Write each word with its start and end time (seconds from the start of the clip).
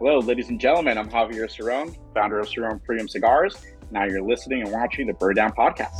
Hello, 0.00 0.20
ladies 0.20 0.48
and 0.48 0.60
gentlemen. 0.60 0.96
I'm 0.96 1.08
Javier 1.08 1.48
Ceron, 1.50 1.92
founder 2.14 2.38
of 2.38 2.46
Ceron 2.46 2.80
Premium 2.84 3.08
Cigars. 3.08 3.56
Now 3.90 4.04
you're 4.04 4.22
listening 4.22 4.62
and 4.62 4.70
watching 4.70 5.08
the 5.08 5.12
Burn 5.12 5.34
Down 5.34 5.50
Podcast. 5.50 5.90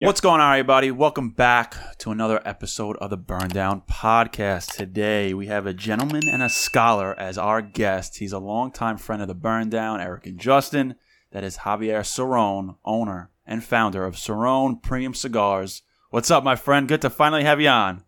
What's 0.00 0.20
going 0.20 0.40
on, 0.40 0.52
everybody? 0.52 0.90
Welcome 0.90 1.30
back 1.30 1.96
to 1.98 2.10
another 2.10 2.42
episode 2.44 2.96
of 2.96 3.10
the 3.10 3.16
Burn 3.16 3.48
Down 3.48 3.82
Podcast. 3.88 4.74
Today, 4.74 5.32
we 5.32 5.46
have 5.46 5.66
a 5.66 5.72
gentleman 5.72 6.28
and 6.28 6.42
a 6.42 6.48
scholar 6.48 7.16
as 7.16 7.38
our 7.38 7.62
guest. 7.62 8.18
He's 8.18 8.32
a 8.32 8.40
longtime 8.40 8.96
friend 8.96 9.22
of 9.22 9.28
the 9.28 9.34
Burn 9.36 9.70
Down, 9.70 10.00
Eric 10.00 10.26
and 10.26 10.40
Justin. 10.40 10.96
That 11.34 11.42
is 11.42 11.58
Javier 11.58 12.04
Ceron, 12.04 12.76
owner 12.84 13.28
and 13.44 13.64
founder 13.64 14.04
of 14.04 14.14
Ceron 14.14 14.80
Premium 14.80 15.14
Cigars. 15.14 15.82
What's 16.10 16.30
up, 16.30 16.44
my 16.44 16.54
friend? 16.54 16.86
Good 16.86 17.02
to 17.02 17.10
finally 17.10 17.42
have 17.42 17.60
you 17.60 17.70
on. 17.70 18.04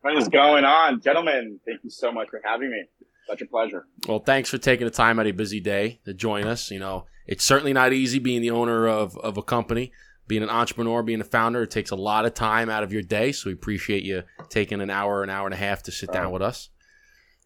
What 0.00 0.16
is 0.16 0.26
going 0.28 0.64
on, 0.64 1.02
gentlemen? 1.02 1.60
Thank 1.66 1.84
you 1.84 1.90
so 1.90 2.10
much 2.10 2.30
for 2.30 2.40
having 2.42 2.70
me. 2.70 2.84
Such 3.28 3.42
a 3.42 3.46
pleasure. 3.46 3.86
Well, 4.08 4.20
thanks 4.20 4.48
for 4.48 4.56
taking 4.56 4.86
the 4.86 4.90
time 4.90 5.20
out 5.20 5.26
of 5.26 5.34
a 5.34 5.36
busy 5.36 5.60
day 5.60 6.00
to 6.06 6.14
join 6.14 6.46
us. 6.46 6.70
You 6.70 6.78
know, 6.78 7.04
it's 7.26 7.44
certainly 7.44 7.74
not 7.74 7.92
easy 7.92 8.18
being 8.18 8.40
the 8.40 8.52
owner 8.52 8.88
of, 8.88 9.18
of 9.18 9.36
a 9.36 9.42
company, 9.42 9.92
being 10.26 10.42
an 10.42 10.48
entrepreneur, 10.48 11.02
being 11.02 11.20
a 11.20 11.24
founder. 11.24 11.64
It 11.64 11.70
takes 11.70 11.90
a 11.90 11.96
lot 11.96 12.24
of 12.24 12.32
time 12.32 12.70
out 12.70 12.82
of 12.82 12.90
your 12.90 13.02
day. 13.02 13.32
So 13.32 13.50
we 13.50 13.52
appreciate 13.52 14.02
you 14.02 14.22
taking 14.48 14.80
an 14.80 14.88
hour, 14.88 15.22
an 15.22 15.28
hour 15.28 15.46
and 15.46 15.54
a 15.54 15.58
half 15.58 15.82
to 15.82 15.92
sit 15.92 16.10
down 16.10 16.28
oh. 16.28 16.30
with 16.30 16.40
us. 16.40 16.70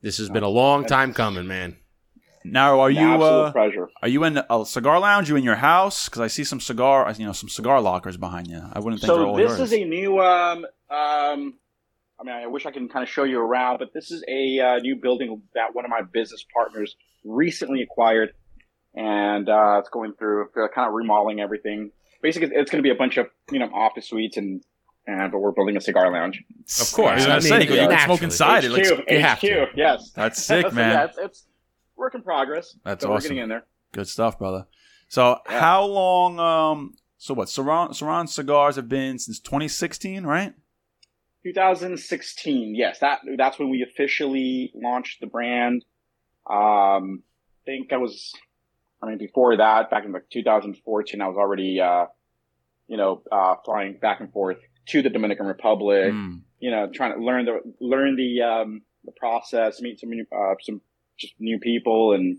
This 0.03 0.19
has 0.19 0.31
been 0.31 0.45
a 0.45 0.49
long 0.49 0.85
time 0.87 1.13
coming, 1.13 1.49
man. 1.49 1.79
Now, 2.53 2.81
are 2.81 2.91
you 2.91 3.01
Absolute 3.01 3.23
uh, 3.47 3.53
pleasure. 3.53 3.89
are 4.03 4.09
you 4.09 4.25
in 4.25 4.41
a 4.51 4.65
cigar 4.67 4.99
lounge? 5.01 5.29
You 5.29 5.37
in 5.37 5.45
your 5.45 5.57
house? 5.57 6.07
Because 6.09 6.21
I 6.21 6.27
see 6.29 6.45
some 6.45 6.61
cigar, 6.61 7.13
you 7.17 7.27
know, 7.27 7.33
some 7.33 7.49
cigar 7.49 7.81
lockers 7.81 8.17
behind 8.17 8.49
you. 8.49 8.61
I 8.73 8.79
wouldn't 8.81 9.01
think 9.01 9.09
they're 9.13 9.23
So 9.23 9.27
all 9.29 9.37
this 9.37 9.59
yours. 9.59 9.73
is 9.73 9.73
a 9.73 9.85
new. 9.85 10.21
Um, 10.21 10.65
um, 10.91 11.55
I 12.19 12.23
mean, 12.25 12.35
I 12.35 12.47
wish 12.47 12.65
I 12.67 12.71
can 12.71 12.89
kind 12.89 13.03
of 13.03 13.09
show 13.09 13.25
you 13.25 13.39
around, 13.41 13.79
but 13.79 13.93
this 13.93 14.11
is 14.11 14.25
a 14.29 14.59
uh, 14.61 14.79
new 14.79 14.97
building 14.97 15.43
that 15.55 15.75
one 15.75 15.85
of 15.85 15.91
my 15.91 16.03
business 16.03 16.45
partners 16.55 16.97
recently 17.25 17.83
acquired, 17.83 18.33
and 18.95 19.49
uh, 19.49 19.77
it's 19.81 19.91
going 19.91 20.15
through 20.15 20.49
uh, 20.57 20.69
kind 20.75 20.89
of 20.89 20.95
remodeling 20.95 21.41
everything. 21.41 21.91
Basically, 22.23 22.49
it's 22.55 22.71
going 22.71 22.79
to 22.83 22.87
be 22.87 22.91
a 22.91 22.95
bunch 22.99 23.17
of 23.19 23.27
you 23.51 23.59
know 23.59 23.71
office 23.73 24.09
suites 24.09 24.37
and. 24.37 24.63
And, 25.09 25.31
but 25.31 25.39
we're 25.39 25.53
building 25.53 25.77
a 25.77 25.81
cigar 25.81 26.11
lounge. 26.11 26.43
Of 26.81 26.93
course. 26.93 27.11
I 27.13 27.15
was 27.15 27.25
I 27.25 27.29
gonna 27.29 27.35
mean, 27.61 27.69
say, 27.69 27.81
you 27.83 27.89
can 27.89 28.05
smoke 28.07 28.23
inside. 28.25 28.65
It 28.65 28.71
looks 28.73 28.91
HQ, 28.91 29.05
you 29.09 29.19
have 29.21 29.39
HQ, 29.39 29.41
to. 29.43 29.67
yes. 29.77 30.11
That's 30.17 30.43
sick, 30.43 30.73
man. 30.73 30.91
yeah, 30.91 31.05
it's, 31.05 31.17
it's 31.19 31.47
work 31.97 32.15
in 32.15 32.23
progress. 32.23 32.77
That's 32.85 33.05
but 33.05 33.11
We're 33.11 33.17
awesome. 33.17 33.29
getting 33.29 33.43
in 33.45 33.49
there. 33.49 33.65
Good 33.93 34.09
stuff, 34.09 34.39
brother. 34.39 34.67
So, 35.09 35.39
Yeah. 35.49 35.61
how 35.61 35.85
long? 35.85 36.39
Um, 36.41 36.95
so 37.19 37.35
what? 37.35 37.49
Ceron 37.49 37.91
Ceron 37.91 38.29
cigars 38.29 38.77
have 38.77 38.89
been 38.89 39.19
since 39.19 39.41
2016, 39.41 40.25
right? 40.25 40.55
2016. 41.45 42.75
Yes, 42.75 42.99
that 43.01 43.21
that's 43.37 43.59
when 43.59 43.71
we 43.71 43.83
officially 43.83 44.73
launched 44.75 45.21
the 45.21 45.27
brand. 45.27 45.85
Um, 46.49 47.23
I 47.63 47.65
think 47.65 47.93
I 47.93 47.97
was, 47.97 48.33
I 49.03 49.07
mean, 49.07 49.19
before 49.19 49.57
that, 49.57 49.91
back 49.91 50.05
in 50.05 50.13
like 50.13 50.29
2014, 50.31 51.21
I 51.21 51.27
was 51.29 51.37
already, 51.37 51.81
uh, 51.81 52.07
you 52.89 52.97
know, 52.97 53.23
uh, 53.31 53.57
flying 53.65 53.99
back 54.01 54.21
and 54.21 54.33
forth 54.33 54.59
to 54.89 55.03
the 55.03 55.11
Dominican 55.11 55.47
Republic. 55.47 56.13
Mm. 56.13 56.41
You 56.59 56.71
know, 56.71 56.89
trying 56.93 57.17
to 57.19 57.25
learn 57.25 57.45
the 57.45 57.61
learn 57.81 58.17
the 58.17 58.43
um, 58.43 58.83
the 59.05 59.13
process, 59.13 59.81
meet 59.81 60.01
some 60.01 60.11
new, 60.11 60.27
uh, 60.33 60.55
some 60.63 60.81
just 61.19 61.35
new 61.39 61.59
people, 61.59 62.13
and 62.13 62.39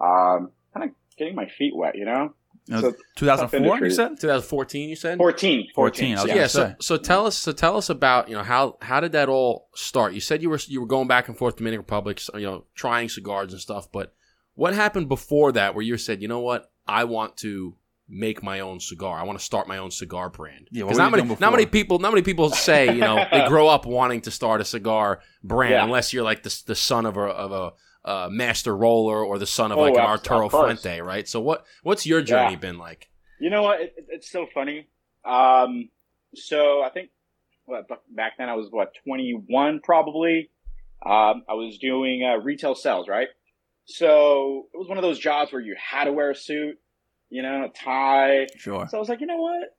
um, 0.00 0.50
kind 0.72 0.90
of 0.90 0.90
getting 1.18 1.34
my 1.34 1.46
feet 1.46 1.74
wet. 1.74 1.96
You 1.96 2.04
know, 2.04 2.34
You 2.66 2.74
know, 2.74 2.80
So, 2.80 2.94
2004, 3.16 3.78
you 3.86 3.90
said? 3.90 4.08
2014, 4.20 4.88
you 4.88 4.96
said? 4.96 5.18
14, 5.18 5.68
14, 5.74 6.06
I 6.06 6.14
was 6.14 6.22
yeah. 6.22 6.28
gonna 6.28 6.40
yeah. 6.40 6.46
So, 6.46 6.74
so 6.80 6.96
tell 6.96 7.26
us. 7.26 7.36
So 7.36 7.52
tell 7.52 7.76
us 7.76 7.90
about 7.90 8.28
you 8.28 8.34
know 8.36 8.42
how 8.42 8.76
how 8.82 9.00
did 9.00 9.12
that 9.12 9.28
all 9.28 9.68
start? 9.74 10.12
You 10.14 10.20
said 10.20 10.42
you 10.42 10.50
were 10.50 10.60
you 10.66 10.80
were 10.80 10.86
going 10.86 11.08
back 11.08 11.28
and 11.28 11.36
forth 11.36 11.54
to 11.54 11.58
Dominican 11.58 11.80
Republic, 11.82 12.20
you 12.34 12.40
know, 12.40 12.64
trying 12.74 13.08
cigars 13.08 13.52
and 13.52 13.60
stuff. 13.60 13.90
But 13.92 14.14
what 14.54 14.74
happened 14.74 15.08
before 15.08 15.52
that, 15.52 15.74
where 15.74 15.82
you 15.84 15.96
said, 15.96 16.22
you 16.22 16.28
know 16.28 16.40
what, 16.40 16.70
I 16.86 17.04
want 17.04 17.36
to 17.38 17.76
make 18.06 18.42
my 18.42 18.60
own 18.60 18.78
cigar. 18.80 19.18
I 19.18 19.22
want 19.22 19.38
to 19.38 19.44
start 19.44 19.66
my 19.66 19.78
own 19.78 19.90
cigar 19.90 20.28
brand. 20.28 20.68
Yeah, 20.70 20.82
Because 20.84 20.98
were 20.98 21.02
not 21.04 21.10
many 21.12 21.36
not 21.40 21.52
many 21.52 21.64
people 21.66 21.98
not 21.98 22.12
many 22.12 22.22
people 22.22 22.50
say 22.50 22.86
you 22.92 23.00
know 23.00 23.24
they 23.32 23.46
grow 23.48 23.66
up 23.66 23.86
wanting 23.86 24.20
to 24.22 24.30
start 24.30 24.60
a 24.60 24.64
cigar 24.64 25.20
brand 25.42 25.72
Yeah. 25.72 25.84
unless 25.84 26.12
you're 26.12 26.22
like 26.22 26.42
the 26.42 26.62
the 26.66 26.74
son 26.74 27.06
of 27.06 27.16
a 27.16 27.20
of 27.22 27.50
a 27.52 27.72
uh, 28.04 28.28
master 28.30 28.76
roller 28.76 29.24
or 29.24 29.38
the 29.38 29.46
son 29.46 29.72
of 29.72 29.78
Oh, 29.78 29.82
like 29.82 29.94
an 29.94 30.00
Arturo. 30.00 30.48
Fuente, 30.48 31.00
right? 31.00 31.26
So 31.28 31.40
what 31.40 31.64
what's 31.82 32.06
your 32.06 32.20
journey 32.22 32.52
Yeah. 32.52 32.58
been 32.58 32.78
like? 32.78 33.08
You 33.40 33.50
know 33.50 33.62
what? 33.62 33.80
It, 33.80 33.94
it- 33.96 34.06
it's 34.10 34.30
so 34.30 34.46
funny. 34.52 34.86
Um, 35.24 35.88
so 36.34 36.82
I 36.82 36.90
think 36.90 37.10
what, 37.66 37.86
back 38.10 38.34
then 38.38 38.48
I 38.48 38.54
was 38.54 38.68
what 38.70 38.92
21 39.06 39.80
probably. 39.82 40.50
Um, 41.04 41.44
I 41.48 41.54
was 41.54 41.78
doing 41.78 42.22
uh, 42.24 42.36
retail 42.42 42.74
sales, 42.74 43.08
right? 43.08 43.28
So 43.86 44.66
it 44.72 44.78
was 44.78 44.88
one 44.88 44.96
of 44.98 45.02
those 45.02 45.18
jobs 45.18 45.52
where 45.52 45.60
you 45.60 45.74
had 45.78 46.04
to 46.04 46.12
wear 46.12 46.30
a 46.30 46.34
suit, 46.34 46.78
you 47.30 47.42
know, 47.42 47.64
a 47.64 47.68
tie. 47.68 48.46
Sure. 48.56 48.86
So 48.88 48.96
I 48.96 49.00
was 49.00 49.08
like, 49.08 49.20
you 49.20 49.26
know 49.26 49.36
what? 49.36 49.76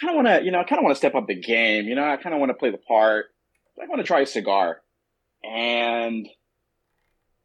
Kind 0.00 0.10
of 0.10 0.16
want 0.24 0.28
to, 0.28 0.44
you 0.44 0.50
know, 0.50 0.60
I 0.60 0.64
kind 0.64 0.78
of 0.78 0.84
want 0.84 0.94
to 0.94 0.98
step 0.98 1.14
up 1.14 1.26
the 1.26 1.34
game. 1.34 1.86
You 1.86 1.94
know, 1.94 2.04
I 2.08 2.16
kind 2.16 2.34
of 2.34 2.40
want 2.40 2.50
to 2.50 2.54
play 2.54 2.70
the 2.70 2.78
part. 2.78 3.26
I 3.82 3.86
want 3.86 4.00
to 4.00 4.06
try 4.06 4.20
a 4.20 4.26
cigar. 4.26 4.80
And 5.44 6.26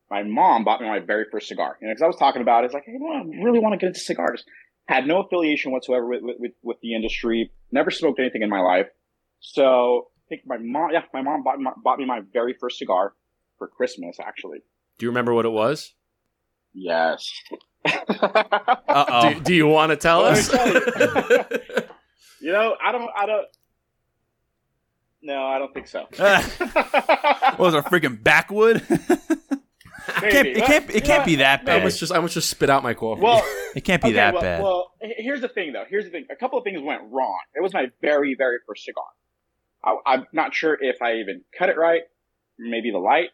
my 0.09 0.23
mom 0.23 0.63
bought 0.63 0.81
me 0.81 0.87
my 0.87 0.99
very 0.99 1.25
first 1.31 1.47
cigar. 1.47 1.77
You 1.81 1.87
know, 1.87 1.91
because 1.91 2.01
I 2.01 2.07
was 2.07 2.15
talking 2.15 2.41
about 2.41 2.63
it. 2.63 2.67
It's 2.67 2.73
like, 2.73 2.85
hey, 2.85 2.93
you 2.93 2.99
know, 2.99 3.11
I 3.11 3.43
really 3.43 3.59
want 3.59 3.73
to 3.73 3.77
get 3.77 3.87
into 3.87 3.99
cigars. 3.99 4.43
Had 4.87 5.05
no 5.05 5.21
affiliation 5.21 5.71
whatsoever 5.71 6.07
with, 6.07 6.21
with, 6.39 6.53
with 6.63 6.77
the 6.81 6.95
industry. 6.95 7.51
Never 7.71 7.91
smoked 7.91 8.19
anything 8.19 8.41
in 8.41 8.49
my 8.49 8.61
life. 8.61 8.87
So 9.39 10.07
I 10.17 10.23
think 10.29 10.41
my 10.45 10.57
mom, 10.57 10.91
yeah, 10.93 11.01
my 11.13 11.21
mom 11.21 11.43
bought, 11.43 11.59
my, 11.59 11.71
bought 11.83 11.99
me 11.99 12.05
my 12.05 12.21
very 12.31 12.53
first 12.53 12.77
cigar 12.77 13.13
for 13.57 13.67
Christmas, 13.67 14.17
actually. 14.19 14.59
Do 14.97 15.05
you 15.05 15.09
remember 15.09 15.33
what 15.33 15.45
it 15.45 15.51
was? 15.51 15.93
Yes. 16.73 17.31
Do, 17.85 19.39
do 19.43 19.53
you 19.53 19.67
want 19.67 19.91
to 19.91 19.95
tell 19.95 20.25
us? 20.25 20.49
tell 20.49 20.67
you 22.41 22.51
know, 22.51 22.75
I 22.83 22.91
don't, 22.91 23.09
I 23.15 23.25
don't. 23.25 23.47
No, 25.21 25.45
I 25.45 25.57
don't 25.57 25.73
think 25.73 25.87
so. 25.87 26.05
what 26.17 27.59
was 27.59 27.73
it, 27.73 27.79
a 27.79 27.83
freaking 27.83 28.21
backwood? 28.21 28.83
It 30.07 30.13
can't, 30.31 30.47
it 30.47 30.65
can't, 30.65 30.89
it 30.89 31.03
can't 31.03 31.25
be 31.25 31.35
that 31.35 31.65
bad. 31.65 31.71
I 31.71 31.75
bad. 31.75 31.79
almost 31.81 31.99
just 31.99 32.11
I 32.11 32.15
almost 32.15 32.33
just 32.33 32.49
spit 32.49 32.69
out 32.69 32.83
my 32.83 32.93
coffee. 32.93 33.21
Well, 33.21 33.43
It 33.75 33.81
can't 33.81 34.01
be 34.01 34.07
okay, 34.07 34.15
that 34.15 34.33
well, 34.33 34.41
bad. 34.41 34.63
Well, 34.63 34.91
here's 35.01 35.41
the 35.41 35.49
thing, 35.49 35.73
though. 35.73 35.83
Here's 35.87 36.05
the 36.05 36.09
thing. 36.09 36.25
A 36.31 36.35
couple 36.35 36.57
of 36.57 36.63
things 36.63 36.81
went 36.81 37.01
wrong. 37.11 37.39
It 37.55 37.61
was 37.61 37.73
my 37.73 37.91
very, 38.01 38.35
very 38.35 38.57
first 38.65 38.85
cigar. 38.85 39.03
I, 39.83 39.97
I'm 40.05 40.25
not 40.33 40.55
sure 40.55 40.77
if 40.79 41.01
I 41.01 41.17
even 41.17 41.41
cut 41.57 41.69
it 41.69 41.77
right. 41.77 42.01
Maybe 42.57 42.89
the 42.89 42.97
light. 42.97 43.29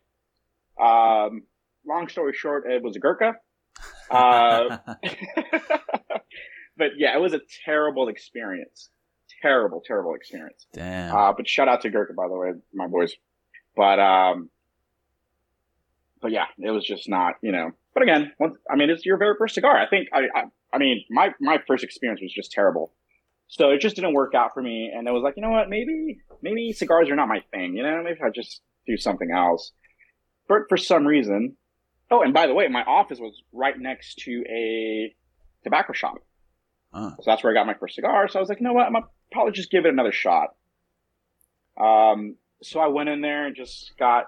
Um, 0.78 1.44
long 1.88 2.10
story 2.10 2.34
short, 2.34 2.66
it 2.70 2.84
was 2.84 2.96
a 2.96 3.00
Gurkha. 3.00 3.36
Uh, 4.12 4.78
but 6.78 6.90
yeah, 6.98 7.16
it 7.16 7.20
was 7.20 7.34
a 7.34 7.42
terrible 7.66 8.10
experience. 8.10 8.90
Terrible, 9.42 9.82
terrible 9.84 10.14
experience. 10.14 10.68
Damn. 10.74 11.16
Uh, 11.16 11.34
but 11.34 11.48
shout 11.48 11.68
out 11.68 11.82
to 11.82 11.90
Gurkha, 11.90 12.14
by 12.14 12.28
the 12.28 12.36
way, 12.36 12.52
my 12.74 12.88
boys. 12.88 13.14
But 13.76 14.00
um, 14.00 14.50
but 16.24 16.32
yeah, 16.32 16.46
it 16.58 16.72
was 16.72 16.84
just 16.84 17.08
not, 17.08 17.36
you 17.42 17.52
know. 17.52 17.72
But 17.94 18.02
again, 18.02 18.32
once, 18.40 18.58
I 18.72 18.76
mean, 18.76 18.90
it's 18.90 19.06
your 19.06 19.18
very 19.18 19.36
first 19.38 19.54
cigar. 19.54 19.78
I 19.78 19.88
think 19.88 20.08
I, 20.12 20.22
I, 20.34 20.44
I 20.74 20.78
mean, 20.80 21.04
my 21.12 21.30
my 21.40 21.60
first 21.68 21.84
experience 21.84 22.22
was 22.22 22.34
just 22.34 22.52
terrible. 22.52 22.94
So 23.50 23.70
it 23.70 23.82
just 23.82 23.96
didn't 23.96 24.14
work 24.14 24.34
out 24.34 24.56
for 24.56 24.64
me, 24.64 24.90
and 24.92 25.08
it 25.08 25.12
was 25.12 25.22
like, 25.22 25.36
you 25.36 25.44
know 25.44 25.52
what, 25.52 25.70
maybe 25.70 26.18
maybe 26.42 26.72
cigars 26.72 27.10
are 27.10 27.16
not 27.16 27.28
my 27.28 27.42
thing. 27.52 27.76
You 27.76 27.84
know, 27.84 28.02
maybe 28.02 28.20
I 28.26 28.30
just 28.30 28.62
do 28.88 28.98
something 28.98 29.30
else. 29.30 29.74
But 30.48 30.62
for 30.70 30.78
some 30.78 31.06
reason, 31.06 31.56
oh, 32.10 32.24
and 32.24 32.34
by 32.34 32.48
the 32.48 32.54
way, 32.54 32.68
my 32.70 32.84
office 32.84 33.20
was 33.20 33.44
right 33.52 33.78
next 33.78 34.16
to 34.20 34.44
a 34.50 35.14
tobacco 35.64 35.94
shop. 35.94 36.16
Uh. 36.94 37.12
So 37.18 37.24
that's 37.26 37.44
where 37.44 37.52
I 37.52 37.56
got 37.56 37.68
my 37.68 37.76
first 37.76 37.96
cigar. 37.96 38.28
So 38.28 38.40
I 38.40 38.42
was 38.42 38.50
like, 38.50 38.60
you 38.60 38.66
know 38.66 38.74
what, 38.74 38.88
I'm 38.88 38.94
gonna 38.94 39.06
probably 39.32 39.54
just 39.54 39.70
give 39.70 39.86
it 39.86 39.90
another 39.90 40.12
shot. 40.12 40.56
Um, 41.80 42.36
so 42.62 42.80
I 42.80 42.88
went 42.88 43.10
in 43.10 43.22
there 43.22 43.46
and 43.46 43.56
just 43.56 43.94
got, 43.98 44.26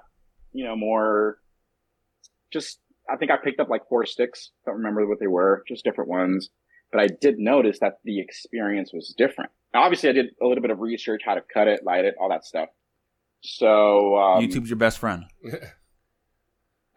you 0.52 0.66
know, 0.66 0.75
more, 0.75 1.40
just, 2.52 2.80
I 3.10 3.18
think 3.18 3.32
I 3.32 3.38
picked 3.38 3.60
up 3.60 3.70
like 3.70 3.88
four 3.90 4.06
sticks. 4.06 4.52
Don't 4.66 4.76
remember 4.76 5.08
what 5.08 5.20
they 5.20 5.28
were, 5.28 5.64
just 5.68 5.84
different 5.84 6.10
ones. 6.10 6.50
But 6.92 7.02
I 7.02 7.08
did 7.08 7.40
notice 7.40 7.80
that 7.80 8.00
the 8.04 8.20
experience 8.20 8.92
was 8.94 9.14
different. 9.18 9.52
Now, 9.74 9.84
obviously 9.84 10.10
I 10.10 10.14
did 10.14 10.28
a 10.42 10.46
little 10.46 10.62
bit 10.62 10.72
of 10.72 10.80
research, 10.80 11.22
how 11.26 11.36
to 11.36 11.42
cut 11.54 11.68
it, 11.68 11.84
light 11.84 12.06
it, 12.06 12.16
all 12.20 12.30
that 12.30 12.46
stuff. 12.46 12.70
So, 13.42 14.16
um, 14.18 14.44
YouTube's 14.44 14.70
your 14.70 14.78
best 14.78 15.00
friend. 15.00 15.26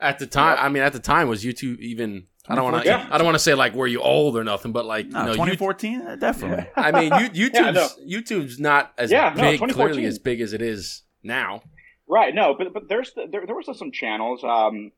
At 0.01 0.19
the 0.21 0.27
time, 0.27 0.57
Yep. 0.57 0.65
I 0.65 0.69
mean, 0.69 0.83
at 0.85 0.93
the 0.93 1.01
time, 1.01 1.27
was 1.29 1.45
YouTube 1.45 1.81
even? 1.81 2.29
I 2.49 2.55
don't 2.55 2.63
want 2.63 2.77
to. 2.77 2.83
2014? 2.85 3.13
I 3.13 3.19
don't 3.19 3.25
want 3.25 3.35
to 3.35 3.41
say 3.41 3.55
like 3.55 3.75
were 3.75 3.89
you 3.89 4.01
old 4.01 4.37
or 4.37 4.45
nothing, 4.45 4.71
but 4.71 4.87
like 4.87 5.09
No, 5.09 5.19
you 5.19 5.25
know, 5.25 5.31
you, 5.33 5.37
2014, 5.57 6.03
Uh, 6.03 6.17
definitely. 6.17 6.67
I 6.77 6.93
mean, 6.93 7.13
you, 7.35 7.51
Yeah, 7.53 7.73
YouTube's 7.73 7.99
YouTube's 8.09 8.61
not 8.61 8.93
as 8.97 9.11
Yeah, 9.11 9.31
no, 9.37 9.43
big, 9.43 9.59
2014. 9.59 9.75
clearly 9.75 10.05
as 10.05 10.21
big 10.21 10.41
as 10.41 10.53
it 10.53 10.63
is 10.63 11.03
now. 11.25 11.63
Right. 12.07 12.33
No, 12.33 12.55
but 12.57 12.73
but 12.73 12.89
there's 12.89 13.13
there 13.15 13.45
there 13.45 13.57
was 13.57 13.69
some 13.77 13.91
channels 13.91 14.45
um 14.45 14.93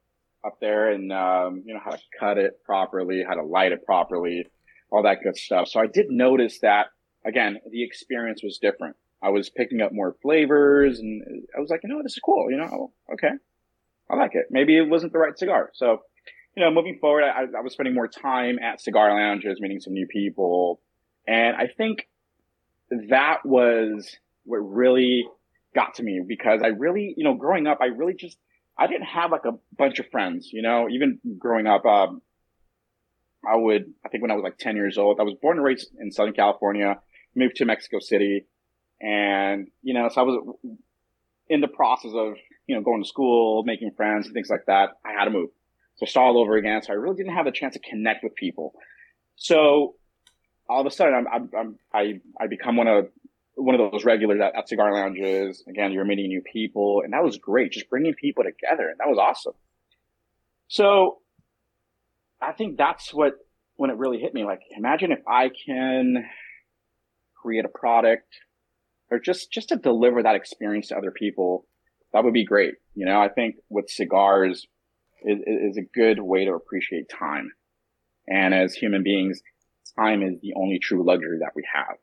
up 0.45 0.59
there 0.61 0.91
and 0.91 1.13
um 1.13 1.63
you 1.67 1.75
know 1.75 1.81
how 1.85 1.91
to 1.91 1.99
cut 2.19 2.39
it 2.39 2.63
properly, 2.65 3.23
how 3.27 3.35
to 3.35 3.45
light 3.45 3.73
it 3.73 3.85
properly. 3.85 4.47
all 4.91 5.03
that 5.03 5.19
good 5.23 5.37
stuff. 5.37 5.69
So 5.69 5.81
I 5.81 5.87
did 5.87 6.07
notice 6.11 6.61
that 6.61 6.87
again, 7.25 7.59
the 7.71 7.85
experience 7.85 8.43
was 8.43 8.59
different. 8.59 8.97
I 9.23 9.29
was 9.31 9.51
picking 9.51 9.83
up 9.83 9.93
more 9.93 10.17
flavors 10.23 10.99
and 10.99 11.23
I 11.57 11.61
was 11.61 11.69
like, 11.71 11.81
you 11.83 11.91
know, 11.91 12.03
this 12.03 12.13
is 12.13 12.21
cool. 12.25 12.51
You 12.51 12.57
know, 12.57 12.93
okay. 13.13 13.33
I 14.11 14.17
like 14.17 14.35
it. 14.35 14.47
Maybe 14.51 14.77
it 14.77 14.89
wasn't 14.89 15.13
the 15.13 15.19
right 15.19 15.39
cigar. 15.39 15.71
So, 15.75 15.99
you 16.57 16.65
know, 16.65 16.71
moving 16.71 16.99
forward, 17.01 17.25
I, 17.25 17.43
I 17.57 17.61
was 17.61 17.75
spending 17.75 17.95
more 17.95 18.09
time 18.09 18.59
at 18.59 18.81
cigar 18.81 19.15
lounges, 19.15 19.61
meeting 19.61 19.81
some 19.81 19.93
new 19.93 20.07
people. 20.07 20.81
And 21.29 21.55
I 21.55 21.69
think 21.69 22.09
that 23.09 23.45
was 23.45 24.17
what 24.45 24.57
really 24.57 25.27
got 25.75 25.95
to 25.97 26.03
me 26.03 26.23
because 26.27 26.61
I 26.65 26.69
really, 26.69 27.15
you 27.17 27.25
know, 27.25 27.35
growing 27.35 27.67
up, 27.67 27.79
I 27.81 27.87
really 27.87 28.15
just, 28.15 28.37
I 28.81 28.87
didn't 28.87 29.07
have 29.07 29.31
like 29.31 29.45
a 29.45 29.59
bunch 29.77 29.99
of 29.99 30.11
friends, 30.11 30.51
you 30.53 30.63
know, 30.63 30.89
even 30.89 31.21
growing 31.39 31.67
up, 31.67 31.85
um, 31.85 32.23
I 33.47 33.55
would, 33.55 33.93
I 34.05 34.09
think 34.09 34.23
when 34.23 34.31
I 34.31 34.35
was 34.35 34.43
like 34.43 34.57
10 34.57 34.75
years 34.75 34.97
old, 34.97 35.21
I 35.21 35.23
was 35.23 35.35
born 35.35 35.59
and 35.59 35.65
raised 35.65 35.89
in 35.99 36.11
Southern 36.11 36.33
California, 36.33 36.99
moved 37.35 37.57
to 37.57 37.67
Mexico 37.67 37.99
City. 38.01 38.47
And, 39.01 39.69
you 39.83 39.93
know, 39.93 40.09
so 40.09 40.23
I 40.23 40.25
was 40.25 40.57
in 41.49 41.61
the 41.61 41.69
process 41.69 42.13
of, 42.15 42.35
you 42.67 42.75
know, 42.75 42.83
going 42.83 43.03
to 43.03 43.09
school, 43.09 43.65
making 43.65 43.93
friends 43.97 44.27
and 44.27 44.35
things 44.35 44.49
like 44.49 44.65
that. 44.67 44.91
I 45.05 45.13
had 45.13 45.27
to 45.27 45.31
move. 45.31 45.51
So 45.97 46.07
start 46.07 46.29
all 46.29 46.41
over 46.41 46.57
again. 46.57 46.83
So 46.83 46.95
I 46.95 46.97
really 46.97 47.17
didn't 47.17 47.35
have 47.35 47.47
a 47.47 47.53
chance 47.53 47.75
to 47.75 47.81
connect 47.81 48.25
with 48.25 48.35
people. 48.35 48.75
So 49.37 49.97
all 50.71 50.81
of 50.81 50.87
a 50.87 50.91
sudden 50.91 51.15
I'm, 51.15 51.51
I'm, 51.55 51.79
i 51.93 52.21
I, 52.41 52.47
become 52.47 52.77
one 52.77 52.87
of, 52.87 53.09
one 53.55 53.79
of 53.79 53.91
those 53.91 54.05
regulars 54.05 54.41
at, 54.41 54.55
uh, 54.55 54.59
at 54.59 54.69
cigar 54.69 54.93
lounges. 54.93 55.63
Again, 55.69 55.93
you're 55.93 56.05
meeting 56.05 56.29
new 56.29 56.43
people 56.43 57.03
and 57.05 57.13
that 57.13 57.23
was 57.23 57.39
great. 57.39 57.73
Just 57.73 57.91
bringing 57.91 58.15
people 58.15 58.45
together. 58.45 58.89
And 58.89 58.99
that 58.99 59.09
was 59.09 59.19
awesome. 59.19 59.55
So 60.69 61.19
I 62.41 62.53
think 62.53 62.79
that's 62.79 63.13
what, 63.13 63.35
when 63.77 63.91
it 63.91 63.97
really 63.97 64.19
hit 64.19 64.35
me, 64.35 64.45
like, 64.45 64.61
imagine 64.77 65.13
if 65.13 65.21
I 65.27 65.51
can 65.67 66.25
create 67.35 67.65
a 67.65 67.69
product 67.69 68.29
or 69.11 69.19
just, 69.19 69.51
just 69.51 69.71
to 69.71 69.77
deliver 69.77 70.23
that 70.23 70.37
experience 70.37 70.89
to 70.89 70.97
other 70.97 71.11
people. 71.11 71.67
That 72.13 72.25
would 72.25 72.35
be 72.35 72.45
great. 72.45 72.75
You 72.95 73.07
know, 73.07 73.21
I 73.21 73.29
think 73.29 73.57
with 73.69 73.89
cigars 73.89 74.67
is, 75.25 75.39
is 75.47 75.77
a 75.77 75.83
good 75.83 76.21
way 76.21 76.45
to 76.45 76.53
appreciate 76.53 77.09
time. 77.09 77.53
And 78.27 78.55
as 78.55 78.75
human 78.75 79.03
beings, 79.03 79.41
time 79.99 80.23
is 80.23 80.41
the 80.41 80.55
only 80.57 80.79
true 80.79 81.05
luxury 81.05 81.39
that 81.41 81.53
we 81.55 81.65
have. 81.75 81.97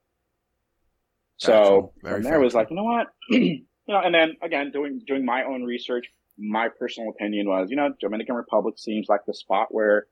So 1.38 1.94
from 2.02 2.24
there 2.24 2.40
was 2.40 2.54
like, 2.54 2.70
you 2.70 2.76
know 2.76 2.84
what? 2.84 3.08
you 3.30 3.64
know, 3.88 4.02
and 4.04 4.14
then 4.14 4.38
again, 4.42 4.72
doing, 4.72 5.02
doing 5.06 5.26
my 5.26 5.44
own 5.44 5.64
research, 5.64 6.08
my 6.38 6.70
personal 6.70 7.10
opinion 7.10 7.48
was, 7.48 7.70
you 7.70 7.76
know, 7.76 7.90
Dominican 8.00 8.36
Republic 8.36 8.78
seems 8.78 9.08
like 9.08 9.22
the 9.26 9.34
spot 9.34 9.68
where, 9.70 10.08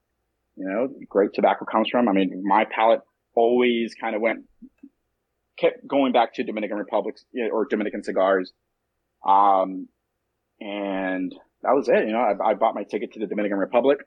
you 0.55 0.65
know, 0.65 0.87
great 1.09 1.33
tobacco 1.33 1.65
comes 1.65 1.89
from. 1.89 2.07
I 2.07 2.13
mean, 2.13 2.43
my 2.45 2.65
palate 2.65 3.01
always 3.35 3.93
kind 3.95 4.15
of 4.15 4.21
went, 4.21 4.45
kept 5.57 5.85
going 5.87 6.13
back 6.13 6.33
to 6.35 6.43
Dominican 6.43 6.77
Republic 6.77 7.17
or 7.51 7.65
Dominican 7.65 8.03
cigars. 8.03 8.53
Um, 9.25 9.87
and 10.61 11.33
that 11.63 11.75
was 11.75 11.89
it. 11.89 12.07
You 12.07 12.13
know, 12.13 12.19
I, 12.19 12.51
I 12.51 12.53
bought 12.53 12.75
my 12.75 12.83
ticket 12.83 13.13
to 13.13 13.19
the 13.19 13.27
Dominican 13.27 13.57
Republic 13.57 13.99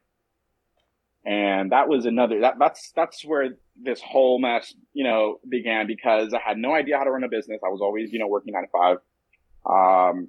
and 1.24 1.72
that 1.72 1.88
was 1.88 2.06
another 2.06 2.40
that 2.40 2.54
that's 2.58 2.92
that's 2.94 3.24
where 3.24 3.50
this 3.80 4.00
whole 4.00 4.40
mess 4.40 4.72
you 4.92 5.04
know 5.04 5.38
began 5.48 5.86
because 5.86 6.32
i 6.32 6.38
had 6.44 6.56
no 6.56 6.72
idea 6.72 6.96
how 6.96 7.04
to 7.04 7.10
run 7.10 7.24
a 7.24 7.28
business. 7.28 7.60
I 7.64 7.68
was 7.68 7.80
always 7.80 8.12
you 8.12 8.18
know 8.18 8.28
working 8.28 8.52
nine 8.52 8.64
to 8.64 8.68
five. 8.72 8.98
Um 9.66 10.28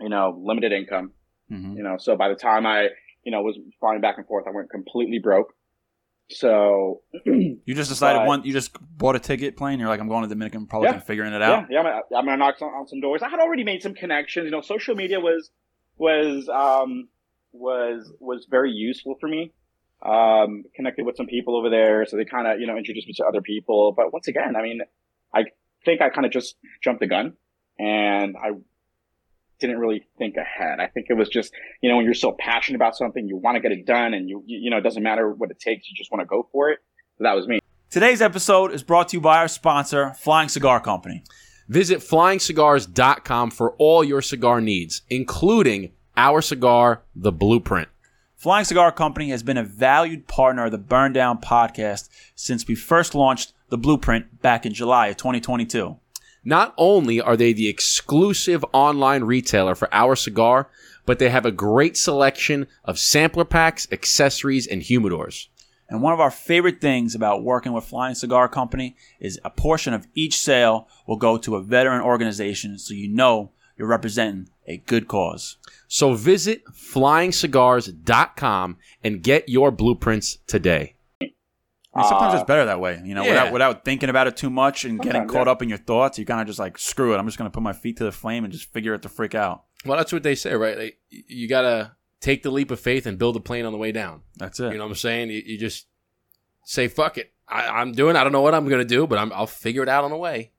you 0.00 0.08
know 0.08 0.40
limited 0.42 0.72
income. 0.72 1.12
Mm-hmm. 1.50 1.76
you 1.76 1.82
know 1.84 1.96
so 1.98 2.16
by 2.16 2.28
the 2.28 2.34
time 2.34 2.66
i 2.66 2.88
you 3.22 3.30
know 3.30 3.40
was 3.42 3.56
flying 3.78 4.00
back 4.00 4.16
and 4.18 4.26
forth 4.26 4.46
i 4.46 4.50
went 4.50 4.70
completely 4.70 5.18
broke. 5.18 5.52
So 6.28 7.02
you 7.24 7.60
just 7.66 7.88
decided 7.88 8.20
but, 8.20 8.26
one 8.26 8.44
you 8.44 8.52
just 8.52 8.76
bought 8.98 9.14
a 9.14 9.20
ticket 9.20 9.56
plane. 9.56 9.78
You're 9.78 9.88
like 9.88 10.00
i'm 10.00 10.08
going 10.08 10.22
to 10.22 10.28
dominican 10.28 10.62
republic 10.62 10.90
yeah, 10.90 10.96
and 10.96 11.04
figuring 11.04 11.32
it 11.32 11.42
out. 11.42 11.66
Yeah, 11.70 11.74
yeah 11.74 11.78
I'm, 11.78 11.84
gonna, 11.84 12.00
I'm 12.16 12.24
gonna 12.24 12.36
knock 12.36 12.62
on, 12.62 12.68
on 12.68 12.88
some 12.88 13.00
doors. 13.00 13.22
I 13.22 13.28
had 13.28 13.38
already 13.38 13.62
made 13.62 13.82
some 13.82 13.94
connections. 13.94 14.46
You 14.46 14.50
know 14.50 14.60
social 14.60 14.96
media 14.96 15.20
was 15.20 15.50
was 15.98 16.48
um 16.48 17.08
was 17.58 18.12
was 18.20 18.46
very 18.50 18.72
useful 18.72 19.16
for 19.20 19.28
me 19.28 19.52
um, 20.02 20.64
connected 20.74 21.06
with 21.06 21.16
some 21.16 21.26
people 21.26 21.56
over 21.56 21.70
there. 21.70 22.06
So 22.06 22.16
they 22.16 22.24
kind 22.24 22.46
of, 22.46 22.60
you 22.60 22.66
know, 22.66 22.76
introduced 22.76 23.06
me 23.06 23.14
to 23.14 23.24
other 23.24 23.40
people. 23.40 23.92
But 23.96 24.12
once 24.12 24.28
again, 24.28 24.54
I 24.56 24.62
mean, 24.62 24.80
I 25.34 25.44
think 25.84 26.00
I 26.00 26.10
kind 26.10 26.26
of 26.26 26.32
just 26.32 26.56
jumped 26.82 27.00
the 27.00 27.06
gun 27.06 27.34
and 27.78 28.36
I 28.36 28.50
didn't 29.58 29.78
really 29.78 30.04
think 30.18 30.36
ahead. 30.36 30.80
I 30.80 30.86
think 30.86 31.06
it 31.08 31.14
was 31.14 31.28
just, 31.28 31.52
you 31.80 31.88
know, 31.88 31.96
when 31.96 32.04
you're 32.04 32.14
so 32.14 32.36
passionate 32.38 32.76
about 32.76 32.96
something, 32.96 33.26
you 33.26 33.36
want 33.36 33.56
to 33.56 33.60
get 33.60 33.72
it 33.72 33.86
done 33.86 34.12
and 34.12 34.28
you, 34.28 34.42
you 34.46 34.70
know, 34.70 34.76
it 34.76 34.82
doesn't 34.82 35.02
matter 35.02 35.30
what 35.30 35.50
it 35.50 35.58
takes. 35.58 35.88
You 35.88 35.96
just 35.96 36.12
want 36.12 36.20
to 36.20 36.26
go 36.26 36.48
for 36.52 36.70
it. 36.70 36.80
So 37.18 37.24
that 37.24 37.34
was 37.34 37.46
me. 37.48 37.60
Today's 37.88 38.20
episode 38.20 38.72
is 38.72 38.82
brought 38.82 39.08
to 39.08 39.16
you 39.16 39.20
by 39.20 39.38
our 39.38 39.48
sponsor, 39.48 40.12
Flying 40.18 40.48
Cigar 40.48 40.80
Company. 40.80 41.24
Visit 41.68 42.00
flyingcigars.com 42.00 43.50
for 43.50 43.72
all 43.78 44.04
your 44.04 44.22
cigar 44.22 44.60
needs, 44.60 45.02
including 45.08 45.92
our 46.16 46.40
cigar, 46.40 47.02
The 47.14 47.32
Blueprint. 47.32 47.88
Flying 48.34 48.64
Cigar 48.64 48.92
Company 48.92 49.30
has 49.30 49.42
been 49.42 49.56
a 49.56 49.64
valued 49.64 50.28
partner 50.28 50.66
of 50.66 50.72
the 50.72 50.78
Burn 50.78 51.12
Down 51.12 51.40
podcast 51.40 52.08
since 52.34 52.66
we 52.66 52.74
first 52.74 53.14
launched 53.14 53.52
the 53.70 53.78
blueprint 53.78 54.42
back 54.42 54.66
in 54.66 54.74
July 54.74 55.08
of 55.08 55.16
2022. 55.16 55.96
Not 56.44 56.74
only 56.76 57.20
are 57.20 57.36
they 57.36 57.52
the 57.52 57.68
exclusive 57.68 58.64
online 58.72 59.24
retailer 59.24 59.74
for 59.74 59.92
our 59.92 60.14
cigar, 60.14 60.68
but 61.04 61.18
they 61.18 61.30
have 61.30 61.46
a 61.46 61.50
great 61.50 61.96
selection 61.96 62.66
of 62.84 62.98
sampler 62.98 63.44
packs, 63.44 63.88
accessories, 63.90 64.66
and 64.66 64.82
humidors. 64.82 65.48
And 65.88 66.02
one 66.02 66.12
of 66.12 66.20
our 66.20 66.30
favorite 66.30 66.80
things 66.80 67.14
about 67.14 67.42
working 67.42 67.72
with 67.72 67.84
Flying 67.84 68.14
Cigar 68.14 68.48
Company 68.48 68.96
is 69.18 69.40
a 69.44 69.50
portion 69.50 69.94
of 69.94 70.06
each 70.14 70.38
sale 70.38 70.88
will 71.06 71.16
go 71.16 71.38
to 71.38 71.56
a 71.56 71.62
veteran 71.62 72.02
organization 72.02 72.78
so 72.78 72.92
you 72.92 73.08
know 73.08 73.50
you're 73.76 73.88
representing 73.88 74.48
a 74.66 74.78
good 74.78 75.08
cause. 75.08 75.58
So 75.88 76.14
visit 76.14 76.64
flyingcigars.com 76.66 78.76
and 79.04 79.22
get 79.22 79.48
your 79.48 79.70
blueprints 79.70 80.38
today. 80.46 80.96
I 81.96 82.00
mean, 82.00 82.08
sometimes 82.10 82.34
uh, 82.34 82.38
it's 82.38 82.46
better 82.46 82.66
that 82.66 82.78
way, 82.78 83.00
you 83.02 83.14
know, 83.14 83.22
yeah. 83.22 83.30
without 83.30 83.52
without 83.52 83.84
thinking 83.86 84.10
about 84.10 84.26
it 84.26 84.36
too 84.36 84.50
much 84.50 84.84
and 84.84 85.00
getting 85.00 85.26
caught 85.26 85.46
yeah. 85.46 85.52
up 85.52 85.62
in 85.62 85.70
your 85.70 85.78
thoughts. 85.78 86.18
You 86.18 86.26
kind 86.26 86.42
of 86.42 86.46
just 86.46 86.58
like 86.58 86.78
screw 86.78 87.14
it. 87.14 87.16
I'm 87.16 87.24
just 87.24 87.38
going 87.38 87.50
to 87.50 87.54
put 87.54 87.62
my 87.62 87.72
feet 87.72 87.96
to 87.98 88.04
the 88.04 88.12
flame 88.12 88.44
and 88.44 88.52
just 88.52 88.70
figure 88.70 88.92
it 88.92 89.00
the 89.00 89.08
freak 89.08 89.34
out. 89.34 89.64
Well, 89.86 89.96
that's 89.96 90.12
what 90.12 90.22
they 90.22 90.34
say, 90.34 90.54
right? 90.54 90.76
Like, 90.76 90.98
you 91.08 91.48
got 91.48 91.62
to 91.62 91.92
take 92.20 92.42
the 92.42 92.50
leap 92.50 92.70
of 92.70 92.80
faith 92.80 93.06
and 93.06 93.18
build 93.18 93.36
a 93.36 93.40
plane 93.40 93.64
on 93.64 93.72
the 93.72 93.78
way 93.78 93.92
down. 93.92 94.22
That's 94.36 94.60
it. 94.60 94.72
You 94.72 94.78
know 94.78 94.84
what 94.84 94.90
I'm 94.90 94.96
saying? 94.96 95.30
You, 95.30 95.42
you 95.46 95.58
just 95.58 95.86
say, 96.64 96.88
"Fuck 96.88 97.16
it, 97.16 97.32
I, 97.48 97.80
am 97.80 97.92
doing. 97.92 98.14
I 98.14 98.24
don't 98.24 98.32
know 98.32 98.42
what 98.42 98.54
I'm 98.54 98.68
going 98.68 98.80
to 98.80 98.84
do, 98.84 99.06
but 99.06 99.18
I'm, 99.18 99.32
I'll 99.32 99.46
figure 99.46 99.82
it 99.82 99.88
out 99.88 100.04
on 100.04 100.10
the 100.10 100.18
way." 100.18 100.52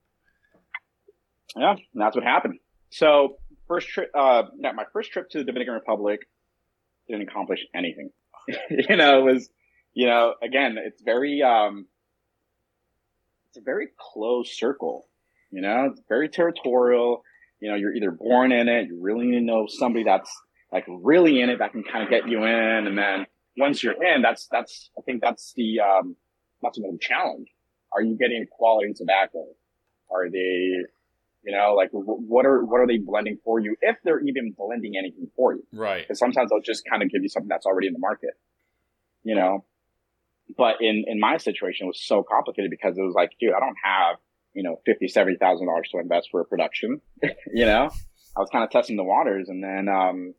Yeah, 1.56 1.76
that's 1.94 2.16
what 2.16 2.26
happened. 2.26 2.56
So 2.90 3.38
first 3.68 3.88
trip, 3.90 4.12
uh, 4.14 4.44
yeah, 4.60 4.72
my 4.72 4.86
first 4.94 5.12
trip 5.12 5.30
to 5.32 5.40
the 5.40 5.44
Dominican 5.44 5.74
Republic 5.74 6.28
didn't 7.08 7.28
accomplish 7.28 7.66
anything. 7.74 8.12
you 8.70 8.96
know, 8.96 9.20
it 9.20 9.34
was, 9.34 9.50
you 9.94 10.08
know, 10.08 10.36
again, 10.42 10.78
it's 10.78 11.02
very, 11.02 11.42
um, 11.42 11.86
it's 13.50 13.58
a 13.58 13.62
very 13.62 13.90
closed 13.98 14.54
circle. 14.54 15.08
You 15.52 15.62
know, 15.62 15.90
it's 15.92 16.02
very 16.10 16.30
territorial. 16.30 17.24
You 17.60 17.70
know, 17.70 17.76
you're 17.76 17.94
either 17.96 18.12
born 18.12 18.52
in 18.52 18.68
it, 18.68 18.88
you 18.88 19.00
really 19.02 19.28
need 19.28 19.40
to 19.40 19.46
know 19.46 19.68
somebody 19.68 20.04
that's 20.04 20.32
like 20.72 20.86
really 20.88 21.42
in 21.42 21.50
it 21.50 21.60
that 21.60 21.72
can 21.72 21.84
kind 21.84 22.04
of 22.04 22.10
get 22.10 22.28
you 22.28 22.44
in, 22.44 22.88
and 22.88 22.98
then 22.98 23.26
once 23.58 23.82
you're 23.82 24.02
in, 24.04 24.22
that's 24.22 24.48
that's 24.52 24.90
I 24.98 25.02
think 25.02 25.22
that's 25.22 25.54
the 25.54 25.80
um, 25.80 26.16
that's 26.62 26.78
another 26.78 26.98
challenge. 27.00 27.48
Are 27.92 28.02
you 28.02 28.16
getting 28.16 28.46
quality 28.52 28.94
tobacco? 28.94 29.46
Are 30.12 30.30
they 30.30 30.84
you 31.44 31.56
know, 31.56 31.74
like 31.76 31.90
what 31.92 32.46
are 32.46 32.64
what 32.66 32.80
are 32.80 32.88
they 32.88 32.98
blending 32.98 33.38
for 33.44 33.60
you 33.60 33.76
if 33.82 33.98
they're 34.04 34.20
even 34.20 34.54
blending 34.58 34.94
anything 34.98 35.30
for 35.36 35.54
you? 35.54 35.64
Right. 35.74 36.04
Because 36.04 36.20
sometimes 36.20 36.50
they'll 36.50 36.62
just 36.62 36.84
kind 36.90 37.04
of 37.04 37.10
give 37.10 37.24
you 37.24 37.30
something 37.30 37.48
that's 37.48 37.66
already 37.66 37.88
in 37.88 37.94
the 37.94 38.00
market. 38.00 38.32
You 39.24 39.36
know, 39.36 39.66
but 40.58 40.76
in 40.82 41.06
in 41.08 41.20
my 41.20 41.38
situation, 41.38 41.86
it 41.86 41.88
was 41.88 42.02
so 42.02 42.24
complicated 42.24 42.72
because 42.72 42.98
it 42.98 43.02
was 43.02 43.14
like, 43.16 43.32
dude, 43.40 43.54
I 43.56 43.60
don't 43.60 43.78
have 43.84 44.18
you 44.54 44.64
know 44.64 44.82
fifty, 44.86 45.08
seventy 45.08 45.38
thousand 45.38 45.68
dollars 45.68 45.90
to 45.92 46.00
invest 46.00 46.30
for 46.32 46.42
a 46.42 46.46
production. 46.46 47.02
you 47.54 47.66
know, 47.66 47.90
I 48.36 48.40
was 48.40 48.50
kind 48.52 48.64
of 48.64 48.70
testing 48.70 48.96
the 48.96 49.04
waters, 49.04 49.50
and 49.50 49.64
then 49.64 49.88
um, 49.88 50.34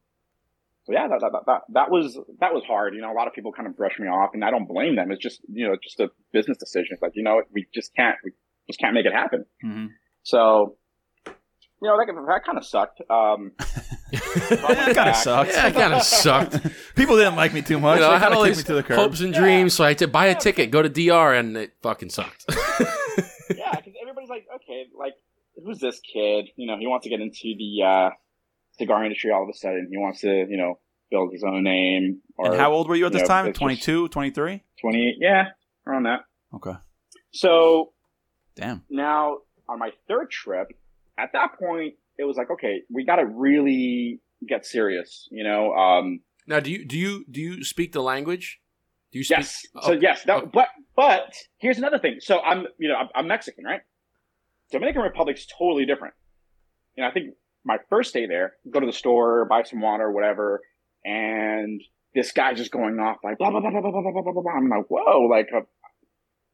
so 0.88 0.94
yeah, 0.94 1.06
that, 1.06 1.20
that, 1.20 1.42
that, 1.44 1.60
that 1.74 1.90
was, 1.90 2.18
that 2.40 2.54
was 2.54 2.62
hard. 2.66 2.94
You 2.94 3.02
know, 3.02 3.12
a 3.12 3.16
lot 3.16 3.26
of 3.26 3.34
people 3.34 3.52
kind 3.52 3.68
of 3.68 3.76
brush 3.76 3.98
me 3.98 4.06
off 4.06 4.30
and 4.32 4.42
I 4.42 4.50
don't 4.50 4.66
blame 4.66 4.96
them. 4.96 5.12
It's 5.12 5.22
just, 5.22 5.42
you 5.46 5.68
know, 5.68 5.76
just 5.82 6.00
a 6.00 6.08
business 6.32 6.56
decision. 6.56 6.88
It's 6.92 7.02
like, 7.02 7.12
you 7.14 7.22
know, 7.22 7.42
we 7.52 7.66
just 7.74 7.94
can't, 7.94 8.16
we 8.24 8.30
just 8.66 8.80
can't 8.80 8.94
make 8.94 9.04
it 9.04 9.12
happen. 9.12 9.44
Mm-hmm. 9.62 9.86
So 10.22 10.78
you 11.80 11.88
know 11.88 11.96
that, 11.96 12.06
that 12.26 12.44
kind 12.44 12.58
of 12.58 12.64
sucked. 12.64 13.00
Um, 13.08 13.52
that 13.58 14.92
kind 14.94 15.10
of 15.10 15.16
sucked. 15.16 15.52
Yeah, 15.52 15.68
it 15.68 15.74
kind 15.74 15.94
of 15.94 16.02
sucked. 16.24 16.58
People 16.96 17.16
didn't 17.16 17.36
like 17.36 17.52
me 17.52 17.62
too 17.62 17.78
much. 17.78 18.00
You 18.00 18.06
know, 18.06 18.10
I 18.10 18.18
had 18.18 18.32
all 18.32 18.42
these 18.42 18.66
hopes 18.66 19.20
and 19.20 19.32
dreams, 19.32 19.74
so 19.74 19.84
I 19.84 19.88
had 19.88 19.98
to 19.98 20.08
buy 20.08 20.26
a 20.26 20.34
ticket, 20.34 20.70
go 20.70 20.82
to 20.82 20.88
DR, 20.88 21.38
and 21.38 21.56
it 21.56 21.72
fucking 21.82 22.10
sucked. 22.10 22.46
yeah, 22.50 23.76
because 23.76 23.94
everybody's 24.00 24.28
like, 24.28 24.46
okay, 24.56 24.86
like 24.98 25.14
who's 25.64 25.78
this 25.78 26.00
kid? 26.00 26.48
You 26.56 26.66
know, 26.66 26.78
he 26.78 26.86
wants 26.86 27.04
to 27.04 27.10
get 27.10 27.20
into 27.20 27.54
the 27.56 27.82
uh, 27.84 28.10
cigar 28.78 29.04
industry 29.04 29.30
all 29.30 29.42
of 29.42 29.48
a 29.48 29.56
sudden. 29.56 29.88
He 29.90 29.98
wants 29.98 30.20
to, 30.20 30.46
you 30.48 30.56
know, 30.56 30.78
build 31.10 31.32
his 31.32 31.44
own 31.44 31.62
name. 31.64 32.20
Or, 32.36 32.46
and 32.46 32.60
how 32.60 32.72
old 32.72 32.88
were 32.88 32.96
you 32.96 33.06
at 33.06 33.12
this 33.12 33.22
know, 33.22 33.28
time? 33.28 33.52
22, 33.52 34.08
23? 34.08 34.62
28, 34.80 35.16
yeah, 35.20 35.44
around 35.86 36.04
that. 36.04 36.20
Okay. 36.54 36.74
So 37.32 37.92
Damn. 38.56 38.84
now 38.90 39.38
on 39.68 39.78
my 39.78 39.90
third 40.08 40.30
trip, 40.30 40.68
at 41.18 41.30
that 41.32 41.58
point, 41.58 41.94
it 42.18 42.24
was 42.24 42.36
like, 42.36 42.50
okay, 42.50 42.82
we 42.90 43.04
got 43.04 43.16
to 43.16 43.26
really 43.26 44.20
get 44.48 44.64
serious. 44.64 45.28
You 45.30 45.44
know, 45.44 45.72
um, 45.74 46.20
Now, 46.46 46.60
do 46.60 46.70
you 46.70 46.84
do 46.84 46.96
you 46.98 47.24
do 47.30 47.40
you 47.40 47.64
speak 47.64 47.92
the 47.92 48.02
language? 48.02 48.60
Do 49.12 49.18
you 49.18 49.24
speak? 49.24 49.38
yes. 49.38 49.66
So 49.82 49.92
Oh, 49.92 49.92
yes, 49.92 50.22
that, 50.24 50.36
okay. 50.36 50.50
but 50.52 50.68
but 50.96 51.34
here's 51.58 51.78
another 51.78 51.98
thing. 51.98 52.16
So 52.20 52.40
I'm 52.40 52.66
you 52.78 52.88
know 52.88 52.96
I'm, 52.96 53.08
I'm 53.14 53.26
Mexican, 53.26 53.64
right? 53.64 53.80
Dominican 54.70 55.02
Republic's 55.02 55.46
totally 55.46 55.86
different. 55.86 56.14
You 56.96 57.02
know, 57.02 57.08
I 57.08 57.12
think 57.12 57.34
my 57.64 57.78
first 57.88 58.12
day 58.12 58.26
there, 58.26 58.54
go 58.70 58.80
to 58.80 58.86
the 58.86 58.92
store, 58.92 59.44
buy 59.46 59.62
some 59.62 59.80
water, 59.80 60.10
whatever, 60.10 60.60
and 61.04 61.80
this 62.14 62.32
guy's 62.32 62.56
just 62.58 62.70
going 62.70 62.98
off 62.98 63.18
like 63.24 63.38
blah 63.38 63.50
blah 63.50 63.60
blah 63.60 63.70
blah 63.70 63.80
blah 63.80 63.90
blah 63.90 64.02
blah 64.02 64.22
blah. 64.22 64.32
blah, 64.32 64.42
blah. 64.42 64.52
I'm 64.52 64.68
like, 64.68 64.86
whoa, 64.88 65.20
like 65.22 65.48
uh, 65.54 65.60
I 65.60 65.62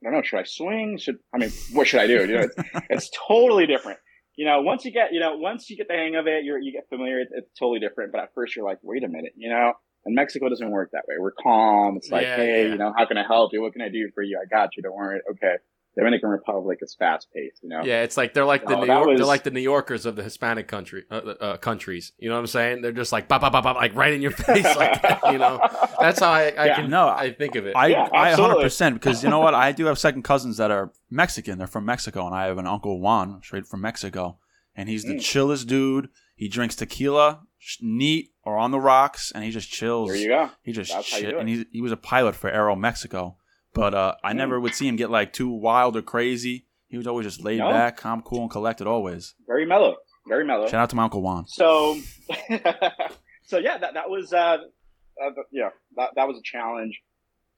don't 0.04 0.12
know, 0.12 0.22
should 0.22 0.38
I 0.38 0.44
swing? 0.44 0.98
Should 0.98 1.18
I 1.34 1.38
mean, 1.38 1.50
what 1.72 1.86
should 1.88 2.00
I 2.00 2.06
do? 2.06 2.20
You 2.26 2.26
know, 2.26 2.40
it's, 2.42 2.56
it's 2.90 3.10
totally 3.26 3.66
different. 3.66 3.98
You 4.36 4.46
know, 4.46 4.62
once 4.62 4.84
you 4.84 4.90
get 4.92 5.12
you 5.12 5.20
know 5.20 5.36
once 5.36 5.70
you 5.70 5.76
get 5.76 5.88
the 5.88 5.94
hang 5.94 6.16
of 6.16 6.26
it, 6.26 6.44
you're 6.44 6.58
you 6.58 6.72
get 6.72 6.88
familiar. 6.88 7.20
It's, 7.20 7.32
it's 7.34 7.58
totally 7.58 7.80
different. 7.80 8.12
But 8.12 8.20
at 8.22 8.34
first, 8.34 8.56
you're 8.56 8.64
like, 8.64 8.78
wait 8.82 9.04
a 9.04 9.08
minute, 9.08 9.32
you 9.36 9.48
know. 9.50 9.72
And 10.06 10.14
Mexico 10.14 10.50
doesn't 10.50 10.70
work 10.70 10.90
that 10.92 11.04
way. 11.08 11.14
We're 11.18 11.32
calm. 11.32 11.96
It's 11.96 12.10
like, 12.10 12.24
Yeah, 12.24 12.36
hey, 12.36 12.64
yeah. 12.66 12.72
you 12.72 12.76
know, 12.78 12.92
how 12.94 13.06
can 13.06 13.16
I 13.16 13.22
help 13.24 13.52
you? 13.54 13.62
What 13.62 13.72
can 13.72 13.80
I 13.80 13.88
do 13.88 14.10
for 14.14 14.22
you? 14.22 14.38
I 14.42 14.44
got 14.46 14.76
you. 14.76 14.82
Don't 14.82 14.94
worry. 14.94 15.20
Okay. 15.30 15.54
Dominican 15.96 16.28
Republic 16.30 16.78
is 16.82 16.94
fast 16.98 17.28
paced, 17.32 17.62
you 17.62 17.68
know. 17.68 17.82
Yeah, 17.84 18.02
it's 18.02 18.16
like 18.16 18.34
they're 18.34 18.44
like 18.44 18.64
the 18.66 18.74
No, 18.74 18.80
New 18.80 18.86
that 18.88 18.92
York, 19.04 19.16
they're 19.16 19.26
like 19.26 19.44
the 19.44 19.50
New 19.52 19.60
Yorkers 19.60 20.06
of 20.06 20.16
the 20.16 20.22
Hispanic 20.24 20.66
country 20.66 21.04
uh, 21.10 21.14
uh, 21.14 21.56
countries. 21.58 22.12
You 22.18 22.28
know 22.28 22.34
what 22.34 22.40
I'm 22.40 22.46
saying? 22.48 22.82
They're 22.82 22.90
just 22.92 23.12
like 23.12 23.28
bop, 23.28 23.40
bop, 23.42 23.52
bop, 23.52 23.62
bop, 23.64 23.76
like 23.76 23.94
right 23.94 24.12
in 24.12 24.20
your 24.20 24.30
face, 24.48 24.64
like 24.76 25.00
that. 25.02 25.20
You 25.32 25.38
know, 25.38 25.60
that's 26.00 26.18
how 26.20 26.30
I, 26.30 26.52
I 26.58 26.66
Yeah. 26.66 26.74
can 26.76 26.90
No, 26.90 27.08
I 27.08 27.32
think 27.32 27.54
of 27.54 27.66
it. 27.66 27.76
I 27.76 27.88
Yeah, 27.88 28.08
I 28.12 28.32
100% 28.32 28.94
because 28.94 29.22
you 29.22 29.30
know 29.30 29.40
what? 29.40 29.54
I 29.54 29.72
do 29.72 29.84
have 29.86 29.98
second 29.98 30.22
cousins 30.22 30.56
that 30.56 30.70
are 30.70 30.92
Mexican. 31.10 31.58
They're 31.58 31.66
from 31.68 31.84
Mexico, 31.84 32.26
and 32.26 32.34
I 32.34 32.46
have 32.46 32.58
an 32.58 32.66
uncle 32.66 33.00
Juan, 33.00 33.40
straight 33.42 33.66
from 33.66 33.80
Mexico, 33.82 34.38
and 34.74 34.88
he's 34.88 35.04
the 35.04 35.14
Mm. 35.14 35.20
chillest 35.20 35.68
dude. 35.68 36.08
He 36.34 36.48
drinks 36.48 36.74
tequila, 36.74 37.42
sh- 37.58 37.76
neat 37.80 38.32
or 38.42 38.56
on 38.58 38.72
the 38.72 38.80
rocks, 38.80 39.30
and 39.32 39.44
he 39.44 39.52
just 39.52 39.70
chills. 39.70 40.08
There 40.10 40.18
you 40.18 40.28
go. 40.28 40.50
He 40.64 40.72
just 40.72 40.92
That's 40.92 41.08
how 41.12 41.18
you 41.18 41.22
shit, 41.22 41.30
do 41.30 41.36
it. 41.36 41.40
and 41.40 41.48
he 41.48 41.66
he 41.70 41.80
was 41.80 41.92
a 41.92 41.96
pilot 41.96 42.34
for 42.34 42.50
Aero 42.50 42.74
Mexico, 42.74 43.36
but 43.74 43.94
uh, 43.94 44.14
I 44.24 44.32
Mm. 44.32 44.36
never 44.36 44.60
would 44.60 44.74
see 44.74 44.88
him 44.88 44.96
get 44.96 45.10
like 45.10 45.32
too 45.32 45.50
wild 45.50 45.96
or 45.96 46.02
crazy. 46.02 46.66
He 46.88 46.96
was 46.96 47.06
always 47.06 47.26
just 47.26 47.42
laid 47.42 47.58
No? 47.58 47.68
back, 47.70 47.96
calm, 47.96 48.22
cool, 48.22 48.42
and 48.42 48.50
collected. 48.50 48.86
Always. 48.86 49.34
Very 49.46 49.66
mellow. 49.66 49.96
Very 50.26 50.44
mellow. 50.46 50.66
Shout 50.66 50.80
out 50.82 50.90
to 50.90 50.96
my 50.96 51.04
uncle 51.04 51.20
Juan. 51.22 51.46
So, 51.48 51.98
so 53.44 53.58
yeah, 53.58 53.78
that, 53.78 53.94
that 53.94 54.08
was, 54.08 54.32
uh, 54.32 54.56
uh, 55.22 55.30
yeah, 55.52 55.70
that, 55.96 56.10
that 56.16 56.26
was 56.28 56.38
a 56.38 56.42
challenge. 56.42 57.00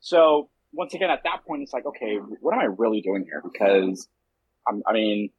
So 0.01 0.49
once 0.73 0.95
again, 0.95 1.11
at 1.11 1.23
that 1.25 1.45
point, 1.47 1.63
it's 1.63 1.73
like, 1.73 1.87
okay, 1.87 2.17
what 2.41 2.55
am 2.55 2.61
I 2.61 2.65
really 2.65 3.01
doing 3.03 3.25
here? 3.25 3.43
Because 3.45 4.09
I'm, 4.67 4.83
I 4.87 4.93
mean, 4.95 5.31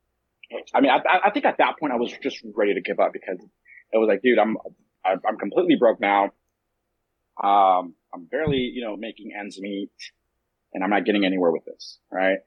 I 0.74 0.80
mean, 0.82 0.92
I, 0.92 1.02
I 1.26 1.32
think 1.32 1.46
at 1.46 1.58
that 1.58 1.78
point 1.80 1.92
I 1.92 1.98
was 1.98 2.14
just 2.24 2.38
ready 2.56 2.74
to 2.76 2.82
give 2.82 3.00
up 3.00 3.12
because 3.14 3.38
it 3.92 3.98
was 3.98 4.08
like, 4.08 4.22
dude, 4.22 4.40
I'm, 4.40 4.58
I'm 5.06 5.20
I'm 5.28 5.38
completely 5.38 5.76
broke 5.76 6.00
now. 6.00 6.32
Um, 7.44 7.94
I'm 8.14 8.26
barely, 8.30 8.58
you 8.74 8.84
know, 8.84 8.96
making 8.98 9.32
ends 9.38 9.60
meet 9.60 9.92
and 10.74 10.84
I'm 10.84 10.90
not 10.90 11.06
getting 11.06 11.26
anywhere 11.26 11.52
with 11.52 11.66
this. 11.66 12.00
Right. 12.12 12.38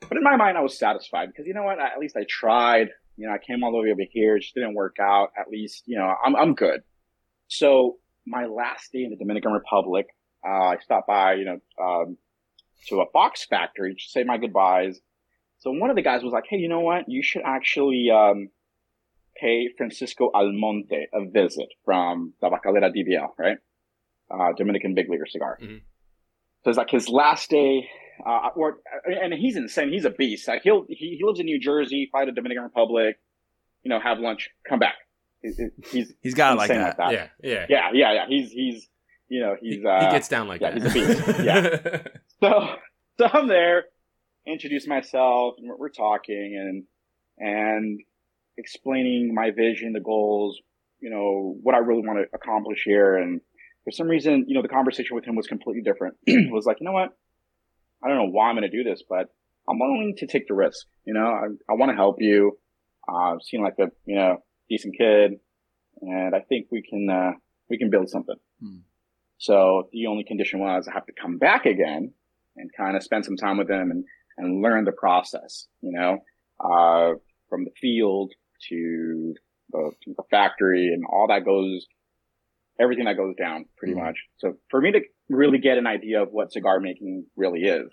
But 0.00 0.16
in 0.18 0.22
my 0.22 0.36
mind, 0.36 0.58
I 0.58 0.60
was 0.60 0.78
satisfied 0.78 1.28
because 1.28 1.46
you 1.46 1.54
know 1.54 1.62
what? 1.62 1.78
At 1.80 1.98
least 1.98 2.16
I 2.16 2.24
tried. 2.28 2.88
You 3.16 3.26
know, 3.26 3.32
I 3.32 3.38
came 3.38 3.64
all 3.64 3.72
the 3.72 3.78
way 3.78 3.90
over 3.90 4.02
here. 4.10 4.36
It 4.36 4.40
just 4.42 4.54
didn't 4.54 4.74
work 4.74 4.96
out. 5.00 5.30
At 5.38 5.48
least, 5.48 5.84
you 5.86 5.96
know, 5.98 6.12
I'm, 6.24 6.36
I'm 6.36 6.54
good. 6.54 6.82
So 7.48 7.96
my 8.26 8.44
last 8.46 8.92
day 8.92 9.04
in 9.04 9.10
the 9.10 9.16
Dominican 9.16 9.52
Republic, 9.52 10.06
uh, 10.46 10.50
I 10.66 10.76
stopped 10.82 11.06
by, 11.06 11.34
you 11.34 11.44
know, 11.46 11.58
um, 11.82 12.18
to 12.88 13.00
a 13.00 13.06
box 13.12 13.46
factory 13.46 13.94
to 13.94 14.00
say 14.00 14.22
my 14.24 14.36
goodbyes. 14.36 15.00
So 15.60 15.70
one 15.70 15.88
of 15.88 15.96
the 15.96 16.02
guys 16.02 16.22
was 16.22 16.32
like, 16.32 16.44
Hey, 16.48 16.58
you 16.58 16.68
know 16.68 16.80
what? 16.80 17.04
You 17.08 17.22
should 17.22 17.42
actually, 17.44 18.10
um, 18.10 18.50
pay 19.40 19.68
Francisco 19.76 20.30
Almonte 20.34 21.06
a 21.12 21.24
visit 21.30 21.68
from 21.84 22.32
Tabacalera 22.42 22.90
DBL, 22.94 23.28
right? 23.38 23.58
Uh, 24.30 24.52
Dominican 24.56 24.94
Big 24.94 25.08
Leaguer 25.10 25.26
cigar. 25.26 25.58
Mhm. 25.62 25.82
So 26.66 26.70
it's 26.70 26.78
like 26.78 26.90
his 26.90 27.08
last 27.08 27.48
day, 27.48 27.88
uh, 28.26 28.48
or, 28.56 28.78
and 29.04 29.32
he's 29.32 29.54
insane. 29.54 29.92
He's 29.92 30.04
a 30.04 30.10
beast. 30.10 30.48
Like 30.48 30.62
he'll, 30.62 30.84
he, 30.88 31.16
he 31.16 31.20
lives 31.22 31.38
in 31.38 31.46
New 31.46 31.60
Jersey, 31.60 32.08
fly 32.10 32.24
to 32.24 32.32
Dominican 32.32 32.64
Republic, 32.64 33.20
you 33.84 33.88
know, 33.88 34.00
have 34.00 34.18
lunch, 34.18 34.50
come 34.68 34.80
back. 34.80 34.96
He's, 35.42 35.60
he's 35.92 36.12
He's 36.22 36.34
got 36.34 36.54
it 36.54 36.56
like 36.56 36.68
that. 36.70 36.98
like 36.98 37.12
that. 37.12 37.12
yeah, 37.12 37.28
yeah. 37.40 37.66
Yeah, 37.68 37.90
yeah, 37.94 38.12
yeah. 38.14 38.24
He's, 38.28 38.50
he's, 38.50 38.88
you 39.28 39.42
know, 39.42 39.54
He, 39.60 39.74
he's, 39.76 39.82
he 39.82 39.86
uh, 39.86 40.10
gets 40.10 40.26
down 40.26 40.48
like 40.48 40.60
yeah, 40.60 40.72
that. 40.76 40.92
he's 40.92 41.06
a 41.06 41.14
beast. 41.14 41.40
Yeah. 41.44 42.02
so, 42.40 42.74
so 43.16 43.28
I'm 43.32 43.46
there, 43.46 43.84
introduce 44.44 44.88
myself, 44.88 45.54
and 45.58 45.68
we're, 45.68 45.76
we're 45.76 45.88
talking 45.90 46.84
and, 47.38 47.46
and 47.48 48.00
explaining 48.58 49.32
my 49.32 49.52
vision, 49.52 49.92
the 49.92 50.00
goals, 50.00 50.60
you 50.98 51.10
know, 51.10 51.56
what 51.62 51.76
I 51.76 51.78
really 51.78 52.04
want 52.04 52.18
to 52.28 52.36
accomplish 52.36 52.82
here. 52.84 53.14
And 53.18 53.40
for 53.86 53.92
some 53.92 54.08
reason, 54.08 54.46
you 54.48 54.54
know, 54.56 54.62
the 54.62 54.68
conversation 54.68 55.14
with 55.14 55.24
him 55.24 55.36
was 55.36 55.46
completely 55.46 55.80
different. 55.80 56.16
it 56.26 56.52
was 56.52 56.66
like, 56.66 56.78
you 56.80 56.84
know 56.84 56.92
what? 56.92 57.16
I 58.04 58.08
don't 58.08 58.16
know 58.16 58.30
why 58.30 58.48
I'm 58.48 58.56
going 58.56 58.68
to 58.68 58.76
do 58.76 58.82
this, 58.82 59.04
but 59.08 59.28
I'm 59.68 59.78
willing 59.78 60.16
to 60.18 60.26
take 60.26 60.48
the 60.48 60.54
risk. 60.54 60.86
You 61.04 61.14
know, 61.14 61.24
I, 61.24 61.46
I 61.70 61.76
want 61.76 61.90
to 61.90 61.96
help 61.96 62.16
you. 62.18 62.58
I 63.08 63.34
uh, 63.34 63.36
seem 63.40 63.62
like 63.62 63.76
a, 63.78 63.86
you 64.04 64.16
know, 64.16 64.38
decent 64.68 64.96
kid. 64.98 65.34
And 66.02 66.34
I 66.34 66.40
think 66.40 66.66
we 66.72 66.82
can, 66.82 67.08
uh, 67.08 67.38
we 67.70 67.78
can 67.78 67.88
build 67.88 68.10
something. 68.10 68.34
Hmm. 68.60 68.78
So 69.38 69.88
the 69.92 70.08
only 70.08 70.24
condition 70.24 70.58
was 70.58 70.88
I 70.88 70.94
have 70.94 71.06
to 71.06 71.12
come 71.12 71.38
back 71.38 71.64
again 71.64 72.12
and 72.56 72.70
kind 72.76 72.96
of 72.96 73.04
spend 73.04 73.24
some 73.24 73.36
time 73.36 73.56
with 73.56 73.68
them 73.68 73.92
and, 73.92 74.04
and 74.36 74.62
learn 74.62 74.84
the 74.84 74.92
process, 74.92 75.68
you 75.80 75.92
know, 75.92 76.18
uh, 76.58 77.14
from 77.48 77.64
the 77.64 77.70
field 77.80 78.32
to 78.68 79.34
the, 79.70 79.92
to 80.02 80.14
the 80.16 80.24
factory 80.28 80.88
and 80.92 81.04
all 81.08 81.28
that 81.28 81.44
goes, 81.44 81.86
everything 82.78 83.04
that 83.06 83.16
goes 83.16 83.34
down 83.36 83.66
pretty 83.76 83.94
Mhm. 83.94 84.04
much. 84.04 84.16
So 84.38 84.58
for 84.70 84.80
me 84.80 84.92
to 84.92 85.00
really 85.28 85.58
get 85.58 85.78
an 85.78 85.86
idea 85.86 86.22
of 86.22 86.30
what 86.32 86.52
cigar 86.52 86.78
making 86.80 87.26
really 87.36 87.62
is, 87.62 87.90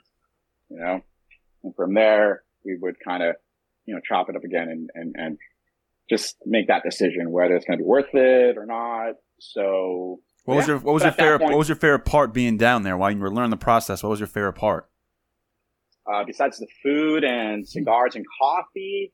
you 0.69 0.77
know, 0.77 1.01
and 1.63 1.75
from 1.75 1.93
there 1.93 2.43
we 2.65 2.75
would 2.79 2.95
kind 2.99 3.23
of, 3.23 3.35
you 3.85 3.93
know, 3.95 4.01
chop 4.07 4.29
it 4.29 4.35
up 4.35 4.43
again 4.43 4.69
and, 4.69 4.89
and, 4.93 5.15
and 5.17 5.37
just 6.09 6.37
make 6.45 6.67
that 6.67 6.83
decision 6.83 7.31
whether 7.31 7.55
it's 7.55 7.65
going 7.65 7.77
to 7.79 7.83
be 7.83 7.87
worth 7.87 8.13
it 8.13 8.57
or 8.57 8.65
not. 8.65 9.15
So 9.39 10.19
What 10.45 10.55
was 10.55 10.67
Yeah. 10.67 10.73
your 10.73 10.79
What 10.81 10.93
was 10.93 11.03
But 11.03 11.07
your 11.07 11.13
favorite 11.25 11.39
point- 11.39 11.51
What 11.51 11.57
was 11.59 11.69
your 11.69 11.77
favorite 11.77 12.05
part 12.05 12.33
being 12.33 12.57
down 12.57 12.83
there 12.83 12.97
while 12.97 13.11
you 13.11 13.19
were 13.19 13.31
learning 13.31 13.51
the 13.51 13.57
process? 13.57 14.03
What 14.03 14.09
was 14.09 14.19
your 14.19 14.27
favorite 14.27 14.53
part? 14.53 14.89
uh, 16.05 16.21
besides 16.25 16.57
the 16.59 16.67
food 16.83 17.23
and 17.23 17.65
cigars 17.65 18.13
and 18.17 18.25
coffee, 18.37 19.13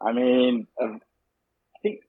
I 0.00 0.12
mean, 0.12 0.68
uh, 0.80 0.84
I 0.94 1.78
think, 1.82 2.00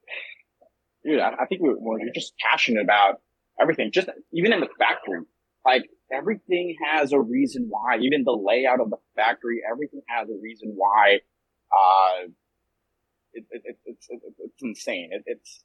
dude, 1.04 1.20
I, 1.20 1.30
I 1.40 1.46
think 1.46 1.62
we, 1.62 1.70
we're 1.76 1.98
just 2.14 2.34
passionate 2.38 2.82
about 2.82 3.20
everything. 3.60 3.90
Just 3.92 4.08
even 4.32 4.52
in 4.52 4.60
the 4.60 4.68
factory, 4.78 5.20
like 5.64 5.82
everything 6.12 6.76
has 6.92 7.12
a 7.12 7.20
reason 7.20 7.66
why. 7.68 7.98
Even 8.00 8.24
the 8.24 8.32
layout 8.32 8.80
of 8.80 8.90
the 8.90 8.98
factory, 9.16 9.60
everything 9.70 10.02
has 10.08 10.28
a 10.28 10.34
reason 10.42 10.72
why. 10.76 11.20
Uh, 11.72 12.28
it, 13.32 13.44
it, 13.50 13.62
it, 13.64 13.78
it's 13.86 14.06
it, 14.10 14.20
it's 14.38 14.62
insane. 14.62 15.10
It, 15.12 15.22
it's 15.26 15.64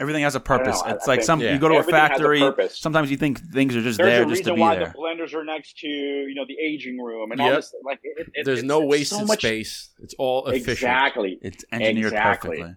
Everything 0.00 0.24
has 0.24 0.34
a 0.34 0.40
purpose. 0.40 0.82
know, 0.84 0.90
it's 0.92 1.06
I 1.06 1.12
like 1.12 1.20
think 1.20 1.26
some 1.26 1.40
Yeah. 1.40 1.52
you 1.52 1.60
go 1.60 1.68
to 1.68 1.74
a 1.74 1.78
everything 1.78 2.00
has 2.00 2.08
factory. 2.10 2.40
purpose. 2.40 2.76
Sometimes 2.80 3.12
you 3.12 3.16
think 3.16 3.38
things 3.52 3.76
are 3.76 3.80
just 3.80 3.96
There's 3.98 4.08
there 4.10 4.22
a 4.24 4.26
just 4.26 4.42
to 4.42 4.50
reason 4.50 4.54
be 4.56 4.60
why 4.60 4.74
there. 4.74 4.86
the 4.88 4.98
blenders 4.98 5.32
are 5.34 5.44
next 5.44 5.78
to 5.78 5.86
you 5.86 6.34
know 6.34 6.44
the 6.48 6.56
aging 6.60 6.98
room 6.98 7.30
and 7.30 7.40
all 7.40 7.50
this. 7.50 7.72
Like 7.84 8.00
it, 8.02 8.28
it, 8.34 8.44
There's 8.44 8.58
it's, 8.58 8.66
no 8.66 8.80
it's 8.82 8.90
wasted 8.90 9.18
so 9.20 9.24
much, 9.24 9.38
space. 9.38 9.90
It's 10.02 10.14
all 10.18 10.46
efficient. 10.48 10.68
Exactly. 10.70 11.38
It's 11.42 11.64
engineered 11.70 12.06
Exactly. 12.12 12.50
perfectly. 12.58 12.74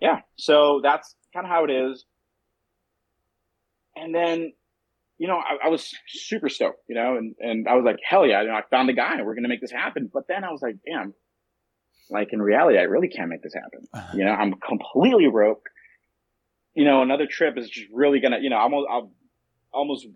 Yeah. 0.00 0.20
So 0.36 0.80
that's 0.82 1.14
kind 1.32 1.46
of 1.46 1.50
how 1.50 1.64
it 1.64 1.70
is. 1.70 2.04
And 3.94 4.14
then, 4.14 4.52
you 5.18 5.26
know, 5.26 5.36
I, 5.36 5.66
I 5.66 5.68
was 5.68 5.94
super 6.08 6.48
stoked, 6.48 6.82
you 6.88 6.94
know, 6.94 7.16
and, 7.16 7.34
and 7.38 7.68
I 7.68 7.74
was 7.74 7.84
like, 7.84 7.96
hell 8.06 8.26
yeah, 8.26 8.42
you 8.42 8.48
know, 8.48 8.54
I 8.54 8.62
found 8.70 8.88
the 8.88 8.92
guy 8.92 9.14
and 9.14 9.26
we're 9.26 9.34
going 9.34 9.44
to 9.44 9.48
make 9.48 9.60
this 9.60 9.72
happen. 9.72 10.10
But 10.12 10.28
then 10.28 10.44
I 10.44 10.50
was 10.50 10.60
like, 10.60 10.76
damn, 10.84 11.14
like 12.10 12.32
in 12.32 12.42
reality, 12.42 12.78
I 12.78 12.82
really 12.82 13.08
can't 13.08 13.28
make 13.28 13.42
this 13.42 13.54
happen. 13.54 13.86
You 14.18 14.24
know, 14.24 14.32
I'm 14.32 14.54
completely 14.54 15.28
broke. 15.28 15.66
You 16.74 16.84
know, 16.84 17.00
another 17.00 17.26
trip 17.26 17.56
is 17.56 17.70
just 17.70 17.86
really 17.92 18.20
going 18.20 18.32
to, 18.32 18.40
you 18.40 18.50
know, 18.50 18.58
I'm, 18.58 18.74
I'm 18.74 19.08
almost 19.72 20.06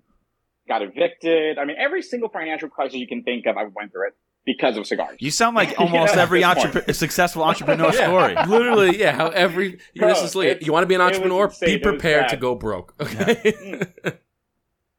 got 0.69 0.83
evicted. 0.83 1.59
I 1.59 1.65
mean, 1.65 1.77
every 1.79 2.03
single 2.03 2.29
financial 2.29 2.69
crisis 2.69 2.97
you 2.97 3.09
can 3.09 3.23
think 3.23 3.47
of, 3.47 3.57
I 3.57 3.65
went 3.65 3.93
through 3.93 4.09
it 4.09 4.15
because 4.47 4.77
of 4.77 4.87
cigars. 4.87 5.17
You 5.21 5.31
sound 5.31 5.55
like 5.57 5.75
almost 5.79 6.17
know, 6.17 6.23
every 6.23 6.41
this 6.41 6.55
point. 6.55 6.73
entrepre- 6.75 6.95
successful 6.95 7.43
entrepreneur 7.51 7.93
Yeah, 7.95 8.07
story. 8.07 8.35
Literally, 8.49 8.99
yeah. 8.99 9.13
How 9.13 9.29
every 9.29 9.79
Bro, 9.97 10.09
this 10.09 10.23
is 10.23 10.35
like, 10.35 10.65
you 10.65 10.73
want 10.73 10.83
to 10.83 10.87
be 10.89 10.95
an 10.95 11.01
entrepreneur? 11.01 11.51
Be 11.61 11.79
prepared 11.79 12.29
to 12.31 12.37
go 12.37 12.55
broke. 12.55 12.95
Okay. 13.01 13.35
Mm. 13.35 13.93
that 14.03 14.19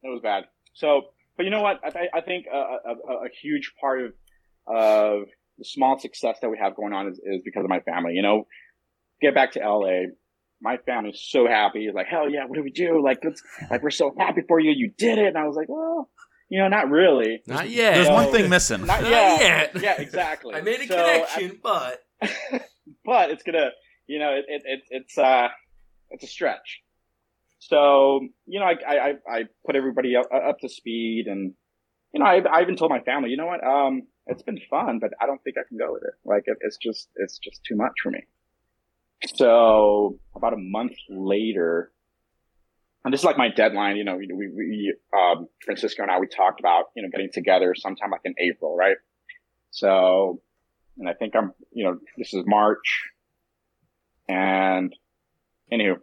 was 0.03 0.21
bad. 0.21 0.45
So, 0.73 1.01
but 1.37 1.43
you 1.43 1.49
know 1.49 1.61
what? 1.61 1.79
I, 1.83 1.89
th- 1.89 2.09
I 2.13 2.21
think 2.21 2.45
a, 2.51 2.57
a, 2.57 2.91
a 2.93 3.25
a 3.25 3.29
huge 3.41 3.73
part 3.79 4.01
of 4.01 4.13
of 4.67 5.23
the 5.57 5.65
small 5.65 5.99
success 5.99 6.37
that 6.41 6.49
we 6.49 6.57
have 6.57 6.75
going 6.75 6.93
on 6.93 7.07
is, 7.07 7.19
is 7.23 7.41
because 7.43 7.63
of 7.63 7.69
my 7.69 7.79
family. 7.81 8.13
You 8.13 8.21
know, 8.21 8.47
get 9.21 9.33
back 9.35 9.51
to 9.53 9.59
LA. 9.59 10.03
My 10.61 10.77
family's 10.85 11.19
so 11.19 11.47
happy. 11.47 11.89
Like, 11.93 12.05
hell 12.07 12.29
yeah, 12.29 12.45
what 12.45 12.55
do 12.55 12.63
we 12.63 12.69
do? 12.71 13.03
Like, 13.03 13.19
let's, 13.23 13.41
like, 13.71 13.81
we're 13.81 13.89
so 13.89 14.13
happy 14.17 14.41
for 14.47 14.59
you. 14.59 14.71
You 14.71 14.91
did 14.95 15.17
it. 15.17 15.25
And 15.27 15.37
I 15.37 15.47
was 15.47 15.55
like, 15.55 15.67
well, 15.67 16.07
you 16.51 16.59
know, 16.59 16.67
not 16.67 16.89
really. 16.89 17.41
Not 17.47 17.69
yet. 17.69 17.93
There's 17.95 18.07
So- 18.07 18.13
one 18.13 18.29
thing 18.31 18.49
missing. 18.49 18.85
Not 18.85 19.01
Not 19.01 19.09
yet. 19.09 19.41
yet. 19.73 19.81
Yeah, 19.83 20.01
exactly. 20.01 20.53
I 20.53 20.61
made 20.61 20.81
a 20.81 20.87
So, 20.87 20.95
connection, 20.97 21.59
but 21.63 22.03
I- 22.21 22.61
but 23.05 23.31
it's 23.31 23.41
gonna, 23.43 23.69
you 24.05 24.19
know, 24.19 24.31
it, 24.33 24.45
it, 24.47 24.61
it 24.65 24.81
it's 24.89 25.17
uh, 25.17 25.47
it's 26.09 26.23
a 26.25 26.27
stretch. 26.27 26.81
So 27.59 28.19
you 28.45 28.59
know, 28.59 28.65
I 28.65 28.75
I, 28.85 28.95
I- 29.09 29.35
I 29.37 29.43
put 29.65 29.75
everybody 29.75 30.15
up, 30.17 30.25
up 30.33 30.59
to 30.59 30.67
speed, 30.69 31.27
and 31.27 31.53
you 32.13 32.19
know, 32.19 32.25
I, 32.25 32.41
I 32.51 32.61
even 32.63 32.75
told 32.75 32.91
my 32.91 32.99
family, 32.99 33.29
you 33.29 33.37
know 33.37 33.45
what, 33.45 33.63
um, 33.63 34.01
it's 34.27 34.43
been 34.43 34.59
fun, 34.69 34.99
but 34.99 35.11
I 35.21 35.25
don't 35.27 35.41
think 35.43 35.55
I 35.57 35.61
can 35.69 35.77
go 35.77 35.93
with 35.93 36.03
it. 36.03 36.15
Like, 36.25 36.43
it, 36.47 36.57
it's 36.61 36.75
just 36.77 37.07
it's 37.15 37.37
just 37.39 37.63
too 37.63 37.77
much 37.77 37.93
for 38.03 38.11
me. 38.11 38.23
So 39.35 40.19
about 40.35 40.53
a 40.53 40.57
month 40.57 40.93
later, 41.09 41.91
and 43.03 43.13
this 43.13 43.21
is 43.21 43.25
like 43.25 43.37
my 43.37 43.49
deadline. 43.49 43.95
You 43.97 44.03
know, 44.03 44.15
we, 44.17 44.27
we, 44.33 44.47
we 44.49 44.95
um, 45.17 45.47
Francisco 45.65 46.01
and 46.03 46.11
I 46.11 46.19
we 46.19 46.27
talked 46.27 46.59
about 46.59 46.85
you 46.95 47.03
know 47.03 47.09
getting 47.09 47.29
together 47.33 47.73
sometime 47.75 48.11
like 48.11 48.21
in 48.25 48.35
April, 48.39 48.75
right? 48.75 48.97
So, 49.71 50.41
and 50.97 51.07
I 51.09 51.13
think 51.13 51.35
I'm 51.35 51.53
you 51.71 51.83
know 51.85 51.97
this 52.17 52.33
is 52.33 52.43
March, 52.45 53.09
and 54.27 54.93
anywho, 55.71 55.97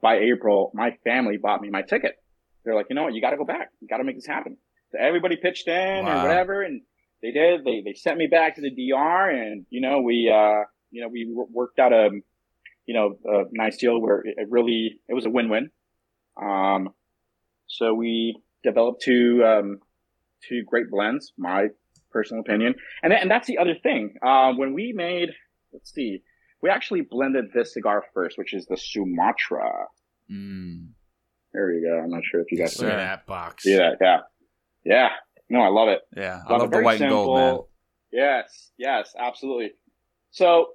by 0.00 0.18
April, 0.18 0.70
my 0.74 0.96
family 1.04 1.36
bought 1.36 1.60
me 1.62 1.70
my 1.70 1.82
ticket. 1.82 2.16
They're 2.64 2.74
like, 2.74 2.86
you 2.90 2.96
know 2.96 3.04
what, 3.04 3.14
you 3.14 3.20
got 3.20 3.30
to 3.30 3.36
go 3.36 3.44
back. 3.44 3.70
You 3.80 3.88
got 3.88 3.98
to 3.98 4.04
make 4.04 4.16
this 4.16 4.26
happen. 4.26 4.56
So 4.90 4.98
everybody 4.98 5.36
pitched 5.36 5.68
in 5.68 6.04
Wow. 6.04 6.18
or 6.20 6.28
whatever, 6.28 6.62
and 6.62 6.82
they 7.22 7.30
did. 7.30 7.64
They 7.64 7.82
they 7.84 7.94
sent 7.94 8.18
me 8.18 8.26
back 8.26 8.56
to 8.56 8.60
the 8.60 8.70
DR, 8.70 9.30
and 9.30 9.66
you 9.70 9.80
know 9.80 10.00
we 10.00 10.30
uh 10.32 10.64
you 10.90 11.02
know 11.02 11.08
we 11.08 11.24
w- 11.24 11.48
worked 11.50 11.78
out 11.78 11.92
a 11.92 12.10
you 12.86 12.94
know 12.94 13.18
a 13.24 13.44
nice 13.52 13.76
deal 13.78 14.00
where 14.00 14.18
it 14.20 14.34
it 14.38 14.48
really 14.50 14.98
it 15.08 15.14
was 15.14 15.26
a 15.26 15.30
win 15.30 15.48
win. 15.48 15.70
Um, 16.40 16.90
so 17.66 17.94
we 17.94 18.40
developed 18.62 19.02
two 19.02 19.42
um 19.46 19.78
two 20.48 20.62
great 20.66 20.90
blends. 20.90 21.32
My 21.38 21.68
personal 22.10 22.40
opinion, 22.40 22.74
and 23.02 23.10
th- 23.10 23.20
and 23.22 23.30
that's 23.30 23.46
the 23.46 23.58
other 23.58 23.74
thing. 23.82 24.14
Um, 24.22 24.58
when 24.58 24.72
we 24.72 24.92
made, 24.94 25.30
let's 25.72 25.92
see, 25.92 26.22
we 26.62 26.70
actually 26.70 27.02
blended 27.02 27.46
this 27.54 27.74
cigar 27.74 28.04
first, 28.14 28.38
which 28.38 28.54
is 28.54 28.66
the 28.66 28.76
Sumatra. 28.76 29.86
Mm. 30.30 30.88
There 31.52 31.72
you 31.72 31.86
go. 31.88 32.02
I'm 32.02 32.10
not 32.10 32.22
sure 32.30 32.40
if 32.40 32.50
you 32.50 32.58
guys 32.58 32.76
see 32.76 32.86
at 32.86 32.96
that 32.96 33.26
box. 33.26 33.64
see 33.64 33.76
that. 33.76 33.96
Yeah, 34.00 34.18
yeah. 34.84 35.08
No, 35.48 35.60
I 35.60 35.68
love 35.68 35.88
it. 35.88 36.00
Yeah, 36.16 36.42
I 36.46 36.52
Love 36.52 36.62
love 36.62 36.70
the 36.70 36.80
white 36.80 37.00
and 37.00 37.10
gold, 37.10 37.36
man. 37.38 37.58
Yes, 38.12 38.70
yes, 38.78 39.12
absolutely. 39.18 39.72
So, 40.32 40.68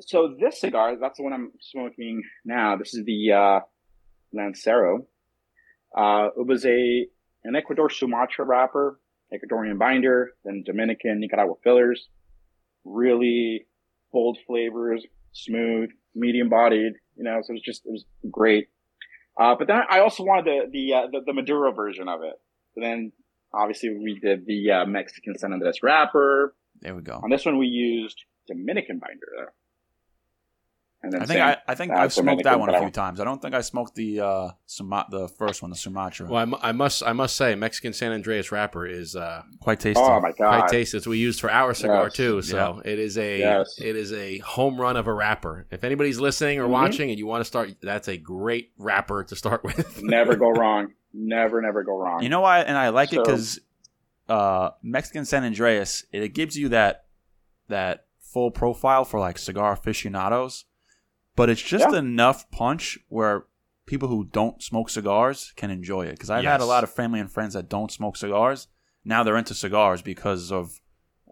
so 0.00 0.36
this 0.38 0.60
cigar, 0.60 0.96
that's 1.00 1.16
the 1.16 1.24
one 1.24 1.32
I'm 1.32 1.52
smoking 1.60 2.22
now. 2.44 2.76
This 2.76 2.94
is 2.94 3.04
the 3.04 3.32
uh, 3.32 3.60
Lancero. 4.32 5.06
Uh, 5.96 6.28
it 6.36 6.46
was 6.46 6.64
a 6.64 7.06
an 7.44 7.56
Ecuador 7.56 7.88
Sumatra 7.90 8.44
wrapper, 8.44 9.00
Ecuadorian 9.32 9.78
binder, 9.78 10.32
then 10.44 10.62
Dominican 10.64 11.20
Nicaragua 11.20 11.54
fillers. 11.62 12.08
Really 12.84 13.66
bold 14.12 14.38
flavors, 14.46 15.04
smooth, 15.32 15.90
medium 16.14 16.48
bodied. 16.48 16.94
You 17.16 17.24
know, 17.24 17.40
so 17.42 17.50
it 17.50 17.54
was 17.54 17.62
just 17.62 17.86
it 17.86 17.92
was 17.92 18.04
great. 18.30 18.68
Uh, 19.40 19.54
but 19.58 19.68
then 19.68 19.80
I 19.88 20.00
also 20.00 20.24
wanted 20.24 20.46
the 20.46 20.70
the 20.70 20.94
uh, 20.94 21.06
the, 21.10 21.20
the 21.26 21.32
Maduro 21.32 21.72
version 21.72 22.08
of 22.08 22.22
it. 22.22 22.34
Then 22.76 23.12
obviously 23.52 23.90
we 23.90 24.18
did 24.20 24.46
the 24.46 24.70
uh, 24.70 24.86
Mexican 24.86 25.36
San 25.38 25.52
Andres 25.52 25.82
wrapper. 25.82 26.54
There 26.80 26.94
we 26.94 27.02
go. 27.02 27.20
On 27.22 27.30
this 27.30 27.44
one 27.44 27.58
we 27.58 27.66
used 27.66 28.24
Dominican 28.46 28.98
binder 28.98 29.26
though. 29.36 29.52
And 31.00 31.12
then 31.12 31.22
I 31.22 31.26
think 31.26 31.38
same- 31.38 31.46
I, 31.46 31.56
I 31.68 31.74
think 31.76 31.92
I've 31.92 32.12
smoked 32.12 32.42
that 32.42 32.58
one 32.58 32.74
a 32.74 32.80
few 32.80 32.90
times. 32.90 33.20
I 33.20 33.24
don't 33.24 33.40
think 33.40 33.54
I 33.54 33.60
smoked 33.60 33.94
the 33.94 34.20
uh 34.20 34.48
Suma- 34.66 35.06
the 35.10 35.28
first 35.28 35.62
one, 35.62 35.70
the 35.70 35.76
Sumatra. 35.76 36.26
Well, 36.26 36.42
I, 36.42 36.44
mu- 36.44 36.58
I 36.60 36.72
must 36.72 37.04
I 37.04 37.12
must 37.12 37.36
say 37.36 37.54
Mexican 37.54 37.92
San 37.92 38.10
Andreas 38.10 38.50
wrapper 38.50 38.84
is 38.84 39.14
uh, 39.14 39.42
Quite 39.60 39.78
tasty. 39.78 40.02
Oh 40.02 40.20
my 40.20 40.32
god! 40.32 40.58
quite 40.58 40.68
tasty. 40.68 40.96
It's 40.96 41.06
what 41.06 41.12
we 41.12 41.18
used 41.18 41.40
for 41.40 41.50
our 41.52 41.72
cigar 41.72 42.04
Yes. 42.06 42.14
too. 42.14 42.42
So 42.42 42.82
it 42.84 42.98
is 42.98 43.16
a 43.16 43.38
Yes. 43.38 43.78
it 43.80 43.94
is 43.94 44.12
a 44.12 44.38
home 44.38 44.80
run 44.80 44.96
of 44.96 45.06
a 45.06 45.12
wrapper. 45.12 45.66
If 45.70 45.84
anybody's 45.84 46.18
listening 46.18 46.58
or 46.58 46.64
Mhm. 46.66 46.70
watching 46.70 47.10
and 47.10 47.18
you 47.18 47.26
want 47.28 47.42
to 47.42 47.44
start, 47.44 47.76
that's 47.80 48.08
a 48.08 48.16
great 48.16 48.72
wrapper 48.76 49.22
to 49.22 49.36
start 49.36 49.62
with. 49.62 50.02
never 50.02 50.34
go 50.34 50.50
wrong. 50.50 50.88
Never, 51.14 51.62
never 51.62 51.84
go 51.84 51.96
wrong. 51.96 52.22
You 52.24 52.28
know 52.28 52.40
why? 52.40 52.60
And 52.60 52.76
I 52.76 52.88
like 52.88 53.12
it 53.12 53.22
because 53.24 53.60
uh, 54.28 54.70
Mexican 54.82 55.24
San 55.24 55.44
Andreas 55.44 56.04
it, 56.12 56.22
it 56.24 56.34
gives 56.34 56.56
you 56.58 56.68
that 56.70 57.04
that 57.68 58.06
full 58.20 58.50
profile 58.50 59.04
for 59.04 59.18
like 59.20 59.38
cigar 59.38 59.72
aficionados, 59.72 60.64
but 61.38 61.48
it's 61.48 61.62
just 61.62 61.90
Yeah. 61.90 61.98
enough 62.00 62.50
punch 62.50 62.98
where 63.08 63.46
people 63.86 64.08
who 64.08 64.24
don't 64.24 64.62
smoke 64.62 64.90
cigars 64.90 65.52
can 65.56 65.70
enjoy 65.70 66.04
it. 66.06 66.12
Because 66.12 66.30
I've 66.30 66.44
had 66.44 66.60
a 66.60 66.66
lot 66.66 66.84
of 66.84 66.92
family 66.92 67.20
and 67.20 67.32
friends 67.32 67.54
that 67.54 67.68
don't 67.68 67.90
smoke 67.90 68.16
cigars. 68.16 68.68
Now 69.04 69.22
they're 69.22 69.38
into 69.38 69.54
cigars 69.54 70.02
because 70.02 70.52
of 70.52 70.80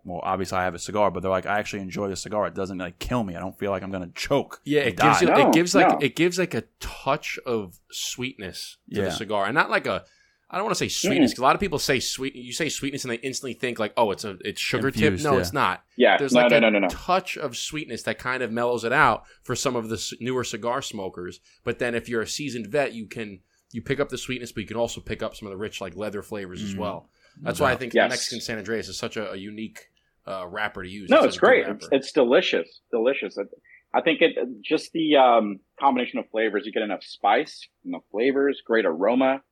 well, 0.05 0.21
obviously 0.23 0.57
I 0.57 0.62
have 0.62 0.75
a 0.77 0.79
cigar, 0.79 1.11
but 1.11 1.21
they're 1.21 1.33
like, 1.33 1.47
I 1.47 1.59
actually 1.59 1.83
enjoy 1.83 2.09
the 2.09 2.14
cigar. 2.14 2.47
It 2.47 2.55
doesn't 2.55 2.79
like 2.79 3.01
kill 3.01 3.25
me. 3.25 3.35
I 3.35 3.40
don't 3.40 3.59
feel 3.59 3.73
like 3.73 3.83
I'm 3.83 3.90
gonna 3.90 4.12
choke. 4.14 4.61
Yeah, 4.64 4.83
it 4.83 4.97
gives 4.97 5.21
you. 5.21 5.27
No, 5.27 5.49
it 5.49 5.53
gives 5.53 5.75
like 5.75 5.88
no. 5.88 5.99
it 6.01 6.14
gives 6.14 6.38
like 6.38 6.55
a 6.55 6.62
touch 6.79 7.38
of 7.45 7.81
sweetness 7.90 8.79
to 8.95 9.03
the 9.03 9.11
cigar, 9.11 9.47
and 9.47 9.55
not 9.55 9.69
like 9.69 9.87
a. 9.87 10.05
I 10.49 10.57
don't 10.57 10.65
want 10.65 10.77
to 10.77 10.79
say 10.79 10.89
sweetness 10.89 11.33
because 11.33 11.41
a 11.41 11.45
lot 11.45 11.57
of 11.57 11.61
people 11.61 11.79
say 11.81 11.99
sweet. 11.99 12.37
You 12.37 12.53
say 12.53 12.69
sweetness 12.69 13.03
and 13.05 13.11
they 13.11 13.17
instantly 13.17 13.55
think 13.55 13.79
like, 13.81 13.93
oh, 13.97 14.13
it's 14.13 14.25
a 14.25 14.37
it's 14.45 14.61
sugar 14.61 14.89
Infused, 14.89 15.23
tip. 15.25 15.31
No, 15.31 15.35
yeah. 15.35 15.41
it's 15.41 15.53
not. 15.53 15.85
yeah, 15.97 16.17
There's 16.19 16.33
no, 16.33 16.43
like 16.43 16.51
no, 16.53 16.57
a 16.59 16.61
no, 16.61 16.69
no, 16.71 16.79
no. 16.81 16.89
touch 16.89 17.37
of 17.37 17.57
sweetness 17.57 18.05
that 18.05 18.19
kind 18.19 18.43
of 18.45 18.53
mellows 18.53 18.85
it 18.85 18.93
out 18.93 19.25
for 19.43 19.57
some 19.57 19.75
of 19.75 19.89
the 19.89 20.13
newer 20.21 20.45
cigar 20.45 20.83
smokers. 20.83 21.41
But 21.65 21.81
then 21.81 21.95
if 21.97 22.09
you're 22.09 22.23
a 22.23 22.29
seasoned 22.29 22.69
vet, 22.69 22.93
you 22.93 23.07
can 23.07 23.41
you 23.73 23.83
pick 23.83 23.99
up 23.99 24.09
the 24.09 24.19
sweetness, 24.19 24.53
but 24.53 24.61
you 24.61 24.67
can 24.69 24.77
also 24.77 25.01
pick 25.01 25.21
up 25.23 25.35
some 25.35 25.47
of 25.49 25.51
the 25.51 25.57
rich 25.57 25.81
like 25.81 25.97
leather 25.97 26.23
flavors 26.23 26.63
as 26.63 26.75
Mm. 26.75 26.79
well. 26.79 27.11
That's 27.43 27.59
why 27.61 27.73
I 27.73 27.77
think 27.77 27.93
Yes. 27.93 28.11
Mexican 28.11 28.41
San 28.41 28.59
Andreas 28.59 28.89
is 28.89 28.97
such 28.97 29.17
a, 29.17 29.33
a 29.33 29.37
unique 29.37 29.81
uh, 30.27 30.47
wrapper 30.49 30.83
to 30.85 30.89
use. 30.89 31.11
No, 31.11 31.21
a 31.21 31.25
it's 31.25 31.39
great. 31.39 31.67
It's, 31.67 31.89
it's 31.91 32.13
delicious, 32.13 32.81
delicious. 32.93 33.37
It, 33.37 33.49
I 33.93 34.01
think 34.01 34.23
it 34.23 34.37
just 34.65 34.93
the 34.93 35.17
um, 35.17 35.59
combination 35.79 36.19
of 36.21 36.29
flavors. 36.31 36.63
You 36.67 36.73
get 36.73 36.83
enough 36.83 37.03
spice, 37.03 37.67
enough 37.85 38.03
flavors, 38.13 38.63
great 38.65 38.87
aroma. 38.87 39.43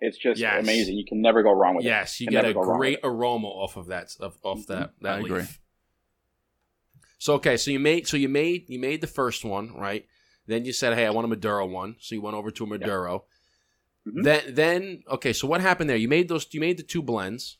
It's 0.00 0.16
just 0.16 0.40
Yes. 0.40 0.62
amazing. 0.62 0.96
You 0.96 1.04
can 1.04 1.20
never 1.20 1.42
go 1.42 1.52
wrong 1.52 1.76
with 1.76 1.84
it. 1.84 1.88
Yes, 1.88 2.20
you 2.20 2.26
Can 2.26 2.32
get 2.32 2.44
a 2.46 2.54
great 2.54 2.98
aroma 3.04 3.48
off 3.48 3.76
of 3.76 3.86
that 3.88 4.14
of, 4.20 4.38
off 4.42 4.66
that 4.68 4.92
that 5.02 5.18
I 5.18 5.20
leaf. 5.20 5.30
agree. 5.30 5.44
So 7.18 7.34
okay, 7.34 7.56
so 7.56 7.70
you 7.70 7.78
made 7.78 8.06
so 8.08 8.16
you 8.16 8.28
made 8.28 8.68
you 8.68 8.78
made 8.78 9.00
the 9.00 9.06
first 9.06 9.44
one 9.44 9.74
right. 9.74 10.06
Then 10.46 10.64
you 10.64 10.72
said, 10.72 10.94
"Hey, 10.94 11.06
I 11.06 11.10
want 11.10 11.26
a 11.26 11.28
Maduro 11.28 11.66
one." 11.66 11.96
So 12.00 12.14
you 12.14 12.22
went 12.22 12.34
over 12.36 12.50
to 12.50 12.64
a 12.64 12.66
Maduro. 12.66 13.24
Mhm. 14.08 14.24
Then 14.24 14.54
then 14.54 15.02
okay, 15.10 15.32
so 15.34 15.46
what 15.46 15.60
happened 15.60 15.90
there? 15.90 15.96
You 15.98 16.08
made 16.08 16.28
those. 16.28 16.46
You 16.52 16.60
made 16.60 16.78
the 16.78 16.82
two 16.82 17.02
blends. 17.02 17.58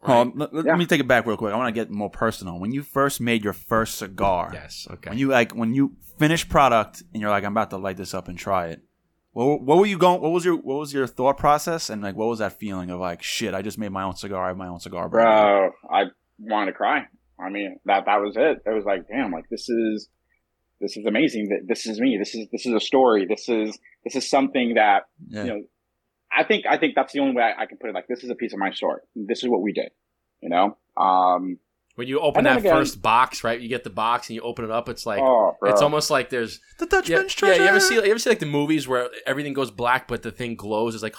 Hold 0.00 0.08
Right? 0.08 0.32
on, 0.32 0.38
let, 0.38 0.54
let 0.54 0.64
Yeah. 0.66 0.76
me 0.76 0.86
take 0.86 1.00
it 1.00 1.06
back 1.06 1.26
real 1.26 1.36
quick. 1.36 1.52
I 1.52 1.56
want 1.56 1.72
to 1.72 1.78
get 1.80 1.90
more 1.90 2.10
personal. 2.10 2.58
When 2.58 2.72
you 2.72 2.82
first 2.82 3.20
made 3.20 3.44
your 3.44 3.52
first 3.52 3.98
cigar, 3.98 4.50
Yes. 4.54 4.88
Okay. 4.90 5.10
when 5.10 5.18
you 5.18 5.28
like 5.28 5.52
when 5.52 5.74
you 5.74 5.94
finish 6.18 6.48
product 6.48 7.02
and 7.12 7.20
you're 7.20 7.30
like, 7.30 7.44
I'm 7.44 7.52
about 7.52 7.70
to 7.70 7.76
light 7.76 7.98
this 7.98 8.14
up 8.14 8.28
and 8.28 8.38
try 8.38 8.68
it. 8.68 8.80
What, 9.32 9.62
what 9.62 9.78
were 9.78 9.86
you 9.86 9.96
going? 9.98 10.20
What 10.20 10.30
was 10.32 10.44
your 10.44 10.56
what 10.56 10.78
was 10.78 10.92
your 10.92 11.06
thought 11.06 11.38
process 11.38 11.88
and 11.88 12.02
like 12.02 12.16
what 12.16 12.28
was 12.28 12.38
that 12.40 12.58
feeling 12.58 12.90
of 12.90 13.00
like 13.00 13.22
shit? 13.22 13.54
I 13.54 13.62
just 13.62 13.78
made 13.78 13.90
my 13.90 14.02
own 14.02 14.14
cigar. 14.14 14.44
I 14.44 14.48
have 14.48 14.56
my 14.56 14.68
own 14.68 14.80
cigar. 14.80 15.08
Bro, 15.08 15.70
I 15.90 16.04
wanted 16.38 16.72
to 16.72 16.76
cry. 16.76 17.06
I 17.40 17.48
mean, 17.48 17.78
that 17.86 18.04
that 18.06 18.16
was 18.20 18.36
it. 18.36 18.58
It 18.66 18.74
was 18.74 18.84
like, 18.84 19.08
damn, 19.08 19.32
like 19.32 19.48
this 19.48 19.68
is 19.68 20.08
this 20.80 20.96
is 20.96 21.06
amazing. 21.06 21.48
That 21.48 21.66
this 21.66 21.86
is 21.86 21.98
me. 21.98 22.16
This 22.18 22.34
is 22.34 22.46
this 22.52 22.66
is 22.66 22.74
a 22.74 22.80
story. 22.80 23.24
This 23.26 23.48
is 23.48 23.78
this 24.04 24.16
is 24.16 24.28
something 24.28 24.74
that 24.74 25.04
Yeah. 25.28 25.44
you 25.44 25.50
know. 25.50 25.62
I 26.34 26.44
think 26.44 26.66
I 26.68 26.76
think 26.78 26.94
that's 26.94 27.12
the 27.12 27.20
only 27.20 27.34
way 27.34 27.42
I, 27.42 27.62
I 27.62 27.66
can 27.66 27.78
put 27.78 27.88
it. 27.90 27.94
Like 27.94 28.08
this 28.08 28.22
is 28.24 28.30
a 28.30 28.34
piece 28.34 28.52
of 28.52 28.58
my 28.58 28.70
story. 28.72 29.00
This 29.16 29.42
is 29.42 29.48
what 29.48 29.62
we 29.62 29.72
did. 29.72 29.90
You 30.42 30.50
know. 30.50 30.76
Um. 30.96 31.58
When 31.94 32.08
you 32.08 32.20
open 32.20 32.44
that 32.44 32.58
again- 32.58 32.74
first 32.74 33.02
box, 33.02 33.44
right? 33.44 33.60
You 33.60 33.68
get 33.68 33.84
the 33.84 33.90
box 33.90 34.28
and 34.28 34.34
you 34.36 34.42
open 34.42 34.64
it 34.64 34.70
up. 34.70 34.88
It's 34.88 35.04
like 35.06 35.20
oh, 35.20 35.56
it's 35.64 35.82
almost 35.82 36.10
like 36.10 36.30
there's 36.30 36.60
the 36.78 36.84
yeah, 36.86 36.88
Dutchman's 37.00 37.08
yeah. 37.10 37.28
treasure. 37.28 37.62
You 37.62 37.68
ever 37.68 37.80
see 37.80 37.94
you 37.94 38.02
ever 38.02 38.18
see 38.18 38.30
like 38.30 38.38
the 38.40 38.46
movies 38.46 38.88
where 38.88 39.08
everything 39.26 39.52
goes 39.52 39.70
black 39.70 40.08
but 40.08 40.22
the 40.22 40.30
thing 40.30 40.54
glows? 40.56 40.94
It's 40.94 41.02
like. 41.02 41.16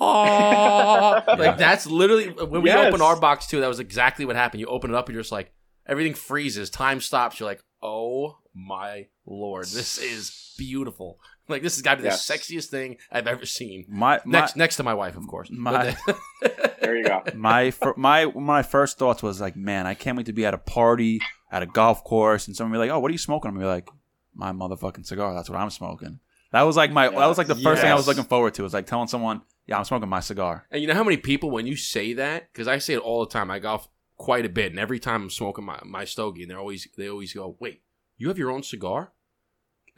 Oh, 0.00 1.22
Yeah. 1.28 1.34
like 1.34 1.58
that's 1.58 1.86
literally 1.86 2.28
when 2.30 2.62
we 2.62 2.70
Yes. 2.70 2.86
opened 2.88 3.02
our 3.02 3.18
box 3.20 3.46
too. 3.46 3.60
That 3.60 3.68
was 3.68 3.78
exactly 3.78 4.24
what 4.24 4.34
happened. 4.36 4.60
You 4.60 4.66
open 4.66 4.90
it 4.90 4.96
up 4.96 5.06
and 5.06 5.14
you're 5.14 5.22
just 5.22 5.30
like 5.32 5.52
everything 5.86 6.14
freezes, 6.14 6.70
time 6.70 7.00
stops. 7.00 7.38
You're 7.38 7.48
like, 7.48 7.62
oh 7.82 8.38
my 8.54 9.06
lord, 9.26 9.66
this 9.66 9.98
is 9.98 10.54
beautiful. 10.58 11.18
Like 11.52 11.62
this 11.62 11.76
has 11.76 11.82
got 11.82 11.96
to 11.96 12.02
be 12.02 12.08
Yes. 12.08 12.26
the 12.26 12.34
sexiest 12.34 12.66
thing 12.70 12.96
I've 13.10 13.26
ever 13.26 13.46
seen. 13.46 13.84
my 13.88 14.20
my 14.24 14.40
Next, 14.40 14.56
next 14.56 14.76
to 14.76 14.82
my 14.82 14.94
wife, 14.94 15.16
of 15.16 15.26
course. 15.28 15.48
My- 15.50 15.96
then- 16.06 16.16
There 16.82 16.96
you 16.96 17.04
go. 17.04 17.22
my 17.34 17.70
fir- 17.70 17.94
my 17.96 18.24
my 18.26 18.62
first 18.62 18.98
thoughts 18.98 19.22
was 19.22 19.40
like, 19.40 19.54
man, 19.56 19.86
I 19.86 19.94
can't 19.94 20.16
wait 20.16 20.26
to 20.26 20.32
be 20.32 20.44
at 20.44 20.52
a 20.54 20.58
party 20.58 21.20
at 21.50 21.62
a 21.62 21.66
golf 21.66 22.02
course 22.02 22.48
and 22.48 22.56
someone 22.56 22.72
be 22.72 22.78
like, 22.78 22.90
oh, 22.90 22.98
what 22.98 23.08
are 23.10 23.12
you 23.12 23.18
smoking? 23.18 23.50
I'm 23.50 23.58
be 23.58 23.64
like, 23.64 23.88
my 24.34 24.50
motherfucking 24.52 25.06
cigar. 25.06 25.32
That's 25.34 25.48
what 25.48 25.58
I'm 25.60 25.70
smoking. 25.70 26.18
That 26.50 26.62
was 26.62 26.76
like 26.76 26.90
my 26.90 27.08
that 27.08 27.26
was 27.26 27.38
like 27.38 27.46
the 27.46 27.54
first 27.54 27.82
thing 27.82 27.90
I 27.90 27.94
was 27.94 28.06
looking 28.08 28.24
forward 28.24 28.54
to. 28.54 28.62
Was 28.64 28.74
like 28.74 28.86
telling 28.86 29.06
someone, 29.08 29.42
yeah, 29.66 29.78
I'm 29.78 29.84
smoking 29.84 30.08
my 30.08 30.20
cigar. 30.20 30.66
And 30.70 30.82
you 30.82 30.88
know 30.88 30.94
how 30.94 31.04
many 31.04 31.16
people, 31.16 31.50
when 31.50 31.66
you 31.66 31.76
say 31.76 32.14
that, 32.14 32.52
because 32.52 32.66
I 32.68 32.78
say 32.78 32.94
it 32.94 32.98
all 33.00 33.20
the 33.24 33.30
time, 33.30 33.50
I 33.50 33.58
golf 33.58 33.88
quite 34.16 34.44
a 34.44 34.48
bit, 34.50 34.70
and 34.72 34.78
every 34.78 34.98
time 34.98 35.22
I'm 35.22 35.30
smoking 35.30 35.64
my, 35.64 35.78
my 35.84 36.04
stogie, 36.04 36.42
and 36.42 36.50
they're 36.50 36.58
always 36.58 36.86
they 36.98 37.08
always 37.08 37.32
go, 37.32 37.56
"Wait, 37.60 37.82
you 38.18 38.28
have 38.28 38.38
your 38.38 38.50
own 38.50 38.62
cigar?" 38.62 39.12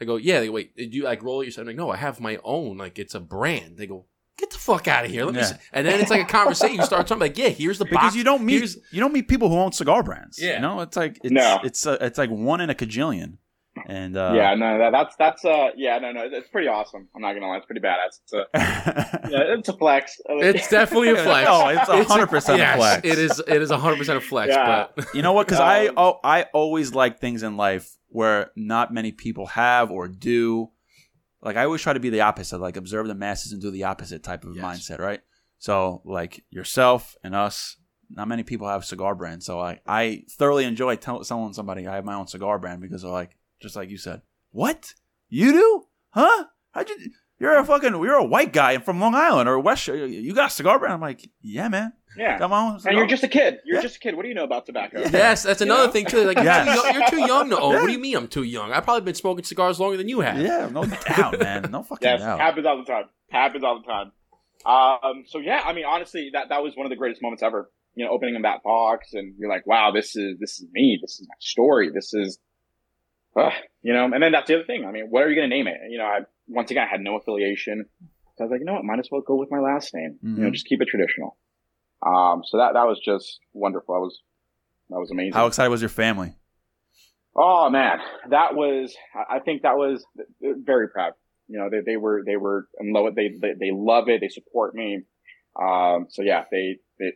I 0.01 0.05
go, 0.05 0.17
"Yeah." 0.17 0.41
They 0.41 0.47
go, 0.47 0.53
wait, 0.53 0.77
did 0.77 0.95
you 0.95 1.05
like 1.05 1.23
roll 1.23 1.41
it 1.41 1.45
yourself? 1.47 1.63
I'm 1.65 1.69
like, 1.69 1.77
no, 1.77 1.91
I 1.91 1.97
have 1.97 2.21
my 2.21 2.39
own. 2.45 2.79
Like 2.79 2.99
it's 2.99 3.15
a 3.15 3.21
brand. 3.21 3.77
They 3.77 3.87
go, 3.87 4.07
Get 4.37 4.51
the 4.51 4.59
fuck 4.59 4.89
out 4.89 5.05
of 5.05 5.13
here. 5.13 5.25
Let 5.27 5.35
me 5.35 5.41
Yeah. 5.41 5.47
see. 5.47 5.55
And 5.73 5.87
then 5.87 6.01
it's 6.01 6.11
like 6.11 6.23
a 6.23 6.25
conversation. 6.25 6.75
You 6.75 6.83
start 6.85 7.07
talking 7.07 7.21
like, 7.21 7.39
yeah, 7.39 7.51
here's 7.51 7.79
the 7.79 7.85
box. 7.85 7.93
because 7.93 8.17
you 8.17 8.25
don't 8.25 8.43
meet 8.45 8.55
Here's- 8.57 8.77
you 8.91 8.99
don't 8.99 9.13
meet 9.13 9.29
people 9.29 9.49
who 9.49 9.55
own 9.57 9.71
cigar 9.71 10.03
brands. 10.03 10.41
Yeah. 10.43 10.57
you 10.57 10.61
know, 10.61 10.81
it's 10.81 10.97
like 10.97 11.21
it's 11.23 11.31
No. 11.33 11.61
it's 11.63 11.87
uh, 11.87 11.99
it's 12.01 12.19
like 12.19 12.31
one 12.31 12.61
in 12.61 12.69
a 12.69 12.75
cajillion, 12.75 13.37
and 13.89 14.17
uh, 14.17 14.33
yeah, 14.35 14.55
no, 14.55 14.79
that, 14.79 14.91
that's 14.93 15.17
that's 15.17 15.45
uh, 15.45 15.69
yeah, 15.77 15.99
no, 15.99 16.13
no, 16.13 16.23
it's 16.25 16.49
pretty 16.49 16.69
awesome. 16.69 17.09
I'm 17.15 17.23
not 17.23 17.35
gonna 17.35 17.49
lie, 17.49 17.57
it's 17.57 17.67
pretty 17.67 17.81
badass. 17.81 18.21
It's 18.23 18.33
a, 18.33 18.47
yeah, 19.31 19.57
it's 19.59 19.69
a 19.69 19.77
flex. 19.77 20.21
It's 20.29 20.69
definitely 20.69 21.11
a 21.11 21.17
flex. 21.23 21.49
No, 21.49 21.69
it's 21.69 21.89
a 21.89 22.05
hundred 22.05 22.29
percent 22.29 22.61
a 22.61 22.63
yes, 22.63 22.77
flex. 22.77 23.07
It 23.07 23.19
is. 23.19 23.43
It 23.47 23.63
is 23.63 23.71
hundred 23.71 23.99
percent 23.99 24.19
a 24.19 24.21
flex. 24.21 24.51
Yeah. 24.51 24.87
But 24.95 25.07
You 25.15 25.23
know 25.23 25.33
what? 25.33 25.47
Because 25.47 25.61
I 25.61 25.87
Um, 25.89 25.95
oh, 25.97 26.21
I 26.23 26.45
always 26.53 26.95
like 26.95 27.21
things 27.21 27.43
in 27.43 27.57
life 27.57 27.97
where 28.09 28.51
not 28.57 28.93
many 28.93 29.13
people 29.13 29.47
have 29.47 29.91
or 29.91 30.09
do. 30.09 30.71
Like 31.43 31.57
I 31.57 31.65
always 31.65 31.83
try 31.83 31.93
to 31.93 32.01
be 32.01 32.11
the 32.11 32.23
opposite, 32.23 32.59
like 32.59 32.77
observe 32.77 33.07
the 33.07 33.15
masses 33.15 33.53
and 33.53 33.61
do 33.61 33.71
the 33.71 33.85
opposite 33.85 34.23
type 34.23 34.45
of 34.45 34.57
Yes. 34.57 34.65
mindset, 34.65 34.99
right? 34.99 35.21
So 35.59 36.01
like 36.05 36.43
yourself 36.51 37.17
and 37.23 37.35
us, 37.35 37.77
not 38.09 38.29
many 38.29 38.43
people 38.45 38.69
have 38.69 38.85
cigar 38.85 39.15
brands. 39.15 39.45
So 39.45 39.61
I 39.61 39.81
I 39.87 40.23
thoroughly 40.31 40.65
enjoy 40.65 40.97
tell, 40.97 41.23
telling 41.25 41.53
somebody 41.53 41.87
I 41.87 41.97
have 41.97 42.05
my 42.05 42.15
own 42.15 42.29
cigar 42.29 42.59
brand 42.59 42.81
because 42.81 43.03
they're 43.03 43.11
like, 43.11 43.37
just 43.61 43.77
like 43.77 43.91
you 43.91 43.99
said, 43.99 44.23
what 44.53 44.95
you 45.29 45.53
do, 45.53 45.85
huh? 46.11 46.45
How'd 46.73 46.89
you? 46.89 46.97
You're 47.41 47.59
a 47.59 47.65
fucking 47.65 47.93
you're 47.93 48.15
a 48.15 48.25
white 48.25 48.53
guy 48.53 48.79
from 48.79 49.01
Long 49.01 49.15
Island 49.15 49.49
or 49.49 49.59
West. 49.59 49.87
You 49.89 50.33
got 50.35 50.51
a 50.51 50.55
cigar 50.55 50.79
brand? 50.79 50.95
I'm 50.95 51.01
like, 51.01 51.29
yeah, 51.43 51.69
man. 51.69 51.93
yeah. 52.17 52.39
Come 52.39 52.53
on, 52.53 52.81
And 52.87 52.97
you're 52.97 53.07
just 53.09 53.25
a 53.25 53.29
kid. 53.29 53.59
You're 53.65 53.77
Yeah. 53.77 53.83
just 53.83 53.97
a 53.97 53.99
kid. 53.99 54.15
What 54.15 54.23
do 54.23 54.29
you 54.29 54.35
know 54.35 54.45
about 54.45 54.67
tobacco? 54.67 55.01
Yeah. 55.01 55.09
yes, 55.13 55.43
that's 55.43 55.61
You 55.61 55.67
another 55.67 55.87
know? 55.89 55.93
thing 55.93 56.07
too. 56.07 56.25
Like 56.25 56.37
you're, 56.37 56.45
too 56.45 56.71
young, 56.71 56.95
you're 56.95 57.09
too 57.11 57.21
young 57.27 57.51
to 57.51 57.59
own. 57.61 57.73
Yeah. 57.75 57.81
What 57.81 57.87
do 57.89 57.93
you 57.93 57.99
mean 57.99 58.17
I'm 58.17 58.29
too 58.29 58.45
young? 58.45 58.73
I've 58.73 58.85
probably 58.85 59.03
been 59.05 59.15
smoking 59.17 59.45
cigars 59.45 59.81
longer 59.81 59.97
than 59.97 60.09
you 60.09 60.21
have. 60.21 60.39
yeah, 60.41 60.69
no 60.71 60.85
doubt, 61.09 61.41
man, 61.41 61.69
no 61.73 61.83
fucking 61.83 62.07
Yes, 62.09 62.21
doubt. 62.21 62.39
happens 62.41 62.67
all 62.67 62.79
the 62.79 62.85
time. 62.85 63.05
Happens 63.31 63.65
all 63.65 63.81
the 63.83 63.87
time. 63.87 64.13
Um, 64.65 65.25
so 65.27 65.41
yeah, 65.41 65.61
I 65.65 65.73
mean, 65.73 65.85
honestly, 65.85 66.31
that 66.33 66.49
that 66.51 66.63
was 66.63 66.77
one 66.77 66.87
of 66.87 66.91
the 66.91 66.97
greatest 66.97 67.21
moments 67.21 67.43
ever. 67.43 67.71
You 67.97 68.05
know, 68.07 68.11
opening 68.13 68.41
that 68.43 68.63
box, 68.63 69.13
and 69.13 69.35
you're 69.39 69.51
like, 69.51 69.67
"Wow, 69.67 69.91
this 69.93 70.17
is 70.17 70.39
this 70.39 70.61
is 70.61 70.67
me. 70.73 70.99
This 71.03 71.21
is 71.21 71.27
my 71.29 71.35
story. 71.41 71.91
This 71.93 72.15
is," 72.15 72.39
uh, 73.37 73.51
you 73.83 73.93
know. 73.93 74.05
And 74.05 74.23
then 74.23 74.33
that's 74.33 74.49
the 74.49 74.55
other 74.57 74.65
thing. 74.65 74.85
I 74.87 74.93
mean, 74.93 75.07
what 75.11 75.23
are 75.23 75.29
you 75.31 75.37
going 75.37 75.49
to 75.51 75.55
name 75.57 75.67
it? 75.67 75.77
You 75.91 75.99
know, 75.99 76.05
I 76.05 76.21
once 76.49 76.71
again 76.71 76.85
I 76.87 76.91
had 76.91 77.01
no 77.01 77.17
affiliation. 77.17 77.85
So 78.37 78.43
I 78.43 78.45
was 78.45 78.51
like, 78.51 78.61
you 78.61 78.67
know 78.67 78.75
what? 78.75 78.85
Might 78.85 78.99
as 78.99 79.09
well 79.11 79.21
go 79.21 79.37
with 79.37 79.51
my 79.51 79.61
last 79.61 79.95
name. 79.95 80.19
You 80.23 80.29
know, 80.31 80.49
Mhm. 80.49 80.53
just 80.53 80.67
keep 80.67 80.81
it 80.83 80.89
traditional. 80.89 81.37
Um, 82.05 82.43
so 82.45 82.59
that 82.59 82.75
that 82.75 82.85
was 82.87 83.01
just 83.05 83.39
wonderful. 83.53 83.95
That 83.95 84.01
was 84.01 84.21
that 84.91 84.99
was 84.99 85.11
amazing. 85.11 85.33
How 85.33 85.47
excited 85.47 85.71
was 85.71 85.81
your 85.81 85.89
family? 85.89 86.35
Oh 87.37 87.69
man, 87.71 87.99
that 88.31 88.55
was. 88.55 88.95
I 89.15 89.37
I 89.37 89.39
think 89.41 89.63
that 89.63 89.77
was 89.77 90.05
very 90.41 90.89
proud. 90.89 91.13
You 91.49 91.59
know, 91.59 91.69
they, 91.71 91.81
they 91.81 91.97
were 91.97 92.23
they 92.27 92.37
were 92.37 92.69
in 92.81 92.93
love. 92.93 93.15
They, 93.15 93.29
they 93.41 93.55
they 93.59 93.71
love 93.73 94.09
it. 94.09 94.21
They 94.21 94.29
support 94.29 94.75
me. 94.75 95.01
Um. 95.61 96.07
So 96.11 96.23
yeah, 96.23 96.45
they 96.51 96.79
they, 96.99 97.13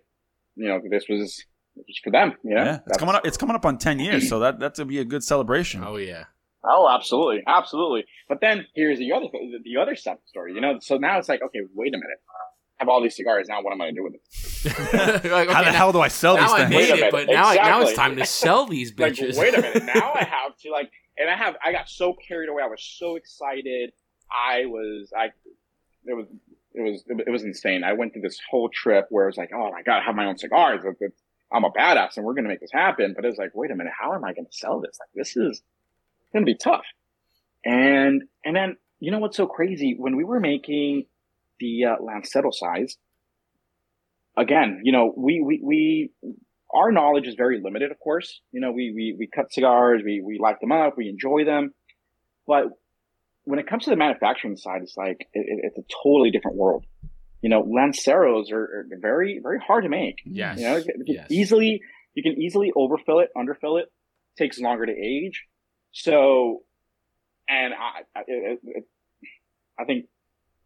you 0.57 0.69
know, 0.69 0.81
this 0.91 1.05
was 1.09 1.45
just 1.87 2.01
for 2.03 2.11
them. 2.11 2.35
You 2.43 2.55
know? 2.55 2.65
Yeah, 2.65 2.75
it's 2.77 2.85
That's- 2.85 2.99
coming 2.99 3.15
up. 3.15 3.27
It's 3.27 3.37
coming 3.37 3.57
up 3.57 3.67
on 3.67 3.79
ten 3.79 3.99
years, 4.01 4.29
so 4.29 4.39
that 4.41 4.59
that's 4.59 4.79
gonna 4.79 4.89
be 4.89 4.99
a 4.99 5.05
good 5.05 5.23
celebration. 5.23 5.85
Oh 5.85 5.97
yeah. 5.97 6.25
Oh, 6.65 6.89
absolutely, 6.93 7.43
absolutely. 7.47 8.05
But 8.29 8.41
then 8.41 8.67
here's 8.75 8.99
the 8.99 9.13
other 9.13 9.27
the 9.65 9.77
other 9.81 9.95
side 9.97 10.13
of 10.13 10.19
the 10.19 10.29
story. 10.29 10.55
You 10.55 10.61
know, 10.61 10.79
so 10.81 10.97
now 10.97 11.19
it's 11.19 11.29
like, 11.29 11.41
okay, 11.43 11.61
wait 11.75 11.95
a 11.95 11.99
minute. 11.99 12.19
I 12.81 12.85
have 12.85 12.89
all 12.89 13.03
these 13.03 13.17
cigars 13.17 13.47
now. 13.49 13.63
What 13.63 13.73
am 13.73 13.81
I 13.81 13.87
gonna 13.87 13.95
do 13.95 14.05
with 14.05 14.15
it? 14.15 15.25
Like, 15.31 15.49
How 15.51 15.63
the 15.63 15.71
now- 15.71 15.77
hell 15.77 15.93
do 15.93 16.01
I 16.01 16.09
sell 16.09 16.37
Now 16.37 16.43
these 16.43 16.53
I 16.53 16.59
things? 16.59 16.71
made 16.71 16.77
Wait 16.77 16.91
a 16.91 16.93
it, 16.93 16.97
minute. 16.97 17.13
but 17.13 17.27
now, 17.29 17.47
I, 17.49 17.55
now 17.57 17.81
it's 17.83 17.95
time 17.95 18.17
to 18.17 18.27
sell 18.27 18.67
these 18.75 18.93
like, 18.99 19.15
bitches. 19.15 19.37
wait 19.39 19.55
a 19.55 19.61
minute. 19.63 19.85
Now 19.85 20.13
I 20.15 20.25
have 20.31 20.57
to 20.59 20.71
like, 20.71 20.91
and 21.17 21.29
I 21.31 21.37
have, 21.37 21.57
I 21.65 21.73
got 21.73 21.89
so 21.89 22.15
carried 22.27 22.49
away. 22.49 22.63
I 22.63 22.67
was 22.67 22.83
so 22.83 23.17
excited. 23.17 23.93
I 24.31 24.67
was, 24.67 25.13
I, 25.17 25.27
it 26.07 26.15
was, 26.15 26.27
it 26.75 26.83
was, 26.83 27.05
it 27.27 27.31
was 27.31 27.43
insane. 27.45 27.83
I 27.85 27.93
went 27.95 28.13
through 28.13 28.23
this 28.23 28.39
whole 28.51 28.69
trip 28.69 29.07
where 29.11 29.25
it 29.25 29.29
was 29.29 29.37
like, 29.37 29.51
oh 29.55 29.71
my 29.73 29.83
god, 29.83 30.01
I 30.01 30.05
have 30.05 30.15
my 30.17 30.27
own 30.27 30.39
cigars. 30.39 30.81
It's- 30.81 30.97
it's- 31.01 31.21
I'm 31.53 31.65
a 31.65 31.71
badass, 31.71 32.17
and 32.17 32.25
we're 32.27 32.35
gonna 32.35 32.49
make 32.49 32.61
this 32.61 32.73
happen. 32.73 33.13
But 33.15 33.25
it's 33.25 33.39
like, 33.39 33.51
wait 33.55 33.71
a 33.71 33.75
minute, 33.75 33.93
how 33.99 34.15
am 34.15 34.25
I 34.25 34.33
gonna 34.33 34.49
sell 34.51 34.81
this? 34.81 34.99
Like, 35.01 35.09
this 35.15 35.37
is 35.37 35.63
gonna 36.33 36.45
be 36.45 36.57
tough. 36.57 36.85
And 37.65 38.23
and 38.45 38.55
then 38.57 38.77
you 39.01 39.11
know 39.11 39.19
what's 39.19 39.37
so 39.37 39.47
crazy? 39.47 39.95
When 39.99 40.17
we 40.17 40.25
were 40.25 40.41
making 40.41 41.07
the 41.61 41.85
uh, 41.87 41.97
Lancero 42.03 42.51
size, 42.51 42.97
again, 44.37 44.81
you 44.85 44.93
know, 44.93 45.13
we 45.17 45.43
we 45.45 45.61
we 45.63 46.11
our 46.75 46.93
knowledge 46.93 47.27
is 47.27 47.35
very 47.35 47.61
limited, 47.63 47.91
of 47.91 47.99
course. 47.99 48.41
You 48.53 48.61
know, 48.61 48.73
we 48.73 48.93
we 48.95 49.17
we 49.19 49.27
cut 49.27 49.53
cigars, 49.53 50.03
we 50.05 50.21
we 50.25 50.39
light 50.39 50.61
them 50.61 50.73
up, 50.73 50.97
we 50.97 51.09
enjoy 51.09 51.45
them, 51.45 51.73
but 52.47 52.65
when 53.45 53.59
it 53.59 53.67
comes 53.67 53.85
to 53.85 53.91
the 53.91 53.97
manufacturing 53.97 54.57
side, 54.57 54.83
it's 54.83 54.97
like 54.97 55.21
it, 55.33 55.47
it- 55.47 55.61
it's 55.65 55.79
a 55.79 55.83
totally 56.05 56.31
different 56.31 56.59
world. 56.59 56.85
You 57.41 57.51
know, 57.51 57.63
Lanceros 57.63 58.51
are, 58.51 58.63
are 58.63 58.87
very 59.01 59.41
very 59.43 59.61
hard 59.61 59.85
to 59.85 59.89
make. 59.91 60.17
Yes. 60.25 60.59
You 60.59 60.65
know, 60.65 60.83
Yes. 61.07 61.27
easily 61.31 61.81
you 62.15 62.23
can 62.23 62.41
easily 62.41 62.73
overfill 62.75 63.21
it, 63.21 63.31
underfill 63.37 63.81
it. 63.81 63.93
Takes 64.37 64.59
longer 64.61 64.87
to 64.87 64.93
age. 64.93 65.45
So, 65.93 66.63
and 67.49 67.75
I, 67.75 68.19
I, 68.19 68.23
it, 68.27 68.61
it, 68.65 68.85
I 69.79 69.85
think 69.85 70.07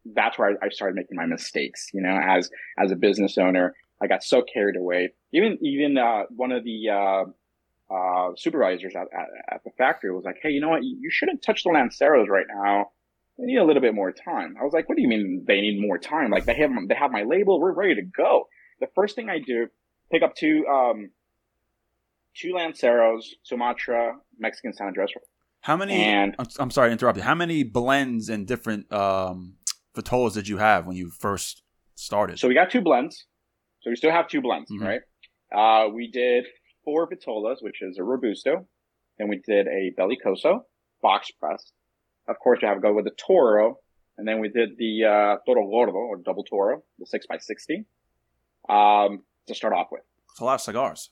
that's 0.05 0.39
where 0.39 0.51
I, 0.51 0.67
I 0.67 0.69
started 0.71 0.95
making 0.97 1.17
my 1.17 1.27
mistakes. 1.27 1.89
You 1.93 2.03
know, 2.03 2.19
as 2.23 2.51
as 2.79 2.91
a 2.91 2.97
business 2.97 3.39
owner, 3.39 3.75
I 4.03 4.07
got 4.07 4.23
so 4.23 4.43
carried 4.43 4.77
away. 4.77 5.13
Even 5.33 5.59
even 5.63 5.97
uh, 5.99 6.25
one 6.31 6.53
of 6.53 6.65
the 6.65 6.89
uh, 6.91 7.95
uh, 7.95 8.31
supervisors 8.37 8.95
at, 8.97 9.03
at, 9.13 9.55
at 9.55 9.65
the 9.65 9.71
factory 9.79 10.11
was 10.15 10.25
like, 10.25 10.39
"Hey, 10.43 10.51
you 10.51 10.61
know 10.61 10.71
what? 10.71 10.83
You, 10.83 10.97
you 11.01 11.11
shouldn't 11.11 11.43
touch 11.43 11.65
the 11.65 11.71
Lanceros 11.71 12.29
right 12.29 12.47
now. 12.49 12.91
They 13.43 13.47
need 13.49 13.59
a 13.59 13.65
little 13.65 13.83
bit 13.83 13.95
more 13.95 14.13
time." 14.13 14.55
I 14.61 14.63
was 14.65 14.73
like, 14.73 14.89
"What 14.89 14.95
do 14.97 15.03
you 15.03 15.09
mean 15.09 15.45
they 15.47 15.61
need 15.61 15.81
more 15.81 15.99
time? 15.99 16.31
Like 16.31 16.45
they 16.45 16.55
have 16.55 16.71
they 16.89 16.95
have 16.95 17.11
my 17.11 17.25
label. 17.25 17.61
We're 17.61 17.73
ready 17.73 17.97
to 17.97 18.03
go." 18.03 18.49
The 18.81 18.87
first 18.95 19.17
thing 19.17 19.29
I 19.29 19.39
do, 19.41 19.67
pick 20.13 20.23
up 20.23 20.35
two 20.37 20.65
um, 20.69 21.11
two 22.35 22.53
Lanceros, 22.53 23.25
Sumatra, 23.43 24.17
Mexican 24.39 24.73
San 24.73 24.87
Andres. 24.89 25.11
How 25.61 25.77
many? 25.77 25.95
And- 25.95 26.35
I'm, 26.39 26.47
I'm 26.59 26.71
sorry 26.71 26.89
to 26.89 26.93
interrupt 26.93 27.17
you. 27.19 27.25
How 27.25 27.35
many 27.35 27.63
blends 27.65 28.29
and 28.29 28.47
different 28.47 28.91
um, 28.93 29.57
vitolas 29.97 30.35
did 30.35 30.49
you 30.49 30.59
have 30.59 30.87
when 30.87 30.97
you 30.97 31.11
first 31.11 31.63
started? 31.95 32.39
So 32.39 32.49
we 32.49 32.55
got 32.55 32.71
two 32.71 32.81
blends. 32.81 33.27
So 33.83 33.91
we 33.91 33.97
still 33.97 34.13
have 34.13 34.29
two 34.29 34.41
blends, 34.41 34.71
Mhm. 34.71 34.81
right? 34.81 35.01
Uh, 35.53 35.89
we 35.89 36.09
did 36.11 36.47
four 36.85 37.09
Vitolas, 37.09 37.57
which 37.61 37.83
is 37.83 37.99
a 37.99 38.03
Robusto. 38.05 38.67
Then 39.19 39.29
we 39.29 39.43
did 39.45 39.67
a 39.67 39.93
Bellicoso, 39.99 40.61
box 41.03 41.31
press. 41.33 41.73
Of 42.29 42.39
course, 42.39 42.61
you 42.63 42.69
have 42.69 42.77
to 42.79 42.81
go 42.83 42.93
with 42.93 43.05
the 43.05 43.11
Toro. 43.13 43.79
And 44.19 44.29
then 44.29 44.41
we 44.41 44.49
did 44.49 44.77
the 44.77 45.05
uh, 45.05 45.37
Toro 45.47 45.67
Gordo, 45.67 45.93
or 45.93 46.17
double 46.19 46.45
Toro, 46.45 46.83
the 46.99 47.07
6x60, 47.07 47.85
um, 48.69 49.23
to 49.47 49.55
start 49.55 49.73
off 49.73 49.89
with. 49.91 50.03
it's 50.31 50.41
a 50.41 50.45
lot 50.45 50.55
of 50.55 50.61
cigars. 50.61 51.11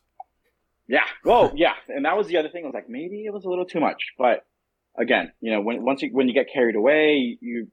Yeah. 0.86 1.04
Well, 1.24 1.52
yeah. 1.56 1.74
And 1.88 2.04
that 2.04 2.16
was 2.16 2.26
the 2.28 2.36
other 2.36 2.48
thing. 2.48 2.64
I 2.64 2.66
was 2.66 2.74
like, 2.74 2.88
maybe 2.88 3.24
it 3.24 3.32
was 3.32 3.44
a 3.44 3.48
little 3.48 3.64
too 3.64 3.80
much. 3.80 4.02
But 4.18 4.44
again, 4.98 5.32
you 5.40 5.50
know, 5.50 5.60
when 5.60 5.82
once 5.84 6.02
you 6.02 6.10
when 6.12 6.28
you 6.28 6.34
get 6.34 6.46
carried 6.52 6.76
away, 6.76 7.38
you 7.40 7.68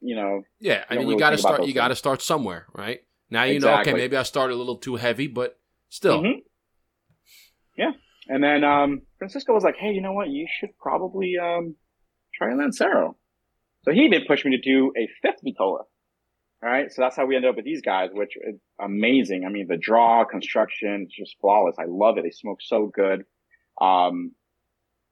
you 0.00 0.16
know, 0.16 0.42
Yeah, 0.58 0.84
I 0.90 0.94
mean, 0.96 1.04
don't 1.04 1.12
you 1.12 1.18
got 1.18 1.30
to 1.30 1.38
start. 1.38 1.64
You 1.64 1.72
got 1.74 1.88
to 1.88 1.96
start 1.96 2.20
somewhere, 2.22 2.66
right? 2.74 3.02
Now 3.30 3.44
you 3.44 3.60
know. 3.60 3.78
Okay, 3.80 3.92
maybe 3.92 4.16
I 4.16 4.24
started 4.24 4.54
a 4.54 4.56
little 4.56 4.76
too 4.78 4.96
heavy, 4.96 5.28
but 5.28 5.58
still, 5.90 6.22
Mhm. 6.22 6.42
Yeah. 7.76 7.92
And 8.28 8.42
then 8.42 8.64
um, 8.64 9.02
Francisco 9.18 9.52
was 9.52 9.64
like, 9.64 9.76
hey, 9.76 9.92
you 9.92 10.00
know 10.00 10.12
what? 10.12 10.28
You 10.28 10.46
should 10.58 10.76
probably 10.78 11.36
um, 11.38 11.74
try 12.42 12.52
a 12.52 12.56
Lancero. 12.56 13.16
So 13.84 13.92
he 13.92 14.00
even 14.02 14.22
pushed 14.26 14.44
me 14.44 14.56
to 14.56 14.62
do 14.62 14.92
a 14.96 15.08
fifth 15.22 15.40
Vitola. 15.44 15.84
All 16.64 16.70
right. 16.70 16.92
So 16.92 17.02
that's 17.02 17.16
how 17.16 17.26
we 17.26 17.34
ended 17.34 17.50
up 17.50 17.56
with 17.56 17.64
these 17.64 17.82
guys, 17.82 18.10
which 18.12 18.36
is 18.36 18.60
amazing. 18.80 19.44
I 19.44 19.50
mean, 19.50 19.66
the 19.68 19.76
draw, 19.76 20.24
construction, 20.24 21.06
it's 21.06 21.16
just 21.16 21.36
flawless. 21.40 21.76
I 21.78 21.86
love 21.88 22.18
it. 22.18 22.24
They 22.24 22.30
smoke 22.30 22.58
so 22.62 22.86
good. 22.86 23.24
Um, 23.80 24.32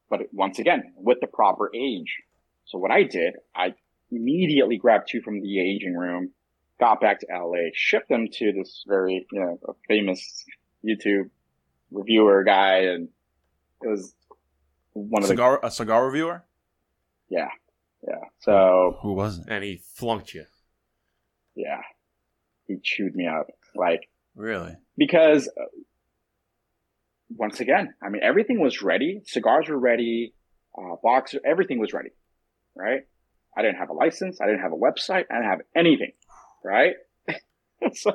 but 0.09 0.21
once 0.33 0.59
again, 0.61 0.93
with 0.97 1.19
the 1.21 1.27
proper 1.27 1.71
age. 1.75 2.19
So 2.67 2.79
what 2.79 2.93
I 2.93 3.03
did, 3.03 3.35
I 3.55 3.75
immediately 4.13 4.77
grabbed 4.77 5.09
two 5.11 5.23
from 5.23 5.41
the 5.41 5.61
aging 5.61 5.97
room, 5.97 6.31
got 6.79 7.01
back 7.01 7.21
to 7.21 7.27
LA, 7.33 7.71
shipped 7.75 8.09
them 8.09 8.29
to 8.33 8.53
this 8.53 8.85
very, 8.87 9.27
you 9.33 9.41
know, 9.41 9.59
famous 9.89 10.45
YouTube 10.87 11.31
reviewer 11.91 12.45
guy, 12.45 12.79
and 12.83 13.09
it 13.83 13.89
was 13.89 14.15
one 14.93 15.23
of 15.23 15.29
the 15.29 15.59
a 15.65 15.71
cigar 15.71 16.07
reviewer. 16.07 16.45
Yeah, 17.31 17.49
yeah. 18.07 18.15
So 18.41 18.99
Who 19.03 19.15
was 19.15 19.39
it? 19.39 19.45
and 19.49 19.65
he 19.65 19.81
flunked 19.95 20.35
you. 20.35 20.45
yeah, 21.55 21.81
he 22.67 22.77
chewed 22.83 23.15
me 23.15 23.27
up 23.27 23.47
like 23.75 24.09
Really? 24.35 24.77
because 24.97 25.49
uh, 25.49 25.65
once 27.37 27.61
again, 27.61 27.95
I 28.03 28.09
mean, 28.09 28.23
everything 28.23 28.61
was 28.61 28.83
ready. 28.83 29.23
Cigars 29.25 29.69
were 29.69 29.79
ready. 29.79 30.35
Uh, 30.77 30.97
box, 31.03 31.35
everything 31.45 31.79
was 31.79 31.93
ready. 31.93 32.11
Right. 32.77 33.03
I 33.57 33.63
didn't 33.63 33.77
have 33.79 33.91
a 33.91 33.93
license. 33.95 34.41
I 34.41 34.47
didn't 34.47 34.63
have 34.63 34.73
a 34.73 34.77
website. 34.77 35.25
I 35.31 35.35
didn't 35.35 35.51
have 35.51 35.61
anything. 35.77 36.13
Right. 36.65 36.95
so, 37.95 38.13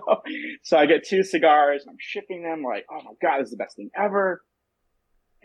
so 0.63 0.77
I 0.77 0.85
get 0.85 1.05
two 1.05 1.23
cigars. 1.23 1.85
I'm 1.87 1.97
shipping 1.99 2.43
them 2.43 2.63
like, 2.63 2.85
oh 2.89 3.01
my 3.03 3.11
God, 3.21 3.39
this 3.39 3.47
is 3.47 3.51
the 3.51 3.57
best 3.57 3.75
thing 3.75 3.89
ever. 3.97 4.41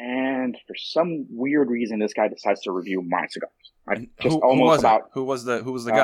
And 0.01 0.57
for 0.67 0.75
some 0.77 1.27
weird 1.31 1.69
reason, 1.69 1.99
this 1.99 2.13
guy 2.15 2.29
decides 2.29 2.63
to 2.63 2.73
review 2.73 3.03
my 3.07 3.27
cigars. 3.29 3.51
I 3.89 3.95
just 3.95 4.09
who, 4.23 4.29
who 4.31 4.41
almost 4.43 4.67
was 4.69 4.79
it? 4.79 4.87
about 4.87 5.03
Who 5.15 5.25
was 5.25 5.45
the 5.45 5.63
Who 5.63 5.73
was 5.73 5.85
the 5.85 5.91
guy? 5.93 5.99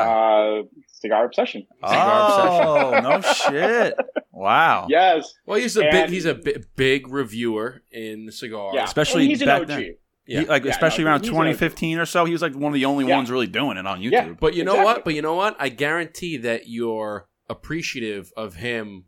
uh, 0.61 0.63
cigar 0.89 1.25
obsession. 1.25 1.67
oh 1.83 3.01
no 3.03 3.21
shit! 3.51 3.95
Wow. 4.33 4.87
Yes, 4.91 5.33
Well, 5.47 5.59
he's 5.59 5.77
a 5.77 5.83
big, 5.91 6.11
he's 6.11 6.27
a 6.27 6.35
big 6.77 7.09
reviewer 7.09 7.83
in 7.91 8.31
cigars. 8.31 8.73
yeah, 8.75 8.85
Especially 8.85 9.23
And 9.23 9.31
he's 9.31 9.43
an 9.43 9.49
OG. 9.49 9.67
then. 9.69 9.95
Yeah. 10.27 10.41
He- 10.41 10.47
like 10.47 10.65
Yeah, 10.65 10.73
especially 10.73 11.05
no, 11.05 11.11
around 11.11 11.21
he's 11.21 11.29
a- 11.31 11.33
2015 11.33 11.99
or 11.99 12.07
so, 12.07 12.25
he 12.25 12.33
was 12.33 12.43
like 12.43 12.55
one 12.55 12.71
of 12.73 12.75
the 12.75 12.85
only 12.85 13.07
Yeah. 13.07 13.17
ones 13.17 13.31
really 13.31 13.47
doing 13.47 13.77
it 13.79 13.87
on 13.87 14.01
YouTube. 14.01 14.13
Yeah. 14.13 14.33
But 14.39 14.55
you 14.55 14.65
know 14.65 14.73
Exactly. 14.73 14.85
what? 14.95 15.05
But 15.05 15.15
you 15.15 15.23
know 15.23 15.35
what? 15.35 15.57
I 15.59 15.69
guarantee 15.71 16.37
that 16.39 16.69
you're 16.69 17.29
appreciative 17.49 18.33
of 18.37 18.57
him 18.57 19.05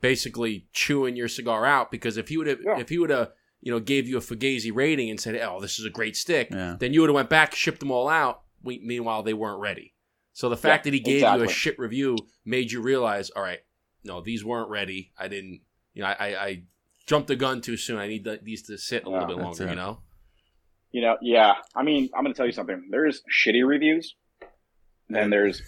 basically 0.00 0.66
chewing 0.72 1.16
your 1.16 1.28
cigar 1.28 1.64
out 1.66 1.90
because 1.90 2.16
if 2.16 2.28
he 2.28 2.36
would 2.36 2.46
have 2.46 2.58
Yeah. 2.64 2.78
if 2.78 2.88
he 2.88 2.98
would 2.98 3.10
have 3.10 3.30
you 3.60 3.72
know 3.72 3.80
gave 3.80 4.08
you 4.08 4.16
a 4.16 4.20
Fugazi 4.20 4.74
rating 4.74 5.10
and 5.10 5.20
said, 5.20 5.36
"Oh, 5.36 5.60
this 5.60 5.78
is 5.78 5.84
a 5.84 5.90
great 5.90 6.16
stick," 6.16 6.48
Yeah. 6.50 6.76
then 6.78 6.92
you 6.92 7.00
would 7.00 7.10
have 7.10 7.14
went 7.14 7.30
back, 7.30 7.54
shipped 7.54 7.80
them 7.80 7.90
all 7.90 8.08
out. 8.08 8.42
We, 8.62 8.80
meanwhile, 8.84 9.22
they 9.22 9.34
weren't 9.34 9.60
ready. 9.60 9.94
So 10.32 10.48
the 10.48 10.56
fact 10.56 10.86
Yeah, 10.86 10.90
that 10.90 10.96
he 10.96 11.00
gave 11.00 11.22
you 11.22 11.44
a 11.44 11.48
shit 11.48 11.78
review 11.78 12.16
made 12.44 12.70
you 12.70 12.80
realize, 12.80 13.30
all 13.30 13.42
right, 13.42 13.60
no, 14.04 14.20
these 14.20 14.44
weren't 14.44 14.70
ready. 14.70 15.12
I 15.18 15.26
didn't, 15.28 15.62
you 15.94 16.02
know, 16.02 16.08
I, 16.08 16.12
I, 16.12 16.44
I 16.44 16.62
jumped 17.06 17.28
the 17.28 17.36
gun 17.36 17.60
too 17.60 17.76
soon. 17.76 17.98
I 17.98 18.06
need 18.06 18.24
the, 18.24 18.38
these 18.42 18.62
to 18.68 18.78
sit 18.78 19.04
a 19.04 19.10
little 19.10 19.26
bit 19.26 19.38
longer. 19.38 19.64
it. 19.64 19.70
You 19.70 19.76
know. 19.76 19.98
You 20.92 21.02
know, 21.02 21.16
yeah. 21.20 21.54
I 21.74 21.82
mean, 21.82 22.08
I'm 22.14 22.22
going 22.22 22.32
to 22.32 22.36
tell 22.36 22.46
you 22.46 22.52
something. 22.52 22.88
There's 22.90 23.22
shitty 23.22 23.66
reviews. 23.66 24.14
Then 25.08 25.28
mm. 25.28 25.30
there's 25.30 25.62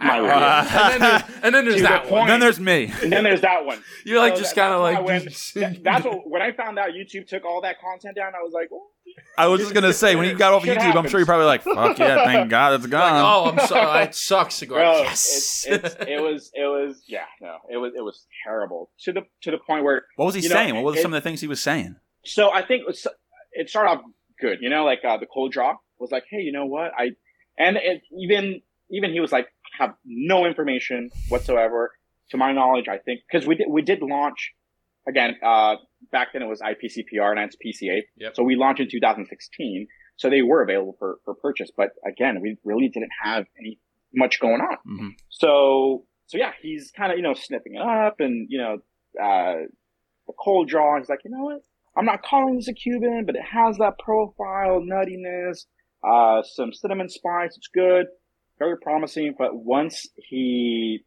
My 0.00 0.18
review. 0.20 0.32
and 0.32 0.92
then 0.92 1.00
there's, 1.00 1.22
and 1.42 1.54
then 1.54 1.64
there's 1.64 1.76
To 1.76 1.82
the 1.82 1.88
that 1.88 2.10
one. 2.10 2.26
then 2.28 2.40
there's 2.40 2.60
me. 2.60 2.92
and 3.02 3.12
then 3.12 3.24
there's 3.24 3.40
that 3.42 3.64
one. 3.64 3.82
You're 4.04 4.18
like 4.18 4.34
So 4.36 4.42
just 4.42 4.54
kind 4.54 4.72
of 4.74 4.80
like 4.80 5.02
why 5.04 5.18
That- 5.20 5.80
that's 5.82 6.04
what 6.04 6.28
when 6.28 6.42
I 6.42 6.52
found 6.52 6.78
out 6.78 6.90
YouTube 6.90 7.26
took 7.28 7.44
all 7.44 7.60
that 7.62 7.80
content 7.80 8.16
down. 8.16 8.32
I 8.34 8.42
was 8.42 8.52
like, 8.52 8.70
well, 8.70 8.86
I 9.36 9.46
was 9.46 9.60
just 9.60 9.74
gonna 9.74 9.92
say 9.92 10.16
when 10.16 10.26
you 10.28 10.34
got 10.36 10.52
off 10.54 10.64
Shit 10.64 10.78
YouTube, 10.78 10.96
I'm 10.96 11.06
sure 11.08 11.20
you're 11.20 11.26
probably 11.26 11.44
like, 11.46 11.62
"Fuck 11.62 11.98
yeah, 11.98 12.24
thank 12.24 12.48
God 12.50 12.74
it's 12.74 12.86
gone." 12.86 13.22
oh, 13.22 13.50
I'm 13.50 13.66
sorry, 13.66 14.04
it 14.04 14.14
sucks. 14.14 14.62
Bro, 14.64 14.78
yes. 15.02 15.66
it's, 15.68 15.84
it's, 15.84 15.94
it 16.08 16.20
was 16.22 16.50
it 16.54 16.64
was 16.64 17.02
yeah 17.06 17.24
no 17.40 17.56
it 17.70 17.76
was 17.76 17.92
it 17.96 18.00
was 18.00 18.26
terrible 18.44 18.90
to 19.00 19.12
the 19.12 19.20
to 19.42 19.50
the 19.50 19.58
point 19.58 19.84
where 19.84 20.04
what 20.16 20.26
was 20.26 20.34
he 20.34 20.40
you 20.40 20.48
know, 20.48 20.54
saying? 20.54 20.74
what 20.76 20.84
were 20.84 20.94
it- 20.98 21.02
some 21.02 21.12
of 21.12 21.22
the 21.22 21.28
things 21.28 21.40
he 21.42 21.46
was 21.46 21.60
saying? 21.60 21.96
so 22.24 22.50
I 22.52 22.62
think 22.64 22.82
it, 22.82 22.86
was, 22.86 23.06
it 23.52 23.68
started 23.68 23.90
off 23.90 24.00
good. 24.40 24.58
You 24.62 24.70
know, 24.70 24.84
like 24.84 25.00
uh, 25.06 25.18
the 25.18 25.26
cold 25.26 25.52
draw 25.52 25.76
was 25.98 26.10
like, 26.10 26.24
hey, 26.30 26.38
you 26.40 26.52
know 26.52 26.64
what? 26.66 26.92
I 26.96 27.10
and 27.58 27.76
it, 27.76 28.02
even 28.18 28.62
even 28.92 29.10
he 29.12 29.20
was 29.20 29.32
like, 29.32 29.48
have 29.78 29.94
no 30.04 30.46
information 30.46 31.10
whatsoever. 31.28 31.92
To 32.30 32.36
my 32.38 32.52
knowledge, 32.52 32.88
I 32.88 32.96
think 32.98 33.20
because 33.30 33.46
we 33.46 33.56
did 33.56 33.66
we 33.68 33.82
did 33.82 34.00
launch 34.00 34.52
again 35.06 35.36
uh, 35.44 35.76
back 36.10 36.28
then 36.32 36.40
it 36.40 36.46
was 36.46 36.60
IPCPR 36.60 37.32
and 37.32 37.40
it's 37.40 37.56
PCA. 37.56 38.02
Yep. 38.16 38.36
So 38.36 38.42
we 38.42 38.56
launched 38.56 38.80
in 38.80 38.88
2016. 38.88 39.86
So 40.16 40.30
they 40.30 40.42
were 40.42 40.62
available 40.62 40.94
for, 40.98 41.18
for 41.24 41.34
purchase, 41.34 41.70
but 41.76 41.90
again, 42.06 42.40
we 42.40 42.56
really 42.64 42.88
didn't 42.88 43.10
have 43.22 43.44
any 43.58 43.78
much 44.14 44.40
going 44.40 44.60
on. 44.60 44.76
hmm 44.84 45.08
So, 45.30 46.04
so 46.26 46.38
yeah, 46.38 46.52
he's 46.60 46.92
kind 46.96 47.10
of, 47.10 47.18
you 47.18 47.24
know, 47.24 47.34
snipping 47.34 47.74
it 47.74 47.82
up 47.82 48.20
and, 48.20 48.46
you 48.48 48.58
know, 48.58 48.74
uh, 49.20 49.66
the 50.26 50.32
cold 50.38 50.68
draw. 50.68 50.98
He's 50.98 51.08
like, 51.08 51.20
you 51.24 51.30
know 51.30 51.44
what? 51.44 51.62
I'm 51.96 52.04
not 52.04 52.22
calling 52.22 52.56
this 52.56 52.68
a 52.68 52.72
Cuban, 52.72 53.24
but 53.26 53.36
it 53.36 53.42
has 53.42 53.78
that 53.78 53.98
profile, 53.98 54.80
nuttiness, 54.80 55.64
uh, 56.08 56.42
some 56.42 56.72
cinnamon 56.72 57.08
spice. 57.08 57.56
It's 57.56 57.68
good. 57.74 58.06
Very 58.62 58.78
promising. 58.78 59.34
But 59.36 59.54
once 59.54 60.06
he, 60.16 61.04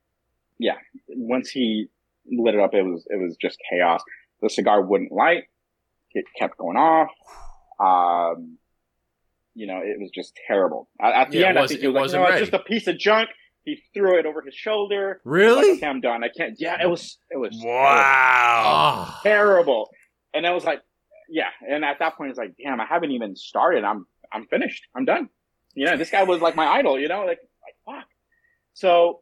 yeah, 0.59 0.75
once 1.09 1.49
he 1.49 1.87
lit 2.29 2.55
it 2.55 2.59
up, 2.61 2.73
it 2.73 2.83
was, 2.83 3.05
it 3.09 3.21
was 3.21 3.37
just 3.41 3.57
chaos. 3.69 4.01
The 4.41 4.49
cigar 4.49 4.81
wouldn't 4.81 5.11
light. 5.11 5.43
It 6.11 6.25
kept 6.37 6.57
going 6.57 6.77
off. 6.77 7.09
Um, 7.79 8.57
you 9.53 9.67
know, 9.67 9.77
it 9.83 9.97
was 9.99 10.11
just 10.13 10.33
terrible. 10.47 10.89
At, 11.01 11.13
at 11.13 11.31
the 11.31 11.37
Yeah, 11.39 11.47
end, 11.49 11.57
I 11.57 11.61
wasn't- 11.61 11.79
think 11.79 11.81
he 11.81 11.87
was 11.87 11.93
it 11.93 11.95
like, 11.95 12.03
wasn't 12.03 12.23
no, 12.23 12.29
it's 12.29 12.39
just 12.51 12.53
a 12.53 12.59
piece 12.67 12.87
of 12.87 12.97
junk. 12.97 13.29
He 13.63 13.81
threw 13.93 14.19
it 14.19 14.25
over 14.25 14.41
his 14.41 14.53
shoulder. 14.53 15.21
Like, 15.25 15.33
really? 15.33 15.77
okay, 15.77 15.87
I'm 15.87 16.01
done. 16.01 16.23
I 16.23 16.29
can't. 16.29 16.55
Yeah, 16.59 16.77
it 16.83 16.87
was. 16.89 17.17
It 17.31 17.37
was. 17.37 17.57
Wow. 17.63 19.07
Oh. 19.07 19.19
Terrible. 19.23 19.89
And 20.33 20.45
I 20.45 20.51
was 20.51 20.63
like, 20.65 20.81
yeah. 21.29 21.49
And 21.67 21.83
at 21.83 21.97
that 21.99 22.15
point, 22.17 22.29
it's 22.31 22.37
like, 22.37 22.53
damn, 22.63 22.79
I 22.79 22.85
haven't 22.85 23.11
even 23.11 23.35
started. 23.35 23.83
I'm, 23.83 24.05
I'm 24.31 24.45
finished. 24.47 24.83
I'm 24.95 25.05
done. 25.05 25.29
You 25.75 25.85
know, 25.85 25.97
this 25.97 26.09
guy 26.09 26.23
was 26.23 26.41
like 26.41 26.55
my 26.55 26.65
idol. 26.67 26.99
You 26.99 27.07
know, 27.07 27.19
like, 27.25 27.39
like 27.63 27.75
fuck. 27.85 28.07
So, 28.73 29.21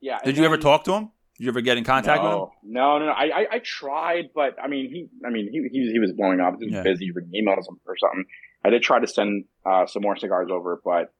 yeah. 0.00 0.18
Did 0.24 0.36
you 0.36 0.44
ever 0.44 0.56
talk 0.58 0.84
to 0.84 0.92
him? 0.94 1.10
Did 1.36 1.44
you 1.44 1.48
ever 1.50 1.60
get 1.60 1.76
in 1.76 1.84
contact 1.84 2.22
with 2.22 2.32
him? 2.32 2.38
no, 2.38 2.52
no, 2.62 2.98
no, 2.98 3.06
no. 3.06 3.12
I, 3.12 3.24
I, 3.24 3.46
I 3.52 3.58
tried, 3.62 4.30
but 4.34 4.56
I 4.62 4.68
mean, 4.68 4.88
he, 4.90 5.08
I 5.26 5.30
mean, 5.30 5.48
he, 5.52 5.68
he 5.70 5.80
was, 5.82 5.90
he 5.92 5.98
was 5.98 6.12
blowing 6.12 6.40
up. 6.40 6.54
He 6.58 6.66
was 6.66 6.74
Yeah. 6.74 6.82
busy 6.82 7.10
reading 7.10 7.32
emails 7.44 7.64
or 7.86 7.96
something. 7.98 8.24
I 8.64 8.70
did 8.70 8.82
try 8.82 8.98
to 9.00 9.06
send 9.06 9.44
uh, 9.64 9.86
some 9.86 10.02
more 10.02 10.16
cigars 10.16 10.48
over, 10.50 10.80
but 10.84 11.12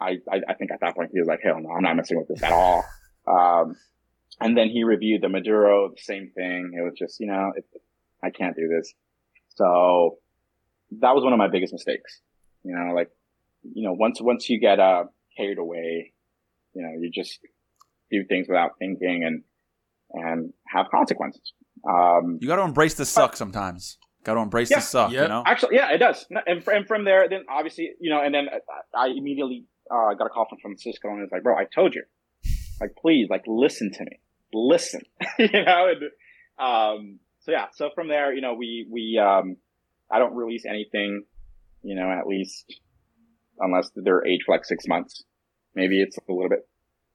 I, 0.00 0.18
I, 0.30 0.40
I 0.48 0.54
think 0.54 0.70
at 0.70 0.80
that 0.80 0.94
point 0.94 1.10
he 1.12 1.18
was 1.18 1.26
like, 1.26 1.40
hell 1.42 1.58
no, 1.60 1.70
I'm 1.70 1.82
not 1.82 1.96
messing 1.96 2.16
with 2.18 2.28
this 2.28 2.42
at 2.42 2.52
all. 2.52 2.84
Um, 3.28 3.74
and 4.40 4.56
then 4.56 4.68
he 4.68 4.84
reviewed 4.84 5.20
the 5.20 5.28
Maduro, 5.28 5.88
the 5.88 6.00
same 6.00 6.30
thing. 6.32 6.74
It 6.78 6.82
was 6.82 6.92
just, 6.96 7.18
you 7.18 7.26
know, 7.26 7.50
it, 7.56 7.64
I 8.22 8.30
can't 8.30 8.54
do 8.54 8.68
this. 8.68 8.94
So 9.56 10.18
that 11.00 11.12
was 11.12 11.24
one 11.24 11.32
of 11.32 11.38
my 11.40 11.48
biggest 11.48 11.72
mistakes. 11.72 12.20
You 12.62 12.76
know, 12.76 12.94
like, 12.94 13.10
you 13.74 13.82
know, 13.86 13.92
once, 13.92 14.20
once 14.20 14.48
you 14.48 14.58
get, 14.60 14.78
uh, 14.80 15.04
carried 15.36 15.58
away, 15.58 16.12
you 16.74 16.82
know, 16.82 16.90
you 17.00 17.10
just 17.10 17.38
do 18.10 18.24
things 18.24 18.46
without 18.48 18.72
thinking 18.78 19.24
and, 19.24 19.42
and 20.12 20.52
have 20.68 20.86
consequences. 20.90 21.52
Um, 21.88 22.38
You 22.40 22.48
got 22.48 22.56
to 22.56 22.62
embrace 22.62 22.94
the 22.94 23.04
suck 23.04 23.36
sometimes. 23.36 23.98
Got 24.24 24.34
to 24.34 24.40
embrace 24.40 24.70
Yeah. 24.70 24.78
the 24.78 24.82
suck. 24.82 25.12
Yeah. 25.12 25.22
You 25.22 25.28
know. 25.28 25.42
actually, 25.46 25.76
yeah, 25.76 25.92
it 25.92 25.98
does. 25.98 26.26
And, 26.46 26.62
and 26.66 26.86
from 26.86 27.04
there, 27.04 27.28
then 27.28 27.44
obviously, 27.50 27.90
you 28.00 28.10
know, 28.10 28.20
and 28.22 28.34
then 28.34 28.46
I 28.94 29.06
I 29.06 29.08
immediately, 29.08 29.64
uh, 29.90 30.14
got 30.14 30.26
a 30.26 30.30
call 30.30 30.46
from 30.48 30.58
Francisco 30.60 31.08
and 31.10 31.22
it's 31.22 31.32
like, 31.32 31.42
bro, 31.42 31.56
I 31.56 31.64
told 31.72 31.94
you, 31.94 32.02
like, 32.80 32.96
please, 32.96 33.28
like, 33.30 33.44
listen 33.46 33.92
to 33.92 34.04
me, 34.04 34.18
listen, 34.52 35.02
you 35.38 35.48
know, 35.64 35.88
and, 35.92 36.02
um, 36.58 37.18
so 37.40 37.52
yeah, 37.52 37.66
so 37.74 37.90
from 37.94 38.08
there, 38.08 38.34
you 38.34 38.40
know, 38.40 38.54
we, 38.54 38.86
we, 38.90 39.18
um, 39.22 39.56
I 40.10 40.18
don't 40.18 40.34
release 40.34 40.64
anything, 40.68 41.24
you 41.82 41.94
know, 41.94 42.10
at 42.10 42.26
least 42.26 42.80
unless 43.58 43.90
they're 43.94 44.26
aged 44.26 44.44
for 44.46 44.54
like 44.54 44.64
six 44.64 44.86
months. 44.86 45.24
Maybe 45.74 46.00
it's 46.02 46.16
a 46.16 46.32
little 46.32 46.48
bit 46.48 46.66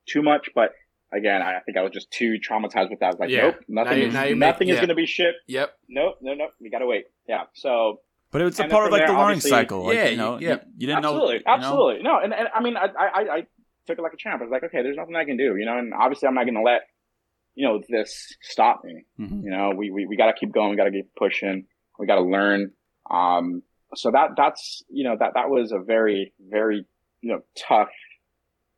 too 0.07 0.21
much, 0.21 0.49
but 0.55 0.71
again, 1.13 1.41
I 1.41 1.57
I 1.57 1.59
think 1.61 1.77
I 1.77 1.81
was 1.81 1.91
just 1.91 2.11
too 2.11 2.35
traumatized 2.47 2.89
with 2.89 2.99
that. 2.99 3.05
I 3.05 3.09
was 3.09 3.19
like, 3.19 3.29
Yeah. 3.29 3.41
nope, 3.41 3.55
nothing, 3.67 3.97
you- 3.99 4.07
is, 4.07 4.13
now 4.13 4.23
you 4.23 4.35
make- 4.35 4.61
is 4.61 4.67
yeah. 4.67 4.75
going 4.75 4.87
to 4.89 4.95
be 4.95 5.05
shipped. 5.05 5.37
Yep. 5.47 5.73
Nope, 5.89 6.15
no, 6.21 6.33
nope. 6.33 6.51
we 6.61 6.69
got 6.69 6.79
to 6.79 6.85
wait. 6.87 7.05
Yeah. 7.27 7.43
So, 7.53 8.01
But 8.31 8.41
it's 8.41 8.59
a 8.59 8.67
part 8.67 8.85
of 8.85 8.91
like 8.91 9.05
from 9.05 9.15
the 9.15 9.21
learning 9.21 9.39
cycle. 9.41 9.83
Like, 9.85 9.95
Yeah, 9.95 10.07
you 10.09 10.17
know, 10.17 10.39
yeah. 10.39 10.49
You, 10.49 10.59
you 10.77 10.87
didn't 10.87 10.99
absolutely, 11.05 11.27
know. 11.27 11.33
you 11.33 11.43
know? 11.45 11.53
absolutely. 11.53 12.03
No, 12.03 12.19
and, 12.19 12.33
and 12.33 12.47
I 12.55 12.61
mean, 12.61 12.77
I, 12.77 12.85
I, 12.97 13.21
I 13.37 13.41
took 13.87 13.97
it 13.97 14.01
like 14.01 14.13
a 14.13 14.17
champ. 14.17 14.41
I 14.41 14.45
was 14.45 14.51
like, 14.51 14.63
okay, 14.63 14.81
there's 14.83 14.95
nothing 14.97 15.15
I 15.15 15.25
can 15.25 15.37
do, 15.37 15.55
you 15.57 15.65
know, 15.65 15.77
and 15.77 15.93
obviously 15.93 16.27
I'm 16.27 16.35
not 16.35 16.45
going 16.45 16.55
to 16.55 16.61
let, 16.61 16.81
you 17.55 17.67
know, 17.67 17.81
this 17.89 18.33
stop 18.41 18.81
me. 18.85 19.03
Mhm. 19.19 19.43
You 19.43 19.49
know, 19.49 19.71
we, 19.75 19.91
we, 19.91 20.05
we 20.05 20.15
got 20.17 20.27
to 20.27 20.33
keep 20.39 20.53
going. 20.53 20.69
We 20.71 20.77
got 20.77 20.85
to 20.85 20.91
keep 20.91 21.13
pushing. 21.15 21.65
We 21.99 22.07
got 22.07 22.15
to 22.15 22.21
learn. 22.23 22.71
Um, 23.09 23.63
so 23.95 24.11
that, 24.11 24.31
that's, 24.37 24.83
you 24.89 25.03
know, 25.03 25.15
that, 25.19 25.31
that 25.35 25.49
was 25.49 25.71
a 25.71 25.79
very, 25.79 26.33
very, 26.49 26.85
you 27.21 27.31
know, 27.33 27.41
tough 27.57 27.89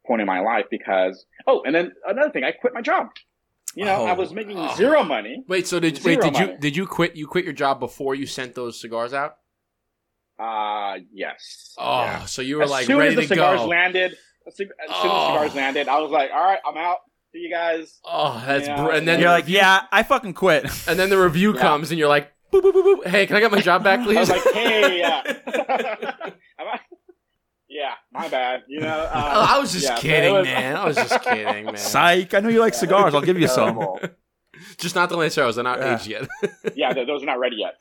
point 0.07 0.21
in 0.21 0.27
my 0.27 0.39
life 0.41 0.65
because, 0.69 1.25
oh, 1.47 1.61
and 1.65 1.73
then 1.73 1.91
another 2.07 2.29
thing, 2.31 2.43
I 2.43 2.51
quit 2.51 2.73
my 2.73 2.81
job. 2.81 3.07
You 3.75 3.85
know, 3.85 4.05
I 4.05 4.11
Oh. 4.11 4.15
was 4.15 4.33
making 4.33 4.57
Oh. 4.59 4.75
zero 4.75 5.03
money. 5.03 5.43
Wait. 5.47 5.65
So 5.67 5.79
did 5.79 6.03
wait? 6.03 6.21
Did 6.21 6.37
you 6.37 6.57
did 6.59 6.75
you 6.77 6.85
quit? 6.85 7.15
You 7.15 7.25
quit 7.25 7.43
your 7.43 7.53
job 7.53 7.79
before 7.79 8.13
you 8.13 8.27
sent 8.27 8.53
those 8.53 8.79
cigars 8.79 9.13
out? 9.15 9.37
Uh, 10.37 10.97
yes. 11.11 11.73
Oh, 11.77 12.03
Yeah. 12.03 12.25
so 12.25 12.41
you 12.41 12.57
were 12.57 12.63
as 12.63 12.69
like 12.71 12.85
soon 12.85 12.97
ready 12.97 13.09
as 13.11 13.15
the 13.15 13.21
to 13.23 13.27
cigars 13.29 13.59
go. 13.61 13.65
landed, 13.67 14.15
as 14.47 14.55
soon 14.55 14.67
as 14.79 14.95
soon 14.97 15.05
as 15.05 15.11
Oh. 15.11 15.27
the 15.27 15.33
cigars 15.33 15.55
landed, 15.55 15.87
I 15.87 15.99
was 15.99 16.11
like, 16.11 16.31
all 16.31 16.43
right, 16.43 16.59
I'm 16.67 16.77
out. 16.77 16.97
See 17.31 17.39
you 17.39 17.49
guys. 17.51 17.99
Oh, 18.05 18.43
that's 18.45 18.67
Yeah. 18.67 18.83
br- 18.83 18.91
and 18.91 19.07
then 19.07 19.19
You're 19.19 19.29
like, 19.29 19.47
yeah, 19.47 19.83
I 19.91 20.03
fucking 20.03 20.33
quit. 20.35 20.65
and 20.87 20.99
then 20.99 21.09
the 21.09 21.17
review 21.17 21.53
Yeah. 21.55 21.61
comes 21.61 21.89
and 21.91 21.97
you're 21.97 22.09
like, 22.09 22.31
boop 22.53 22.61
boop 22.61 22.73
boop 22.73 23.03
boop. 23.03 23.07
Hey, 23.07 23.25
can 23.27 23.35
I 23.35 23.39
get 23.39 23.51
my 23.51 23.59
job 23.61 23.83
back, 23.83 24.03
please? 24.03 24.17
I 24.29 24.33
please? 24.39 24.45
was 24.45 24.45
like, 24.45 24.53
hey, 24.55 24.99
yeah. 24.99 26.29
Yeah, 27.69 27.93
my 28.11 28.27
bad. 28.27 28.63
You 28.67 28.81
know, 28.81 29.09
Oh, 29.11 29.17
uh, 29.19 29.47
I 29.49 29.57
was 29.59 29.71
just 29.73 29.85
yeah, 29.85 29.97
kidding, 29.97 30.31
was- 30.33 30.45
man. 30.45 30.75
I 30.75 30.85
was 30.85 30.95
just 30.95 31.23
kidding, 31.23 31.65
man. 31.65 31.77
Psych. 31.77 32.31
I 32.35 32.39
know 32.39 32.49
you 32.49 32.59
like 32.59 32.75
cigars. 32.75 33.15
I'll 33.15 33.21
give 33.21 33.39
you 33.39 33.47
some. 33.47 33.79
Just 34.77 34.93
not 34.93 35.09
the 35.09 35.17
Lanceros. 35.17 35.55
They're 35.55 35.63
not 35.63 35.79
Yeah. 35.79 35.95
aged 35.95 36.07
yet. 36.07 36.27
yeah, 36.75 36.93
those 36.93 37.23
are 37.23 37.25
not 37.25 37.39
ready 37.39 37.55
yet. 37.57 37.75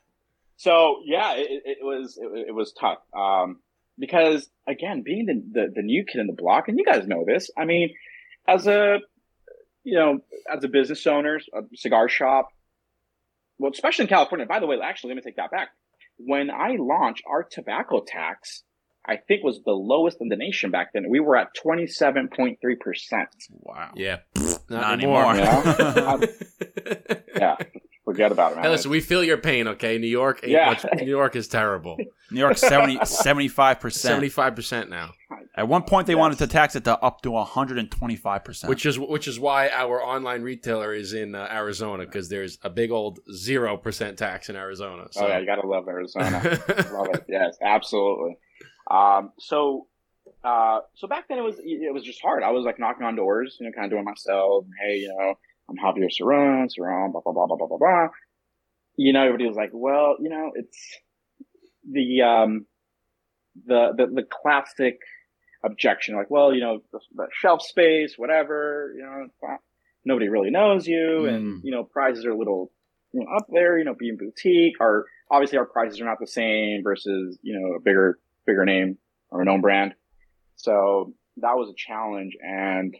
So 0.56 1.02
yeah, 1.04 1.34
it, 1.34 1.46
it- 1.50 1.62
it 1.80 1.84
was 1.84 2.16
it, 2.18 2.48
it 2.48 2.54
was 2.54 2.72
tough 2.72 2.98
um, 3.14 3.58
because 3.98 4.48
again, 4.66 5.02
being 5.02 5.26
the, 5.26 5.42
the 5.60 5.72
the 5.76 5.82
new 5.82 6.04
kid 6.04 6.20
in 6.22 6.26
the 6.26 6.32
block, 6.32 6.68
and 6.68 6.78
you 6.78 6.86
guys 6.86 7.06
know 7.06 7.24
this. 7.26 7.50
I 7.58 7.66
mean, 7.66 7.90
as 8.48 8.66
a 8.66 8.98
you 9.84 9.94
know, 9.98 10.20
as 10.50 10.64
a 10.64 10.68
business 10.68 11.06
owner, 11.06 11.38
a 11.52 11.62
cigar 11.74 12.08
shop, 12.08 12.48
well, 13.62 13.70
especially 13.72 14.04
in 14.04 14.08
California. 14.08 14.44
By 14.46 14.58
the 14.58 14.66
way, 14.66 14.76
actually, 14.82 15.10
let 15.10 15.16
me 15.16 15.22
take 15.22 15.36
that 15.36 15.52
back. 15.52 15.68
When 16.18 16.50
I 16.50 16.76
launched, 16.78 17.22
our 17.30 17.46
tobacco 17.48 18.02
tax, 18.04 18.64
I 19.06 19.16
think, 19.16 19.44
was 19.44 19.60
the 19.64 19.72
lowest 19.72 20.18
in 20.20 20.28
the 20.28 20.36
nation 20.36 20.72
back 20.72 20.88
then. 20.92 21.04
We 21.08 21.20
were 21.20 21.36
at 21.36 21.48
twenty 21.54 21.86
seven 21.86 22.28
point 22.28 22.58
three 22.60 22.76
percent. 22.76 23.28
Wow. 23.50 23.92
yeah. 23.94 24.18
Not 24.68 24.94
anymore. 24.94 25.32
anymore. 25.34 25.62
Yeah. 25.64 26.18
Uh, 26.82 27.06
yeah. 27.36 27.56
Forget 28.04 28.32
about 28.32 28.52
it, 28.52 28.54
man. 28.56 28.64
Hey, 28.64 28.70
listen, 28.70 28.90
we 28.90 29.00
feel 29.00 29.22
your 29.24 29.38
pain, 29.38 29.68
okay? 29.68 29.98
New 29.98 30.06
York, 30.06 30.40
ain't 30.42 30.52
Yeah. 30.52 30.66
much, 30.70 30.84
New 31.00 31.06
York 31.08 31.36
is 31.36 31.48
terrible. 31.48 31.96
New 32.30 32.40
York 32.40 32.56
70, 32.56 33.00
75 33.04 33.80
percent. 33.80 34.00
Seventy-five 34.12 34.54
percent 34.56 34.88
now, 34.90 35.10
At 35.56 35.68
one 35.68 35.82
point, 35.82 36.06
they 36.06 36.14
Yes. 36.14 36.20
wanted 36.20 36.38
to 36.38 36.46
tax 36.46 36.74
it 36.76 36.84
to 36.84 36.98
up 36.98 37.20
to 37.22 37.30
one 37.32 37.46
hundred 37.46 37.78
and 37.78 37.90
twenty-five 37.90 38.42
percent. 38.44 38.68
which 38.70 38.86
is 38.86 38.98
which 38.98 39.28
is 39.28 39.38
why 39.38 39.68
our 39.68 40.02
online 40.02 40.42
retailer 40.42 40.94
is 40.94 41.12
in 41.12 41.34
uh, 41.34 41.46
Arizona 41.50 42.04
because 42.06 42.28
there's 42.30 42.58
a 42.62 42.70
big 42.70 42.90
old 42.90 43.18
zero 43.32 43.76
percent 43.76 44.16
tax 44.18 44.48
in 44.48 44.56
Arizona. 44.56 45.06
So. 45.10 45.24
oh 45.24 45.28
yeah, 45.28 45.38
you 45.38 45.46
gotta 45.46 45.66
love 45.66 45.86
Arizona. 45.88 46.40
love 46.92 47.08
it. 47.14 47.24
Yes, 47.28 47.56
absolutely. 47.62 48.38
Um, 48.90 49.32
so, 49.38 49.86
uh, 50.42 50.80
so 50.94 51.06
back 51.06 51.28
then 51.28 51.38
it 51.38 51.42
was 51.42 51.56
it 51.62 51.92
was 51.92 52.02
just 52.02 52.20
hard. 52.22 52.42
I 52.42 52.50
was 52.50 52.64
like 52.64 52.78
knocking 52.78 53.04
on 53.04 53.14
doors, 53.14 53.56
you 53.60 53.66
know, 53.66 53.72
kind 53.72 53.84
of 53.84 53.90
doing 53.90 54.04
myself. 54.04 54.64
Hey, 54.82 54.96
you 54.98 55.08
know, 55.08 55.34
I'm 55.72 55.78
Javier 55.94 56.08
Ceron, 56.10 56.68
Ceron, 56.68 57.12
blah 57.12 57.20
blah 57.22 57.32
blah 57.32 57.46
blah 57.46 57.56
blah 57.56 57.66
blah 57.66 57.78
blah. 57.78 58.08
You 58.96 59.12
know, 59.12 59.22
everybody 59.24 59.46
was 59.48 59.56
like, 59.56 59.70
well, 59.72 60.16
you 60.20 60.28
know, 60.28 60.52
it's 60.54 60.98
the 61.90 62.22
um, 62.22 62.66
the 63.66 63.92
the 63.96 64.06
the 64.06 64.22
classic 64.22 64.98
objection, 65.64 66.16
like, 66.16 66.30
well, 66.30 66.52
you 66.52 66.60
know, 66.60 66.82
the, 66.92 66.98
the 67.14 67.26
shelf 67.32 67.62
space, 67.62 68.14
whatever, 68.16 68.92
you 68.96 69.02
know, 69.02 69.26
not- 69.42 69.60
nobody 70.04 70.28
really 70.28 70.50
knows 70.50 70.86
you, 70.86 71.26
and 71.26 71.44
Mm. 71.44 71.64
you 71.64 71.70
know, 71.70 71.84
prizes 71.84 72.24
are 72.26 72.32
a 72.32 72.36
little 72.36 72.72
you 73.12 73.20
know, 73.20 73.26
up 73.36 73.46
there, 73.52 73.78
you 73.78 73.84
know, 73.84 73.94
being 73.94 74.16
boutique. 74.16 74.80
Our 74.80 75.06
obviously 75.30 75.58
our 75.58 75.66
prices 75.66 76.00
are 76.00 76.04
not 76.04 76.18
the 76.18 76.26
same 76.26 76.82
versus 76.82 77.38
you 77.42 77.58
know 77.58 77.74
a 77.74 77.80
bigger 77.80 78.18
bigger 78.46 78.64
name 78.64 78.98
or 79.30 79.42
a 79.42 79.44
known 79.44 79.60
brand. 79.60 79.94
So 80.56 81.14
that 81.38 81.56
was 81.56 81.70
a 81.70 81.74
challenge, 81.76 82.36
and 82.42 82.94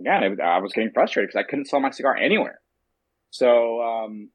again, 0.00 0.22
it, 0.24 0.40
I 0.40 0.58
was 0.58 0.72
getting 0.72 0.90
frustrated 0.90 1.28
because 1.28 1.44
I 1.44 1.48
couldn't 1.48 1.66
sell 1.66 1.80
my 1.80 1.90
cigar 1.90 2.16
anywhere. 2.16 2.60
So, 3.30 3.80
um, 3.82 4.30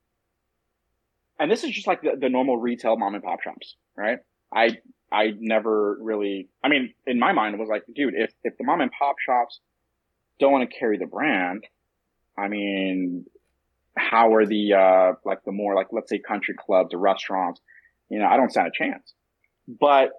and 1.40 1.52
this 1.52 1.64
is 1.64 1.72
just 1.72 1.88
like 1.88 2.02
the, 2.02 2.14
the 2.20 2.30
normal 2.30 2.58
retail 2.58 2.98
mom 2.98 3.16
and 3.16 3.24
pop 3.24 3.42
shops, 3.42 3.76
right? 3.98 4.20
I 4.54 4.78
I 5.12 5.34
never 5.38 5.98
really, 6.02 6.50
I 6.64 6.70
mean, 6.70 6.94
in 7.06 7.20
my 7.20 7.34
mind, 7.34 7.56
it 7.56 7.60
was 7.60 7.70
like, 7.70 7.84
dude, 7.94 8.14
if 8.16 8.34
if 8.44 8.58
the 8.58 8.64
mom 8.64 8.82
and 8.82 8.92
pop 8.92 9.16
shops 9.20 9.60
don't 10.40 10.52
want 10.52 10.70
to 10.70 10.78
carry 10.78 10.98
the 10.98 11.06
brand, 11.06 11.66
I 12.38 12.48
mean, 12.48 13.26
how 13.98 14.34
are 14.34 14.46
the 14.46 14.74
uh 14.74 15.14
like 15.26 15.44
the 15.46 15.52
more 15.52 15.76
like 15.76 15.88
let's 15.92 16.10
say 16.10 16.20
country 16.20 16.56
clubs 16.58 16.94
or 16.94 17.00
restaurants? 17.00 17.60
You 18.10 18.20
know, 18.20 18.28
I 18.28 18.38
don't 18.38 18.52
stand 18.52 18.68
a 18.68 18.72
chance. 18.72 19.14
But 19.68 20.12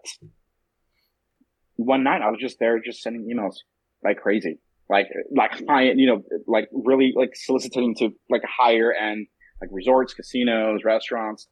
one 1.76 2.02
night 2.02 2.22
I 2.22 2.30
was 2.30 2.40
just 2.40 2.58
there, 2.58 2.80
just 2.80 3.02
sending 3.02 3.24
emails 3.24 3.56
like 4.02 4.20
crazy, 4.20 4.58
like 4.88 5.06
like 5.34 5.52
high, 5.68 5.90
you 5.92 6.06
know, 6.06 6.22
like 6.46 6.68
really 6.72 7.12
like 7.16 7.30
soliciting 7.34 7.94
to 7.96 8.10
like 8.30 8.42
higher 8.44 8.92
end 8.92 9.26
like 9.60 9.70
resorts, 9.72 10.12
casinos, 10.14 10.80
restaurants, 10.84 11.48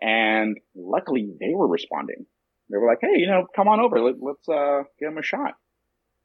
and 0.00 0.58
luckily 0.74 1.28
they 1.40 1.52
were 1.54 1.66
responding. 1.66 2.26
They 2.70 2.76
were 2.78 2.86
like, 2.86 2.98
"Hey, 3.00 3.18
you 3.20 3.26
know, 3.26 3.46
come 3.56 3.68
on 3.68 3.80
over. 3.80 4.00
Let, 4.00 4.16
let's 4.20 4.48
uh 4.48 4.82
give 5.00 5.08
them 5.10 5.18
a 5.18 5.22
shot." 5.22 5.54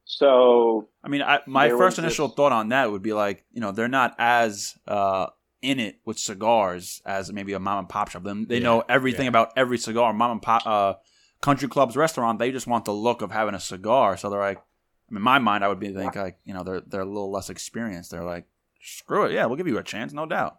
So 0.04 0.88
I 1.04 1.08
mean, 1.08 1.22
I, 1.22 1.40
my 1.46 1.68
first 1.70 1.98
initial 1.98 2.28
this- 2.28 2.36
thought 2.36 2.52
on 2.52 2.68
that 2.70 2.90
would 2.90 3.02
be 3.02 3.12
like, 3.12 3.44
you 3.52 3.60
know, 3.60 3.72
they're 3.72 3.88
not 3.88 4.14
as 4.18 4.76
uh, 4.86 5.26
in 5.62 5.78
it 5.78 6.00
with 6.04 6.18
cigars 6.18 7.00
as 7.06 7.32
maybe 7.32 7.52
a 7.52 7.60
mom 7.60 7.78
and 7.80 7.88
pop 7.88 8.10
shop. 8.10 8.24
Them, 8.24 8.46
they 8.48 8.56
Yeah, 8.56 8.64
know 8.64 8.84
everything 8.88 9.24
yeah. 9.24 9.30
about 9.30 9.52
every 9.56 9.78
cigar. 9.78 10.12
Mom 10.12 10.32
and 10.32 10.42
pop, 10.42 10.66
uh, 10.66 10.94
country 11.40 11.68
clubs, 11.68 11.96
restaurant, 11.96 12.38
they 12.38 12.50
just 12.50 12.66
want 12.66 12.84
the 12.84 12.92
look 12.92 13.22
of 13.22 13.30
having 13.30 13.54
a 13.54 13.60
cigar. 13.60 14.16
So 14.16 14.28
they're 14.28 14.40
like, 14.40 14.58
I 14.58 14.60
mean, 14.60 14.71
in 15.12 15.22
my 15.22 15.38
mind, 15.38 15.64
I 15.64 15.68
would 15.68 15.78
be 15.78 15.92
think 15.92 16.16
like, 16.16 16.38
you 16.44 16.54
know, 16.54 16.62
they're 16.62 16.80
they're 16.80 17.02
a 17.02 17.06
little 17.06 17.30
less 17.30 17.50
experienced. 17.50 18.10
They're 18.10 18.24
like, 18.24 18.46
screw 18.80 19.26
it, 19.26 19.32
yeah, 19.32 19.46
we'll 19.46 19.56
give 19.56 19.68
you 19.68 19.78
a 19.78 19.82
chance, 19.82 20.12
no 20.12 20.26
doubt. 20.26 20.58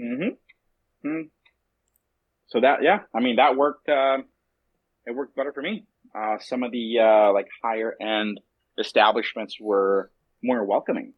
Mm-hmm. 0.00 1.08
mm 1.08 1.28
So 2.48 2.60
that, 2.60 2.82
yeah, 2.82 3.00
I 3.14 3.20
mean, 3.20 3.36
that 3.36 3.56
worked. 3.56 3.88
Uh, 3.88 4.18
it 5.06 5.14
worked 5.14 5.34
better 5.36 5.52
for 5.52 5.62
me. 5.62 5.86
Uh, 6.14 6.36
some 6.40 6.62
of 6.62 6.72
the 6.72 6.98
uh, 7.00 7.32
like 7.32 7.46
higher 7.62 7.94
end 8.00 8.40
establishments 8.78 9.56
were 9.60 10.10
more 10.42 10.64
welcoming, 10.64 11.14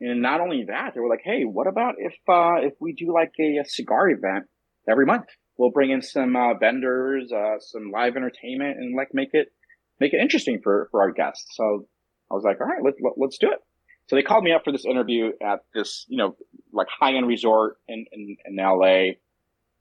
and 0.00 0.22
not 0.22 0.40
only 0.40 0.64
that, 0.68 0.92
they 0.94 1.00
were 1.00 1.08
like, 1.08 1.22
"Hey, 1.24 1.44
what 1.44 1.66
about 1.66 1.94
if 1.98 2.14
uh, 2.28 2.56
if 2.66 2.74
we 2.80 2.92
do 2.92 3.12
like 3.12 3.32
a, 3.40 3.58
a 3.58 3.64
cigar 3.64 4.08
event 4.10 4.46
every 4.88 5.06
month? 5.06 5.26
We'll 5.56 5.70
bring 5.70 5.90
in 5.90 6.02
some 6.02 6.34
uh, 6.34 6.54
vendors, 6.54 7.30
uh, 7.32 7.60
some 7.60 7.90
live 7.92 8.16
entertainment, 8.16 8.78
and 8.78 8.96
like 8.96 9.14
make 9.14 9.30
it 9.32 9.52
make 10.00 10.12
it 10.12 10.20
interesting 10.20 10.60
for 10.62 10.88
for 10.90 11.00
our 11.02 11.12
guests." 11.12 11.46
So 11.56 11.86
I 12.34 12.36
was 12.36 12.44
like, 12.44 12.60
"All 12.60 12.66
right, 12.66 12.82
let's 12.82 12.98
let, 13.00 13.14
let's 13.16 13.38
do 13.38 13.50
it." 13.50 13.58
So 14.06 14.16
they 14.16 14.22
called 14.22 14.44
me 14.44 14.52
up 14.52 14.64
for 14.64 14.72
this 14.72 14.84
interview 14.84 15.32
at 15.42 15.60
this, 15.74 16.04
you 16.08 16.18
know, 16.18 16.36
like 16.72 16.88
high 16.88 17.14
end 17.14 17.26
resort 17.26 17.78
in, 17.88 18.04
in, 18.12 18.36
in 18.44 18.56
LA. 18.56 19.14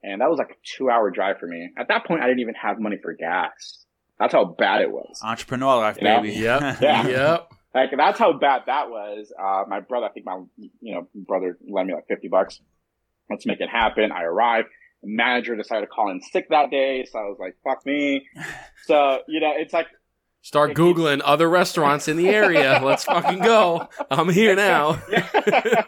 And 0.01 0.21
that 0.21 0.29
was 0.29 0.37
like 0.37 0.51
a 0.51 0.55
two 0.77 0.89
hour 0.89 1.11
drive 1.11 1.39
for 1.39 1.47
me. 1.47 1.69
At 1.77 1.89
that 1.89 2.05
point, 2.05 2.21
I 2.23 2.27
didn't 2.27 2.39
even 2.39 2.55
have 2.55 2.79
money 2.79 2.97
for 3.01 3.13
gas. 3.13 3.85
That's 4.19 4.33
how 4.33 4.45
bad 4.45 4.81
it 4.81 4.91
was. 4.91 5.19
Entrepreneur 5.23 5.75
life, 5.77 5.97
Yeah. 6.01 6.21
baby. 6.21 6.33
Yep. 6.35 6.77
Yeah. 6.81 7.07
Yep. 7.07 7.53
Like 7.75 7.89
that's 7.97 8.19
how 8.19 8.31
bad 8.33 8.61
that 8.67 8.89
was. 8.89 9.33
Uh, 9.37 9.63
my 9.67 9.79
brother, 9.81 10.05
I 10.05 10.09
think 10.11 10.25
my, 10.25 10.41
you 10.57 10.93
know, 10.95 11.07
brother 11.13 11.57
lent 11.67 11.87
me 11.89 11.93
like 11.93 12.07
50 12.07 12.27
bucks. 12.29 12.61
Let's 13.29 13.45
make 13.45 13.59
it 13.61 13.69
happen. 13.69 14.11
I 14.13 14.23
arrived. 14.23 14.67
The 15.01 15.09
manager 15.09 15.55
decided 15.57 15.81
to 15.81 15.87
call 15.87 16.11
in 16.11 16.21
sick 16.21 16.47
that 16.49 16.69
day. 16.71 17.05
So 17.11 17.19
I 17.19 17.23
was 17.23 17.37
like, 17.39 17.55
fuck 17.63 17.85
me. 17.85 18.25
So, 18.85 19.19
you 19.29 19.39
know, 19.39 19.51
it's 19.55 19.71
like, 19.73 19.87
Start 20.43 20.73
googling 20.73 21.21
other 21.23 21.49
restaurants 21.49 22.09
in 22.09 22.17
the 22.17 22.27
area. 22.27 22.81
Let's 22.83 23.05
fucking 23.05 23.39
go. 23.39 23.87
I'm 24.11 24.29
here 24.29 24.55
now. 24.55 25.01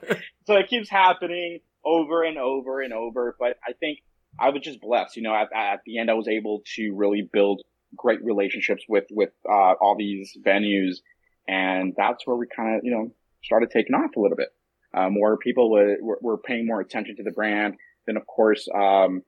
So 0.48 0.54
it 0.54 0.70
keeps 0.70 0.92
happening 0.92 1.62
over 1.84 2.24
and 2.24 2.38
over 2.38 2.80
and 2.80 2.94
over. 2.94 3.36
But 3.40 3.58
I 3.68 3.74
think 3.74 4.04
I 4.40 4.50
was 4.50 4.62
just 4.62 4.80
blessed. 4.80 5.18
You 5.18 5.24
know, 5.24 5.34
at, 5.34 5.50
at 5.56 5.80
the 5.88 5.98
end, 5.98 6.12
I 6.12 6.14
was 6.14 6.28
able 6.28 6.62
to 6.76 6.94
really 6.94 7.28
build 7.34 7.64
great 7.96 8.24
relationships 8.24 8.84
with 8.88 9.06
with 9.10 9.32
uh, 9.50 9.74
all 9.82 9.96
these 9.98 10.38
venues, 10.46 10.98
and 11.48 11.96
that's 11.98 12.28
where 12.28 12.36
we 12.36 12.46
kind 12.56 12.76
of 12.76 12.84
you 12.84 12.92
know 12.92 13.12
started 13.44 13.72
taking 13.72 13.96
off 13.96 14.16
a 14.16 14.20
little 14.20 14.38
bit. 14.38 14.50
Uh, 14.94 15.10
more 15.10 15.36
people 15.38 15.72
were, 15.72 15.98
were 16.00 16.20
were 16.22 16.38
paying 16.38 16.68
more 16.68 16.80
attention 16.80 17.16
to 17.16 17.24
the 17.24 17.32
brand. 17.32 17.76
Then 18.06 18.18
of 18.18 18.28
course, 18.28 18.68
um, 18.72 19.24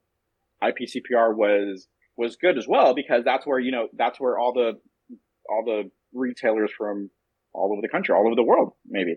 IPCPR 0.64 1.36
was 1.36 1.88
was 2.16 2.36
good 2.36 2.60
as 2.60 2.68
well 2.68 2.94
because 2.94 3.24
that's 3.26 3.48
where 3.48 3.60
you 3.60 3.72
know 3.72 3.88
that's 3.94 4.20
where 4.20 4.38
all 4.38 4.54
the 4.54 4.74
all 5.50 5.64
the 5.66 5.90
retailers 6.14 6.72
from 6.78 7.10
all 7.54 7.72
over 7.72 7.82
the 7.82 7.90
country, 7.90 8.14
all 8.16 8.26
over 8.26 8.36
the 8.36 8.44
world, 8.44 8.74
maybe 8.88 9.16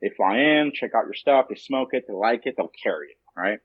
they 0.00 0.08
fly 0.16 0.38
in, 0.38 0.72
check 0.74 0.90
out 0.94 1.04
your 1.04 1.14
stuff, 1.14 1.46
they 1.48 1.54
smoke 1.54 1.90
it, 1.92 2.04
they 2.08 2.14
like 2.14 2.46
it, 2.46 2.54
they'll 2.56 2.70
carry 2.82 3.08
it, 3.08 3.18
right? 3.36 3.58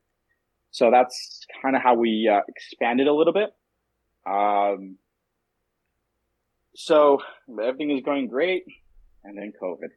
So 0.72 0.92
that's 0.92 1.46
kind 1.62 1.76
of 1.76 1.82
how 1.82 1.96
we 1.96 2.30
uh, 2.32 2.42
expanded 2.48 3.08
a 3.08 3.14
little 3.14 3.34
bit. 3.34 3.50
Um, 4.30 4.98
so 6.76 7.20
everything 7.64 7.92
is 7.92 8.04
going 8.04 8.28
great, 8.28 8.66
and 9.24 9.38
then 9.38 9.54
COVID. 9.62 9.90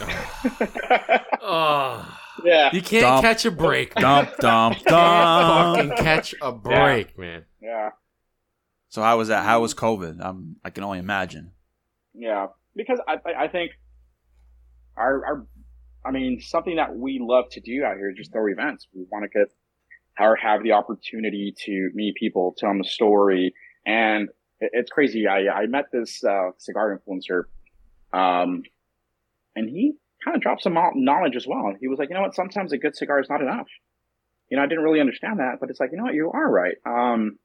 Oh, 1.46 2.18
yeah, 2.44 2.70
you 2.72 2.80
can't 2.80 3.02
Dump. 3.02 3.22
catch 3.22 3.44
a 3.44 3.50
break. 3.50 3.94
man. 3.94 4.02
dump, 4.02 4.36
dump, 4.38 4.76
Can't 4.86 5.76
fucking 5.96 6.04
catch 6.04 6.34
a 6.40 6.52
break, 6.52 7.18
man. 7.18 7.44
yeah, 7.60 7.90
So 8.88 9.02
how 9.02 9.18
was 9.18 9.28
that? 9.28 9.44
How 9.44 9.60
was 9.60 9.74
COVID? 9.74 10.24
I'm, 10.24 10.56
I 10.64 10.70
can 10.70 10.84
only 10.84 10.98
imagine. 11.00 11.52
Yeah. 12.14 12.46
Because 12.76 13.00
I, 13.06 13.16
I 13.38 13.48
think 13.48 13.72
our, 14.96 15.24
our, 15.24 15.46
I 16.04 16.10
mean, 16.10 16.40
something 16.40 16.76
that 16.76 16.94
we 16.94 17.18
love 17.20 17.46
to 17.52 17.60
do 17.60 17.84
out 17.84 17.96
here 17.96 18.10
is 18.10 18.16
just 18.16 18.32
throw 18.32 18.46
events. 18.48 18.88
We 18.94 19.06
want 19.10 19.24
to 19.24 19.38
get 19.38 19.48
or 20.18 20.36
have 20.36 20.62
the 20.62 20.72
opportunity 20.72 21.54
to 21.64 21.90
meet 21.94 22.14
people, 22.14 22.54
tell 22.56 22.70
them 22.70 22.80
a 22.80 22.84
story, 22.84 23.52
and 23.84 24.28
it's 24.60 24.90
crazy. 24.90 25.26
I 25.26 25.48
I 25.48 25.66
met 25.66 25.86
this 25.92 26.22
uh, 26.24 26.50
cigar 26.58 26.96
influencer, 26.96 27.44
um, 28.16 28.62
and 29.56 29.68
he 29.68 29.94
kind 30.24 30.36
of 30.36 30.42
dropped 30.42 30.62
some 30.62 30.76
knowledge 30.94 31.36
as 31.36 31.46
well. 31.46 31.72
He 31.80 31.88
was 31.88 31.98
like, 31.98 32.08
you 32.08 32.14
know 32.14 32.22
what? 32.22 32.34
Sometimes 32.34 32.72
a 32.72 32.78
good 32.78 32.96
cigar 32.96 33.20
is 33.20 33.28
not 33.28 33.40
enough. 33.40 33.66
You 34.50 34.56
know, 34.56 34.62
I 34.62 34.66
didn't 34.66 34.84
really 34.84 35.00
understand 35.00 35.40
that, 35.40 35.56
but 35.60 35.70
it's 35.70 35.80
like, 35.80 35.90
you 35.90 35.98
know 35.98 36.04
what? 36.04 36.14
You 36.14 36.30
are 36.32 36.50
right. 36.50 36.76
Um, 36.86 37.38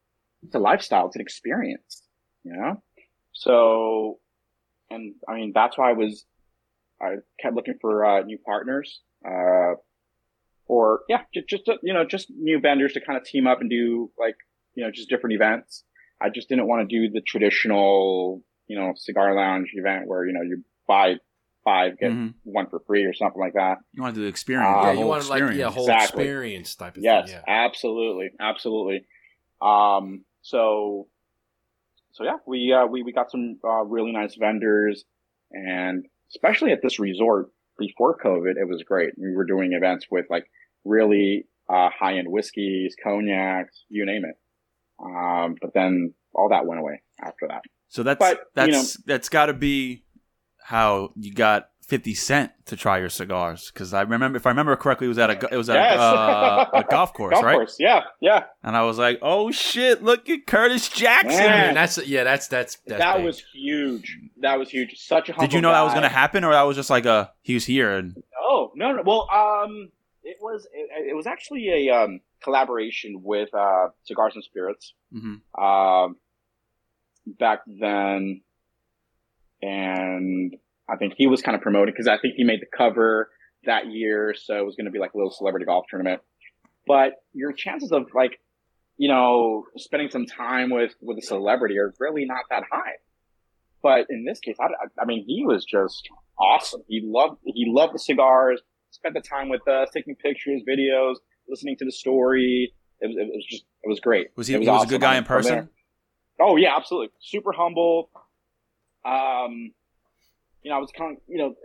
it's 0.44 0.56
a 0.56 0.60
lifestyle. 0.60 1.08
It's 1.08 1.16
an 1.16 1.22
experience. 1.22 2.04
You 2.44 2.54
know, 2.54 2.84
so, 3.34 4.20
and 4.90 5.16
I 5.28 5.36
mean, 5.36 5.52
that's 5.54 5.78
why 5.78 5.90
I 5.90 5.94
was, 5.94 6.26
I 7.02 7.16
kept 7.42 7.56
looking 7.56 7.76
for 7.82 8.06
uh, 8.06 8.22
new 8.24 8.38
partners. 8.46 9.02
Uh, 9.26 9.76
or 10.66 11.02
yeah, 11.10 11.22
just, 11.34 11.48
just 11.50 11.64
you 11.84 11.94
know, 11.94 12.06
just 12.06 12.30
new 12.30 12.60
vendors 12.60 12.94
to 12.94 13.02
kind 13.02 13.18
of 13.18 13.24
team 13.24 13.48
up 13.48 13.62
and 13.62 13.70
do 13.70 14.12
like, 14.20 14.36
you 14.76 14.84
know, 14.84 14.92
just 14.92 15.10
different 15.10 15.34
events. 15.34 15.84
I 16.22 16.30
just 16.30 16.50
didn't 16.50 16.68
want 16.68 16.88
to 16.88 16.96
do 16.96 17.12
the 17.12 17.22
traditional, 17.22 18.44
you 18.68 18.78
know, 18.80 18.94
cigar 18.96 19.34
lounge 19.36 19.70
event 19.74 20.08
where, 20.08 20.26
you 20.26 20.34
know, 20.34 20.42
you 20.42 20.64
buy 20.88 21.16
five, 21.64 21.98
get 22.00 22.12
Mhm. 22.12 22.34
one 22.44 22.68
for 22.70 22.80
free 22.82 23.04
or 23.04 23.14
something 23.14 23.40
like 23.40 23.54
that. 23.54 23.80
You 23.94 24.04
want 24.04 24.16
to 24.16 24.22
do 24.22 24.24
the 24.26 24.30
experience. 24.30 24.68
Uh, 24.68 24.80
Yeah, 24.82 24.94
whole 24.94 25.00
you 25.00 25.08
want 25.08 25.30
like 25.30 25.38
experience. 25.42 25.58
yeah, 25.60 25.72
whole 25.72 25.84
Exactly. 25.90 26.24
experience 26.24 26.76
type 26.76 26.98
of 26.98 27.04
Yes, 27.04 27.32
thing. 27.32 27.42
Yeah. 27.48 27.66
absolutely. 27.66 28.30
Absolutely. 28.40 29.06
Um, 29.62 30.24
so, 30.42 31.08
so 32.12 32.24
yeah, 32.24 32.38
we, 32.46 32.74
uh, 32.74 32.86
we, 32.86 33.04
we 33.04 33.12
got 33.12 33.32
some, 33.32 33.58
uh, 33.64 33.84
really 33.86 34.12
nice 34.12 34.36
vendors 34.36 35.06
and 35.52 36.06
especially 36.32 36.72
at 36.72 36.82
this 36.82 37.00
resort 37.00 37.48
before 37.78 38.18
COVID, 38.18 38.52
it 38.58 38.68
was 38.68 38.84
great. 38.84 39.12
We 39.18 39.34
were 39.34 39.46
doing 39.46 39.74
events 39.74 40.08
with 40.12 40.26
like 40.30 40.46
really, 40.86 41.46
uh, 41.70 41.90
high 41.98 42.18
end 42.18 42.28
whiskeys, 42.30 42.96
cognacs, 43.04 43.84
you 43.90 44.06
name 44.06 44.26
it. 44.26 44.36
Um, 45.04 45.56
but 45.62 45.74
then 45.74 46.14
all 46.34 46.50
that 46.50 46.66
went 46.66 46.80
away 46.82 47.02
after 47.24 47.48
that. 47.48 47.62
So 47.88 48.04
that's 48.04 48.20
But, 48.20 48.42
that's 48.54 48.68
you 48.68 48.74
know- 48.74 48.84
that's 49.06 49.30
got 49.30 49.48
to 49.48 49.54
be 49.54 50.04
how 50.62 51.12
you 51.16 51.34
got 51.34 51.70
Fifty 51.90 52.14
Cent 52.14 52.52
to 52.68 52.76
try 52.76 53.00
your 53.00 53.10
cigars 53.10 53.72
because 53.74 53.96
I 53.96 54.02
remember 54.02 54.38
if 54.38 54.46
I 54.46 54.52
remember 54.52 54.76
correctly, 54.76 55.06
it 55.06 55.10
was 55.10 55.18
at 55.18 55.32
a 55.32 55.54
it 55.54 55.58
was 55.58 55.70
at 55.70 55.76
Yes. 55.76 56.00
a, 56.00 56.02
uh, 56.02 56.70
a 56.74 56.84
golf 56.84 57.14
course, 57.14 57.34
Golf 57.34 57.44
right? 57.44 57.56
course, 57.56 57.78
yeah, 57.80 58.04
yeah. 58.22 58.44
And 58.64 58.78
I 58.78 58.84
was 58.84 59.00
like, 59.00 59.18
oh 59.24 59.50
shit, 59.50 60.04
look 60.04 60.30
at 60.30 60.46
Curtis 60.46 60.88
Jackson. 60.88 61.40
Man. 61.40 61.70
And 61.70 61.78
that's 61.78 61.98
yeah, 62.06 62.24
that's 62.24 62.48
that's, 62.48 62.78
that's 62.86 63.00
that 63.00 63.18
big. 63.18 63.26
was 63.26 63.44
huge. 63.54 64.20
That 64.42 64.60
was 64.60 64.70
huge. 64.70 65.00
Such 65.00 65.30
a 65.30 65.34
humble 65.34 65.48
Did 65.48 65.56
you 65.56 65.62
know 65.62 65.72
that 65.72 65.82
was 65.82 65.94
going 65.94 66.04
to 66.04 66.10
happen, 66.10 66.44
or 66.44 66.52
that 66.52 66.62
was 66.62 66.78
just 66.78 66.92
like 66.92 67.06
a 67.06 67.32
he 67.42 67.56
was 67.56 67.66
here 67.66 67.92
and 67.98 68.16
Oh 68.40 68.72
no, 68.76 68.92
no. 68.92 69.04
Well, 69.04 69.28
um, 69.32 69.90
it 70.24 70.38
was 70.40 70.68
it, 70.72 71.10
it 71.10 71.16
was 71.16 71.26
actually 71.26 71.88
a 71.88 71.96
um, 71.96 72.22
collaboration 72.44 73.22
with 73.24 73.54
uh, 73.54 73.90
Cigars 74.04 74.36
and 74.36 74.44
Spirits 74.44 74.94
mhm. 75.12 75.42
um, 75.60 76.18
back 77.26 77.62
then, 77.66 78.42
and 79.62 80.56
I 80.92 80.98
think 80.98 81.14
he 81.18 81.28
was 81.28 81.42
kind 81.42 81.56
of 81.56 81.62
promoted 81.62 81.94
because 81.94 82.08
I 82.08 82.18
think 82.18 82.36
he 82.36 82.44
made 82.44 82.62
the 82.62 82.78
cover 82.78 83.30
that 83.66 83.88
year, 83.88 84.34
so 84.38 84.58
it 84.58 84.66
was 84.66 84.76
going 84.76 84.86
to 84.86 84.92
be 84.92 85.00
like 85.00 85.14
a 85.14 85.18
little 85.18 85.32
celebrity 85.32 85.66
golf 85.66 85.86
tournament. 85.90 86.22
But 86.88 87.14
your 87.34 87.52
chances 87.54 87.92
of 87.92 88.08
like, 88.16 88.40
you 88.98 89.10
know, 89.10 89.66
spending 89.78 90.10
some 90.10 90.26
time 90.26 90.70
with 90.70 90.94
with 91.02 91.18
a 91.18 91.22
celebrity 91.22 91.78
are 91.78 91.94
really 92.00 92.26
not 92.26 92.44
that 92.50 92.64
high. 92.72 92.94
But 93.82 94.08
in 94.10 94.26
this 94.26 94.40
case, 94.40 94.58
I, 94.60 94.66
I- 95.02 95.06
mean, 95.06 95.24
he 95.26 95.46
was 95.46 95.64
just 95.66 96.10
awesome. 96.40 96.82
He 96.88 97.02
loved 97.04 97.38
he 97.46 97.66
loved 97.68 97.94
the 97.94 98.00
cigars. 98.00 98.62
Spent 98.92 99.14
the 99.14 99.22
time 99.22 99.50
with 99.50 99.68
us, 99.68 99.90
taking 99.94 100.16
pictures, 100.16 100.64
videos, 100.68 101.16
listening 101.48 101.76
to 101.78 101.86
the 101.86 101.92
story. 101.92 102.74
It 103.02 103.08
was, 103.08 103.16
it 103.18 103.28
was 103.36 103.46
just 103.48 103.64
it 103.84 103.88
was 103.88 104.00
great. 104.00 104.30
was 104.36 104.48
he? 104.48 104.56
It 104.56 104.62
he 104.62 104.68
was 104.68 104.84
a 104.84 104.88
good 104.88 105.00
guy 105.02 105.14
in 105.16 105.18
mean, 105.20 105.26
from 105.26 105.44
there- 105.44 105.54
person. 105.56 105.70
Oh 106.42 106.56
yeah, 106.56 106.76
absolutely. 106.76 107.10
Super 107.22 107.52
humble. 107.52 108.10
Um, 109.06 109.72
you 110.64 110.72
know, 110.72 110.78
I 110.78 110.80
was 110.80 110.92
kind 110.98 111.18
of, 111.18 111.24
you 111.28 111.38
know, 111.38 111.56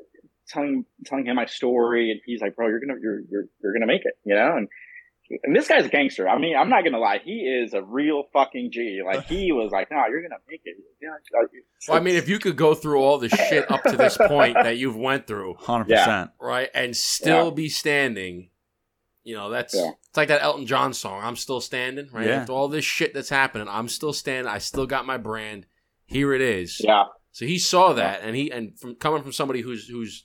telling 0.48 0.84
telling 1.06 1.26
him 1.26 1.36
my 1.36 1.46
story, 1.46 2.10
and 2.10 2.20
he's 2.26 2.40
like, 2.40 2.54
"Bro, 2.56 2.68
you're 2.68 2.80
gonna 2.80 2.98
you're 3.00 3.20
you're 3.30 3.44
you're 3.62 3.72
gonna 3.72 3.86
make 3.86 4.02
it," 4.04 4.14
you 4.24 4.34
know. 4.34 4.56
And 4.56 4.68
and 5.42 5.56
this 5.56 5.68
guy's 5.68 5.86
a 5.86 5.88
gangster. 5.88 6.28
I 6.28 6.38
mean, 6.38 6.54
I'm 6.54 6.68
not 6.68 6.84
gonna 6.84 6.98
lie, 6.98 7.18
he 7.24 7.40
is 7.40 7.72
a 7.72 7.82
real 7.82 8.24
fucking 8.34 8.70
G. 8.72 9.00
Like 9.04 9.24
he 9.24 9.52
was 9.52 9.70
like, 9.72 9.90
"No, 9.90 9.96
you're 10.08 10.22
gonna 10.22 10.40
make 10.48 10.60
it." 10.64 10.76
You 11.00 11.08
know, 11.08 11.14
Well, 11.88 11.96
I 11.96 12.00
mean, 12.00 12.14
if 12.16 12.28
you 12.28 12.38
could 12.38 12.56
go 12.56 12.74
through 12.74 13.00
all 13.00 13.18
the 13.18 13.28
shit 13.30 13.70
up 13.70 13.82
to 13.84 13.96
this 13.96 14.16
point 14.18 14.54
that 14.62 14.76
you've 14.76 14.96
went 14.96 15.26
through, 15.26 15.54
Hundred 15.54 15.88
Yeah. 15.90 16.04
percent. 16.04 16.30
right, 16.40 16.68
and 16.74 16.94
still 16.96 17.46
Yeah. 17.48 17.54
be 17.54 17.68
standing, 17.70 18.50
you 19.22 19.34
know, 19.34 19.48
that's 19.48 19.74
Yeah. 19.74 19.92
it's 20.08 20.16
like 20.16 20.28
that 20.28 20.42
Elton 20.42 20.66
John 20.66 20.92
song. 20.92 21.22
I'm 21.24 21.36
still 21.36 21.60
standing, 21.62 22.08
right? 22.12 22.26
Yeah. 22.26 22.40
After 22.40 22.52
all 22.52 22.68
this 22.68 22.84
shit 22.84 23.14
that's 23.14 23.30
happening, 23.30 23.66
I'm 23.68 23.88
still 23.88 24.12
standing. 24.12 24.50
I 24.52 24.58
still 24.58 24.86
got 24.86 25.06
my 25.06 25.16
brand. 25.16 25.64
Here 26.06 26.34
it 26.34 26.42
is. 26.42 26.80
yeah, 26.84 27.04
So 27.34 27.46
he 27.46 27.58
saw 27.58 27.92
that, 27.94 28.20
and 28.22 28.36
he 28.36 28.50
and 28.52 28.78
from 28.78 28.94
coming 28.94 29.22
from 29.22 29.32
somebody 29.32 29.60
who's 29.60 29.88
who's 29.88 30.24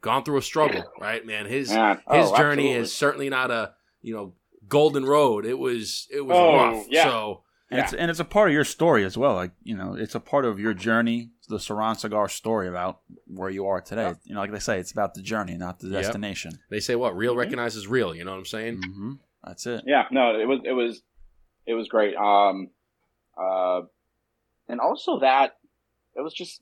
gone 0.00 0.24
through 0.24 0.38
a 0.38 0.42
struggle, 0.42 0.82
right, 0.98 1.24
man. 1.24 1.44
His 1.46 1.68
man. 1.68 1.96
his 1.96 2.04
Oh, 2.06 2.36
journey 2.36 2.62
absolutely. 2.70 2.72
is 2.80 2.92
certainly 2.94 3.28
not 3.28 3.50
a 3.50 3.74
you 4.00 4.14
know 4.14 4.32
golden 4.66 5.04
road. 5.04 5.44
It 5.44 5.58
was 5.58 6.08
it 6.10 6.22
was 6.22 6.38
Oh, 6.38 6.56
rough. 6.56 6.86
yeah. 6.88 7.04
So 7.04 7.42
And 7.70 7.80
it's 7.80 7.92
and 7.92 8.10
it's 8.10 8.20
a 8.20 8.24
part 8.24 8.48
of 8.48 8.54
your 8.54 8.64
story 8.64 9.04
as 9.04 9.18
well. 9.18 9.34
Like 9.34 9.52
you 9.62 9.76
know, 9.76 9.94
it's 9.94 10.14
a 10.14 10.20
part 10.20 10.46
of 10.46 10.58
your 10.58 10.72
journey, 10.72 11.30
the 11.50 11.58
Ceron 11.58 11.96
Cigar 11.98 12.26
story 12.30 12.68
about 12.68 13.00
where 13.26 13.50
you 13.50 13.66
are 13.66 13.82
today. 13.82 14.02
Yeah. 14.04 14.14
You 14.24 14.34
know, 14.34 14.40
like 14.40 14.50
they 14.52 14.58
say, 14.60 14.78
it's 14.80 14.92
about 14.92 15.12
the 15.12 15.20
journey, 15.22 15.58
not 15.58 15.78
the 15.80 15.88
Yep. 15.88 16.02
destination. 16.04 16.52
they 16.70 16.80
say 16.80 16.96
what 16.96 17.14
real 17.14 17.34
Mhm. 17.34 17.38
recognizes 17.38 17.86
real. 17.86 18.14
You 18.14 18.24
know 18.24 18.30
what 18.30 18.38
I'm 18.38 18.46
saying? 18.46 18.76
hmm 18.82 19.12
That's 19.44 19.66
it. 19.66 19.82
Yeah, 19.86 20.06
no, 20.10 20.40
it 20.40 20.46
was 20.48 20.60
it 20.64 20.72
was 20.72 21.02
it 21.66 21.74
was 21.74 21.86
great. 21.88 22.16
Um, 22.16 22.70
uh, 23.36 23.82
and 24.68 24.80
also 24.80 25.20
that 25.20 25.56
it 26.20 26.24
was 26.24 26.34
just 26.34 26.60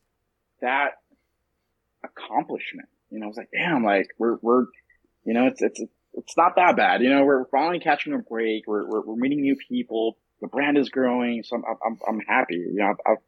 that 0.60 0.92
accomplishment. 2.04 2.88
You 3.10 3.20
know, 3.20 3.26
I 3.26 3.28
was 3.28 3.36
like, 3.36 3.50
damn, 3.52 3.84
like 3.84 4.08
we're 4.18 4.38
we're, 4.40 4.66
you 5.24 5.34
know, 5.34 5.46
it's 5.46 5.60
it's 5.60 5.80
it's 6.14 6.36
not 6.36 6.56
that 6.56 6.76
bad. 6.76 7.02
You 7.02 7.10
know, 7.10 7.24
we're 7.24 7.44
finally 7.46 7.80
catching 7.80 8.12
a 8.12 8.18
break. 8.18 8.64
We're 8.66 8.88
we're, 8.88 9.04
we're 9.04 9.16
meeting 9.16 9.40
new 9.40 9.56
people. 9.68 10.16
The 10.40 10.48
brand 10.48 10.78
is 10.78 10.88
growing, 10.88 11.42
so 11.42 11.56
I'm 11.56 11.64
I'm 11.84 11.98
I'm 12.08 12.20
happy. 12.20 12.56
You 12.56 12.76
know, 12.76 12.86
I've, 12.90 13.12
I've 13.12 13.18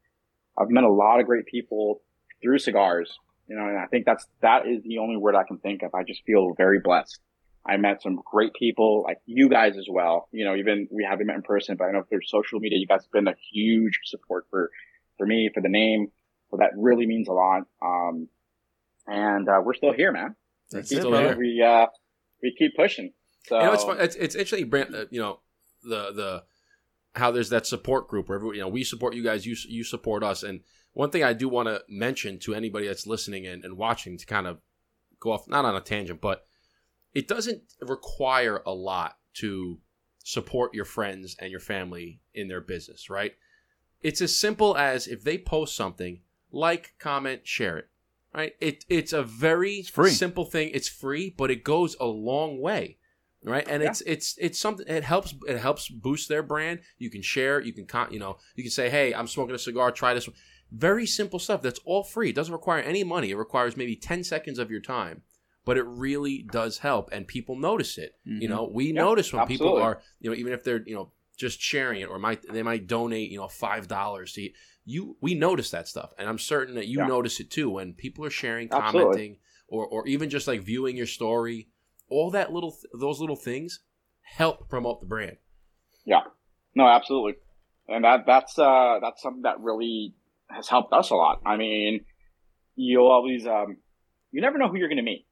I've 0.57 0.69
met 0.69 0.83
a 0.83 0.91
lot 0.91 1.19
of 1.19 1.25
great 1.25 1.45
people 1.45 2.01
through 2.41 2.59
cigars. 2.59 3.11
You 3.47 3.57
know, 3.57 3.65
and 3.65 3.77
I 3.77 3.87
think 3.87 4.05
that's 4.05 4.25
that 4.41 4.67
is 4.67 4.83
the 4.83 4.99
only 4.99 5.17
word 5.17 5.35
I 5.35 5.43
can 5.43 5.57
think 5.57 5.83
of. 5.83 5.93
I 5.93 6.03
just 6.03 6.23
feel 6.25 6.53
very 6.55 6.79
blessed. 6.79 7.19
I 7.65 7.77
met 7.77 8.01
some 8.01 8.19
great 8.25 8.53
people, 8.53 9.03
like 9.03 9.19
you 9.25 9.49
guys 9.49 9.77
as 9.77 9.85
well. 9.89 10.27
You 10.31 10.45
know, 10.45 10.55
even 10.55 10.87
we 10.89 11.05
haven't 11.07 11.27
met 11.27 11.35
in 11.35 11.41
person, 11.43 11.75
but 11.77 11.85
I 11.85 11.91
know 11.91 12.03
through 12.03 12.21
social 12.25 12.59
media, 12.59 12.79
you 12.79 12.87
guys 12.87 13.03
have 13.03 13.11
been 13.11 13.27
a 13.27 13.35
huge 13.51 13.99
support 14.05 14.47
for, 14.49 14.71
for 15.17 15.27
me, 15.27 15.49
for 15.53 15.61
the 15.61 15.69
name. 15.69 16.11
So 16.51 16.57
that 16.57 16.71
really 16.77 17.05
means 17.07 17.27
a 17.27 17.33
lot. 17.33 17.63
Um, 17.81 18.27
and, 19.07 19.49
uh, 19.49 19.61
we're 19.63 19.73
still 19.73 19.93
here, 19.93 20.11
man. 20.11 20.35
That's 20.69 20.89
We 20.89 20.95
keep- 20.97 21.01
still 21.01 21.17
here. 21.17 21.37
We, 21.37 21.61
uh, 21.61 21.87
we 22.43 22.55
keep 22.57 22.75
pushing. 22.75 23.13
So, 23.47 23.57
You 23.59 23.65
know, 23.65 23.73
it's 23.73 23.83
fun. 23.83 23.99
It's 23.99 24.15
it's 24.15 24.35
interesting. 24.35 24.69
Brand, 24.69 24.93
uh, 24.93 25.05
you 25.09 25.19
know, 25.19 25.39
the 25.83 26.11
the 26.11 26.43
how 27.15 27.31
there's 27.31 27.49
that 27.49 27.65
support 27.65 28.07
group 28.07 28.29
where 28.29 28.35
everyone, 28.37 28.55
you 28.55 28.61
know 28.61 28.67
we 28.67 28.83
support 28.83 29.15
you 29.15 29.23
guys, 29.23 29.45
you 29.45 29.55
you 29.67 29.83
support 29.83 30.23
us. 30.23 30.43
And 30.43 30.61
one 30.93 31.09
thing 31.09 31.23
I 31.23 31.33
do 31.33 31.49
want 31.49 31.67
to 31.67 31.81
mention 31.89 32.37
to 32.39 32.53
anybody 32.53 32.87
that's 32.87 33.07
listening 33.07 33.47
and, 33.47 33.65
and 33.65 33.77
watching 33.77 34.17
to 34.17 34.25
kind 34.25 34.45
of 34.45 34.59
go 35.19 35.31
off 35.31 35.47
not 35.47 35.65
on 35.65 35.75
a 35.75 35.81
tangent, 35.81 36.21
but 36.21 36.45
it 37.13 37.27
doesn't 37.27 37.63
require 37.81 38.61
a 38.65 38.73
lot 38.73 39.17
to 39.35 39.79
support 40.23 40.73
your 40.73 40.85
friends 40.85 41.35
and 41.39 41.49
your 41.49 41.59
family 41.59 42.21
in 42.33 42.47
their 42.47 42.61
business, 42.61 43.09
right? 43.09 43.33
It's 44.01 44.21
as 44.21 44.37
simple 44.37 44.77
as 44.77 45.07
if 45.07 45.23
they 45.23 45.37
post 45.37 45.75
something, 45.75 46.21
like, 46.51 46.93
comment, 46.99 47.47
share 47.47 47.77
it. 47.77 47.87
Right? 48.33 48.53
It 48.61 48.85
it's 48.87 49.11
a 49.13 49.23
very 49.23 49.83
free. 49.83 50.11
simple 50.11 50.45
thing. 50.45 50.71
It's 50.73 50.87
free, 50.87 51.33
but 51.37 51.51
it 51.51 51.63
goes 51.63 51.95
a 51.99 52.05
long 52.05 52.61
way. 52.61 52.97
Right? 53.43 53.67
And 53.67 53.81
Yeah. 53.83 53.89
it's 53.89 54.01
it's 54.01 54.35
it's 54.39 54.59
something 54.59 54.87
it 54.87 55.03
helps 55.03 55.33
it 55.47 55.57
helps 55.57 55.89
boost 55.89 56.29
their 56.29 56.43
brand. 56.43 56.79
You 56.97 57.09
can 57.09 57.21
share, 57.21 57.59
you 57.59 57.73
can 57.73 57.85
con- 57.87 58.13
you 58.13 58.19
know, 58.19 58.37
you 58.55 58.63
can 58.63 58.71
say, 58.71 58.89
"Hey, 58.89 59.13
I'm 59.13 59.27
smoking 59.27 59.55
a 59.55 59.59
cigar, 59.59 59.91
try 59.91 60.13
this 60.13 60.27
one." 60.27 60.35
Very 60.71 61.05
simple 61.05 61.39
stuff. 61.39 61.61
That's 61.61 61.79
all 61.83 62.03
free. 62.03 62.29
It 62.29 62.35
doesn't 62.35 62.53
require 62.53 62.81
any 62.81 63.03
money. 63.03 63.31
It 63.31 63.35
requires 63.37 63.75
maybe 63.75 63.95
10 63.97 64.23
seconds 64.23 64.57
of 64.59 64.71
your 64.71 64.79
time, 64.79 65.23
but 65.65 65.75
it 65.77 65.83
really 65.85 66.45
does 66.51 66.77
help 66.77 67.09
and 67.11 67.27
people 67.27 67.57
notice 67.57 67.97
it. 67.97 68.15
You 68.23 68.47
Mhm. 68.47 68.49
know, 68.49 68.63
we 68.71 68.85
Yeah, 68.93 69.01
notice 69.01 69.33
when 69.33 69.45
people 69.47 69.75
are, 69.75 70.01
you 70.21 70.29
know, 70.29 70.35
even 70.37 70.53
if 70.53 70.63
they're, 70.63 70.83
you 70.85 70.95
know, 70.95 71.11
just 71.41 71.59
sharing 71.61 72.01
it 72.01 72.09
or 72.09 72.17
might 72.19 72.41
they 72.47 72.63
might 72.63 72.87
donate, 72.87 73.31
you 73.31 73.37
know, 73.37 73.47
five 73.49 73.87
dollars 73.87 74.33
to 74.33 74.49
you. 74.85 75.17
We 75.21 75.35
notice 75.35 75.71
that 75.71 75.87
stuff, 75.87 76.13
and 76.17 76.29
I'm 76.29 76.39
certain 76.39 76.75
that 76.75 76.87
you 76.87 76.99
Yeah. 76.99 77.07
notice 77.07 77.39
it 77.39 77.49
too 77.51 77.69
when 77.69 77.93
people 77.93 78.23
are 78.25 78.29
sharing, 78.29 78.69
Absolutely. 78.71 79.01
commenting, 79.01 79.37
or 79.67 79.85
or 79.87 80.07
even 80.07 80.29
just 80.29 80.47
like 80.47 80.61
viewing 80.61 80.95
your 80.95 81.07
story. 81.07 81.67
All 82.09 82.29
that 82.31 82.51
little, 82.51 82.75
those 82.93 83.21
little 83.21 83.37
things 83.37 83.79
help 84.21 84.67
promote 84.69 84.99
the 84.99 85.07
brand. 85.07 85.37
Yeah. 86.05 86.23
No, 86.75 86.85
absolutely. 86.85 87.35
And 87.87 88.03
that, 88.03 88.25
that's, 88.25 88.59
uh, 88.59 88.99
that's 89.01 89.21
something 89.21 89.43
that 89.43 89.61
really 89.61 90.13
has 90.49 90.67
helped 90.67 90.91
us 90.91 91.09
a 91.09 91.15
lot. 91.15 91.39
I 91.45 91.55
mean, 91.55 92.03
you'll 92.75 93.07
always, 93.07 93.47
um, 93.47 93.77
you 94.31 94.41
never 94.41 94.57
know 94.57 94.67
who 94.67 94.77
you're 94.77 94.89
going 94.89 94.97
to 94.97 95.03
meet. 95.03 95.25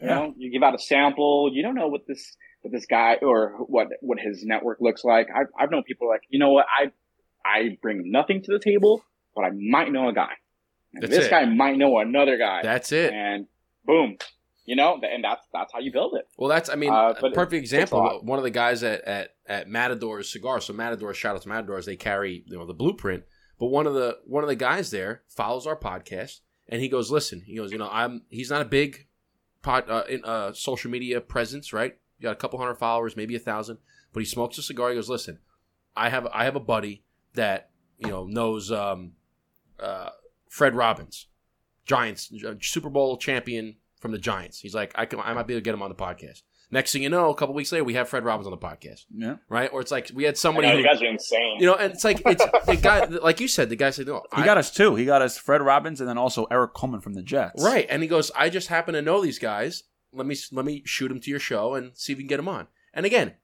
You 0.00 0.06
Yeah. 0.08 0.14
know, 0.14 0.34
you 0.38 0.50
give 0.50 0.62
out 0.62 0.74
a 0.74 0.78
sample. 0.78 1.50
You 1.52 1.62
don't 1.62 1.74
know 1.74 1.88
what 1.88 2.06
this 2.08 2.34
what 2.64 2.72
this 2.72 2.86
guy 2.86 3.16
or 3.20 3.50
what 3.66 3.88
what 4.00 4.18
his 4.18 4.42
network 4.42 4.80
looks 4.80 5.04
like. 5.04 5.28
I've 5.34 5.48
I've 5.58 5.70
known 5.70 5.82
people 5.82 6.08
like 6.08 6.22
you 6.30 6.38
know 6.38 6.50
what 6.50 6.64
I 6.76 6.90
I 7.44 7.76
bring 7.82 8.10
nothing 8.10 8.42
to 8.42 8.52
the 8.52 8.58
table, 8.58 9.04
but 9.36 9.42
I 9.42 9.50
might 9.50 9.92
know 9.92 10.08
a 10.08 10.14
guy. 10.14 10.32
And 10.94 11.02
this 11.02 11.26
it. 11.26 11.30
guy 11.30 11.44
might 11.44 11.76
know 11.76 11.98
another 11.98 12.38
guy. 12.38 12.62
That's 12.62 12.90
it. 12.90 13.12
And 13.12 13.46
boom, 13.84 14.16
you 14.64 14.76
know, 14.76 14.98
and 15.02 15.22
that's 15.22 15.46
that's 15.52 15.74
how 15.74 15.80
you 15.80 15.92
build 15.92 16.14
it. 16.14 16.26
Well, 16.38 16.48
that's 16.48 16.70
I 16.70 16.76
mean, 16.76 16.90
Uh, 16.90 17.12
a 17.22 17.30
perfect 17.32 17.52
example. 17.52 18.20
One 18.22 18.38
of 18.38 18.44
the 18.44 18.50
guys 18.50 18.82
at 18.82 19.02
at 19.02 19.34
at 19.46 19.68
Matador's 19.68 20.32
cigar. 20.32 20.60
So 20.62 20.72
Matador, 20.72 21.12
shout 21.12 21.36
out 21.36 21.42
to 21.42 21.48
Matador's. 21.50 21.84
They 21.84 21.96
carry 21.96 22.44
you 22.46 22.56
know 22.56 22.64
the 22.66 22.72
blueprint. 22.72 23.24
But 23.58 23.66
one 23.66 23.86
of 23.86 23.92
the 23.92 24.18
one 24.24 24.42
of 24.42 24.48
the 24.48 24.56
guys 24.56 24.90
there 24.90 25.22
follows 25.28 25.66
our 25.66 25.76
podcast, 25.76 26.40
and 26.66 26.80
he 26.80 26.88
goes, 26.88 27.10
"Listen, 27.10 27.42
he 27.44 27.56
goes, 27.56 27.72
you 27.72 27.78
know, 27.78 27.90
I'm 27.92 28.22
he's 28.30 28.48
not 28.48 28.62
a 28.62 28.64
big 28.64 29.06
pod 29.60 29.90
uh, 29.90 30.04
in 30.08 30.24
uh, 30.24 30.54
social 30.54 30.90
media 30.90 31.20
presence, 31.20 31.72
right? 31.72 31.96
You 32.24 32.30
got 32.30 32.36
a 32.38 32.40
couple 32.40 32.58
hundred 32.58 32.76
followers, 32.76 33.16
maybe 33.18 33.36
a 33.36 33.38
thousand, 33.38 33.76
but 34.14 34.20
he 34.20 34.24
smokes 34.24 34.56
a 34.56 34.62
cigar. 34.62 34.88
He 34.88 34.94
goes, 34.94 35.10
listen, 35.10 35.40
I 35.94 36.08
have 36.08 36.26
I 36.32 36.44
have 36.44 36.56
a 36.56 36.60
buddy 36.60 37.04
that 37.34 37.68
you 37.98 38.08
know 38.08 38.24
knows 38.24 38.72
um, 38.72 39.12
uh, 39.78 40.08
Fred 40.48 40.74
Robbins, 40.74 41.26
Giants 41.84 42.32
uh, 42.46 42.54
Super 42.62 42.88
Bowl 42.88 43.18
champion 43.18 43.76
from 44.00 44.12
the 44.12 44.18
Giants. 44.18 44.60
He's 44.60 44.74
like, 44.74 44.92
I 44.94 45.04
can 45.04 45.20
I 45.20 45.34
might 45.34 45.46
be 45.46 45.52
able 45.52 45.60
to 45.60 45.64
get 45.64 45.74
him 45.74 45.82
on 45.82 45.90
the 45.90 45.94
podcast. 45.94 46.40
Next 46.70 46.92
thing 46.92 47.02
you 47.02 47.10
know, 47.10 47.28
a 47.28 47.34
couple 47.34 47.54
weeks 47.54 47.70
later, 47.72 47.84
we 47.84 47.92
have 47.94 48.08
Fred 48.08 48.24
Robbins 48.24 48.46
on 48.46 48.50
the 48.50 48.56
podcast, 48.56 49.04
Yeah. 49.14 49.36
right? 49.50 49.70
Or 49.70 49.82
it's 49.82 49.90
like 49.92 50.10
we 50.14 50.24
had 50.24 50.36
somebody, 50.38 50.66
know, 50.66 50.72
who, 50.72 50.78
you 50.80 50.84
guys 50.86 51.00
are 51.02 51.06
insane. 51.06 51.58
you 51.60 51.66
know, 51.66 51.74
and 51.74 51.92
it's 51.92 52.04
like 52.04 52.22
it's 52.24 52.42
the 52.66 52.76
guy, 52.76 53.04
like 53.04 53.38
you 53.38 53.46
said, 53.48 53.68
the 53.68 53.76
guy 53.76 53.90
said, 53.90 54.06
no, 54.06 54.22
He 54.34 54.42
I- 54.42 54.44
got 54.46 54.56
us 54.56 54.72
too. 54.72 54.94
He 54.96 55.04
got 55.04 55.20
us 55.20 55.36
Fred 55.36 55.60
Robbins 55.60 56.00
and 56.00 56.08
then 56.08 56.16
also 56.18 56.46
Eric 56.50 56.72
Coleman 56.72 57.00
from 57.02 57.12
the 57.12 57.22
Jets. 57.22 57.62
Right. 57.62 57.86
And 57.90 58.02
he 58.02 58.08
goes, 58.08 58.30
I 58.34 58.48
just 58.48 58.68
happen 58.68 58.94
to 58.94 59.02
know 59.02 59.20
these 59.22 59.38
guys. 59.38 59.84
Let 60.14 60.26
me 60.26 60.36
let 60.52 60.64
me 60.64 60.82
shoot 60.84 61.08
them 61.08 61.20
to 61.20 61.30
your 61.30 61.40
show 61.40 61.74
and 61.74 61.90
see 61.94 62.12
if 62.12 62.18
we 62.18 62.24
can 62.24 62.28
get 62.28 62.38
him 62.38 62.48
on. 62.48 62.68
And 62.92 63.04
again, 63.04 63.34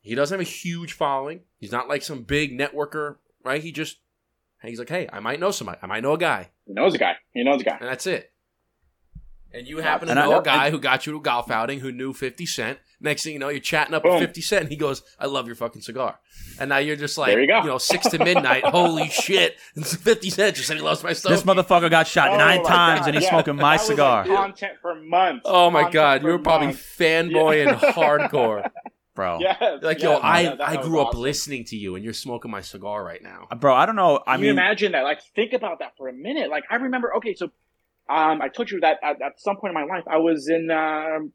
he 0.00 0.14
doesn't 0.14 0.34
have 0.38 0.46
a 0.46 0.50
huge 0.50 0.92
following. 0.92 1.40
He's 1.58 1.72
not 1.72 1.88
like 1.88 2.02
some 2.02 2.22
big 2.22 2.58
networker, 2.58 3.16
right? 3.44 3.62
He 3.62 3.72
just 3.72 3.98
he's 4.62 4.78
like, 4.78 4.88
hey, 4.88 5.08
I 5.12 5.20
might 5.20 5.40
know 5.40 5.50
somebody. 5.50 5.78
I 5.82 5.86
might 5.86 6.02
know 6.02 6.12
a 6.14 6.18
guy, 6.18 6.50
He 6.66 6.72
knows 6.72 6.94
a 6.94 6.98
guy. 6.98 7.16
He 7.32 7.44
knows 7.44 7.60
a 7.60 7.64
guy. 7.64 7.76
and 7.80 7.88
that's 7.88 8.06
it. 8.06 8.32
And 9.52 9.66
you 9.66 9.78
happen 9.78 10.08
to 10.08 10.12
And 10.12 10.20
know 10.20 10.30
know- 10.32 10.40
a 10.40 10.42
guy 10.42 10.70
who 10.70 10.78
got 10.78 11.06
you 11.06 11.12
to 11.12 11.18
a 11.18 11.22
golf 11.22 11.50
outing 11.50 11.80
who 11.80 11.90
knew 11.90 12.12
50 12.12 12.44
Cent. 12.44 12.78
Next 13.00 13.22
thing 13.22 13.32
you 13.32 13.38
know, 13.38 13.48
you're 13.48 13.60
chatting 13.60 13.94
up 13.94 14.02
with 14.04 14.12
Boom. 14.14 14.20
50 14.20 14.40
Cent, 14.42 14.62
and 14.64 14.70
he 14.70 14.76
goes, 14.76 15.02
I 15.18 15.26
love 15.26 15.46
your 15.46 15.54
fucking 15.56 15.82
cigar. 15.82 16.18
And 16.60 16.68
now 16.68 16.78
you're 16.78 16.96
just 16.96 17.16
like, 17.16 17.30
There 17.30 17.40
you 17.40 17.46
go. 17.46 17.62
know, 17.62 17.78
six 17.78 18.08
to 18.08 18.18
midnight. 18.18 18.64
Holy 18.66 19.08
shit. 19.08 19.56
And 19.76 19.86
50 19.86 20.30
Cent 20.30 20.56
just 20.56 20.68
said 20.68 20.76
he 20.76 20.82
loves 20.82 21.02
my 21.02 21.12
stuff. 21.12 21.30
This 21.30 21.44
motherfucker 21.44 21.88
got 21.90 22.06
shot 22.08 22.30
Oh 22.32 22.36
nine 22.36 22.62
times 22.64 23.00
God, 23.00 23.06
and 23.08 23.14
he's 23.14 23.24
yeah. 23.24 23.30
smoking 23.30 23.56
my 23.56 23.76
That 23.76 23.80
was, 23.82 23.86
cigar. 23.88 24.24
content 24.26 24.72
for 24.82 24.94
months. 24.96 25.42
oh 25.44 25.70
my 25.70 25.82
Content 25.82 25.94
God. 25.94 26.22
You 26.24 26.28
were 26.28 26.38
probably 26.40 26.66
months. 26.68 26.96
fanboying 26.98 27.80
Yeah. 27.82 27.92
hardcore. 27.92 28.70
Bro. 29.14 29.38
Yes, 29.40 29.60
Like, 29.82 29.98
yes, 29.98 30.02
yo, 30.04 30.20
I, 30.22 30.42
that- 30.44 30.58
that 30.58 30.68
I 30.68 30.76
was 30.76 30.86
grew 30.86 31.00
up 31.00 31.08
awesome. 31.08 31.20
listening 31.22 31.64
to 31.66 31.76
you, 31.76 31.96
and 31.96 32.04
you're 32.04 32.12
smoking 32.14 32.50
my 32.52 32.60
cigar 32.60 33.04
right 33.04 33.20
now. 33.22 33.48
Bro, 33.58 33.74
I 33.74 33.84
don't 33.86 33.96
know. 33.96 34.20
I 34.26 34.34
Can 34.36 34.40
you 34.44 34.50
mean, 34.50 34.58
imagine 34.58 34.92
that? 34.92 35.02
Like, 35.02 35.20
think 35.34 35.52
about 35.54 35.80
that 35.80 35.96
for 35.96 36.08
a 36.08 36.12
minute. 36.12 36.50
Like, 36.50 36.64
I 36.70 36.76
remember. 36.76 37.14
Okay, 37.16 37.34
so, 37.34 37.50
um, 38.08 38.40
I 38.42 38.48
told 38.48 38.70
you 38.70 38.80
that 38.80 38.98
at, 39.02 39.20
at 39.22 39.40
some 39.40 39.56
point 39.56 39.74
in 39.74 39.74
my 39.74 39.84
life, 39.84 40.04
I 40.06 40.16
was 40.18 40.48
in, 40.48 40.70
um, 40.70 41.32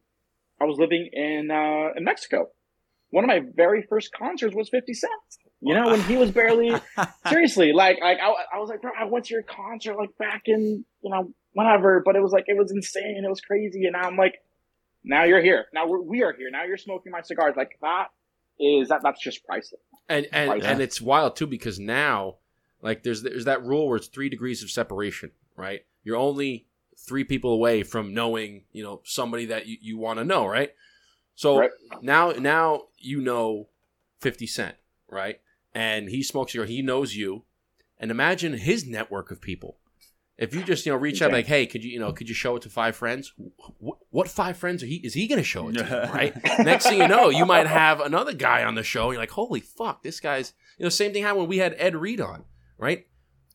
I 0.59 0.65
was 0.65 0.77
living 0.77 1.09
in 1.13 1.51
uh, 1.51 1.89
in 1.95 2.03
Mexico. 2.03 2.49
One 3.09 3.23
of 3.23 3.27
my 3.27 3.41
very 3.55 3.83
first 3.83 4.11
concerts 4.11 4.55
was 4.55 4.69
Fifty 4.69 4.93
Cent. 4.93 5.11
You 5.61 5.73
know, 5.75 5.87
when 5.91 6.01
he 6.01 6.17
was 6.17 6.31
barely 6.31 6.73
seriously 7.29 7.71
like, 7.71 7.99
like 8.01 8.17
I, 8.19 8.55
I 8.55 8.59
was 8.59 8.69
like, 8.69 8.81
bro, 8.81 8.91
I 8.99 9.05
went 9.05 9.25
to 9.25 9.33
your 9.33 9.43
concert 9.43 9.95
like 9.97 10.09
back 10.17 10.43
in, 10.47 10.83
you 11.01 11.09
know, 11.09 11.31
whatever. 11.53 12.01
But 12.03 12.15
it 12.15 12.21
was 12.21 12.31
like 12.33 12.45
it 12.47 12.57
was 12.57 12.71
insane. 12.71 13.21
It 13.23 13.29
was 13.29 13.39
crazy, 13.39 13.85
and 13.85 13.93
now 13.93 14.07
I'm 14.07 14.17
like, 14.17 14.41
now 15.03 15.23
you're 15.23 15.41
here. 15.41 15.65
Now 15.73 15.87
we're, 15.87 16.01
we 16.01 16.23
are 16.23 16.33
here. 16.33 16.49
Now 16.51 16.63
you're 16.65 16.77
smoking 16.77 17.11
my 17.11 17.21
cigars. 17.21 17.53
Like 17.55 17.77
that 17.81 18.07
is 18.59 18.89
that 18.89 19.01
that's 19.03 19.21
just 19.21 19.45
priceless. 19.45 19.81
And 20.09 20.27
and 20.33 20.49
Right. 20.49 20.63
and 20.63 20.81
it's 20.81 20.99
wild 20.99 21.35
too 21.37 21.47
because 21.47 21.79
now, 21.79 22.37
like 22.81 23.03
there's 23.03 23.21
there's 23.21 23.45
that 23.45 23.63
rule 23.63 23.87
where 23.87 23.97
it's 23.97 24.07
three 24.07 24.27
degrees 24.29 24.63
of 24.63 24.71
separation, 24.71 25.31
right? 25.55 25.85
You're 26.03 26.17
only 26.17 26.67
three 26.97 27.23
people 27.23 27.51
away 27.51 27.83
from 27.83 28.13
knowing, 28.13 28.63
you 28.71 28.83
know, 28.83 29.01
somebody 29.03 29.45
that 29.47 29.67
you, 29.67 29.77
you 29.81 29.97
want 29.97 30.19
to 30.19 30.25
know, 30.25 30.45
right? 30.45 30.71
So 31.35 31.59
Right. 31.59 31.71
now 32.01 32.31
now 32.31 32.83
you 32.97 33.19
know 33.21 33.67
Fifty 34.21 34.47
Cent, 34.47 34.75
right? 35.09 35.39
And 35.73 36.09
he 36.09 36.21
smokes 36.23 36.53
your 36.53 36.65
he 36.65 36.81
knows 36.81 37.15
you, 37.15 37.43
and 37.99 38.11
imagine 38.11 38.53
his 38.53 38.85
network 38.85 39.31
of 39.31 39.41
people. 39.41 39.77
If 40.37 40.53
you 40.55 40.63
just 40.63 40.85
you 40.85 40.91
know 40.91 40.97
reach 40.97 41.21
out 41.21 41.31
like, 41.31 41.45
hey, 41.47 41.65
could 41.65 41.83
you 41.83 41.91
you 41.91 41.99
know 41.99 42.11
could 42.13 42.29
you 42.29 42.35
show 42.35 42.55
it 42.55 42.61
to 42.63 42.69
five 42.69 42.95
friends? 42.95 43.33
What, 43.79 43.97
what 44.11 44.27
five 44.27 44.57
friends 44.57 44.83
are 44.83 44.87
he 44.87 44.95
is 44.97 45.13
he 45.13 45.27
going 45.27 45.37
to 45.39 45.43
show 45.43 45.69
it 45.69 45.73
to? 45.77 46.09
right? 46.13 46.35
Next 46.59 46.87
thing 46.87 46.99
you 46.99 47.07
know, 47.07 47.29
you 47.29 47.45
might 47.45 47.67
have 47.67 47.99
another 47.99 48.33
guy 48.33 48.63
on 48.63 48.75
the 48.75 48.83
show. 48.83 49.05
And 49.05 49.13
you're 49.13 49.21
like, 49.21 49.31
holy 49.31 49.59
fuck, 49.59 50.03
this 50.03 50.19
guy's. 50.19 50.53
You 50.77 50.83
know, 50.83 50.89
same 50.89 51.13
thing 51.13 51.21
happened 51.23 51.41
when 51.41 51.49
we 51.49 51.57
had 51.59 51.75
Ed 51.77 51.95
Reed 51.95 52.19
on, 52.19 52.45
right? 52.79 53.05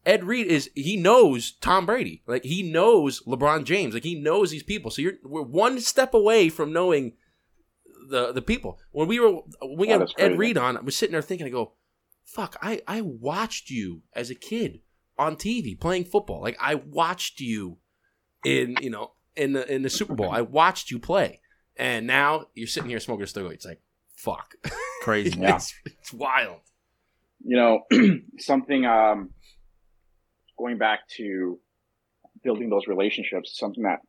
Ed 0.07 0.25
Reed 0.25 0.47
is 0.47 0.71
he 0.75 0.97
knows 0.97 1.53
Tom 1.53 1.87
Brady, 1.87 2.23
like 2.27 2.45
he 2.45 2.63
knows 2.63 3.23
LeBron 3.27 3.65
James, 3.65 3.95
like 3.95 4.05
he 4.05 4.15
knows 4.15 4.51
these 4.51 4.63
people. 4.63 4.91
So 4.91 5.03
you're 5.03 5.15
we're 5.25 5.43
one 5.43 5.81
step 5.81 6.15
away 6.15 6.49
from 6.49 6.73
knowing 6.73 7.15
the 8.09 8.33
the 8.33 8.43
people. 8.43 8.79
When 8.91 9.09
we 9.09 9.21
were 9.21 9.41
when 9.61 9.77
we 9.77 9.89
That 9.89 10.01
had 10.01 10.33
Ed. 10.33 10.39
Reed 10.39 10.57
on, 10.57 10.77
I 10.77 10.81
was 10.81 10.97
sitting 10.97 11.13
there 11.13 11.23
thinking, 11.23 11.47
I 11.47 11.51
go, 11.51 11.73
fuck, 12.25 12.57
I 12.63 12.81
I 12.87 13.01
watched 13.01 13.71
you 13.71 14.03
as 14.15 14.31
a 14.31 14.35
kid 14.35 14.81
on 15.19 15.37
TV 15.37 15.79
playing 15.79 16.05
football. 16.05 16.41
Like 16.41 16.57
I 16.61 16.77
watched 16.77 17.41
you 17.41 17.79
in 18.45 18.77
you 18.81 18.91
know 18.91 19.13
in 19.37 19.53
the 19.53 19.73
in 19.73 19.83
the 19.83 19.91
Super 19.91 20.15
Bowl. 20.15 20.31
I 20.31 20.43
watched 20.43 20.91
you 20.91 20.99
play, 20.99 21.41
and 21.77 22.07
now 22.07 22.47
you're 22.55 22.67
sitting 22.67 22.91
here 22.91 23.01
smoking 23.01 23.25
a 23.25 23.27
cigar. 23.27 23.53
It's 23.53 23.67
like 23.67 23.81
fuck, 24.17 24.55
crazy. 25.03 25.39
Yeah. 25.39 25.57
it's, 25.57 25.75
it's 25.85 26.13
wild. 26.13 26.61
you 27.45 27.57
know, 27.57 27.81
something 28.39 28.85
um, 28.85 29.31
going 30.59 30.79
back 30.79 31.09
to 31.17 31.59
building 32.43 32.69
those 32.71 32.87
relationships, 32.87 33.57
something 33.59 33.85
that 33.85 34.01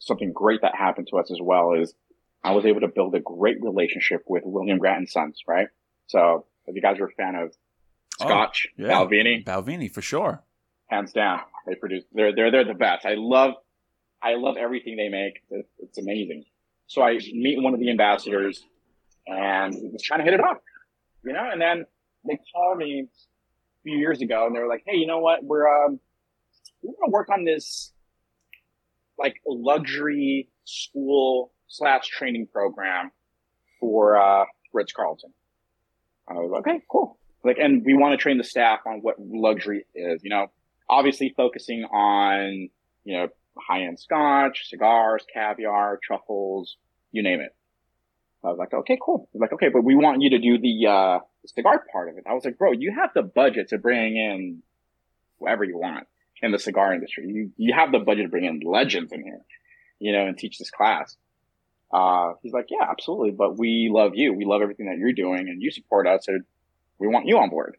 something 0.00 0.32
great 0.32 0.60
that 0.62 0.74
happened 0.74 1.08
to 1.10 1.18
us 1.18 1.30
as 1.30 1.38
well 1.40 1.72
is 1.72 1.94
I 2.44 2.52
was 2.52 2.64
able 2.66 2.80
to 2.82 2.88
build 2.88 3.14
a 3.14 3.20
great 3.20 3.62
relationship 3.62 4.22
with 4.26 4.42
William 4.44 4.78
Grant 4.78 4.98
and 4.98 5.08
Sons, 5.08 5.40
right? 5.48 5.68
So 6.06 6.44
if 6.66 6.74
you 6.76 6.82
guys 6.82 6.98
are 7.00 7.06
a 7.06 7.10
fan 7.12 7.34
of 7.34 7.52
Oh, 8.18 8.28
Scotch, 8.28 8.68
yeah. 8.78 8.88
Balvenie, 8.88 9.44
Balvini 9.44 9.90
for 9.92 10.00
sure. 10.00 10.42
hands 10.86 11.12
down, 11.12 11.40
they 11.66 11.74
produce. 11.74 12.02
They're 12.14 12.34
they're 12.34 12.50
they're 12.50 12.64
the 12.64 12.72
best. 12.72 13.04
I 13.04 13.14
love 13.16 13.54
I 14.22 14.36
love 14.36 14.56
everything 14.56 14.96
they 14.96 15.10
make. 15.10 15.42
It's, 15.50 15.68
it's 15.78 15.98
amazing. 15.98 16.44
So 16.86 17.02
I 17.02 17.18
meet 17.34 17.60
one 17.62 17.74
of 17.74 17.80
the 17.80 17.90
ambassadors 17.90 18.64
and 19.26 19.74
was 19.92 20.00
trying 20.02 20.20
to 20.20 20.24
hit 20.24 20.32
it 20.32 20.40
off, 20.40 20.58
you 21.24 21.32
know. 21.34 21.46
And 21.52 21.60
then 21.60 21.84
they 22.26 22.38
call 22.54 22.74
me 22.76 23.08
few 23.86 23.96
years 23.96 24.20
ago, 24.20 24.46
and 24.46 24.54
they 24.54 24.60
were 24.60 24.68
like, 24.68 24.82
"Hey, 24.84 24.96
you 24.96 25.06
know 25.06 25.20
what? 25.20 25.44
We're 25.44 25.68
um 25.68 26.00
we're 26.82 26.94
gonna 27.00 27.12
work 27.12 27.28
on 27.30 27.44
this 27.44 27.92
like 29.18 29.40
luxury 29.46 30.48
school 30.64 31.52
slash 31.68 32.08
training 32.08 32.48
program 32.52 33.12
for 33.80 34.16
uh, 34.16 34.44
Ritz 34.72 34.92
Carlton." 34.92 35.32
I 36.28 36.34
was 36.34 36.50
like, 36.50 36.66
"Okay, 36.66 36.82
cool." 36.90 37.18
Like, 37.44 37.58
and 37.58 37.84
we 37.84 37.94
want 37.94 38.12
to 38.12 38.16
train 38.16 38.38
the 38.38 38.44
staff 38.44 38.80
on 38.86 38.98
what 39.02 39.16
luxury 39.20 39.86
is. 39.94 40.22
You 40.24 40.30
know, 40.30 40.48
obviously 40.90 41.32
focusing 41.36 41.84
on 41.84 42.68
you 43.04 43.16
know 43.16 43.28
high 43.56 43.84
end 43.84 44.00
scotch, 44.00 44.68
cigars, 44.68 45.24
caviar, 45.32 46.00
truffles, 46.02 46.76
you 47.12 47.22
name 47.22 47.40
it. 47.40 47.54
I 48.44 48.48
was 48.48 48.58
like, 48.58 48.72
okay, 48.72 48.98
cool. 49.04 49.28
Like, 49.34 49.52
okay, 49.52 49.68
but 49.72 49.82
we 49.82 49.96
want 49.96 50.22
you 50.22 50.30
to 50.30 50.38
do 50.38 50.58
the, 50.58 50.86
uh, 50.86 51.18
the 51.54 51.60
cigar 51.60 51.84
part 51.92 52.08
of 52.08 52.16
it. 52.18 52.24
I 52.28 52.34
was 52.34 52.44
like, 52.44 52.58
bro, 52.58 52.72
you 52.72 52.92
have 52.94 53.10
the 53.14 53.22
budget 53.22 53.68
to 53.68 53.78
bring 53.78 54.16
in 54.16 54.62
whoever 55.38 55.64
you 55.64 55.78
want 55.78 56.06
in 56.42 56.52
the 56.52 56.58
cigar 56.58 56.92
industry. 56.94 57.26
You, 57.26 57.50
you 57.56 57.74
have 57.74 57.92
the 57.92 57.98
budget 57.98 58.24
to 58.24 58.28
bring 58.28 58.44
in 58.44 58.60
legends 58.60 59.12
in 59.12 59.22
here, 59.22 59.40
you 59.98 60.12
know, 60.12 60.26
and 60.26 60.36
teach 60.36 60.58
this 60.58 60.70
class. 60.70 61.16
Uh, 61.92 62.32
he's 62.42 62.52
like, 62.52 62.66
yeah, 62.70 62.86
absolutely. 62.90 63.30
But 63.30 63.56
we 63.58 63.88
love 63.92 64.12
you. 64.14 64.32
We 64.32 64.44
love 64.44 64.60
everything 64.62 64.86
that 64.86 64.98
you're 64.98 65.12
doing 65.12 65.48
and 65.48 65.62
you 65.62 65.70
support 65.70 66.06
us. 66.06 66.26
So 66.26 66.38
we 66.98 67.06
want 67.06 67.26
you 67.26 67.38
on 67.38 67.48
board. 67.50 67.76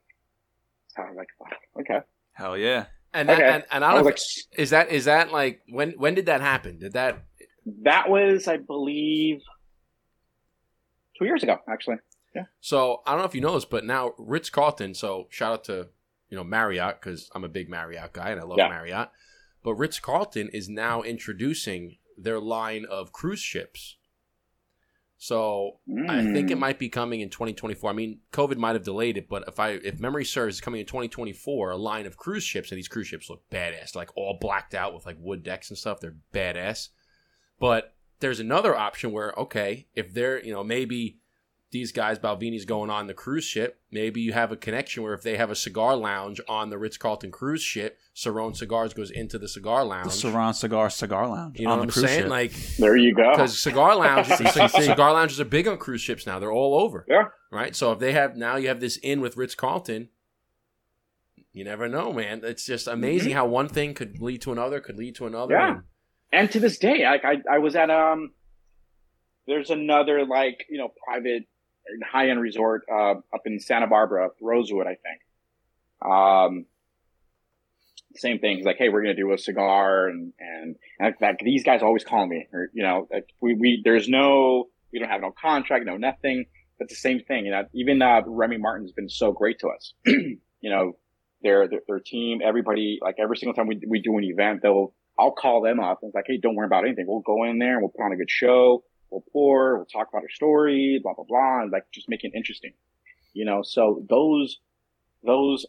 So 0.89 1.03
I 1.03 1.07
was 1.09 1.17
like, 1.17 1.27
fuck, 1.37 1.57
okay. 1.81 1.99
Hell 2.33 2.57
yeah. 2.57 2.85
And 3.13 3.29
that, 3.29 3.39
Okay. 3.39 3.49
and, 3.49 3.63
and 3.71 3.83
I 3.85 3.91
I 3.91 3.93
was 3.95 3.99
know, 4.01 4.05
like, 4.05 4.15
if- 4.17 4.59
is 4.59 4.69
that 4.71 4.91
is 4.91 5.05
that 5.05 5.31
like 5.31 5.61
when 5.69 5.91
when 5.91 6.13
did 6.15 6.27
that 6.27 6.41
happen? 6.41 6.77
Did 6.79 6.93
that 6.93 7.23
that 7.83 8.09
was, 8.09 8.47
I 8.47 8.57
believe, 8.57 9.41
two 11.17 11.25
years 11.25 11.43
ago, 11.43 11.57
actually. 11.69 11.97
So? 12.59 13.01
I 13.05 13.11
don't 13.11 13.19
know 13.19 13.25
if 13.25 13.35
you 13.35 13.41
know 13.41 13.53
this, 13.55 13.65
but 13.65 13.85
now 13.85 14.13
Ritz 14.17 14.49
Carlton. 14.49 14.93
So 14.93 15.27
shout 15.29 15.53
out 15.53 15.63
to 15.65 15.87
you 16.29 16.37
know 16.37 16.43
Marriott 16.43 16.99
because 17.01 17.29
I'm 17.33 17.43
a 17.43 17.49
big 17.49 17.69
Marriott 17.69 18.13
guy 18.13 18.29
and 18.29 18.39
I 18.39 18.43
love 18.43 18.57
Yeah. 18.57 18.69
Marriott. 18.69 19.09
But 19.63 19.73
Ritz 19.75 19.99
Carlton 19.99 20.49
is 20.53 20.69
now 20.69 21.01
introducing 21.01 21.97
their 22.17 22.39
line 22.39 22.85
of 22.85 23.11
cruise 23.11 23.39
ships. 23.41 23.97
So 25.19 25.79
I 26.07 26.21
think 26.31 26.51
it 26.51 26.57
Mm. 26.57 26.59
might 26.59 26.77
be 26.77 26.89
coming 26.89 27.21
in 27.21 27.29
2024. 27.31 27.89
I 27.89 27.93
mean, 27.93 28.19
COVID 28.31 28.57
might 28.57 28.75
have 28.75 28.83
delayed 28.83 29.17
it, 29.17 29.27
but 29.27 29.43
if 29.47 29.59
I 29.59 29.71
if 29.71 29.99
memory 29.99 30.23
serves, 30.23 30.55
it's 30.57 30.61
coming 30.63 30.79
in 30.79 30.85
2024. 30.85 31.71
A 31.71 31.75
line 31.77 32.05
of 32.05 32.17
cruise 32.17 32.43
ships, 32.43 32.71
and 32.71 32.77
these 32.77 32.87
cruise 32.87 33.07
ships 33.07 33.27
look 33.29 33.41
badass, 33.49 33.95
like 33.95 34.15
all 34.15 34.37
blacked 34.39 34.75
out 34.75 34.93
with 34.93 35.07
like 35.07 35.17
wood 35.19 35.41
decks 35.41 35.69
and 35.69 35.77
stuff. 35.77 35.99
They're 35.99 36.17
badass. 36.33 36.89
But 37.59 37.95
there's 38.19 38.39
another 38.39 38.75
option 38.75 39.11
where 39.11 39.33
okay, 39.37 39.87
if 39.95 40.13
they're 40.13 40.43
you 40.45 40.53
know 40.53 40.63
maybe 40.63 41.17
these 41.69 41.91
guys 41.91 42.17
Balvenie's 42.17 42.63
going 42.65 42.89
on 42.89 43.07
the 43.07 43.13
cruise 43.13 43.43
ship, 43.43 43.81
maybe 43.91 44.21
you 44.21 44.31
have 44.33 44.51
a 44.53 44.55
connection 44.55 45.03
where 45.03 45.13
if 45.13 45.21
they 45.21 45.35
have 45.35 45.49
a 45.51 45.55
cigar 45.55 45.95
lounge 45.97 46.39
on 46.47 46.69
the 46.69 46.77
Ritz 46.77 46.97
Carlton 46.97 47.29
cruise 47.31 47.61
ship, 47.61 47.97
Ceron 48.15 48.55
Cigars 48.55 48.93
goes 48.93 49.11
into 49.11 49.37
the 49.37 49.49
cigar 49.49 49.83
lounge. 49.83 50.21
The 50.21 50.29
lounge. 50.29 50.35
Ceron 50.35 50.55
Cigar 50.55 50.89
Cigar 50.89 51.27
Lounge 51.27 51.59
you 51.59 51.65
know 51.65 51.71
on 51.73 51.79
what 51.79 51.87
the 51.87 51.91
I'm 51.91 51.93
cruise 51.93 52.05
saying? 52.09 52.21
ship. 52.21 52.29
Like 52.29 52.51
There 52.77 52.95
you 52.95 53.13
go. 53.13 53.31
because 53.31 53.59
cigar 53.59 53.95
lounges, 53.95 54.37
cigar 54.85 55.11
lounges 55.13 55.39
are 55.41 55.45
big 55.45 55.67
on 55.67 55.77
cruise 55.77 56.01
ships 56.01 56.25
now. 56.25 56.39
They're 56.39 56.51
all 56.51 56.79
over. 56.79 57.05
Yeah. 57.09 57.25
Right. 57.51 57.75
So 57.75 57.91
if 57.91 57.99
they 57.99 58.13
have 58.13 58.35
now, 58.37 58.55
you 58.55 58.69
have 58.69 58.79
this 58.79 58.97
in 58.97 59.19
with 59.21 59.35
Ritz 59.37 59.53
Carlton. 59.55 60.09
You 61.53 61.63
never 61.63 61.87
know, 61.89 62.13
man. 62.13 62.41
It's 62.43 62.65
just 62.65 62.87
amazing 62.87 63.33
how 63.33 63.45
one 63.47 63.67
thing 63.67 63.93
could 63.93 64.19
lead 64.21 64.41
to 64.43 64.51
another, 64.51 64.79
could 64.79 64.95
lead 64.97 65.15
to 65.15 65.25
another. 65.27 65.53
Yeah. 65.55 65.69
and- 65.75 65.83
and 66.29 66.51
to 66.51 66.59
this 66.59 66.77
day, 66.77 67.05
like 67.05 67.23
I, 67.23 67.37
I 67.49 67.59
was 67.59 67.75
at 67.77 67.89
um, 67.89 68.33
there's 69.47 69.69
another 69.69 70.25
like 70.25 70.65
you 70.69 70.77
know 70.77 70.89
private 71.05 71.43
high 72.05 72.29
end 72.29 72.41
resort 72.41 72.83
uh, 72.91 73.15
up 73.33 73.41
in 73.45 73.59
Santa 73.59 73.87
Barbara, 73.87 74.29
Rosewood, 74.41 74.87
I 74.87 74.95
think. 74.95 76.11
Um, 76.11 76.65
same 78.15 78.39
thing. 78.39 78.57
He's 78.57 78.65
like, 78.65 78.77
hey, 78.77 78.89
we're 78.89 79.01
gonna 79.01 79.15
do 79.15 79.33
a 79.33 79.37
cigar, 79.37 80.07
and 80.07 80.33
and, 80.39 80.75
and 80.99 81.15
like 81.21 81.39
these 81.39 81.63
guys 81.63 81.81
always 81.81 82.03
call 82.03 82.25
me, 82.25 82.47
or 82.53 82.69
you 82.73 82.83
know, 82.83 83.07
we 83.41 83.53
we 83.53 83.81
there's 83.83 84.07
no 84.07 84.69
we 84.91 84.99
don't 84.99 85.09
have 85.09 85.21
no 85.21 85.31
contract, 85.31 85.85
no 85.85 85.97
nothing. 85.97 86.45
But 86.79 86.89
the 86.89 86.95
same 86.95 87.21
thing, 87.21 87.45
you 87.45 87.51
know. 87.51 87.63
Even 87.73 88.01
uh, 88.01 88.21
Remy 88.25 88.57
Martin's 88.57 88.91
been 88.91 89.09
so 89.09 89.31
great 89.31 89.59
to 89.59 89.69
us. 89.69 89.93
you 90.05 90.39
know, 90.63 90.95
their, 91.41 91.67
their 91.67 91.81
their 91.87 91.99
team, 91.99 92.39
everybody, 92.43 92.99
like 93.01 93.15
every 93.19 93.37
single 93.37 93.53
time 93.53 93.67
we 93.67 93.81
we 93.87 94.01
do 94.01 94.17
an 94.17 94.23
event, 94.23 94.61
they'll 94.61 94.93
I'll 95.19 95.31
call 95.31 95.61
them 95.61 95.79
up 95.79 95.99
and 96.01 96.09
it's 96.09 96.15
like, 96.15 96.25
hey, 96.27 96.37
don't 96.37 96.55
worry 96.55 96.67
about 96.67 96.85
anything. 96.85 97.05
We'll 97.07 97.21
go 97.21 97.43
in 97.43 97.59
there 97.59 97.73
and 97.73 97.81
we'll 97.81 97.89
put 97.89 98.03
on 98.03 98.11
a 98.11 98.17
good 98.17 98.29
show. 98.29 98.83
We'll 99.09 99.23
pour, 99.31 99.77
we'll 99.77 99.85
talk 99.85 100.09
about 100.09 100.23
her 100.23 100.29
story, 100.29 100.99
blah 101.01 101.13
blah 101.13 101.25
blah, 101.25 101.61
and 101.61 101.71
like 101.71 101.83
just 101.91 102.09
make 102.09 102.23
it 102.23 102.31
interesting, 102.35 102.73
you 103.33 103.45
know. 103.45 103.61
So 103.63 104.05
those 104.09 104.59
those 105.23 105.65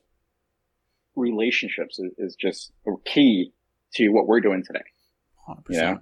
relationships 1.16 1.99
is, 1.99 2.12
is 2.18 2.36
just 2.36 2.72
key 3.05 3.53
to 3.95 4.09
what 4.11 4.26
we're 4.26 4.41
doing 4.41 4.62
today. 4.64 4.84
100%. 5.49 5.62
Yeah. 5.70 5.97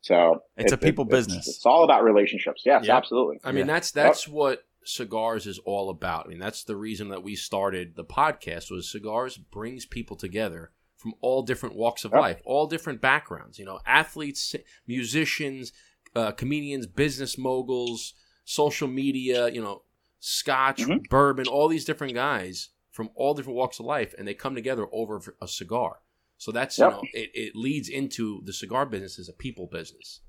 So 0.00 0.42
It's 0.56 0.72
a 0.72 0.78
people 0.78 1.04
business. 1.04 1.46
It's, 1.46 1.66
all 1.66 1.84
about 1.84 2.02
relationships. 2.04 2.62
Yes, 2.64 2.86
Yep. 2.86 2.96
absolutely. 2.96 3.40
I 3.44 3.52
mean, 3.52 3.66
Yeah. 3.66 3.74
that's 3.74 3.90
that's 3.92 4.26
what 4.26 4.64
cigars 4.84 5.46
is 5.46 5.58
all 5.60 5.90
about. 5.90 6.26
I 6.26 6.28
mean, 6.30 6.38
that's 6.38 6.64
the 6.64 6.76
reason 6.76 7.10
that 7.10 7.22
we 7.22 7.36
started 7.36 7.96
the 7.96 8.04
podcast 8.04 8.70
was 8.70 8.90
cigars 8.90 9.36
brings 9.36 9.84
people 9.84 10.16
together 10.16 10.72
from 10.96 11.12
all 11.20 11.42
different 11.42 11.76
walks 11.76 12.04
of 12.04 12.12
Yep. 12.12 12.20
life, 12.20 12.40
all 12.46 12.66
different 12.66 13.00
backgrounds. 13.02 13.58
You 13.58 13.66
know, 13.66 13.80
athletes, 13.86 14.56
musicians, 14.86 15.72
uh, 16.14 16.32
comedians, 16.32 16.86
business 16.86 17.36
moguls, 17.38 18.14
social 18.44 18.88
media. 18.88 19.48
You 19.48 19.62
know, 19.62 19.82
Scotch, 20.18 20.82
Mhm. 20.82 21.08
bourbon, 21.08 21.46
all 21.46 21.68
these 21.68 21.84
different 21.84 22.14
guys 22.14 22.70
from 22.90 23.10
all 23.14 23.34
different 23.34 23.56
walks 23.56 23.78
of 23.78 23.86
life, 23.86 24.14
and 24.18 24.26
they 24.28 24.34
come 24.34 24.54
together 24.54 24.86
over 24.92 25.20
a 25.40 25.48
cigar. 25.48 26.00
So 26.36 26.50
that's 26.52 26.78
Yep. 26.78 26.90
you 26.90 26.96
know, 26.96 27.02
it, 27.12 27.30
it 27.34 27.56
leads 27.56 27.88
into 27.88 28.42
the 28.44 28.52
cigar 28.52 28.84
business 28.86 29.18
as 29.18 29.28
a 29.28 29.32
people 29.32 29.66
business 29.66 30.20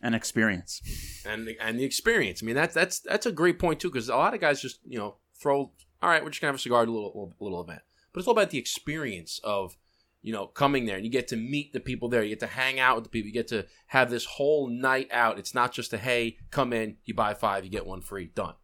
An 0.00 0.14
experience. 0.14 0.80
and 1.24 1.46
the, 1.46 1.56
and 1.60 1.78
the 1.78 1.84
experience. 1.84 2.42
I 2.42 2.46
mean, 2.46 2.54
that's 2.54 2.74
that's 2.74 3.00
that's 3.00 3.26
a 3.26 3.32
great 3.32 3.58
point 3.58 3.80
too, 3.80 3.88
because 3.90 4.08
a 4.08 4.16
lot 4.16 4.34
of 4.34 4.40
guys 4.40 4.60
just 4.60 4.80
you 4.86 4.98
know 4.98 5.16
throw. 5.40 5.72
All 6.02 6.10
right, 6.10 6.22
we're 6.22 6.30
just 6.30 6.40
gonna 6.40 6.48
have 6.50 6.56
a 6.56 6.62
cigar, 6.62 6.82
a 6.82 6.86
little, 6.86 7.04
little 7.08 7.34
little 7.40 7.60
event, 7.62 7.82
but 8.12 8.18
it's 8.20 8.26
all 8.28 8.32
about 8.32 8.50
the 8.50 8.58
experience 8.58 9.40
of 9.44 9.76
you 10.24 10.32
know 10.32 10.46
coming 10.48 10.86
there, 10.86 10.96
and 10.96 11.04
you 11.04 11.10
get 11.12 11.28
to 11.28 11.36
meet 11.36 11.72
the 11.72 11.80
people 11.80 12.08
there, 12.08 12.22
you 12.22 12.30
get 12.30 12.40
to 12.40 12.46
hang 12.46 12.80
out 12.80 12.96
with 12.96 13.04
the 13.04 13.10
people, 13.10 13.28
you 13.28 13.32
get 13.32 13.48
to 13.48 13.66
have 13.88 14.10
this 14.10 14.24
whole 14.24 14.68
night 14.68 15.08
out. 15.12 15.38
It's 15.38 15.54
not 15.54 15.72
just 15.72 15.92
a 15.92 15.98
hey, 15.98 16.38
come 16.50 16.72
in, 16.72 16.96
you 17.04 17.14
buy 17.14 17.34
five, 17.34 17.64
you 17.64 17.70
get 17.70 17.86
one 17.86 18.00
free, 18.00 18.26
done. 18.34 18.54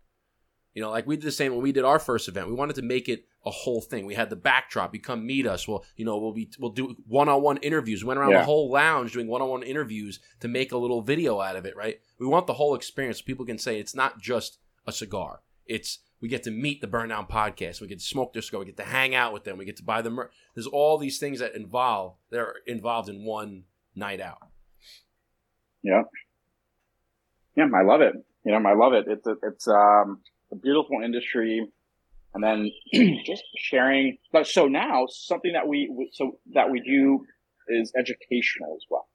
You 0.74 0.82
know, 0.82 0.90
like 0.90 1.06
we 1.06 1.16
did 1.16 1.24
the 1.24 1.32
same 1.32 1.52
when 1.52 1.62
we 1.62 1.72
did 1.72 1.84
our 1.84 1.98
first 1.98 2.28
event. 2.28 2.48
We 2.48 2.54
wanted 2.54 2.76
to 2.76 2.82
make 2.82 3.08
it 3.08 3.24
a 3.44 3.50
whole 3.50 3.80
thing. 3.80 4.06
We 4.06 4.14
had 4.14 4.30
the 4.30 4.36
backdrop. 4.36 4.94
You 4.94 5.00
come 5.00 5.26
meet 5.26 5.46
us. 5.46 5.66
We'll, 5.66 5.84
you 5.96 6.04
know, 6.04 6.16
we'll 6.18 6.32
be 6.32 6.48
we'll 6.58 6.70
do 6.70 6.94
one-on-one 7.06 7.56
interviews. 7.58 8.04
We 8.04 8.08
went 8.08 8.20
around 8.20 8.30
Yeah. 8.30 8.38
the 8.40 8.44
whole 8.44 8.70
lounge 8.70 9.12
doing 9.12 9.26
one-on-one 9.26 9.64
interviews 9.64 10.20
to 10.40 10.48
make 10.48 10.70
a 10.72 10.78
little 10.78 11.02
video 11.02 11.40
out 11.40 11.56
of 11.56 11.66
it. 11.66 11.76
Right? 11.76 12.00
We 12.18 12.26
want 12.26 12.46
the 12.46 12.54
whole 12.54 12.74
experience. 12.74 13.18
So 13.18 13.24
people 13.24 13.44
can 13.44 13.58
say 13.58 13.80
it's 13.80 13.94
not 13.94 14.20
just 14.20 14.58
a 14.86 14.92
cigar. 14.92 15.42
It's 15.66 15.98
we 16.20 16.28
get 16.28 16.42
to 16.44 16.50
meet 16.50 16.80
the 16.80 16.86
Burn 16.86 17.08
Down 17.08 17.26
podcast. 17.26 17.80
We 17.80 17.86
get 17.86 17.98
to 17.98 18.04
smoke 18.04 18.32
their 18.32 18.42
cigar. 18.42 18.60
We 18.60 18.66
get 18.66 18.76
to 18.76 18.84
hang 18.84 19.14
out 19.14 19.32
with 19.32 19.44
them. 19.44 19.56
We 19.56 19.64
get 19.64 19.76
to 19.78 19.84
buy 19.84 20.02
them. 20.02 20.20
There's 20.54 20.66
all 20.66 20.98
these 20.98 21.18
things 21.18 21.38
that 21.38 21.54
involve 21.54 22.16
that 22.30 22.40
are 22.40 22.56
involved 22.66 23.08
in 23.08 23.24
one 23.24 23.64
night 23.94 24.20
out. 24.20 24.38
Yeah. 25.82 26.02
Yeah, 27.56 27.66
I 27.74 27.82
love 27.82 28.00
it. 28.00 28.14
You 28.44 28.58
know, 28.58 28.68
I 28.68 28.74
love 28.74 28.92
it. 28.92 29.06
It's 29.08 29.26
a, 29.26 29.34
it's 29.42 29.68
um, 29.68 30.20
a 30.52 30.56
beautiful 30.56 31.00
industry, 31.02 31.66
and 32.34 32.44
then 32.44 32.70
just 33.24 33.42
sharing. 33.56 34.18
But 34.32 34.46
so 34.46 34.66
now 34.66 35.06
something 35.08 35.52
that 35.52 35.66
we 35.66 36.10
so 36.12 36.38
that 36.54 36.70
we 36.70 36.80
do 36.80 37.24
is 37.68 37.92
educational 37.98 38.76
as 38.76 38.84
well. 38.88 39.08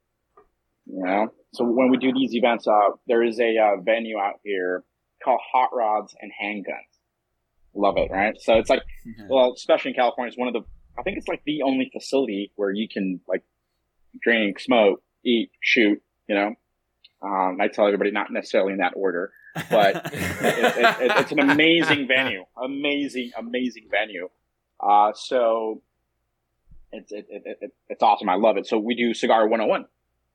You 0.87 1.03
know, 1.03 1.33
so 1.53 1.63
when 1.63 1.89
we 1.89 1.97
do 1.97 2.13
these 2.13 2.35
events, 2.35 2.67
uh, 2.67 2.91
there 3.07 3.23
is 3.23 3.39
a 3.39 3.57
uh, 3.57 3.81
venue 3.81 4.19
out 4.19 4.39
here 4.43 4.83
called 5.23 5.39
Hot 5.51 5.69
Rods 5.73 6.15
and 6.21 6.31
Handguns. 6.31 6.94
Love 7.75 7.97
it, 7.97 8.09
right? 8.11 8.35
So 8.39 8.53
it's 8.53 8.69
like 8.69 8.83
well, 9.29 9.53
especially 9.53 9.91
in 9.91 9.95
California, 9.95 10.29
it's 10.29 10.37
one 10.37 10.47
of 10.47 10.53
the, 10.53 10.61
I 10.97 11.03
think 11.03 11.17
it's 11.17 11.27
like 11.27 11.43
the 11.45 11.63
only 11.63 11.89
facility 11.91 12.51
where 12.55 12.71
you 12.71 12.87
can 12.87 13.19
like 13.27 13.43
drink, 14.21 14.59
smoke, 14.59 15.01
eat, 15.25 15.51
shoot, 15.61 16.01
you 16.27 16.35
know. 16.35 16.53
Um, 17.21 17.57
I 17.59 17.67
tell 17.67 17.85
everybody 17.85 18.11
not 18.11 18.31
necessarily 18.31 18.73
in 18.73 18.79
that 18.79 18.93
order, 18.95 19.31
but 19.69 19.95
it, 20.13 20.13
it, 20.13 21.01
it, 21.01 21.11
it's 21.17 21.31
an 21.31 21.39
amazing 21.39 22.07
venue, 22.07 22.45
amazing, 22.61 23.31
amazing 23.37 23.87
venue. 23.89 24.29
Uh, 24.79 25.11
so 25.13 25.81
it's, 26.91 27.11
it, 27.11 27.25
it, 27.29 27.57
it, 27.61 27.71
it's 27.89 28.03
awesome. 28.03 28.29
I 28.29 28.35
love 28.35 28.57
it. 28.57 28.67
So 28.67 28.77
we 28.77 28.95
do 28.95 29.13
cigar 29.13 29.47
101, 29.47 29.85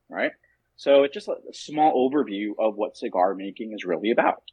right? 0.09 0.31
So 0.75 1.03
it's 1.03 1.13
just 1.13 1.27
a 1.27 1.35
small 1.53 2.09
overview 2.09 2.51
of 2.59 2.75
what 2.75 2.97
cigar 2.97 3.35
making 3.35 3.73
is 3.73 3.85
really 3.85 4.11
about. 4.11 4.43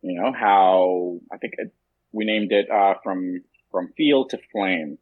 You 0.00 0.20
know, 0.20 0.32
how 0.32 1.18
I 1.32 1.38
think 1.38 1.54
it, 1.58 1.72
we 2.12 2.24
named 2.24 2.52
it, 2.52 2.70
uh, 2.70 2.94
from, 3.02 3.42
from 3.70 3.92
field 3.96 4.30
to 4.30 4.38
flame, 4.52 4.98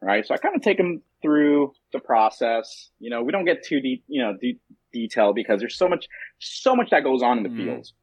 right? 0.00 0.26
So 0.26 0.34
I 0.34 0.38
kind 0.38 0.54
of 0.56 0.62
take 0.62 0.76
them 0.78 1.02
through 1.22 1.72
the 1.92 1.98
process. 1.98 2.90
You 3.00 3.10
know, 3.10 3.22
we 3.22 3.32
don't 3.32 3.44
get 3.44 3.64
too 3.64 3.80
deep, 3.80 4.04
you 4.06 4.22
know, 4.22 4.36
deep 4.40 4.60
detail 4.92 5.32
because 5.32 5.60
there's 5.60 5.76
so 5.76 5.88
much, 5.88 6.06
so 6.38 6.76
much 6.76 6.90
that 6.90 7.02
goes 7.04 7.22
on 7.22 7.38
in 7.38 7.42
the 7.42 7.48
Mhm. 7.50 7.56
fields. 7.64 7.94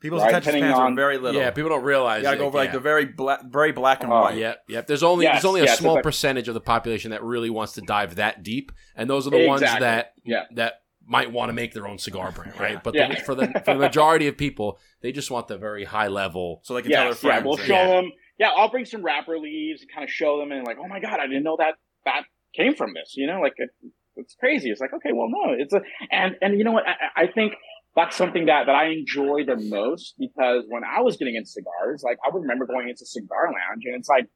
People's 0.00 0.22
Right, 0.22 0.30
attention 0.30 0.54
depending 0.54 0.70
spans 0.72 0.80
are 0.80 0.86
on- 0.86 0.96
very 0.96 1.16
little. 1.16 1.40
Yeah, 1.40 1.52
people 1.52 1.70
don't 1.70 1.84
realize. 1.84 2.18
you 2.18 2.22
gotta 2.24 2.36
go 2.36 2.42
it, 2.42 2.46
over 2.48 2.58
like 2.58 2.68
yeah. 2.70 2.72
the 2.72 2.80
very 2.80 3.04
black, 3.04 3.40
very 3.44 3.70
black 3.70 4.02
and 4.02 4.12
Oh, 4.12 4.22
white. 4.22 4.36
Yep, 4.36 4.64
yep. 4.66 4.86
There's 4.88 5.04
only 5.04 5.26
Yes, 5.26 5.34
there's 5.36 5.44
only 5.44 5.60
a 5.60 5.64
yes, 5.64 5.78
small 5.78 5.94
like- 5.94 6.02
percentage 6.02 6.48
of 6.48 6.54
the 6.54 6.60
population 6.60 7.12
that 7.12 7.22
really 7.22 7.50
wants 7.50 7.74
to 7.74 7.82
dive 7.82 8.16
that 8.16 8.42
deep, 8.42 8.72
and 8.96 9.08
those 9.08 9.28
are 9.28 9.30
the 9.30 9.46
ones 9.46 9.60
that 9.60 10.14
Yeah. 10.24 10.46
that 10.56 10.81
might 11.06 11.30
want 11.32 11.48
to 11.48 11.52
make 11.52 11.72
their 11.74 11.86
own 11.88 11.98
cigar 11.98 12.30
brand, 12.32 12.52
right? 12.60 12.82
But 12.82 12.94
Yeah. 12.94 13.08
the, 13.08 13.16
for 13.16 13.34
the 13.34 13.46
for 13.64 13.74
the 13.74 13.80
majority 13.80 14.28
of 14.28 14.36
people, 14.36 14.78
they 15.00 15.12
just 15.12 15.30
want 15.30 15.48
the 15.48 15.58
very 15.58 15.84
high 15.84 16.08
level. 16.08 16.60
So 16.64 16.74
they 16.74 16.82
can 16.82 16.90
tell 16.92 17.00
their 17.04 17.08
Yes, 17.10 17.22
yeah, 17.22 17.30
friends. 17.30 17.44
we'll 17.46 17.56
that- 17.56 17.66
show 17.66 17.74
Yeah. 17.74 17.86
them. 18.00 18.12
Yeah, 18.38 18.50
I'll 18.56 18.70
bring 18.70 18.84
some 18.86 19.02
wrapper 19.02 19.38
leaves 19.38 19.82
and 19.82 19.90
kind 19.92 20.02
of 20.04 20.10
show 20.10 20.38
them, 20.38 20.50
and 20.52 20.66
like, 20.66 20.78
oh 20.80 20.88
my 20.88 21.00
god, 21.00 21.20
I 21.20 21.26
didn't 21.26 21.44
know 21.44 21.56
that 21.58 21.74
that 22.06 22.22
came 22.54 22.74
from 22.74 22.92
this. 22.94 23.14
You 23.16 23.26
know, 23.26 23.40
like 23.40 23.52
it, 23.56 23.70
it's 24.16 24.34
crazy. 24.34 24.70
It's 24.70 24.80
like, 24.80 24.92
okay, 24.94 25.10
well, 25.12 25.28
no, 25.28 25.52
it's 25.56 25.72
a, 25.74 25.82
and 26.10 26.36
and 26.42 26.58
you 26.58 26.64
know 26.64 26.72
what? 26.72 26.84
I, 26.86 27.22
I 27.24 27.26
think 27.28 27.54
that's 27.94 28.16
something 28.16 28.46
that 28.46 28.66
that 28.66 28.74
I 28.74 28.86
enjoy 28.88 29.44
the 29.44 29.56
most 29.56 30.14
because 30.18 30.64
when 30.68 30.82
I 30.82 31.02
was 31.02 31.16
getting 31.18 31.34
into 31.36 31.48
cigars, 31.50 32.02
like 32.02 32.18
I 32.26 32.30
would 32.32 32.40
remember 32.42 32.66
going 32.66 32.88
into 32.88 33.04
cigar 33.06 33.46
lounge, 33.52 33.84
and 33.84 33.94
it's 33.94 34.08
like, 34.08 34.26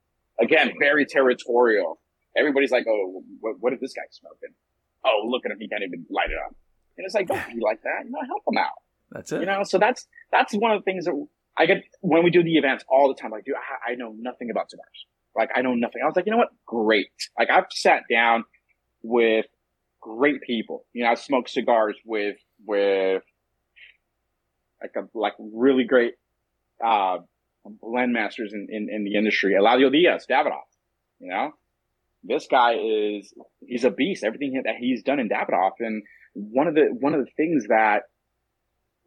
again, 0.41 0.75
very 0.79 1.07
territorial. 1.07 1.99
Everybody's 2.37 2.71
like, 2.71 2.85
oh, 2.87 3.23
what, 3.41 3.57
what 3.61 3.73
is 3.73 3.81
this 3.81 3.95
guy 3.95 4.03
smoking? 4.11 4.51
Oh, 5.07 5.26
look 5.28 5.46
at 5.46 5.52
him, 5.52 5.59
he 5.61 5.68
can't 5.68 5.82
even 5.82 6.04
light 6.11 6.30
it 6.30 6.38
up. 6.44 6.54
And 6.98 7.04
it's 7.04 7.14
like, 7.14 7.28
don't 7.28 7.46
be 7.46 7.61
like 7.61 7.82
that. 7.82 8.04
You 8.04 8.11
know, 8.11 8.20
help 8.26 8.42
him 8.48 8.59
out. 8.59 8.82
That's 9.11 9.32
it. 9.32 9.40
You 9.40 9.46
know, 9.46 9.62
so 9.62 9.78
that's 9.78 10.07
that's 10.32 10.52
one 10.54 10.72
of 10.72 10.80
the 10.80 10.84
things 10.84 11.04
that 11.04 11.26
I 11.57 11.66
get 11.66 11.84
when 12.00 12.24
we 12.24 12.30
do 12.30 12.42
the 12.42 12.57
events 12.57 12.84
all 12.88 13.09
the 13.09 13.14
time. 13.14 13.30
Like, 13.30 13.44
dude, 13.44 13.54
I, 13.54 13.92
I 13.92 13.94
know 13.94 14.14
nothing 14.18 14.50
about 14.50 14.70
cigars. 14.70 15.07
Like, 15.36 15.50
I 15.54 15.62
know 15.62 15.74
nothing. 15.74 16.00
I 16.02 16.07
was 16.07 16.16
like, 16.16 16.26
you 16.26 16.32
know 16.32 16.38
what? 16.38 16.52
Great. 16.64 17.09
Like, 17.38 17.50
I've 17.50 17.66
sat 17.70 18.04
down 18.11 18.44
with 19.02 19.46
great 20.00 20.40
people. 20.40 20.86
You 20.92 21.04
know, 21.04 21.11
I've 21.11 21.18
smoked 21.18 21.50
cigars 21.50 21.96
with 22.04 22.36
with 22.64 23.22
like 24.80 24.92
a 24.96 25.18
like 25.18 25.34
really 25.38 25.84
great 25.84 26.14
uh 26.84 27.18
blend 27.64 28.12
masters 28.12 28.52
in, 28.52 28.68
in, 28.70 28.88
in 28.90 29.04
the 29.04 29.14
industry. 29.14 29.54
Eladio 29.61 29.90
Diaz, 29.90 30.26
Davidoff. 30.30 30.68
You 31.18 31.30
know, 31.30 31.52
this 32.27 32.47
guy 32.51 32.74
is 32.74 33.33
he's 33.66 33.85
a 33.85 33.91
beast. 33.91 34.24
Everything 34.24 34.61
that 34.64 34.77
he's 34.79 35.03
done 35.03 35.20
in 35.20 35.29
Davidoff, 35.29 35.72
and 35.81 36.03
one 36.35 36.66
of 36.66 36.74
the 36.74 36.89
one 36.99 37.14
of 37.14 37.24
the 37.24 37.31
things 37.37 37.66
that 37.68 38.03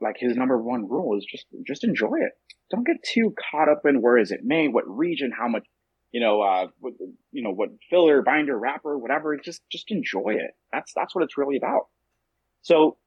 like 0.02 0.16
his 0.18 0.36
number 0.36 0.58
one 0.62 0.88
rule 0.90 1.18
is 1.18 1.26
just 1.26 1.46
just 1.66 1.84
enjoy 1.84 2.16
it. 2.20 2.32
Don't 2.72 2.86
get 2.86 2.98
too 3.04 3.34
caught 3.52 3.70
up 3.70 3.82
in 3.86 4.02
where 4.02 4.18
is 4.18 4.32
it 4.32 4.42
made, 4.44 4.74
what 4.74 4.88
region, 4.88 5.32
how 5.38 5.48
much, 5.48 5.66
you 6.12 6.22
know, 6.22 6.42
uh, 6.42 6.68
what, 6.80 6.94
you 7.32 7.42
know, 7.44 7.52
what 7.52 7.70
filler, 7.90 8.22
binder, 8.22 8.58
wrapper, 8.58 8.98
whatever. 8.98 9.38
Just 9.38 9.62
just 9.72 9.92
enjoy 9.92 10.36
it. 10.38 10.52
That's 10.72 10.94
that's 10.96 11.16
what 11.16 11.24
it's 11.24 11.38
really 11.38 11.58
about. 11.58 11.88
So 12.62 12.98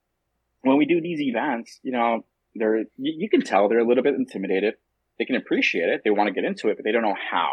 when 0.63 0.77
we 0.77 0.87
do 0.87 1.01
these 1.01 1.21
events, 1.21 1.81
you 1.83 1.93
know, 1.93 2.25
they're 2.55 2.79
you, 2.79 2.87
you 2.97 3.31
can 3.31 3.43
tell 3.43 3.69
they're 3.69 3.79
a 3.79 3.87
little 3.87 4.05
bit 4.05 4.15
intimidated. 4.15 4.75
They 5.19 5.25
can 5.25 5.37
appreciate 5.37 5.89
it. 5.89 6.03
They 6.05 6.11
want 6.11 6.29
to 6.29 6.35
get 6.35 6.45
into 6.45 6.69
it, 6.69 6.77
but 6.77 6.85
they 6.85 6.93
don't 6.93 7.03
know 7.03 7.17
how. 7.31 7.51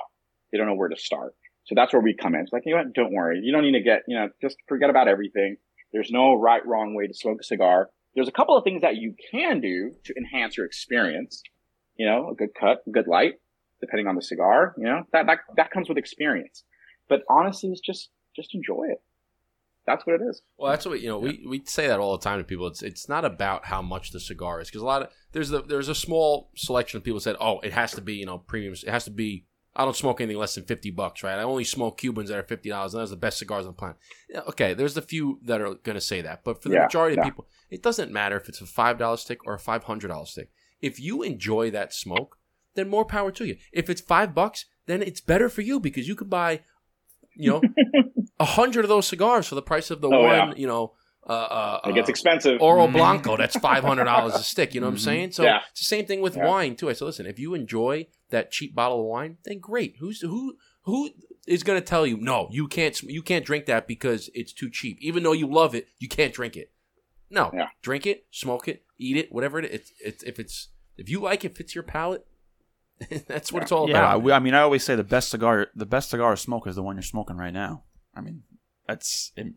They 0.52 0.58
don't 0.58 0.68
know 0.68 0.76
where 0.76 0.90
to 0.90 0.98
start. 0.98 1.36
So 1.66 1.76
that's 1.76 1.94
where 1.94 2.02
we 2.02 2.16
come 2.16 2.34
in. 2.36 2.42
It's 2.42 2.52
like, 2.52 2.64
you 2.66 2.74
know 2.76 2.84
what? 2.84 2.94
Don't 2.94 3.14
worry. 3.14 3.40
You 3.44 3.52
don't 3.52 3.64
need 3.64 3.74
to 3.74 3.84
get, 3.84 4.04
you 4.08 4.18
know, 4.18 4.30
just 4.42 4.58
forget 4.68 4.90
about 4.90 5.08
everything. 5.08 5.58
There's 5.94 6.10
no 6.12 6.34
right, 6.34 6.66
wrong 6.66 6.96
way 6.96 7.08
to 7.08 7.14
smoke 7.14 7.40
a 7.42 7.44
cigar. 7.44 7.90
There's 8.16 8.28
a 8.28 8.32
couple 8.32 8.58
of 8.58 8.64
things 8.64 8.82
that 8.82 8.96
you 8.96 9.16
can 9.32 9.62
do 9.62 9.92
to 10.06 10.14
enhance 10.18 10.58
your 10.58 10.66
experience. 10.66 11.44
You 11.96 12.06
know, 12.06 12.30
a 12.30 12.36
good 12.36 12.56
cut, 12.60 12.84
a 12.88 12.90
good 12.90 13.08
light, 13.08 13.34
depending 13.82 14.08
on 14.08 14.16
the 14.16 14.22
cigar. 14.22 14.74
You 14.78 14.86
know, 14.86 15.04
that, 15.14 15.28
that, 15.28 15.40
that 15.58 15.72
comes 15.72 15.90
with 15.90 15.98
experience. 15.98 16.64
But 17.08 17.22
honestly, 17.30 17.70
it's 17.70 17.82
just, 17.82 18.10
just 18.36 18.56
enjoy 18.56 18.86
it. 18.90 19.02
That's 19.90 20.06
what 20.06 20.22
it 20.22 20.24
is. 20.30 20.44
Well, 20.58 20.70
that's 20.70 20.86
what 20.86 21.02
you 21.02 21.10
know. 21.10 21.18
We, 21.18 21.44
we 21.48 21.64
say 21.66 21.88
that 21.88 22.00
all 22.00 22.16
the 22.16 22.24
time 22.24 22.38
to 22.38 22.44
people. 22.44 22.68
It's 22.68 22.84
it's 22.84 23.10
not 23.10 23.26
about 23.26 23.66
how 23.66 23.82
much 23.82 24.12
the 24.12 24.20
cigar 24.20 24.62
is 24.62 24.68
because 24.68 24.84
a 24.84 24.86
lot 24.86 25.02
of 25.02 25.10
there's 25.32 25.50
the 25.50 25.64
there's 25.64 25.90
a 25.90 25.96
small 25.96 26.52
selection 26.56 26.98
of 26.98 27.04
people 27.04 27.20
said, 27.20 27.36
oh, 27.42 27.60
it 27.62 27.74
has 27.74 27.94
to 27.94 28.02
be 28.02 28.14
you 28.14 28.28
know 28.28 28.38
premium. 28.38 28.74
It 28.74 28.88
has 28.88 29.06
to 29.06 29.12
be. 29.12 29.46
I 29.76 29.86
don't 29.86 29.96
smoke 29.96 30.20
anything 30.20 30.40
less 30.40 30.56
than 30.56 30.66
fifty 30.66 30.90
bucks, 30.92 31.24
right? 31.24 31.38
I 31.40 31.44
only 31.44 31.64
smoke 31.64 31.98
Cubans 32.00 32.30
that 32.30 32.38
are 32.40 32.44
fifty 32.44 32.70
dollars, 32.70 32.94
and 32.94 33.02
that's 33.02 33.12
the 33.12 33.18
best 33.18 33.38
cigars 33.38 33.66
on 33.66 33.72
the 33.74 33.78
planet. 33.78 33.98
Yeah, 34.30 34.42
okay, 34.42 34.74
there's 34.74 34.98
a 34.98 35.02
few 35.02 35.40
that 35.44 35.62
are 35.62 35.76
going 35.76 35.96
to 35.96 36.02
say 36.02 36.22
that, 36.22 36.44
but 36.44 36.62
for 36.62 36.70
the 36.70 36.76
Yeah, 36.76 36.84
majority 36.84 37.18
of 37.18 37.24
people, 37.24 37.48
it 37.70 37.84
doesn't 37.84 38.12
matter 38.12 38.36
if 38.38 38.50
it's 38.50 38.62
a 38.62 38.66
five 38.66 38.98
dollar 38.98 39.18
stick 39.18 39.46
or 39.46 39.54
a 39.54 39.60
five 39.60 39.84
hundred 39.86 40.08
dollar 40.10 40.26
stick. 40.26 40.50
If 40.82 41.00
you 41.00 41.22
enjoy 41.24 41.72
that 41.72 41.94
smoke, 41.94 42.38
then 42.74 42.90
more 42.90 43.06
power 43.06 43.32
to 43.32 43.46
you. 43.46 43.58
If 43.72 43.90
it's 43.90 44.02
five 44.02 44.34
bucks, 44.34 44.66
then 44.88 45.02
it's 45.02 45.22
better 45.22 45.50
for 45.50 45.62
you 45.62 45.80
because 45.80 46.08
you 46.08 46.16
could 46.16 46.30
buy, 46.30 46.62
you 47.36 47.50
know, 47.52 47.62
a 48.40 48.46
hundred 48.46 48.86
of 48.86 48.90
those 48.90 49.08
cigars 49.08 49.48
for 49.48 49.56
the 49.56 49.62
price 49.62 49.92
of 49.92 50.02
the 50.02 50.10
Oh, 50.12 50.24
one, 50.24 50.50
yeah. 50.50 50.54
you 50.58 50.68
know, 50.68 50.94
uh, 51.30 51.80
uh, 51.86 51.90
It 51.90 51.94
gets 51.94 52.10
uh, 52.10 52.12
expensive. 52.12 52.62
Oro 52.62 52.88
Mhm. 52.88 52.94
Blanco, 52.94 53.38
that's 53.38 53.56
five 53.70 53.84
hundred 53.84 54.06
dollars 54.06 54.36
a 54.36 54.44
stick. 54.44 54.74
You 54.74 54.82
know 54.82 54.88
what 54.88 54.94
I'm 54.94 54.98
saying? 55.00 55.32
So 55.34 55.44
Yeah. 55.44 55.62
it's 55.72 55.82
the 55.82 55.86
same 55.86 56.06
thing 56.06 56.22
with 56.22 56.36
Yeah. 56.36 56.48
wine 56.48 56.76
too. 56.76 56.90
I 56.90 56.94
said, 56.94 57.06
listen, 57.06 57.26
if 57.26 57.38
you 57.40 57.54
enjoy 57.54 58.08
that 58.32 58.52
cheap 58.52 58.74
bottle 58.76 59.00
of 59.02 59.06
wine, 59.06 59.38
then 59.46 59.60
great. 59.60 59.96
Who's 60.00 60.22
who 60.22 60.58
who 60.84 61.12
is 61.48 61.64
going 61.64 61.80
to 61.80 61.86
tell 61.86 62.06
you 62.08 62.18
no? 62.18 62.48
You 62.52 62.68
can't 62.68 63.00
you 63.04 63.22
can't 63.22 63.46
drink 63.46 63.66
that 63.68 63.88
because 63.88 64.30
it's 64.34 64.52
too 64.54 64.70
cheap. 64.70 64.98
Even 65.02 65.24
though 65.24 65.34
you 65.34 65.48
love 65.48 65.76
it, 65.76 65.88
you 66.00 66.08
can't 66.10 66.34
drink 66.34 66.58
it. 66.58 66.72
No, 67.30 67.52
Yeah. 67.54 67.68
drink 67.84 68.08
it, 68.08 68.26
smoke 68.32 68.68
it, 68.68 68.84
eat 68.98 69.16
it, 69.16 69.32
whatever 69.32 69.60
it 69.60 69.66
is. 69.66 69.72
It's, 69.74 69.92
it's 70.04 70.24
if 70.24 70.40
it's 70.40 70.70
if 70.98 71.10
you 71.10 71.20
like 71.22 71.46
it, 71.46 71.56
fits 71.56 71.76
your 71.76 71.84
palate. 71.84 72.26
that's 73.28 73.54
what 73.54 73.64
it's 73.64 73.72
all 73.72 73.90
about. 73.90 74.28
I, 74.28 74.36
I 74.36 74.40
mean, 74.40 74.54
I 74.54 74.60
always 74.62 74.84
say 74.84 74.96
the 74.96 75.04
best 75.06 75.30
cigar, 75.30 75.68
the 75.76 75.86
best 75.86 76.10
cigar 76.10 76.32
to 76.32 76.38
smoke 76.38 76.68
is 76.68 76.76
the 76.76 76.84
one 76.84 76.96
you're 76.98 77.04
smoking 77.04 77.38
right 77.38 77.54
now. 77.54 77.84
I 78.14 78.20
mean, 78.22 78.44
that's 78.88 79.32
it, 79.38 79.48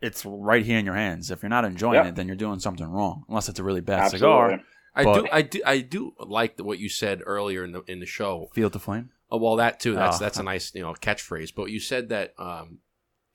it's 0.00 0.24
right 0.24 0.64
here 0.64 0.78
in 0.78 0.84
your 0.86 0.94
hands. 0.94 1.30
If 1.30 1.42
you're 1.42 1.50
not 1.50 1.64
enjoying 1.64 1.94
Yeah. 1.94 2.08
it, 2.08 2.14
then 2.16 2.26
you're 2.26 2.36
doing 2.36 2.58
something 2.60 2.86
wrong. 2.86 3.24
Unless 3.28 3.48
it's 3.48 3.58
a 3.58 3.64
really 3.64 3.80
bad 3.80 4.00
Absolutely. 4.04 4.18
cigar. 4.18 4.60
I 4.94 5.04
But- 5.04 5.20
do, 5.22 5.28
I 5.32 5.42
do, 5.42 5.62
I 5.66 5.78
do 5.80 6.14
like 6.18 6.56
the, 6.56 6.64
what 6.64 6.78
you 6.78 6.88
said 6.88 7.22
earlier 7.24 7.64
in 7.64 7.72
the 7.72 7.82
in 7.82 8.00
the 8.00 8.06
show. 8.06 8.48
Feel 8.54 8.70
the 8.70 8.78
flame. 8.80 9.10
Oh, 9.30 9.36
well, 9.38 9.56
that 9.56 9.78
too. 9.78 9.94
That's 9.94 10.16
Oh. 10.16 10.20
that's 10.24 10.38
a 10.38 10.42
nice 10.42 10.74
you 10.74 10.82
know 10.82 10.92
catchphrase. 10.94 11.54
But 11.54 11.66
you 11.70 11.78
said 11.78 12.08
that 12.08 12.34
um, 12.38 12.78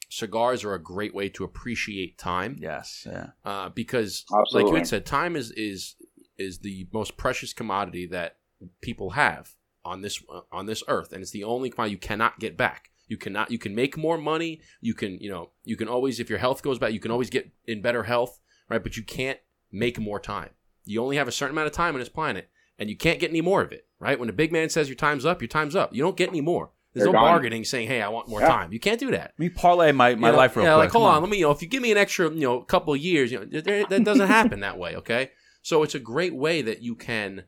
cigars 0.10 0.64
are 0.64 0.74
a 0.74 0.82
great 0.82 1.14
way 1.16 1.30
to 1.30 1.44
appreciate 1.44 2.18
time 2.18 2.58
Yes. 2.60 3.08
Yeah. 3.10 3.28
uh, 3.46 3.70
because, 3.70 4.26
like 4.52 4.66
you 4.68 4.76
had 4.76 4.88
said, 4.88 5.06
time 5.06 5.36
is 5.36 5.52
is 5.52 5.96
is 6.38 6.60
the 6.60 6.88
most 6.92 7.16
precious 7.16 7.54
commodity 7.54 8.06
that 8.08 8.38
people 8.82 9.12
have 9.12 9.52
on 9.86 10.02
this 10.02 10.22
uh, 10.30 10.42
on 10.52 10.66
this 10.66 10.84
earth, 10.88 11.14
and 11.14 11.22
it's 11.22 11.32
the 11.32 11.44
only 11.46 11.70
commodity 11.70 11.94
you 11.94 11.98
cannot 12.00 12.40
get 12.40 12.58
back. 12.58 12.90
You 13.08 13.18
cannot. 13.18 13.52
You 13.52 13.58
can 13.60 13.76
make 13.76 13.98
more 13.98 14.18
money. 14.18 14.62
You 14.82 14.94
can. 14.94 15.18
You 15.20 15.30
know. 15.30 15.52
You 15.64 15.78
can 15.78 15.88
always, 15.88 16.20
if 16.20 16.30
your 16.30 16.40
health 16.40 16.62
goes 16.64 16.80
bad, 16.80 16.94
you 16.94 17.00
can 17.00 17.12
always 17.12 17.30
get 17.30 17.52
in 17.66 17.82
better 17.82 18.04
health, 18.04 18.40
right? 18.70 18.82
But 18.84 18.98
you 18.98 19.04
can't 19.04 19.40
make 19.72 20.00
more 20.00 20.20
time. 20.20 20.50
You 20.86 21.02
only 21.04 21.18
have 21.18 21.28
a 21.28 21.32
certain 21.32 21.56
amount 21.56 21.68
of 21.68 21.74
time 21.74 21.94
on 21.96 22.00
this 22.00 22.10
planet, 22.10 22.50
and 22.80 22.90
you 22.90 22.96
can't 22.98 23.20
get 23.20 23.30
any 23.32 23.42
more 23.42 23.62
of 23.62 23.72
it, 23.72 23.88
right? 24.00 24.18
When 24.20 24.28
the 24.28 24.34
big 24.34 24.52
man 24.52 24.70
says 24.70 24.88
your 24.90 24.96
time's 24.96 25.26
up, 25.26 25.42
your 25.42 25.48
time's 25.50 25.76
up. 25.76 25.94
You 25.96 26.02
don't 26.04 26.18
get 26.18 26.30
any 26.30 26.42
more. 26.42 26.72
There's 26.94 27.04
They're 27.04 27.14
no 27.14 27.20
gone. 27.20 27.32
bargaining 27.34 27.64
saying, 27.66 27.88
"Hey, 27.90 28.02
I 28.02 28.08
want 28.10 28.30
more 28.30 28.40
Yeah. 28.40 28.48
time." 28.48 28.72
You 28.72 28.80
can't 28.80 29.00
do 29.00 29.12
that. 29.12 29.34
Let 29.38 29.40
me 29.40 29.50
parlay 29.50 29.92
my, 29.92 30.16
my 30.16 30.28
You 30.28 30.32
know, 30.32 30.38
life 30.38 30.56
real 30.56 30.66
yeah, 30.66 30.76
quick. 30.76 30.84
like 30.86 30.92
hold 30.92 31.04
Come 31.08 31.16
on, 31.16 31.22
let 31.22 31.30
me. 31.30 31.38
You 31.38 31.44
know, 31.46 31.52
if 31.52 31.62
you 31.62 31.68
give 31.68 31.82
me 31.84 31.92
an 31.92 31.98
extra, 31.98 32.30
you 32.32 32.40
know, 32.42 32.62
couple 32.62 32.94
of 32.94 33.00
years, 33.02 33.32
you 33.32 33.40
know, 33.40 33.46
that 33.46 34.04
doesn't 34.04 34.28
happen 34.28 34.62
that 34.62 34.78
way. 34.78 34.96
Okay, 34.96 35.32
so 35.62 35.84
it's 35.84 35.94
a 35.96 36.00
great 36.00 36.34
way 36.34 36.62
that 36.62 36.82
you 36.82 36.96
can 36.96 37.44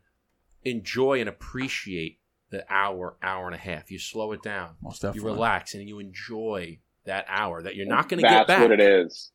enjoy 0.66 1.20
and 1.22 1.30
appreciate 1.30 2.20
the 2.50 2.66
hour, 2.70 3.16
hour 3.22 3.46
and 3.46 3.56
a 3.56 3.60
half. 3.60 3.92
You 3.92 4.00
slow 4.00 4.32
it 4.32 4.42
down, 4.42 4.76
Most 4.82 5.02
definitely. 5.02 5.30
you 5.30 5.36
relax, 5.36 5.74
and 5.74 5.88
you 5.88 6.00
enjoy 6.00 6.80
that 7.06 7.26
hour 7.28 7.62
that 7.64 7.76
you're 7.76 7.88
not 7.88 8.10
going 8.10 8.22
to 8.22 8.28
get 8.28 8.48
back. 8.48 8.48
That's 8.48 8.62
what 8.62 8.72
it 8.80 8.82
is. 8.82 9.32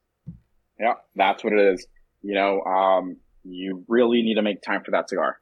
Yeah, 0.79 0.95
that's 1.15 1.45
what 1.45 1.53
it 1.53 1.61
is. 1.75 1.87
You 2.23 2.35
know, 2.35 2.61
um, 2.63 3.17
you 3.45 3.85
really 3.89 4.23
need 4.23 4.35
to 4.35 4.43
make 4.43 4.63
time 4.63 4.83
for 4.85 4.93
that 4.93 5.09
cigar. 5.09 5.39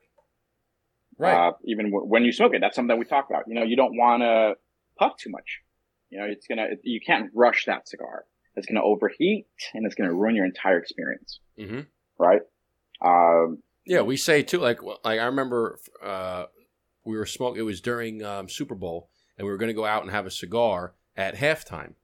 Right. 1.19 1.49
Uh, 1.49 1.53
even 1.65 1.91
w- 1.91 2.07
when 2.07 2.25
you 2.25 2.33
smoke 2.33 2.55
it, 2.55 2.61
that's 2.61 2.75
something 2.75 2.89
that 2.89 2.99
we 2.99 3.05
talk 3.05 3.29
about. 3.29 3.45
You 3.47 3.55
know, 3.55 3.63
you 3.63 3.77
don't 3.77 3.97
want 3.97 4.23
to 4.23 4.55
puff 4.99 5.17
too 5.19 5.31
much. 5.31 5.61
You 6.09 6.19
know, 6.19 6.25
it's 6.27 6.47
gonna, 6.47 6.67
you 6.83 7.01
can't 7.05 7.31
rush 7.35 7.67
that 7.67 7.89
cigar. 7.89 8.25
It's 8.57 8.67
gonna 8.67 8.83
overheat 8.83 9.47
and 9.75 9.87
it's 9.87 9.95
gonna 9.95 10.13
ruin 10.15 10.35
your 10.35 10.45
entire 10.47 10.79
experience. 10.79 11.41
hmm 11.59 11.81
Right? 12.19 12.41
Um, 13.05 13.63
Yeah, 13.87 14.01
we 14.03 14.17
say 14.17 14.43
too. 14.43 14.59
Like, 14.59 14.83
like 14.83 15.21
I 15.21 15.25
remember 15.27 15.79
uh, 16.03 16.47
we 17.05 17.17
were 17.17 17.27
smoking. 17.27 17.61
It 17.61 17.65
was 17.65 17.81
during 17.81 18.25
um, 18.25 18.49
Super 18.49 18.75
Bowl, 18.75 19.09
and 19.39 19.47
we 19.47 19.51
were 19.53 19.59
going 19.59 19.69
to 19.69 19.75
go 19.75 19.85
out 19.87 20.03
and 20.03 20.11
have 20.11 20.27
a 20.27 20.31
cigar 20.31 20.95
at 21.17 21.35
halftime. 21.37 21.95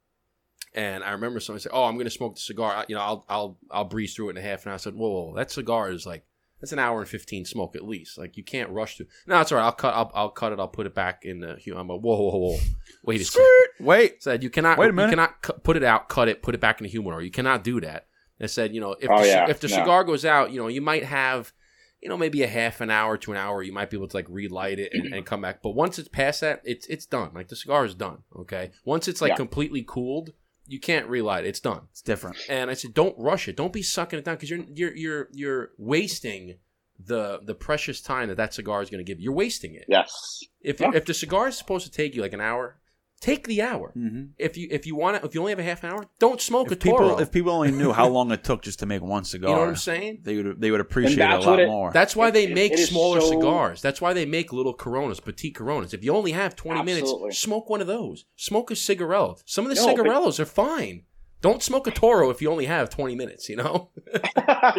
And 0.74 1.03
I 1.05 1.12
remember 1.12 1.40
someone 1.40 1.61
said, 1.61 1.72
"Oh, 1.72 1.84
I'm 1.84 1.94
going 1.94 2.05
to 2.07 2.11
smoke 2.11 2.34
the 2.34 2.40
cigar. 2.40 2.84
You 2.88 2.97
know, 2.97 3.01
I'll 3.01 3.24
I'll 3.28 3.59
I'll 3.70 3.84
breeze 3.84 4.14
through 4.14 4.28
it 4.28 4.32
in 4.32 4.36
a 4.38 4.42
half." 4.42 4.64
And 4.66 4.72
I 4.74 4.76
said, 4.76 4.94
"Whoa, 4.94 5.09
whoa, 5.09 5.34
that 5.36 5.51
cigar 5.51 5.90
is 5.90 6.05
like 6.07 6.24
that's 6.61 6.72
an 6.72 6.78
hour 6.78 7.01
and 7.01 7.09
fifteen 7.09 7.44
smoke 7.47 7.74
at 7.76 7.82
least. 7.86 8.18
Like 8.18 8.36
you 8.36 8.44
can't 8.44 8.68
rush 8.70 8.97
through." 8.97 9.07
No, 9.26 9.40
it's 9.40 9.53
all 9.53 9.59
right. 9.59 9.64
I'll 9.64 9.72
cut. 9.72 9.94
I'll, 9.94 10.11
I'll 10.14 10.28
cut 10.30 10.53
it. 10.53 10.61
I'll 10.61 10.68
put 10.68 10.86
it 10.86 10.94
back 10.94 11.24
in 11.24 11.40
the. 11.40 11.59
I'm 11.74 11.88
a 11.88 11.97
whoa, 11.97 12.16
whoa, 12.16 12.38
whoa. 12.38 12.59
Wait 13.05 13.20
a 13.22 13.24
second. 13.24 13.47
Wait. 13.80 14.22
Said 14.22 14.42
you 14.42 14.51
cannot. 14.51 14.76
Wait 14.78 14.90
a 14.90 14.92
minute. 14.92 15.09
You 15.09 15.16
cannot 15.16 15.40
cu- 15.42 15.53
put 15.55 15.76
it 15.78 15.82
out, 15.84 16.09
cut 16.11 16.28
it, 16.28 16.42
put 16.42 16.55
it 16.55 16.61
back 16.61 16.80
in 16.80 16.84
the 16.84 16.90
humidor. 16.90 17.22
You 17.22 17.30
cannot 17.30 17.64
do 17.64 17.80
that. 17.80 18.07
They 18.38 18.47
said, 18.49 18.74
you 18.74 18.82
know, 18.82 18.94
if 19.01 19.09
Oh, 19.11 19.22
the, 19.22 19.26
yeah, 19.28 19.49
if 19.49 19.61
the 19.61 19.68
no. 19.68 19.76
cigar 19.76 20.05
goes 20.05 20.26
out, 20.26 20.51
you 20.53 20.59
know, 20.61 20.68
you 20.68 20.82
might 20.82 21.05
have, 21.05 21.55
you 22.03 22.09
know, 22.09 22.16
maybe 22.16 22.42
a 22.42 22.47
half 22.49 22.80
an 22.80 22.90
hour 22.90 23.16
to 23.16 23.32
an 23.32 23.38
hour. 23.38 23.62
You 23.62 23.72
might 23.72 23.90
be 23.90 23.97
able 23.97 24.09
to 24.09 24.16
like 24.16 24.26
relight 24.28 24.78
it 24.78 24.92
and, 24.92 25.05
mm-hmm. 25.05 25.14
and 25.14 25.26
come 25.26 25.40
back. 25.40 25.62
But 25.62 25.70
once 25.70 25.99
it's 25.99 26.09
past 26.09 26.40
that, 26.42 26.62
it's 26.64 26.86
it's 26.86 27.07
done. 27.07 27.30
Like 27.34 27.49
the 27.49 27.57
cigar 27.57 27.84
is 27.84 27.94
done. 27.94 28.18
Okay. 28.36 28.70
Once 28.84 29.09
it's 29.09 29.20
like 29.20 29.30
Yeah. 29.30 29.36
completely 29.36 29.82
cooled, 29.86 30.32
you 30.66 30.78
can't 30.78 31.07
relight 31.09 31.44
it. 31.44 31.49
It's 31.49 31.61
done. 31.61 31.82
It's 31.92 32.03
different. 32.03 32.36
And 32.49 32.70
I 32.70 32.74
said, 32.74 32.92
don't 32.94 33.16
rush 33.18 33.49
it. 33.49 33.57
Don't 33.57 33.72
be 33.72 33.82
sucking 33.82 34.18
it 34.18 34.24
down 34.24 34.34
because 34.36 34.51
you're 34.51 34.64
you're 34.74 34.94
you're 34.97 35.28
you're 35.32 35.70
wasting 35.78 36.57
the 36.99 37.40
the 37.42 37.55
precious 37.55 38.01
time 38.01 38.28
that 38.28 38.36
that 38.36 38.55
cigar 38.55 38.82
is 38.82 38.90
going 38.90 39.05
to 39.05 39.11
give 39.11 39.18
you. 39.18 39.24
You're 39.24 39.32
wasting 39.34 39.74
it. 39.74 39.84
yes. 39.88 40.42
If 40.61 40.80
Yeah. 40.80 40.92
if 40.94 41.05
the 41.05 41.14
cigar 41.14 41.49
is 41.49 41.57
supposed 41.59 41.86
to 41.86 41.92
take 41.92 42.14
you 42.14 42.22
like 42.22 42.32
an 42.32 42.40
hour, 42.40 42.76
take 43.21 43.47
the 43.47 43.62
hour. 43.62 43.93
Mm-hmm. 43.97 44.25
If 44.39 44.57
you 44.57 44.69
if 44.71 44.87
you 44.87 44.95
want 44.97 45.21
to, 45.21 45.27
if 45.27 45.35
you 45.35 45.41
only 45.41 45.53
have 45.53 45.59
a 45.59 45.62
half 45.62 45.83
an 45.85 45.91
hour, 45.93 46.07
don't 46.19 46.41
smoke 46.41 46.71
a 46.71 46.77
people, 46.77 46.99
Toro. 46.99 47.19
if 47.19 47.31
people 47.33 47.53
only 47.53 47.71
knew 47.73 47.93
how 47.93 48.09
long 48.17 48.31
it 48.33 48.45
took 48.45 48.62
just 48.62 48.79
to 48.81 48.87
make 48.87 49.03
one 49.03 49.25
cigar, 49.25 49.51
you 49.51 49.55
know 49.57 49.61
what 49.62 49.69
I'm 49.71 49.77
saying? 49.77 50.21
they 50.23 50.37
would 50.43 50.61
they 50.61 50.71
would 50.71 50.81
appreciate 50.81 51.19
it 51.31 51.45
a 51.45 51.51
lot 51.51 51.61
it- 51.61 51.69
more. 51.69 51.91
That's 51.93 52.14
why 52.14 52.29
It- 52.29 52.33
they 52.33 52.45
it- 52.45 52.55
make 52.55 52.73
it 52.73 52.79
is 52.81 52.89
smaller 52.89 53.21
so- 53.21 53.31
cigars. 53.31 53.81
That's 53.83 54.01
why 54.01 54.12
they 54.12 54.27
make 54.27 54.53
little 54.53 54.75
Coronas, 54.75 55.21
petite 55.21 55.55
Coronas. 55.55 55.95
If 55.95 56.05
you 56.05 56.14
only 56.14 56.33
have 56.33 56.57
20 56.57 56.81
Absolutely. 56.81 57.21
minutes, 57.23 57.39
smoke 57.39 57.69
one 57.71 57.81
of 57.81 57.87
those. 57.87 58.25
Smoke 58.37 58.71
a 58.71 58.77
cigarillo. 58.77 59.37
Some 59.47 59.64
of 59.64 59.71
the 59.71 59.77
No, 59.77 59.87
but- 59.87 59.97
cigarillos 59.97 60.41
are 60.41 60.45
fine. 60.47 61.05
Don't 61.43 61.62
smoke 61.62 61.87
a 61.87 61.91
Toro 61.91 62.31
if 62.31 62.41
you 62.41 62.51
only 62.51 62.64
have 62.67 62.89
20 62.91 63.14
minutes. 63.14 63.49
You 63.49 63.57
know? 63.57 63.91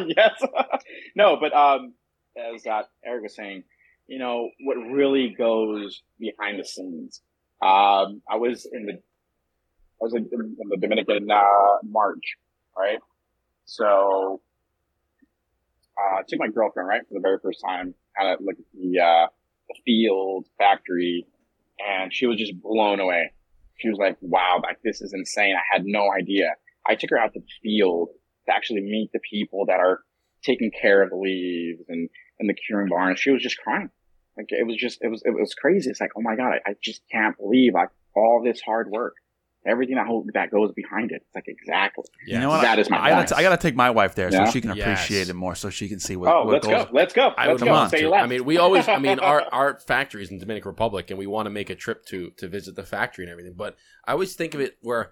yes. 0.07 0.31
no, 1.15 1.37
but 1.39 1.53
um, 1.53 1.93
as 2.35 2.65
uh, 2.65 2.81
Eric 3.05 3.23
was 3.23 3.35
saying, 3.35 3.63
you 4.07 4.19
know 4.19 4.49
what 4.65 4.75
really 4.75 5.35
goes 5.37 6.01
behind 6.19 6.59
the 6.59 6.63
scenes. 6.65 7.21
Um, 7.61 8.21
I 8.29 8.37
was 8.37 8.67
in 8.71 8.85
the 8.85 8.93
I 8.93 10.03
was 10.03 10.13
in, 10.13 10.29
in 10.31 10.69
the 10.69 10.77
Dominican 10.77 11.29
uh, 11.31 11.77
March, 11.83 12.37
right? 12.77 12.99
So 13.65 14.41
uh, 15.97 16.21
took 16.27 16.39
my 16.39 16.49
girlfriend 16.49 16.87
right 16.87 17.01
for 17.07 17.15
the 17.15 17.19
very 17.19 17.37
first 17.41 17.61
time 17.65 17.95
out 18.19 18.27
at 18.27 18.43
like 18.43 18.57
the 18.73 18.99
uh, 18.99 19.27
the 19.69 19.75
field 19.85 20.45
factory, 20.57 21.25
and 21.79 22.13
she 22.13 22.27
was 22.27 22.37
just 22.37 22.61
blown 22.61 22.99
away. 22.99 23.33
She 23.77 23.89
was 23.89 23.97
like, 23.97 24.17
"Wow, 24.21 24.61
like 24.63 24.77
this 24.83 25.01
is 25.01 25.13
insane! 25.13 25.55
I 25.55 25.75
had 25.75 25.85
no 25.85 26.11
idea." 26.11 26.55
I 26.87 26.95
took 26.95 27.09
her 27.09 27.17
out 27.17 27.33
to 27.33 27.39
the 27.39 27.45
field 27.61 28.09
to 28.45 28.53
actually 28.53 28.81
meet 28.81 29.11
the 29.11 29.19
people 29.19 29.65
that 29.65 29.79
are 29.79 30.01
taking 30.43 30.71
care 30.71 31.03
of 31.03 31.09
the 31.09 31.17
leaves 31.17 31.81
and, 31.89 32.09
and 32.39 32.49
the 32.49 32.53
curing 32.53 32.87
barn. 32.87 33.15
She 33.15 33.31
was 33.31 33.41
just 33.41 33.57
crying. 33.57 33.89
Like 34.37 34.47
it 34.51 34.65
was 34.65 34.77
just, 34.77 34.99
it 35.01 35.07
was, 35.09 35.21
it 35.25 35.31
was 35.31 35.53
crazy. 35.53 35.89
It's 35.89 35.99
like, 35.99 36.11
oh 36.15 36.21
my 36.21 36.35
God, 36.35 36.53
I, 36.65 36.71
I 36.71 36.75
just 36.81 37.01
can't 37.11 37.35
believe 37.37 37.73
like 37.73 37.89
all 38.15 38.41
this 38.43 38.61
hard 38.61 38.89
work, 38.91 39.15
everything 39.65 39.95
that 39.95 40.05
whole, 40.07 40.25
that 40.33 40.51
goes 40.51 40.71
behind 40.73 41.11
it. 41.11 41.23
It's 41.25 41.35
like, 41.35 41.45
exactly. 41.47 42.03
You 42.25 42.39
know 42.39 42.49
what? 42.49 42.61
That 42.61 42.79
is 42.79 42.89
my 42.89 42.99
I 43.03 43.09
gotta, 43.09 43.27
t- 43.27 43.35
I 43.35 43.41
gotta 43.41 43.57
take 43.57 43.75
my 43.75 43.89
wife 43.89 44.15
there 44.15 44.31
Yeah? 44.31 44.45
so 44.45 44.51
she 44.51 44.61
can 44.61 44.75
Yes. 44.75 44.85
appreciate 44.85 45.29
it 45.29 45.33
more, 45.33 45.55
so 45.55 45.69
she 45.69 45.89
can 45.89 45.99
see 45.99 46.15
what. 46.15 46.31
Oh, 46.33 46.45
what 46.45 46.53
let's 46.53 46.67
goes. 46.67 46.85
go. 46.85 46.89
Let's 46.93 47.13
go. 47.13 47.27
I 47.37 47.47
Let's 47.47 47.61
would 47.61 47.67
go. 47.67 47.73
love 47.73 47.89
Say 47.89 48.01
to. 48.01 48.09
left. 48.09 48.23
I 48.23 48.27
mean, 48.27 48.45
we 48.45 48.57
always. 48.57 48.87
I 48.87 48.99
mean, 48.99 49.19
our 49.31 49.43
our 49.51 49.79
factory 49.79 50.21
is 50.23 50.29
in 50.31 50.37
Dominican 50.39 50.69
Republic, 50.69 51.09
and 51.09 51.17
we 51.17 51.27
want 51.27 51.45
to 51.47 51.49
make 51.49 51.69
a 51.69 51.75
trip 51.75 52.05
to 52.07 52.31
to 52.37 52.47
visit 52.47 52.75
the 52.75 52.83
factory 52.83 53.25
and 53.25 53.31
everything. 53.31 53.53
But 53.57 53.75
I 54.05 54.11
always 54.11 54.35
think 54.35 54.53
of 54.53 54.61
it 54.61 54.77
where 54.81 55.11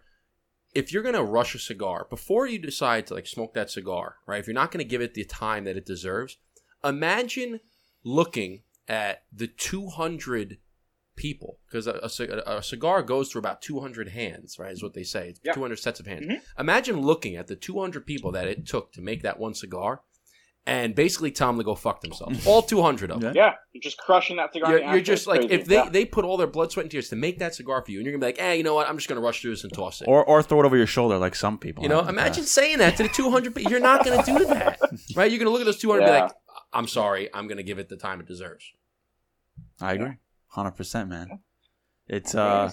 if 0.74 0.92
you're 0.94 1.04
gonna 1.04 1.24
rush 1.24 1.56
a 1.56 1.60
cigar 1.60 2.06
before 2.10 2.46
you 2.48 2.60
decide 2.60 3.08
to 3.08 3.14
like 3.14 3.28
smoke 3.28 3.54
that 3.56 3.70
cigar, 3.72 4.16
right? 4.28 4.40
If 4.40 4.48
you're 4.48 4.54
not 4.54 4.72
gonna 4.72 4.84
give 4.84 5.02
it 5.02 5.14
the 5.14 5.24
time 5.26 5.64
that 5.66 5.78
it 5.78 5.86
deserves, 5.86 6.38
imagine 6.84 7.60
looking 8.04 8.62
at 8.88 9.24
the 9.34 9.48
200 9.48 10.58
people 11.16 11.60
because 11.68 11.88
a, 11.88 11.94
a 12.46 12.58
a 12.58 12.62
cigar 12.64 13.02
goes 13.02 13.32
through 13.32 13.40
about 13.40 13.62
200 13.62 14.10
hands, 14.10 14.58
right? 14.60 14.72
Is 14.74 14.84
what 14.84 14.94
they 14.94 15.04
say. 15.04 15.30
It's 15.30 15.40
Yeah. 15.44 15.54
200 15.54 15.80
sets 15.80 16.00
of 16.00 16.06
hands. 16.08 16.26
Mhm. 16.28 16.42
Imagine 16.60 17.02
looking 17.02 17.36
at 17.38 17.48
the 17.48 17.56
200 17.56 18.06
people 18.06 18.32
that 18.34 18.48
it 18.48 18.66
took 18.68 18.92
to 18.94 19.02
make 19.02 19.24
that 19.24 19.40
one 19.40 19.54
cigar, 19.54 20.02
and 20.68 20.94
basically 20.96 21.32
tell 21.32 21.48
them 21.50 21.58
to 21.60 21.64
go 21.64 21.74
fuck 21.76 22.02
themselves. 22.02 22.46
All 22.46 22.62
200 22.64 23.12
of 23.12 23.22
them. 23.22 23.34
Yeah. 23.36 23.46
yeah. 23.46 23.54
You're 23.72 23.82
just 23.84 23.98
crushing 23.98 24.36
that 24.38 24.52
cigar. 24.52 24.72
You're, 24.72 24.80
the 24.82 24.86
you're 24.94 25.02
just 25.02 25.22
It's 25.22 25.28
like 25.28 25.40
crazy. 25.42 25.54
if 25.54 25.66
they, 25.68 25.76
Yeah. 25.76 25.90
they 25.90 26.06
put 26.06 26.26
all 26.26 26.38
their 26.38 26.48
blood, 26.48 26.72
sweat, 26.72 26.84
and 26.86 26.92
tears 26.92 27.08
to 27.10 27.16
make 27.16 27.38
that 27.40 27.54
cigar 27.56 27.82
for 27.86 27.92
you, 27.92 28.00
and 28.00 28.06
you're 28.06 28.14
gonna 28.14 28.22
be 28.22 28.28
like, 28.34 28.38
hey, 28.40 28.58
you 28.58 28.64
know 28.64 28.74
what? 28.76 28.90
I'm 28.90 28.98
just 28.98 29.08
gonna 29.08 29.22
rush 29.22 29.42
through 29.42 29.52
this 29.52 29.64
and 29.64 29.72
toss 29.72 30.02
it. 30.02 30.08
Or 30.10 30.26
or 30.26 30.42
throw 30.44 30.60
it 30.62 30.66
over 30.66 30.76
your 30.76 30.88
shoulder 30.88 31.18
like 31.18 31.36
some 31.36 31.58
people. 31.60 31.84
you 31.84 31.90
know, 31.90 32.00
have 32.02 32.10
in 32.10 32.16
the 32.16 32.22
imagine 32.22 32.44
past. 32.44 32.54
saying 32.56 32.80
that 32.80 32.98
to 32.98 33.04
the 33.04 33.10
200 33.10 33.54
people. 33.56 33.72
You're 33.72 33.80
not 33.80 34.04
gonna 34.04 34.24
do 34.26 34.44
that, 34.48 34.80
right? 35.16 35.32
You're 35.32 35.40
gonna 35.40 35.52
look 35.52 35.62
at 35.62 35.66
those 35.66 35.80
200 35.80 36.02
and 36.04 36.08
be 36.14 36.20
like, 36.20 36.32
I'm 36.76 36.88
sorry, 36.88 37.30
I'm 37.34 37.48
gonna 37.48 37.64
give 37.64 37.80
it 37.80 37.90
the 37.90 37.96
time 37.98 38.20
it 38.20 38.28
deserves. 38.28 38.72
I 39.82 39.94
agree, 39.94 40.18
hundred 40.48 40.72
percent, 40.72 41.10
man. 41.10 41.40
It's 42.08 42.36
uh, 42.36 42.72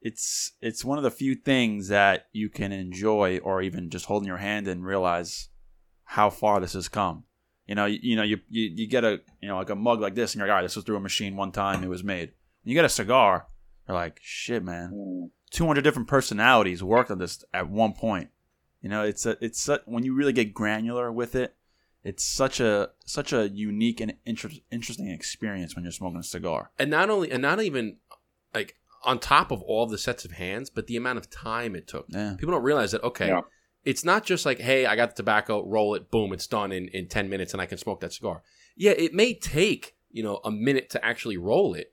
it's 0.00 0.52
it's 0.60 0.84
one 0.84 0.98
of 0.98 1.04
the 1.04 1.10
few 1.10 1.34
things 1.34 1.88
that 1.88 2.26
you 2.32 2.48
can 2.48 2.72
enjoy, 2.72 3.38
or 3.38 3.62
even 3.62 3.88
just 3.90 4.06
holding 4.06 4.26
your 4.26 4.38
hand 4.38 4.66
and 4.68 4.84
realize 4.84 5.48
how 6.04 6.28
far 6.28 6.60
this 6.60 6.72
has 6.72 6.88
come. 6.88 7.24
You 7.66 7.76
know, 7.76 7.86
you, 7.86 7.98
you 8.02 8.16
know, 8.16 8.24
you, 8.24 8.40
you 8.50 8.70
you 8.74 8.86
get 8.88 9.04
a 9.04 9.20
you 9.40 9.48
know 9.48 9.56
like 9.56 9.70
a 9.70 9.76
mug 9.76 10.00
like 10.00 10.14
this, 10.14 10.32
and 10.34 10.40
you're 10.40 10.48
like, 10.48 10.52
all 10.52 10.56
right, 10.56 10.62
this 10.62 10.76
was 10.76 10.84
through 10.84 10.96
a 10.96 11.00
machine 11.00 11.36
one 11.36 11.52
time, 11.52 11.84
it 11.84 11.88
was 11.88 12.02
made. 12.02 12.32
When 12.64 12.70
you 12.70 12.74
get 12.74 12.84
a 12.84 12.88
cigar, 12.88 13.46
you're 13.86 13.96
like, 13.96 14.18
shit, 14.22 14.64
man, 14.64 14.90
Mm. 14.92 15.30
two 15.50 15.66
hundred 15.66 15.82
different 15.84 16.08
personalities 16.08 16.82
worked 16.82 17.10
on 17.10 17.18
this 17.18 17.44
at 17.54 17.68
one 17.70 17.92
point. 17.92 18.30
You 18.80 18.88
know, 18.88 19.04
it's 19.04 19.24
a 19.24 19.36
it's 19.44 19.68
a, 19.68 19.80
when 19.84 20.02
you 20.04 20.14
really 20.14 20.32
get 20.32 20.52
granular 20.52 21.12
with 21.12 21.36
it, 21.36 21.54
it's 22.04 22.24
such 22.24 22.60
a 22.60 22.90
such 23.04 23.32
a 23.32 23.48
unique 23.48 24.00
and 24.00 24.14
inter- 24.24 24.50
interesting 24.70 25.08
experience 25.08 25.74
when 25.74 25.84
you're 25.84 25.92
smoking 25.92 26.18
a 26.20 26.22
cigar. 26.22 26.70
and 26.78 26.90
not 26.90 27.10
only 27.10 27.30
and 27.30 27.42
not 27.42 27.60
even 27.62 27.96
like 28.54 28.76
on 29.04 29.18
top 29.18 29.50
of 29.50 29.62
all 29.62 29.86
the 29.86 29.98
sets 29.98 30.24
of 30.24 30.32
hands, 30.32 30.70
but 30.70 30.86
the 30.86 30.96
amount 30.96 31.18
of 31.18 31.28
time 31.30 31.74
it 31.74 31.86
took. 31.88 32.06
Yeah. 32.08 32.34
People 32.38 32.52
don't 32.54 32.62
realize 32.62 32.92
that. 32.92 33.02
Okay, 33.02 33.28
Yeah. 33.28 33.40
it's 33.84 34.04
not 34.04 34.24
just 34.24 34.46
like, 34.46 34.60
hey, 34.60 34.86
I 34.86 34.94
got 34.94 35.10
the 35.10 35.16
tobacco, 35.16 35.64
roll 35.66 35.94
it, 35.94 36.10
boom, 36.10 36.32
it's 36.32 36.46
done 36.46 36.70
in 36.72 36.88
in 36.88 37.08
ten 37.08 37.28
minutes, 37.28 37.52
and 37.52 37.60
I 37.60 37.66
can 37.66 37.78
smoke 37.78 38.00
that 38.00 38.12
cigar. 38.12 38.42
Yeah, 38.76 38.92
it 38.92 39.12
may 39.12 39.34
take 39.34 39.96
you 40.10 40.22
know 40.22 40.40
a 40.44 40.50
minute 40.50 40.90
to 40.90 41.04
actually 41.04 41.36
roll 41.36 41.74
it, 41.74 41.92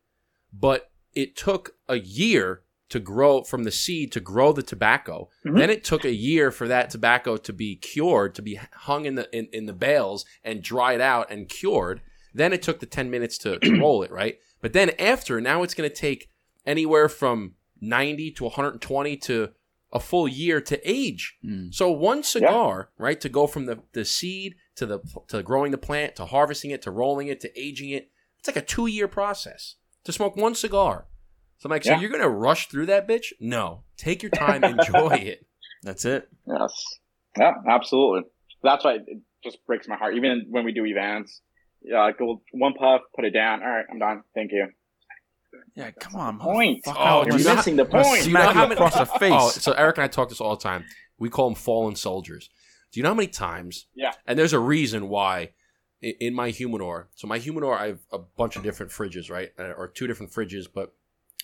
but 0.53 0.91
it 1.15 1.35
took 1.35 1.75
a 1.87 1.95
year 1.97 2.61
to 2.89 2.99
grow 2.99 3.43
from 3.43 3.63
the 3.63 3.71
seed 3.71 4.11
to 4.11 4.19
grow 4.19 4.51
the 4.51 4.63
tobacco. 4.63 5.29
Mhm. 5.45 5.57
Then 5.57 5.69
it 5.69 5.83
took 5.83 6.03
a 6.03 6.13
year 6.13 6.51
for 6.51 6.67
that 6.67 6.89
tobacco 6.89 7.37
to 7.37 7.53
be 7.53 7.75
cured, 7.75 8.35
to 8.35 8.41
be 8.41 8.59
hung 8.73 9.05
in 9.05 9.15
the 9.15 9.29
in, 9.35 9.47
in 9.53 9.65
the 9.65 9.73
bales 9.73 10.25
and 10.43 10.61
dried 10.61 11.01
out 11.01 11.31
and 11.31 11.47
cured. 11.47 12.01
Then 12.33 12.53
it 12.53 12.61
took 12.61 12.79
the 12.79 12.85
10 12.85 13.09
minutes 13.09 13.37
to, 13.39 13.59
to 13.59 13.79
roll 13.79 14.03
it, 14.03 14.11
right? 14.11 14.39
But 14.61 14.73
then 14.73 14.91
after, 14.99 15.39
now 15.39 15.63
it's 15.63 15.73
going 15.73 15.89
to 15.89 15.95
take 15.95 16.29
anywhere 16.65 17.09
from 17.09 17.55
90 17.81 18.31
to 18.31 18.43
120 18.43 19.17
to 19.17 19.49
a 19.91 19.99
full 19.99 20.27
year 20.27 20.61
to 20.61 20.89
age. 20.89 21.37
Mm. 21.43 21.73
So 21.73 21.91
one 21.91 22.21
cigar, 22.23 22.89
right, 22.97 23.19
to 23.21 23.29
go 23.29 23.47
from 23.47 23.65
the, 23.65 23.79
the 23.93 24.05
seed 24.05 24.55
to 24.75 24.85
the 24.85 24.99
to 25.27 25.41
growing 25.43 25.71
the 25.71 25.77
plant 25.77 26.15
to 26.15 26.25
harvesting 26.25 26.71
it 26.71 26.81
to 26.83 26.91
rolling 26.91 27.27
it 27.27 27.39
to 27.41 27.59
aging 27.59 27.89
it, 27.89 28.09
it's 28.37 28.47
like 28.47 28.55
a 28.55 28.61
two 28.61 28.87
year 28.87 29.07
process 29.07 29.75
to 30.03 30.11
smoke 30.11 30.35
one 30.35 30.55
cigar. 30.55 31.07
So 31.59 31.67
I'm 31.67 31.71
like, 31.71 31.83
so 31.83 31.91
Yeah. 31.91 31.99
you're 31.99 32.09
gonna 32.09 32.29
rush 32.29 32.67
through 32.69 32.87
that 32.87 33.07
bitch? 33.07 33.33
No, 33.39 33.83
take 33.97 34.23
your 34.23 34.31
time, 34.31 34.63
enjoy 34.63 35.09
it. 35.21 35.45
That's 35.83 36.05
it. 36.05 36.27
Yes. 36.47 36.83
Yeah, 37.37 37.53
absolutely. 37.69 38.29
That's 38.63 38.83
why 38.83 38.95
it 38.95 39.05
just 39.43 39.65
breaks 39.65 39.87
my 39.87 39.95
heart. 39.95 40.15
Even 40.15 40.45
when 40.49 40.65
we 40.65 40.71
do 40.73 40.85
events, 40.85 41.41
yeah, 41.81 42.09
go 42.17 42.41
one 42.53 42.73
puff, 42.73 43.01
put 43.15 43.23
it 43.25 43.31
down. 43.31 43.61
All 43.61 43.69
right, 43.69 43.85
I'm 43.91 43.99
done. 43.99 44.23
Thank 44.35 44.51
you. 44.51 44.67
Yeah, 45.75 45.91
come 45.91 46.15
on, 46.15 46.39
Point. 46.39 46.83
motherfucker. 46.85 46.95
Oh, 46.97 47.25
you're 47.25 47.37
gonna 47.43 47.55
missing 47.55 47.75
the 47.75 47.85
point. 47.85 48.25
You 48.27 48.33
know 48.33 48.41
how 48.51 48.63
many- 48.63 48.73
across 48.75 48.97
the 48.97 49.05
face. 49.19 49.31
Oh, 49.33 49.49
so 49.49 49.71
Eric 49.73 49.97
and 49.97 50.03
I 50.03 50.07
talk 50.07 50.29
this 50.29 50.41
all 50.41 50.55
the 50.55 50.61
time. 50.61 50.85
We 51.17 51.29
call 51.29 51.49
them 51.49 51.55
fallen 51.55 51.95
soldiers. 51.95 52.49
Do 52.91 52.99
you 52.99 53.03
know 53.03 53.09
how 53.09 53.15
many 53.15 53.27
times? 53.27 53.87
Yeah. 53.95 54.11
And 54.25 54.37
there's 54.37 54.53
a 54.53 54.59
reason 54.59 55.09
why 55.09 55.51
in 56.01 56.33
my 56.33 56.49
humidor. 56.49 57.09
So 57.15 57.27
my 57.27 57.37
humidor, 57.39 57.77
I 57.77 57.87
have 57.87 57.99
a 58.11 58.17
bunch 58.19 58.55
of 58.55 58.63
different 58.63 58.91
fridges, 58.91 59.29
right, 59.29 59.49
Uh, 59.59 59.71
or 59.77 59.87
two 59.87 60.07
different 60.07 60.31
fridges, 60.31 60.65
but 60.73 60.93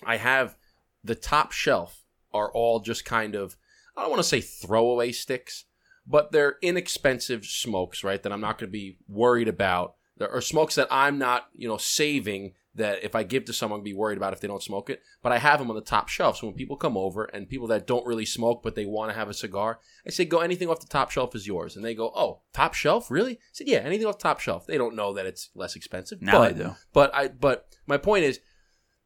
I 0.03 0.17
have 0.17 0.55
the 1.03 1.15
top 1.15 1.51
shelf 1.51 2.03
are 2.33 2.51
all 2.51 2.79
just 2.79 3.05
kind 3.05 3.35
of 3.35 3.55
I 3.95 4.01
don't 4.01 4.09
want 4.09 4.21
to 4.21 4.27
say 4.27 4.41
throwaway 4.41 5.11
sticks, 5.11 5.65
but 6.05 6.31
they're 6.31 6.57
inexpensive 6.61 7.45
smokes, 7.45 8.03
right? 8.03 8.21
That 8.21 8.33
I'm 8.33 8.41
not 8.41 8.57
going 8.57 8.67
to 8.67 8.73
be 8.73 8.97
worried 9.07 9.47
about. 9.47 9.95
There 10.17 10.29
are 10.29 10.41
smokes 10.41 10.75
that 10.75 10.87
I'm 10.91 11.17
not, 11.17 11.47
you 11.53 11.67
know, 11.67 11.77
saving 11.77 12.53
that 12.75 13.03
if 13.03 13.15
I 13.15 13.23
give 13.23 13.45
to 13.45 13.53
someone, 13.53 13.83
be 13.83 13.93
worried 13.93 14.17
about 14.17 14.33
if 14.33 14.41
they 14.41 14.47
don't 14.47 14.63
smoke 14.63 14.89
it. 14.89 15.01
But 15.23 15.31
I 15.31 15.37
have 15.37 15.59
them 15.59 15.69
on 15.69 15.75
the 15.75 15.81
top 15.81 16.09
shelf. 16.09 16.37
So 16.37 16.47
when 16.47 16.55
people 16.55 16.75
come 16.75 16.97
over 16.97 17.23
and 17.25 17.49
people 17.49 17.67
that 17.67 17.87
don't 17.87 18.05
really 18.05 18.25
smoke 18.25 18.61
but 18.63 18.75
they 18.75 18.85
want 18.85 19.11
to 19.11 19.17
have 19.17 19.29
a 19.29 19.33
cigar, 19.33 19.79
I 20.05 20.11
say, 20.11 20.25
go 20.25 20.39
anything 20.39 20.69
off 20.69 20.81
the 20.81 20.87
top 20.87 21.09
shelf 21.09 21.35
is 21.35 21.47
yours. 21.47 21.75
And 21.75 21.85
they 21.85 21.95
go, 21.95 22.11
oh, 22.15 22.41
top 22.53 22.73
shelf, 22.73 23.09
really? 23.09 23.33
I 23.33 23.37
said, 23.53 23.67
yeah, 23.67 23.79
anything 23.79 24.07
off 24.07 24.19
the 24.19 24.23
top 24.23 24.41
shelf. 24.41 24.67
They 24.67 24.77
don't 24.77 24.95
know 24.95 25.13
that 25.13 25.25
it's 25.25 25.49
less 25.55 25.75
expensive. 25.75 26.21
now 26.21 26.39
but, 26.39 26.49
I 26.49 26.51
do. 26.51 26.75
but 26.93 27.15
I 27.15 27.27
but 27.29 27.67
my 27.87 27.97
point 27.97 28.25
is 28.25 28.41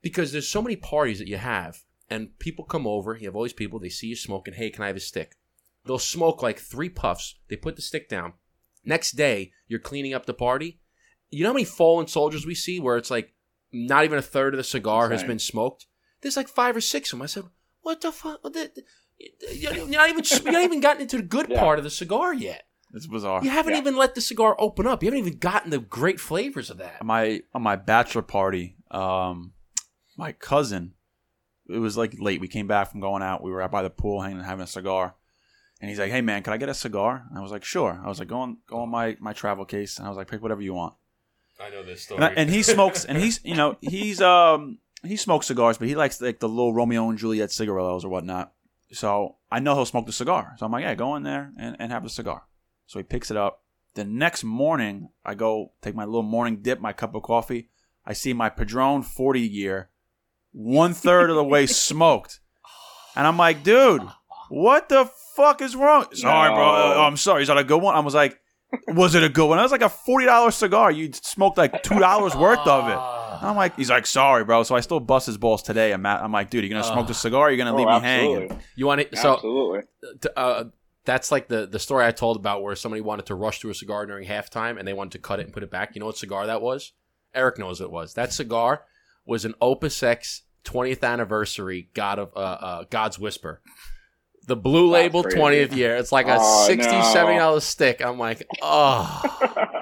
because 0.02 0.32
there's 0.32 0.48
so 0.48 0.62
many 0.62 0.76
parties 0.76 1.20
that 1.20 1.28
you 1.28 1.38
have 1.38 1.80
and 2.10 2.38
people 2.40 2.66
come 2.66 2.88
over, 2.88 3.16
you 3.16 3.28
have 3.28 3.36
all 3.36 3.44
these 3.44 3.54
people, 3.54 3.80
they 3.80 3.90
see 3.90 4.08
you 4.08 4.16
smoking, 4.16 4.54
hey, 4.56 4.70
can 4.70 4.84
I 4.84 4.88
have 4.88 4.96
a 4.96 5.00
stick? 5.00 5.36
They'll 5.86 6.00
smoke 6.00 6.42
like 6.42 6.60
three 6.60 6.90
puffs, 6.90 7.36
they 7.50 7.56
put 7.56 7.76
the 7.76 7.82
stick 7.82 8.10
down. 8.10 8.34
Next 8.86 9.12
day, 9.14 9.52
you're 9.68 9.80
cleaning 9.80 10.14
up 10.14 10.26
the 10.26 10.34
party. 10.34 10.80
You 11.30 11.44
know 11.44 11.50
how 11.50 11.54
many 11.54 11.66
fallen 11.66 12.08
soldiers 12.08 12.46
we 12.46 12.56
see 12.56 12.80
where 12.80 12.98
it's 12.98 13.12
like 13.12 13.34
not 13.72 14.04
even 14.06 14.18
a 14.18 14.22
third 14.22 14.54
of 14.54 14.58
the 14.58 14.64
cigar 14.64 15.10
has 15.10 15.24
been 15.24 15.38
smoked? 15.40 15.86
There's 16.22 16.38
like 16.38 16.48
five 16.48 16.76
or 16.76 16.82
six 16.82 17.12
of 17.14 17.20
them. 17.20 17.24
I 17.24 17.28
said, 17.28 17.44
what 17.82 18.02
the 18.02 18.12
fuck? 18.12 18.40
You're 19.54 19.88
not 19.88 20.10
even 20.10 20.24
you're 20.44 20.52
not 20.54 20.64
even 20.64 20.80
gotten 20.80 21.02
into 21.02 21.18
the 21.18 21.24
good 21.24 21.48
Yeah. 21.50 21.60
part 21.60 21.78
of 21.78 21.84
the 21.84 21.90
cigar 21.90 22.34
yet. 22.34 22.64
It's 22.94 23.06
bizarre. 23.06 23.44
You 23.44 23.50
haven't 23.50 23.74
Yeah. 23.74 23.80
even 23.80 23.96
let 23.98 24.16
the 24.16 24.22
cigar 24.22 24.56
open 24.58 24.88
up. 24.88 25.04
You 25.04 25.08
haven't 25.12 25.20
even 25.28 25.38
gotten 25.40 25.70
the 25.72 25.80
great 25.80 26.20
flavors 26.20 26.70
of 26.70 26.78
that. 26.78 26.98
on 27.02 27.08
my 27.08 27.42
on 27.54 27.62
my 27.62 27.76
bachelor 27.76 28.22
party, 28.22 28.78
um, 28.92 29.54
my 30.20 30.34
cousin, 30.34 30.94
it 31.68 31.80
was 31.80 31.98
like 31.98 32.16
late. 32.20 32.42
We 32.42 32.48
came 32.48 32.68
back 32.68 32.92
from 32.92 33.00
going 33.00 33.24
out. 33.24 33.44
We 33.44 33.52
were 33.52 33.62
out 33.62 33.72
by 33.72 33.84
the 33.84 33.90
pool, 33.90 34.22
hanging, 34.22 34.44
having 34.44 34.64
a 34.64 34.68
cigar, 34.68 35.16
and 35.82 35.90
he's 35.90 36.00
like, 36.00 36.12
"Hey 36.12 36.22
man, 36.22 36.44
can 36.44 36.54
I 36.54 36.58
get 36.58 36.70
a 36.70 36.74
cigar?" 36.74 37.26
And 37.30 37.38
I 37.38 37.42
was 37.42 37.52
like, 37.52 37.64
"Sure." 37.64 38.00
I 38.04 38.08
was 38.08 38.20
like, 38.20 38.28
"Go 38.28 38.40
on, 38.42 38.58
go 38.68 38.82
on 38.82 38.90
my 38.90 39.18
my 39.20 39.34
travel 39.34 39.66
case," 39.66 39.98
and 39.98 40.06
I 40.06 40.10
was 40.10 40.18
like, 40.18 40.30
"Pick 40.30 40.42
whatever 40.42 40.62
you 40.62 40.74
want." 40.74 40.94
I 41.60 41.70
know 41.70 41.84
this 41.84 42.04
story. 42.04 42.18
And, 42.18 42.26
I, 42.26 42.34
and 42.34 42.50
he 42.50 42.64
smokes, 42.64 43.06
and 43.06 43.18
he's 43.18 43.40
you 43.44 43.56
know 43.56 43.78
he's 43.82 44.22
um 44.22 44.80
he 45.04 45.16
smokes 45.16 45.48
cigars, 45.48 45.78
but 45.78 45.88
he 45.88 45.96
likes 45.96 46.22
like 46.22 46.40
the 46.40 46.50
little 46.50 46.74
Romeo 46.74 47.10
and 47.10 47.18
Juliet 47.18 47.52
cigarillos 47.52 48.06
or 48.06 48.10
whatnot. 48.10 48.54
So 48.92 49.38
I 49.52 49.60
know 49.60 49.76
he'll 49.76 49.86
smoke 49.86 50.06
the 50.06 50.12
cigar. 50.12 50.56
So 50.58 50.66
I'm 50.66 50.72
like, 50.72 50.84
yeah, 50.84 50.96
go 50.96 51.16
in 51.16 51.24
there 51.24 51.52
and, 51.58 51.76
and 51.80 51.92
have 51.92 52.06
a 52.06 52.10
cigar. 52.10 52.44
So 52.88 53.00
he 53.00 53.04
picks 53.04 53.30
it 53.32 53.38
up. 53.38 53.64
The 53.94 54.04
next 54.04 54.44
morning, 54.44 55.10
I 55.24 55.36
go 55.36 55.74
take 55.82 55.96
my 55.96 56.06
little 56.06 56.24
morning 56.24 56.62
dip, 56.62 56.80
my 56.80 56.94
cup 56.94 57.16
of 57.16 57.24
coffee. 57.24 57.70
I 58.06 58.14
see 58.14 58.34
my 58.34 58.50
Padron 58.50 59.04
40 59.04 59.42
year, 59.42 59.90
one 60.52 60.94
third 60.94 61.30
of 61.30 61.36
the 61.36 61.44
way 61.44 61.66
smoked, 61.68 62.40
and 63.16 63.26
I'm 63.28 63.38
like, 63.38 63.64
dude, 63.64 64.02
what 64.50 64.90
the 64.90 65.10
fuck 65.36 65.62
is 65.62 65.76
wrong? 65.76 66.06
Sorry, 66.14 66.50
bro. 66.54 66.64
Oh, 66.98 67.04
I'm 67.04 67.18
sorry. 67.18 67.42
Is 67.44 67.48
that 67.48 67.58
a 67.58 67.64
good 67.64 67.82
one? 67.82 67.96
I 67.96 68.00
was 68.00 68.14
like, 68.16 68.40
was 68.88 69.16
it 69.16 69.24
a 69.24 69.30
good 69.30 69.48
one? 69.48 69.58
That 69.58 69.64
was 69.64 69.72
like 69.72 69.82
a 69.82 69.90
forty 69.90 70.26
dollars 70.26 70.56
cigar. 70.56 70.92
You 70.92 71.12
smoked 71.14 71.58
like 71.58 71.82
two 71.84 72.00
dollars 72.00 72.36
worth 72.36 72.60
of 72.68 72.88
it. 72.90 72.98
I'm 73.42 73.56
like, 73.56 73.76
he's 73.78 73.90
like, 73.90 74.06
sorry, 74.06 74.44
bro. 74.44 74.64
So 74.64 74.76
I 74.76 74.82
still 74.82 75.00
bust 75.00 75.28
his 75.28 75.38
balls 75.38 75.64
today. 75.64 75.94
I'm, 75.94 76.06
at, 76.06 76.22
I'm 76.22 76.32
like, 76.34 76.50
dude, 76.50 76.64
you're 76.66 76.70
gonna 76.70 76.84
smoke 76.84 77.08
the 77.08 77.14
cigar? 77.14 77.48
Or 77.48 77.52
you 77.52 77.58
gonna 77.58 77.74
Oh, 77.74 77.78
leave 77.78 77.88
me 77.88 77.94
absolutely. 77.94 78.48
hanging? 78.50 78.64
You 78.76 78.86
want 78.88 79.02
it? 79.02 79.18
So 79.18 79.36
absolutely. 79.36 79.80
t- 80.22 80.30
uh, 80.36 80.66
that's 81.06 81.32
like 81.32 81.48
the 81.48 81.66
the 81.66 81.80
story 81.80 82.06
I 82.06 82.12
told 82.12 82.36
about 82.38 82.62
where 82.62 82.76
somebody 82.76 83.02
wanted 83.02 83.28
to 83.28 83.36
rush 83.36 83.60
through 83.60 83.72
a 83.72 83.76
cigar 83.76 84.06
during 84.06 84.28
halftime 84.28 84.78
and 84.78 84.86
they 84.88 84.94
wanted 84.94 85.14
to 85.14 85.20
cut 85.20 85.40
it 85.40 85.44
and 85.46 85.54
put 85.54 85.64
it 85.64 85.72
back. 85.72 85.96
You 85.96 86.02
know 86.02 86.06
what 86.08 86.18
cigar 86.18 86.48
that 86.48 86.62
was? 86.62 86.92
Eric 87.34 87.58
knows 87.60 87.80
what 87.80 87.86
it 87.88 87.92
was. 87.92 88.16
That 88.16 88.34
cigar 88.34 88.84
was 89.30 89.46
an 89.46 89.54
Opus 89.62 90.02
X 90.04 90.42
20th 90.66 91.04
anniversary 91.04 91.90
God 91.94 92.20
of 92.20 92.32
uh, 92.36 92.40
uh, 92.40 92.84
God's 92.90 93.18
Whisper. 93.18 93.62
The 94.48 94.56
blue 94.56 94.92
That's 94.92 95.04
label 95.14 95.24
crazy. 95.24 95.38
20th 95.38 95.76
year. 95.76 95.96
It's 95.96 96.12
like 96.12 96.28
a 96.28 96.38
Oh, 96.40 96.66
60 96.68 96.92
no. 96.92 97.04
70 97.14 97.38
dollar 97.38 97.60
stick. 97.60 98.04
I'm 98.04 98.18
like, 98.18 98.46
oh. 98.62 99.56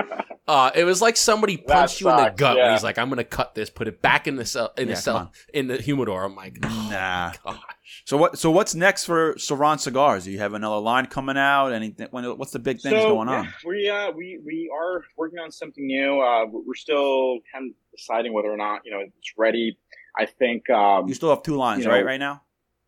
Uh, 0.48 0.72
it 0.76 0.86
was 0.86 1.02
like 1.02 1.18
somebody 1.18 1.58
That 1.58 1.68
punched 1.68 2.00
you 2.00 2.10
in 2.10 2.16
the 2.16 2.24
sucks, 2.24 2.40
gut 2.40 2.56
when 2.56 2.66
yeah. 2.68 2.72
he's 2.72 2.82
like, 2.84 2.98
"I'm 2.98 3.10
gonna 3.10 3.26
cut 3.26 3.54
this, 3.54 3.70
put 3.70 3.90
it 3.90 4.02
back 4.02 4.28
in 4.28 4.38
the 4.38 4.46
cell, 4.46 4.72
in 4.78 4.88
Yeah, 4.88 4.96
the 4.96 5.02
cell, 5.02 5.32
in 5.54 5.68
the 5.68 5.76
humidor." 5.76 6.24
I'm 6.24 6.38
like, 6.38 6.58
oh, 6.64 6.88
Nah. 6.90 7.34
gosh. 7.44 7.60
So 8.06 8.16
what? 8.16 8.40
So 8.40 8.50
what's 8.50 8.74
next 8.74 9.04
for 9.04 9.34
Ceron 9.34 9.78
Cigars? 9.78 10.24
Do 10.24 10.32
you 10.32 10.38
have 10.40 10.54
another 10.54 10.78
line 10.78 11.08
coming 11.08 11.38
out? 11.38 11.74
Anything? 11.74 12.08
When, 12.12 12.24
what's 12.38 12.52
the 12.52 12.60
big 12.60 12.80
things 12.80 12.96
so, 13.02 13.10
going 13.10 13.28
on? 13.28 13.44
yeah, 13.44 13.52
we 13.66 13.90
uh, 13.90 14.12
we 14.12 14.40
we 14.46 14.72
are 14.74 15.04
working 15.18 15.38
on 15.40 15.52
something 15.52 15.86
new. 15.86 16.22
Uh, 16.22 16.46
we're 16.50 16.76
still 16.76 17.40
kind 17.52 17.70
of 17.70 17.76
deciding 17.98 18.34
whether 18.34 18.52
or 18.52 18.58
not 18.58 18.82
you 18.86 18.92
know 18.92 19.00
it's 19.02 19.34
ready. 19.38 19.78
I 20.18 20.26
think. 20.26 20.70
Um, 20.70 21.08
You 21.08 21.14
still 21.14 21.30
have 21.30 21.44
two 21.44 21.56
lines, 21.58 21.84
you 21.84 21.90
know, 21.90 21.94
right? 21.96 22.06
Right 22.06 22.20
now. 22.20 22.44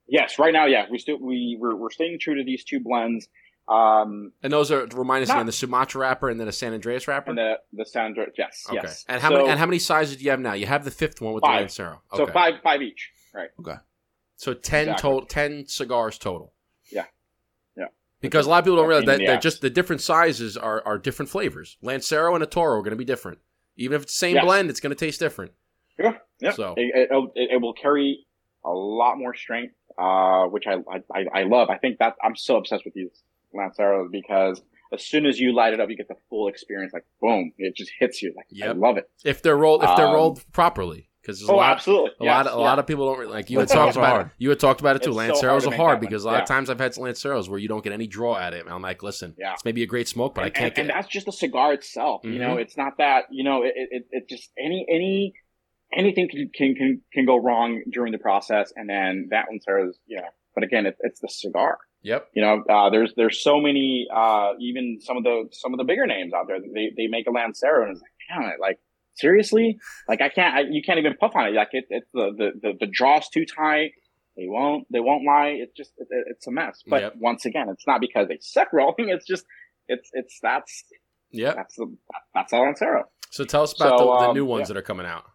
yes, 0.07 0.39
right 0.39 0.53
now, 0.53 0.65
yeah, 0.65 0.85
we 0.89 0.97
still 0.97 1.17
we 1.19 1.57
we're, 1.59 1.75
we're 1.75 1.91
staying 1.91 2.19
true 2.19 2.35
to 2.35 2.43
these 2.43 2.63
two 2.63 2.79
blends. 2.79 3.27
Um, 3.67 4.31
And 4.41 4.51
those 4.51 4.71
are 4.71 4.87
remind 4.87 5.21
us 5.21 5.27
Not- 5.29 5.37
again: 5.37 5.45
the 5.45 5.51
Sumatra 5.51 6.01
wrapper 6.01 6.29
and 6.29 6.39
then 6.39 6.47
a 6.47 6.51
San 6.51 6.79
Andrés 6.79 7.07
wrapper. 7.07 7.29
and 7.29 7.37
the 7.37 7.59
the 7.71 7.85
Sandra, 7.85 8.25
yes, 8.37 8.65
okay. 8.67 8.79
yes. 8.81 9.05
And 9.07 9.21
how 9.21 9.29
So- 9.29 9.35
many 9.37 9.49
and 9.49 9.59
how 9.59 9.65
many 9.67 9.77
sizes 9.79 10.17
do 10.17 10.23
you 10.23 10.31
have 10.31 10.39
now? 10.39 10.53
You 10.53 10.65
have 10.65 10.85
the 10.85 10.91
fifth 10.91 11.21
one 11.21 11.33
with 11.33 11.43
Five. 11.43 11.53
the 11.57 11.61
Lancero. 11.61 12.01
Okay. 12.13 12.25
So 12.25 12.31
five 12.31 12.55
five 12.63 12.81
each, 12.81 13.11
right? 13.33 13.49
Okay. 13.59 13.75
So 14.37 14.53
ten 14.55 14.83
Exactly. 14.89 15.01
total, 15.01 15.27
ten 15.27 15.67
cigars 15.67 16.17
total. 16.17 16.53
Yeah. 16.91 17.05
Yeah. 17.77 17.87
Because 18.21 18.47
a 18.47 18.49
lot 18.49 18.59
of 18.59 18.65
people 18.65 18.77
don't 18.77 18.87
realize 18.87 19.03
Pain 19.05 19.09
in 19.13 19.17
that 19.19 19.23
the 19.23 19.27
they're 19.27 19.35
ass. 19.37 19.43
just 19.43 19.61
the 19.61 19.69
different 19.69 20.01
sizes 20.01 20.57
are 20.57 20.81
are 20.87 20.97
different 20.97 21.29
flavors. 21.29 21.77
Lancero 21.83 22.33
and 22.33 22.43
a 22.43 22.47
Toro 22.47 22.79
are 22.79 22.81
going 22.81 22.89
to 22.91 22.95
be 22.95 23.05
different. 23.05 23.37
Even 23.79 23.95
if 23.95 24.03
it's 24.03 24.13
the 24.13 24.17
same 24.17 24.35
Yes. 24.35 24.45
blend, 24.45 24.69
it's 24.69 24.79
going 24.79 24.91
to 24.91 24.95
taste 25.05 25.19
different. 25.19 25.53
Yeah, 25.97 26.13
yeah. 26.39 26.51
So- 26.51 26.73
it, 26.77 27.09
it, 27.11 27.49
it, 27.53 27.61
will 27.61 27.73
carry 27.73 28.25
a 28.65 28.69
lot 28.69 29.17
more 29.17 29.33
strength, 29.33 29.73
uh, 29.97 30.45
which 30.45 30.65
I, 30.67 30.75
I 31.13 31.25
I- 31.33 31.43
love. 31.43 31.69
I 31.69 31.77
think 31.77 31.99
that 31.99 32.15
I'm 32.23 32.35
so 32.35 32.57
obsessed 32.57 32.85
with 32.85 32.93
these 32.93 33.09
Lanceros 33.55 34.09
because 34.11 34.61
as 34.93 35.03
soon 35.05 35.25
as 35.25 35.39
you 35.39 35.53
light 35.53 35.73
it 35.73 35.79
up, 35.79 35.89
you 35.89 35.95
get 35.97 36.07
the 36.07 36.15
full 36.29 36.47
experience. 36.47 36.93
Like 36.93 37.05
boom, 37.21 37.53
it 37.57 37.75
just 37.75 37.91
hits 37.99 38.21
you. 38.21 38.33
Like 38.35 38.47
I 38.63 38.71
love 38.73 38.97
it. 38.97 39.09
If 39.23 39.41
they're 39.41 39.57
rolled, 39.57 39.83
if 39.83 39.95
they're 39.95 40.07
Um, 40.07 40.13
rolled 40.15 40.51
properly, 40.51 41.08
because 41.21 41.39
there's 41.39 41.49
a 41.49 41.53
Oh, 41.53 41.57
lot, 41.57 41.71
absolutely. 41.71 42.11
a 42.19 42.23
Yes, 42.25 42.31
lot, 42.33 42.47
of, 42.47 42.53
a 42.53 42.61
yeah. 42.61 42.63
lot 42.69 42.79
of 42.79 42.87
people 42.87 43.05
don't 43.07 43.19
re- 43.19 43.27
like 43.27 43.49
you 43.49 43.59
had 43.59 43.67
talked 43.67 43.95
about. 43.97 44.09
hard. 44.09 44.25
It. 44.27 44.31
You 44.37 44.49
had 44.49 44.59
talked 44.59 44.79
about 44.81 44.95
it 44.95 45.03
too. 45.03 45.09
It's 45.19 45.39
so 45.39 45.47
Lanceros 45.47 45.49
hard 45.49 45.61
to 45.63 45.69
are 45.69 45.75
hard 45.75 45.89
that 45.91 45.95
one. 45.95 45.99
because 46.01 46.23
a 46.23 46.27
lot 46.27 46.41
of 46.41 46.47
times 46.47 46.69
I've 46.69 46.79
had 46.79 46.93
Lanceros 46.97 47.49
where 47.49 47.59
you 47.59 47.67
don't 47.67 47.83
get 47.83 47.93
any 47.93 48.07
draw 48.07 48.37
at 48.37 48.53
it. 48.53 48.65
And 48.65 48.73
I'm 48.73 48.81
like, 48.81 49.03
listen, 49.03 49.35
Yeah. 49.37 49.53
it's 49.53 49.65
maybe 49.65 49.83
a 49.83 49.87
great 49.87 50.07
smoke, 50.07 50.35
but 50.35 50.43
I 50.45 50.49
can't 50.49 50.65
and, 50.67 50.75
get. 50.75 50.81
and 50.81 50.89
that's 50.89 51.07
just 51.07 51.25
the 51.25 51.31
cigar 51.31 51.73
itself. 51.73 52.21
You 52.23 52.39
know, 52.39 52.55
Mhm. 52.55 52.61
it's 52.61 52.77
not 52.77 52.97
that. 52.97 53.25
You 53.31 53.43
know, 53.43 53.63
it 53.63 53.73
it, 53.75 54.03
it 54.11 54.29
just 54.29 54.51
any 54.57 54.85
any 54.89 55.33
anything 55.93 56.29
can, 56.29 56.49
can 56.53 56.75
can 56.75 57.01
can 57.13 57.25
go 57.25 57.37
wrong 57.37 57.81
during 57.91 58.11
the 58.11 58.19
process, 58.19 58.71
and 58.75 58.89
then 58.89 59.27
that 59.31 59.45
Lancero's. 59.51 59.97
You 60.07 60.17
know, 60.17 60.27
but 60.55 60.63
again, 60.63 60.85
it, 60.85 60.97
it's 61.01 61.19
the 61.19 61.27
cigar. 61.29 61.77
Yep. 62.01 62.29
You 62.33 62.41
know, 62.41 62.63
uh, 62.69 62.89
there's 62.91 63.13
there's 63.17 63.41
so 63.43 63.59
many, 63.59 64.07
uh, 64.13 64.53
even 64.59 64.99
some 65.01 65.17
of 65.17 65.23
the 65.23 65.49
some 65.51 65.73
of 65.73 65.77
the 65.79 65.83
bigger 65.83 66.07
names 66.07 66.33
out 66.33 66.47
there. 66.47 66.59
They 66.61 66.91
they 66.95 67.07
make 67.07 67.27
a 67.27 67.31
Lancero, 67.31 67.83
and 67.83 67.91
it's 67.91 68.01
like, 68.01 68.11
damn 68.29 68.49
it, 68.49 68.55
like 68.61 68.79
seriously, 69.19 69.77
like 70.07 70.21
I 70.21 70.29
can't, 70.29 70.55
I, 70.55 70.59
you 70.69 70.81
can't 70.81 70.99
even 70.99 71.15
puff 71.15 71.33
on 71.35 71.47
it. 71.47 71.53
Like 71.53 71.69
it, 71.73 71.85
it's 71.89 72.09
the, 72.13 72.31
the 72.37 72.51
the 72.61 72.73
the 72.81 72.87
draw's 72.87 73.29
too 73.29 73.45
tight. 73.45 73.91
They 74.37 74.47
won't 74.47 74.87
they 74.91 74.99
won't 74.99 75.25
lie. 75.25 75.57
It's 75.59 75.73
just 75.75 75.91
it, 75.97 76.07
it's 76.27 76.47
a 76.47 76.51
mess. 76.51 76.81
But 76.87 77.01
Yep. 77.01 77.13
once 77.17 77.45
again, 77.45 77.67
it's 77.69 77.85
not 77.85 77.99
because 78.01 78.27
they 78.27 78.37
suck 78.41 78.71
rolling. 78.73 79.09
It's 79.09 79.25
just 79.27 79.45
it's 79.87 80.09
it's 80.13 80.39
that's 80.41 80.83
Yep. 81.31 81.55
that's 81.55 81.75
the 81.75 81.95
that's 82.33 82.53
all 82.53 82.63
Lancero. 82.63 83.03
So 83.31 83.43
tell 83.43 83.63
us 83.63 83.73
about 83.75 83.99
So, 83.99 84.05
the, 84.05 84.17
the 84.19 84.29
um, 84.29 84.35
new 84.35 84.45
ones 84.45 84.61
yeah. 84.69 84.73
that 84.73 84.77
are 84.79 84.83
coming 84.83 85.05
out. 85.05 85.25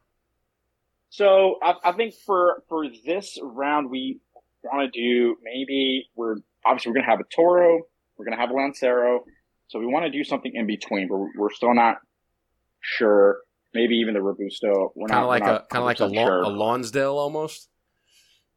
So 1.11 1.59
I, 1.63 1.75
I 1.85 1.93
think 1.93 2.15
for 2.27 2.63
for 2.69 2.87
this 3.07 3.39
round, 3.43 3.91
we 3.91 4.21
want 4.65 4.93
to 4.93 5.01
do 5.01 5.37
maybe 5.45 6.09
we're 6.17 6.37
obviously 6.65 6.91
we're 6.91 6.97
gonna 6.97 7.11
have 7.11 7.21
a 7.21 7.25
Toro, 7.35 7.83
we're 8.17 8.25
gonna 8.25 8.41
have 8.41 8.51
a 8.51 8.55
Lancero, 8.55 9.25
so 9.69 9.79
we 9.79 9.87
want 9.87 10.07
to 10.07 10.11
do 10.11 10.25
something 10.25 10.53
in 10.55 10.67
between. 10.67 11.09
But 11.09 11.19
we're, 11.19 11.31
we're 11.37 11.53
still 11.53 11.75
not 11.75 11.99
sure. 12.81 13.39
Maybe 13.75 13.97
even 13.97 14.15
the 14.15 14.23
Robusto. 14.23 14.93
We're 14.95 15.09
Kind 15.09 15.21
not 15.21 15.23
of 15.25 15.29
like 15.29 15.43
a 15.43 15.67
kind 15.69 15.83
of 15.83 15.85
like 15.85 16.01
a, 16.01 16.05
100% 16.05 16.15
Lon- 16.15 16.27
sure. 16.27 16.41
a 16.43 16.49
Lonsdale 16.49 17.19
almost. 17.19 17.69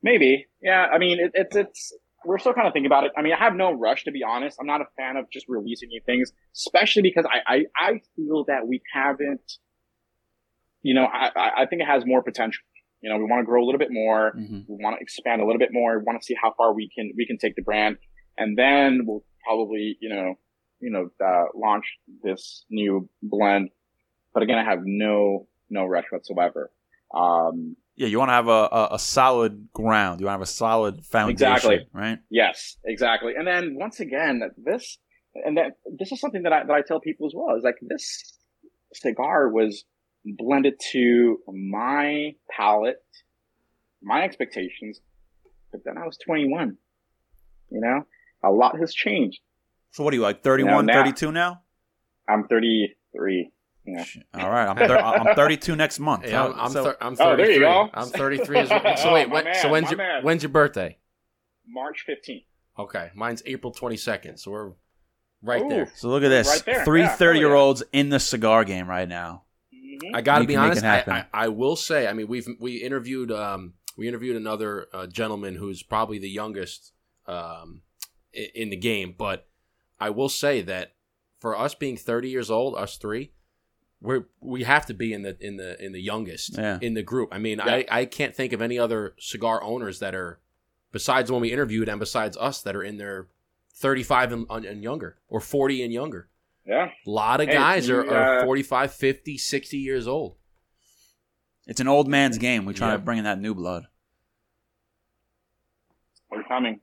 Maybe, 0.03 0.45
yeah. 0.61 0.86
I 0.93 0.99
mean, 0.99 1.20
it, 1.20 1.32
it's 1.34 1.55
it's 1.55 1.97
we're 2.24 2.38
still 2.38 2.53
kind 2.53 2.68
of 2.68 2.74
thinking 2.74 2.86
about 2.88 3.03
it. 3.05 3.11
I 3.18 3.22
mean, 3.24 3.34
I 3.34 3.38
have 3.43 3.55
no 3.55 3.72
rush 3.72 4.03
to 4.03 4.11
be 4.11 4.22
honest. 4.24 4.57
I'm 4.59 4.68
not 4.68 4.82
a 4.82 4.86
fan 4.95 5.18
of 5.18 5.26
just 5.32 5.45
releasing 5.49 5.89
new 5.89 6.01
things, 6.05 6.32
especially 6.55 7.01
because 7.01 7.26
I 7.26 7.39
I, 7.55 7.65
I 7.76 8.01
feel 8.15 8.45
that 8.47 8.68
we 8.68 8.82
haven't. 8.93 9.41
You 10.84 10.93
know, 10.93 11.05
I 11.05 11.32
I- 11.36 11.65
think 11.65 11.82
it 11.82 11.86
has 11.86 12.03
more 12.05 12.22
potential. 12.22 12.61
You 13.01 13.09
know, 13.11 13.18
we 13.18 13.26
want 13.26 13.41
to 13.41 13.45
grow 13.45 13.63
a 13.63 13.65
little 13.65 13.80
bit 13.80 13.91
more. 13.91 14.34
Mhm. 14.36 14.65
We 14.68 14.78
want 14.84 14.97
to 14.97 15.01
expand 15.01 15.41
a 15.41 15.45
little 15.45 15.59
bit 15.59 15.70
more. 15.72 15.97
We 15.99 16.03
want 16.03 16.20
to 16.22 16.26
see 16.26 16.36
how 16.41 16.53
far 16.57 16.74
we 16.74 16.89
can 16.95 17.11
we 17.18 17.26
can 17.26 17.38
take 17.38 17.55
the 17.55 17.61
brand, 17.63 17.97
and 18.38 18.57
then 18.57 19.01
we'll 19.05 19.24
probably 19.45 19.97
you 19.99 20.09
know 20.09 20.36
you 20.80 20.91
know 20.91 21.09
uh, 21.26 21.45
launch 21.55 21.86
this 22.24 22.65
new 22.70 23.09
blend. 23.24 23.70
But 24.38 24.44
again, 24.44 24.60
I 24.60 24.64
have 24.66 24.82
no 24.86 25.48
no 25.68 25.86
rush 25.88 26.06
whatsoever. 26.12 26.70
Um, 27.12 27.76
Yeah, 27.96 28.06
you 28.06 28.20
want 28.20 28.30
to 28.30 28.34
have 28.34 28.48
a, 28.48 28.70
a, 28.72 28.88
a 28.92 29.00
solid 29.00 29.70
ground. 29.74 30.20
You 30.20 30.28
want 30.28 30.36
to 30.36 30.40
have 30.42 30.48
a 30.48 30.52
solid 30.66 31.04
foundation, 31.04 31.54
Exactly. 31.56 31.88
right? 31.92 32.20
Yes, 32.30 32.78
exactly. 32.86 33.34
And 33.36 33.48
then 33.48 33.78
once 33.80 34.00
again, 34.00 34.44
this 34.56 35.00
and 35.34 35.58
that 35.58 35.78
this 35.92 36.12
is 36.12 36.20
something 36.20 36.44
that 36.44 36.54
I 36.54 36.66
that 36.66 36.72
I 36.72 36.84
tell 36.84 37.00
people 37.00 37.26
as 37.26 37.34
well 37.36 37.56
is 37.58 37.64
like 37.64 37.78
this 37.82 38.38
cigar 38.94 39.50
was 39.50 39.86
blended 40.24 40.76
to 40.92 41.40
my 41.48 42.36
palate, 42.56 43.04
my 44.04 44.22
expectations, 44.24 45.02
but 45.72 45.84
then 45.84 45.98
I 45.98 46.06
was 46.06 46.16
21. 46.18 46.78
You 47.72 47.82
know, 47.82 48.06
a 48.44 48.52
lot 48.52 48.78
has 48.78 48.94
changed. 48.94 49.40
So 49.94 50.04
what 50.04 50.14
are 50.14 50.18
you 50.18 50.22
like 50.22 50.44
31, 50.44 50.86
now- 50.86 50.94
32 50.94 51.32
now? 51.32 51.62
I'm 52.30 52.48
33. 52.48 53.50
Yeah. 53.88 54.04
All 54.34 54.50
right, 54.50 54.68
I'm 54.68 54.76
thir- 54.76 54.98
I'm 55.00 55.34
32 55.36 55.76
next 55.76 56.00
month. 56.00 56.26
Hey, 56.26 56.36
I'm 56.36 56.54
I'm, 56.60 56.72
So- 56.72 56.84
thir- 56.84 56.98
I'm 57.00 57.14
Oh, 57.14 57.36
33. 57.36 57.44
there 57.46 57.54
you 57.54 57.60
go. 57.62 57.90
I'm 57.94 58.08
33 58.10 58.58
as 58.60 58.70
well. 58.84 58.98
So 58.98 59.14
wait, 59.14 59.26
Oh, 59.26 59.28
my 59.30 59.34
when, 59.34 59.44
man, 59.46 59.56
so 59.62 59.70
when's 59.70 59.90
your 59.90 59.98
man. 59.98 60.24
when's 60.24 60.44
your 60.44 60.50
birthday? 60.52 60.98
March 61.68 62.06
15th. 62.08 62.46
Okay, 62.80 63.10
mine's 63.16 63.42
April 63.46 63.74
22nd. 63.74 64.38
So 64.40 64.52
we're 64.52 64.72
right 65.42 65.62
Ooh. 65.64 65.70
there. 65.70 65.92
so 65.96 66.10
look 66.10 66.24
at 66.24 66.30
this. 66.30 66.48
Right 66.48 66.66
there, 66.66 66.86
Three 66.86 67.02
yeah, 67.02 67.16
30 67.16 67.40
year 67.40 67.54
olds 67.54 67.82
in 67.94 68.10
the 68.10 68.20
cigar 68.20 68.64
game 68.66 68.88
right 68.90 69.08
now. 69.08 69.44
Mhm. 69.74 70.12
I 70.14 70.22
got 70.22 70.36
to 70.40 70.42
You 70.44 70.48
be 70.48 70.56
honest. 70.58 70.84
I. 70.84 71.00
I, 71.08 71.26
I 71.46 71.48
will 71.48 71.76
say. 71.76 72.08
I 72.08 72.14
mean, 72.14 72.28
we've 72.28 72.48
we 72.60 72.78
interviewed 72.78 73.32
um 73.32 73.74
we 73.98 74.08
interviewed 74.08 74.36
another 74.36 74.88
uh, 74.94 75.08
gentleman 75.08 75.56
who's 75.56 75.82
probably 75.82 76.20
the 76.20 76.30
youngest 76.30 76.92
um 77.26 77.82
in, 78.34 78.48
in 78.54 78.70
the 78.70 78.76
game, 78.78 79.16
but 79.18 79.48
I 80.00 80.10
will 80.12 80.30
say 80.30 80.62
that 80.62 80.94
for 81.40 81.58
us 81.58 81.74
being 81.74 81.98
30 81.98 82.30
years 82.30 82.52
old, 82.52 82.76
us 82.76 82.98
three, 82.98 83.32
we're 84.02 84.26
we 84.41 84.64
have 84.64 84.86
to 84.88 84.93
be 84.93 85.12
in 85.14 85.24
the 85.24 85.38
in 85.39 85.58
the 85.58 85.84
in 85.84 85.91
the 85.91 86.02
youngest 86.02 86.58
Yeah. 86.58 86.78
in 86.82 86.93
the 86.93 87.04
group. 87.04 87.30
I 87.32 87.39
mean, 87.39 87.58
Yeah. 87.60 87.66
I 87.76 87.86
I 88.02 88.06
can't 88.06 88.36
think 88.36 88.54
of 88.54 88.62
any 88.62 88.78
other 88.78 89.16
cigar 89.20 89.62
owners 89.64 90.00
that 90.00 90.14
are 90.16 90.39
besides 90.91 91.28
the 91.28 91.34
one 91.34 91.41
we 91.41 91.52
interviewed 91.52 91.89
and 91.89 92.00
besides 92.00 92.38
us 92.38 92.62
that 92.62 92.76
are 92.76 92.84
in 92.84 92.98
their 92.98 93.28
35 93.74 94.32
and, 94.32 94.45
and 94.50 94.82
younger 94.84 95.18
or 95.30 95.39
40 95.39 95.84
and 95.84 95.93
younger. 95.93 96.30
Yeah. 96.66 96.86
A 97.06 97.10
lot 97.10 97.39
of 97.41 97.48
Hey, 97.48 97.54
guys 97.54 97.89
are, 97.89 98.04
you, 98.04 98.10
are 98.12 98.39
uh, 98.39 98.43
45, 98.45 98.93
50, 98.93 99.38
60 99.38 99.78
years 99.78 100.08
old. 100.08 100.36
It's 101.66 101.80
an 101.80 101.88
old 101.88 102.08
man's 102.08 102.38
game. 102.38 102.66
We 102.66 102.74
try 102.74 102.89
Yeah. 102.89 102.93
to 102.98 103.00
bring 103.00 103.18
in 103.20 103.24
that 103.26 103.39
new 103.39 103.54
blood. 103.54 103.86
We're 106.30 106.43
coming. 106.43 106.80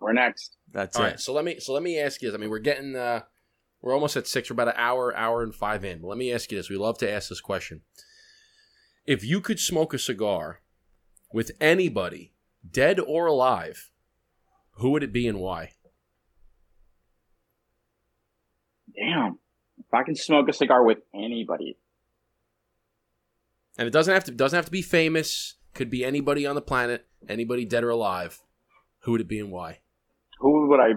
We're 0.00 0.12
next. 0.12 0.56
That's 0.72 0.96
All 0.96 1.02
it. 1.04 1.06
right, 1.06 1.20
so 1.20 1.32
let 1.32 1.44
me 1.44 1.60
so 1.60 1.72
let 1.72 1.82
me 1.82 1.98
ask 1.98 2.20
you 2.20 2.28
this. 2.30 2.36
I 2.36 2.40
mean, 2.40 2.50
we're 2.50 2.58
getting 2.58 2.96
uh 2.96 3.20
we're 3.84 3.92
almost 3.92 4.16
at 4.16 4.26
six. 4.26 4.48
We're 4.48 4.54
about 4.54 4.68
an 4.68 4.74
hour, 4.78 5.14
hour 5.14 5.42
and 5.42 5.54
five 5.54 5.84
in. 5.84 6.00
But 6.00 6.08
let 6.08 6.16
me 6.16 6.32
ask 6.32 6.50
you 6.50 6.56
this. 6.56 6.70
We 6.70 6.78
love 6.78 6.96
to 6.98 7.10
ask 7.10 7.28
this 7.28 7.42
question. 7.42 7.82
If 9.04 9.22
you 9.22 9.42
could 9.42 9.60
smoke 9.60 9.92
a 9.92 9.98
cigar 9.98 10.62
with 11.34 11.50
anybody, 11.60 12.32
dead 12.68 12.98
or 12.98 13.26
alive, 13.26 13.90
who 14.76 14.92
would 14.92 15.02
it 15.02 15.12
be 15.12 15.28
and 15.28 15.38
why? 15.38 15.72
Damn. 18.96 19.38
If 19.78 19.92
I 19.92 20.02
can 20.02 20.16
smoke 20.16 20.48
a 20.48 20.54
cigar 20.54 20.82
with 20.82 20.98
anybody, 21.12 21.76
And 23.76 23.86
it 23.86 23.90
doesn't 23.90 24.14
have 24.14 24.24
to 24.24 24.30
doesn't 24.30 24.56
have 24.56 24.64
to 24.64 24.70
be 24.70 24.80
famous. 24.80 25.56
Could 25.74 25.90
be 25.90 26.06
anybody 26.06 26.46
on 26.46 26.54
the 26.54 26.62
planet, 26.62 27.06
anybody 27.28 27.66
dead 27.66 27.84
or 27.84 27.90
alive. 27.90 28.40
Who 29.00 29.12
would 29.12 29.20
it 29.20 29.28
be 29.28 29.40
and 29.40 29.50
why? 29.50 29.80
who 30.38 30.68
would 30.68 30.80
I? 30.80 30.92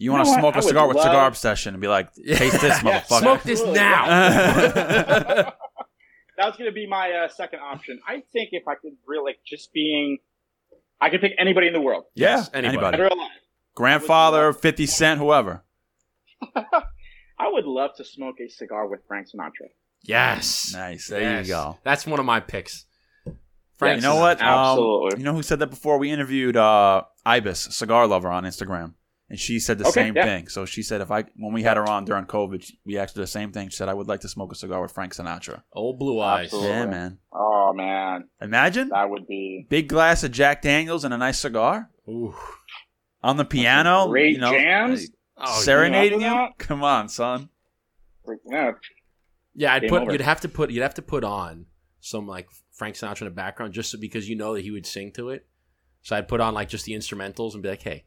You 0.00 0.12
want 0.12 0.24
to 0.26 0.30
what? 0.30 0.38
smoke 0.40 0.54
I 0.54 0.58
a 0.58 0.62
would 0.62 0.68
cigar 0.68 0.86
with 0.88 0.96
love- 0.96 1.04
Cigar 1.06 1.26
Obsession 1.26 1.74
and 1.74 1.80
be 1.80 1.88
like, 1.88 2.14
taste 2.14 2.60
this, 2.60 2.78
motherfucker. 2.78 3.20
Smoke 3.20 3.42
this 3.42 3.60
Absolutely. 3.60 3.80
now. 3.80 5.52
That's 6.36 6.56
going 6.56 6.70
to 6.70 6.72
be 6.74 6.86
my 6.86 7.10
uh, 7.10 7.28
second 7.28 7.58
option. 7.60 7.98
I 8.06 8.22
think 8.32 8.50
if 8.52 8.68
I 8.68 8.76
could 8.76 8.92
really 9.06 9.24
like 9.32 9.40
just 9.44 9.72
being, 9.72 10.18
I 11.00 11.10
could 11.10 11.20
pick 11.20 11.32
anybody 11.36 11.66
in 11.66 11.72
the 11.72 11.80
world, 11.80 12.04
yeah, 12.14 12.36
Yes, 12.36 12.50
anybody. 12.54 12.96
anybody. 13.00 13.20
Grandfather, 13.74 14.52
50 14.52 14.86
Cent, 14.86 15.20
whoever. 15.20 15.64
I 16.54 17.48
would 17.50 17.64
love 17.64 17.90
to 17.96 18.04
smoke 18.04 18.36
a 18.40 18.48
cigar 18.48 18.86
with 18.88 19.00
Frank 19.08 19.26
Sinatra. 19.28 19.68
yes. 20.02 20.72
Nice. 20.72 21.08
There 21.08 21.20
Yes. 21.20 21.46
you 21.46 21.52
go. 21.54 21.78
That's 21.84 22.06
one 22.06 22.18
of 22.20 22.26
my 22.26 22.40
picks. 22.40 22.84
Frank 23.76 23.96
you 24.00 24.02
know 24.08 24.16
what? 24.16 24.40
Um, 24.40 24.48
Absolutely. 24.48 25.18
you 25.20 25.24
know 25.24 25.34
who 25.34 25.42
said 25.42 25.60
that 25.60 25.68
before? 25.70 25.98
We 25.98 26.10
interviewed 26.10 26.56
uh, 26.56 27.02
Ibis, 27.24 27.60
cigar 27.76 28.06
lover, 28.08 28.28
on 28.28 28.42
Instagram, 28.44 28.94
and 29.30 29.38
she 29.38 29.58
said 29.60 29.78
the 29.78 29.84
Okay, 29.84 29.92
same 29.92 30.16
yeah. 30.16 30.24
thing. 30.24 30.48
So 30.48 30.64
she 30.64 30.82
said, 30.82 31.00
if 31.00 31.10
I 31.10 31.24
when 31.36 31.52
we 31.52 31.62
had 31.62 31.76
her 31.76 31.88
on 31.88 32.04
during 32.04 32.24
COVID, 32.24 32.70
we 32.84 32.96
asked 32.98 33.16
her 33.16 33.20
the 33.22 33.26
same 33.26 33.52
thing. 33.52 33.68
She 33.68 33.76
said, 33.76 33.88
I 33.88 33.94
would 33.94 34.08
like 34.08 34.20
to 34.20 34.28
smoke 34.28 34.52
a 34.52 34.54
cigar 34.56 34.80
with 34.80 34.92
Frank 34.92 35.14
Sinatra. 35.14 35.62
Old 35.72 35.98
blue 35.98 36.20
eyes. 36.20 36.46
Absolutely. 36.46 36.70
Yeah, 36.70 36.86
man. 36.86 37.18
Oh 37.32 37.72
man, 37.74 38.28
Imagine 38.40 38.88
that 38.88 39.10
would 39.10 39.26
be 39.26 39.66
big 39.68 39.88
glass 39.88 40.24
of 40.24 40.32
Jack 40.32 40.62
Daniels 40.62 41.04
and 41.04 41.12
a 41.12 41.18
nice 41.18 41.38
cigar 41.38 41.90
Ooh. 42.08 42.34
on 43.22 43.36
the 43.36 43.44
piano. 43.44 44.08
great 44.08 44.32
you 44.32 44.38
know, 44.38 44.52
jams. 44.52 45.08
Oh, 45.36 45.60
serenading 45.60 46.20
you 46.20 46.26
know 46.26 46.44
you. 46.46 46.50
Come 46.58 46.82
on, 46.82 47.08
son. 47.08 47.48
Yeah, 48.50 48.72
Yeah, 49.54 49.74
I'd 49.74 49.82
Game 49.82 49.90
put. 49.90 50.02
over. 50.02 50.12
You'd 50.12 50.20
have 50.20 50.40
to 50.42 50.48
put. 50.48 50.70
You'd 50.70 50.82
have 50.82 50.94
to 50.94 51.02
put 51.02 51.24
on 51.24 51.66
some 52.00 52.26
like 52.26 52.48
Frank 52.72 52.96
Sinatra 52.96 53.22
in 53.22 53.24
the 53.26 53.30
background, 53.34 53.72
just 53.72 53.90
so, 53.90 53.98
because 53.98 54.28
you 54.28 54.36
know 54.36 54.54
that 54.54 54.62
he 54.62 54.70
would 54.70 54.86
sing 54.86 55.12
to 55.12 55.30
it. 55.30 55.46
So 56.02 56.16
I'd 56.16 56.28
put 56.28 56.40
on 56.40 56.54
like 56.54 56.68
just 56.68 56.84
the 56.86 56.92
instrumentals 56.92 57.54
and 57.54 57.62
be 57.62 57.68
like, 57.68 57.82
"Hey, 57.82 58.04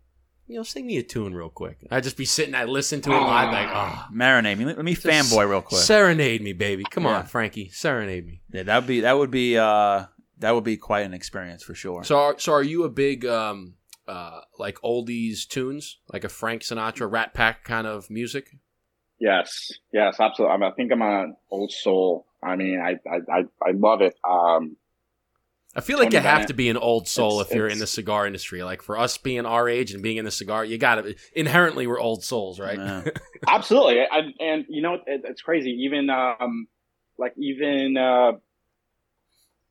you 0.52 0.58
know, 0.58 0.64
sing 0.64 0.86
me 0.86 0.98
a 0.98 1.04
tune 1.04 1.34
real 1.34 1.50
quick." 1.50 1.78
I'd 1.90 2.04
just 2.04 2.18
be 2.18 2.26
sitting. 2.26 2.54
I'd 2.56 2.70
listen 2.70 3.02
to 3.02 3.12
it 3.12 3.20
live, 3.20 3.52
like, 3.52 3.70
"Oh, 3.72 4.06
Marinate 4.14 4.58
me. 4.58 4.66
Let 4.66 4.78
let 4.78 4.86
me 4.86 4.94
Just 4.96 5.06
fanboy 5.08 5.50
real 5.50 5.62
quick. 5.62 5.82
serenade 5.82 6.42
me, 6.42 6.54
baby. 6.54 6.84
Come 6.90 7.04
Yeah. 7.06 7.18
on, 7.20 7.26
Frankie, 7.26 7.70
serenade 7.70 8.26
me." 8.26 8.42
Yeah, 8.52 8.64
that 8.64 8.76
would 8.80 8.88
be 8.88 9.00
that 9.02 9.18
would 9.18 9.32
be 9.32 9.58
uh 9.58 10.06
that 10.40 10.56
would 10.56 10.64
be 10.64 10.78
quite 10.78 11.02
an 11.06 11.14
experience 11.14 11.64
for 11.64 11.76
sure. 11.76 12.04
So, 12.04 12.18
are, 12.18 12.40
so 12.40 12.52
are 12.54 12.64
you 12.64 12.84
a 12.84 12.90
big 12.90 13.26
um 13.26 13.76
uh 14.08 14.42
like 14.60 14.78
oldies 14.84 15.48
tunes, 15.48 16.00
like 16.12 16.24
a 16.24 16.30
Frank 16.30 16.64
Sinatra, 16.64 17.10
Rat 17.12 17.34
Pack 17.34 17.64
kind 17.64 17.88
of 17.88 18.10
music? 18.10 18.50
yes, 19.20 19.70
yes, 19.94 20.20
absolutely. 20.20 20.54
I, 20.56 20.58
mean, 20.58 20.72
I 20.72 20.76
think 20.76 20.92
I'm 20.92 21.02
an 21.04 21.36
old 21.52 21.72
soul. 21.72 22.26
I 22.44 22.56
mean, 22.56 22.80
I 22.80 22.94
I 23.08 23.18
I, 23.32 23.40
I 23.62 23.72
love 23.74 24.02
it. 24.02 24.16
Um, 24.28 24.78
I 25.76 25.82
feel 25.82 25.98
like 26.00 26.12
you 26.12 26.20
have 26.20 26.36
Bennett. 26.36 26.48
to 26.50 26.54
be 26.54 26.70
an 26.70 26.78
old 26.78 27.08
soul 27.08 27.40
It's- 27.40 27.52
if 27.52 27.56
you're 27.58 27.68
in 27.68 27.80
the 27.80 27.88
cigar 27.88 28.28
industry. 28.28 28.62
Like 28.64 28.82
for 28.82 28.98
us 28.98 29.18
being 29.18 29.46
our 29.46 29.70
age 29.70 29.94
and 29.94 30.04
being 30.04 30.18
in 30.18 30.26
the 30.26 30.32
cigar, 30.32 30.66
you 30.66 30.78
got 30.78 30.96
to 30.96 31.16
inherently 31.34 31.88
we're 31.88 32.00
old 32.00 32.24
souls, 32.24 32.60
right? 32.60 32.78
Yeah. 32.78 33.04
Absolutely, 33.48 34.02
I, 34.02 34.20
and 34.40 34.66
you 34.70 34.82
know 34.82 34.96
it, 34.96 35.22
it's 35.24 35.42
crazy. 35.42 35.70
Even 35.86 36.10
um, 36.10 36.68
like 37.18 37.34
even 37.38 37.96
uh, 37.98 38.34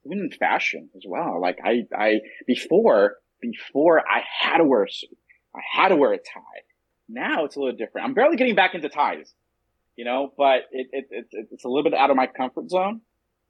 even 0.07 0.19
in 0.21 0.31
fashion 0.31 0.89
as 0.97 1.03
well. 1.07 1.41
Like 1.41 1.59
I 1.65 1.87
I 1.97 2.21
before 2.47 3.17
before 3.41 4.01
I 4.01 4.23
had 4.41 4.59
to 4.59 4.65
wear 4.65 4.85
a 4.85 4.91
suit, 4.91 5.17
I 5.55 5.61
had 5.71 5.89
to 5.89 5.97
wear 5.97 6.13
a 6.13 6.19
tie. 6.19 6.63
Now 7.09 7.45
it's 7.45 7.57
a 7.57 7.61
little 7.61 7.77
different. 7.77 8.07
I'm 8.07 8.15
barely 8.15 8.37
getting 8.37 8.55
back 8.55 8.75
into 8.75 8.89
ties, 8.89 9.33
you 9.97 10.05
know, 10.05 10.33
but 10.37 10.63
it, 10.73 10.89
it, 10.93 11.09
it 11.11 11.27
it's 11.53 11.65
a 11.65 11.69
little 11.69 11.83
bit 11.85 11.95
out 11.95 12.11
of 12.11 12.17
my 12.17 12.27
comfort 12.27 12.71
zone. 12.71 13.03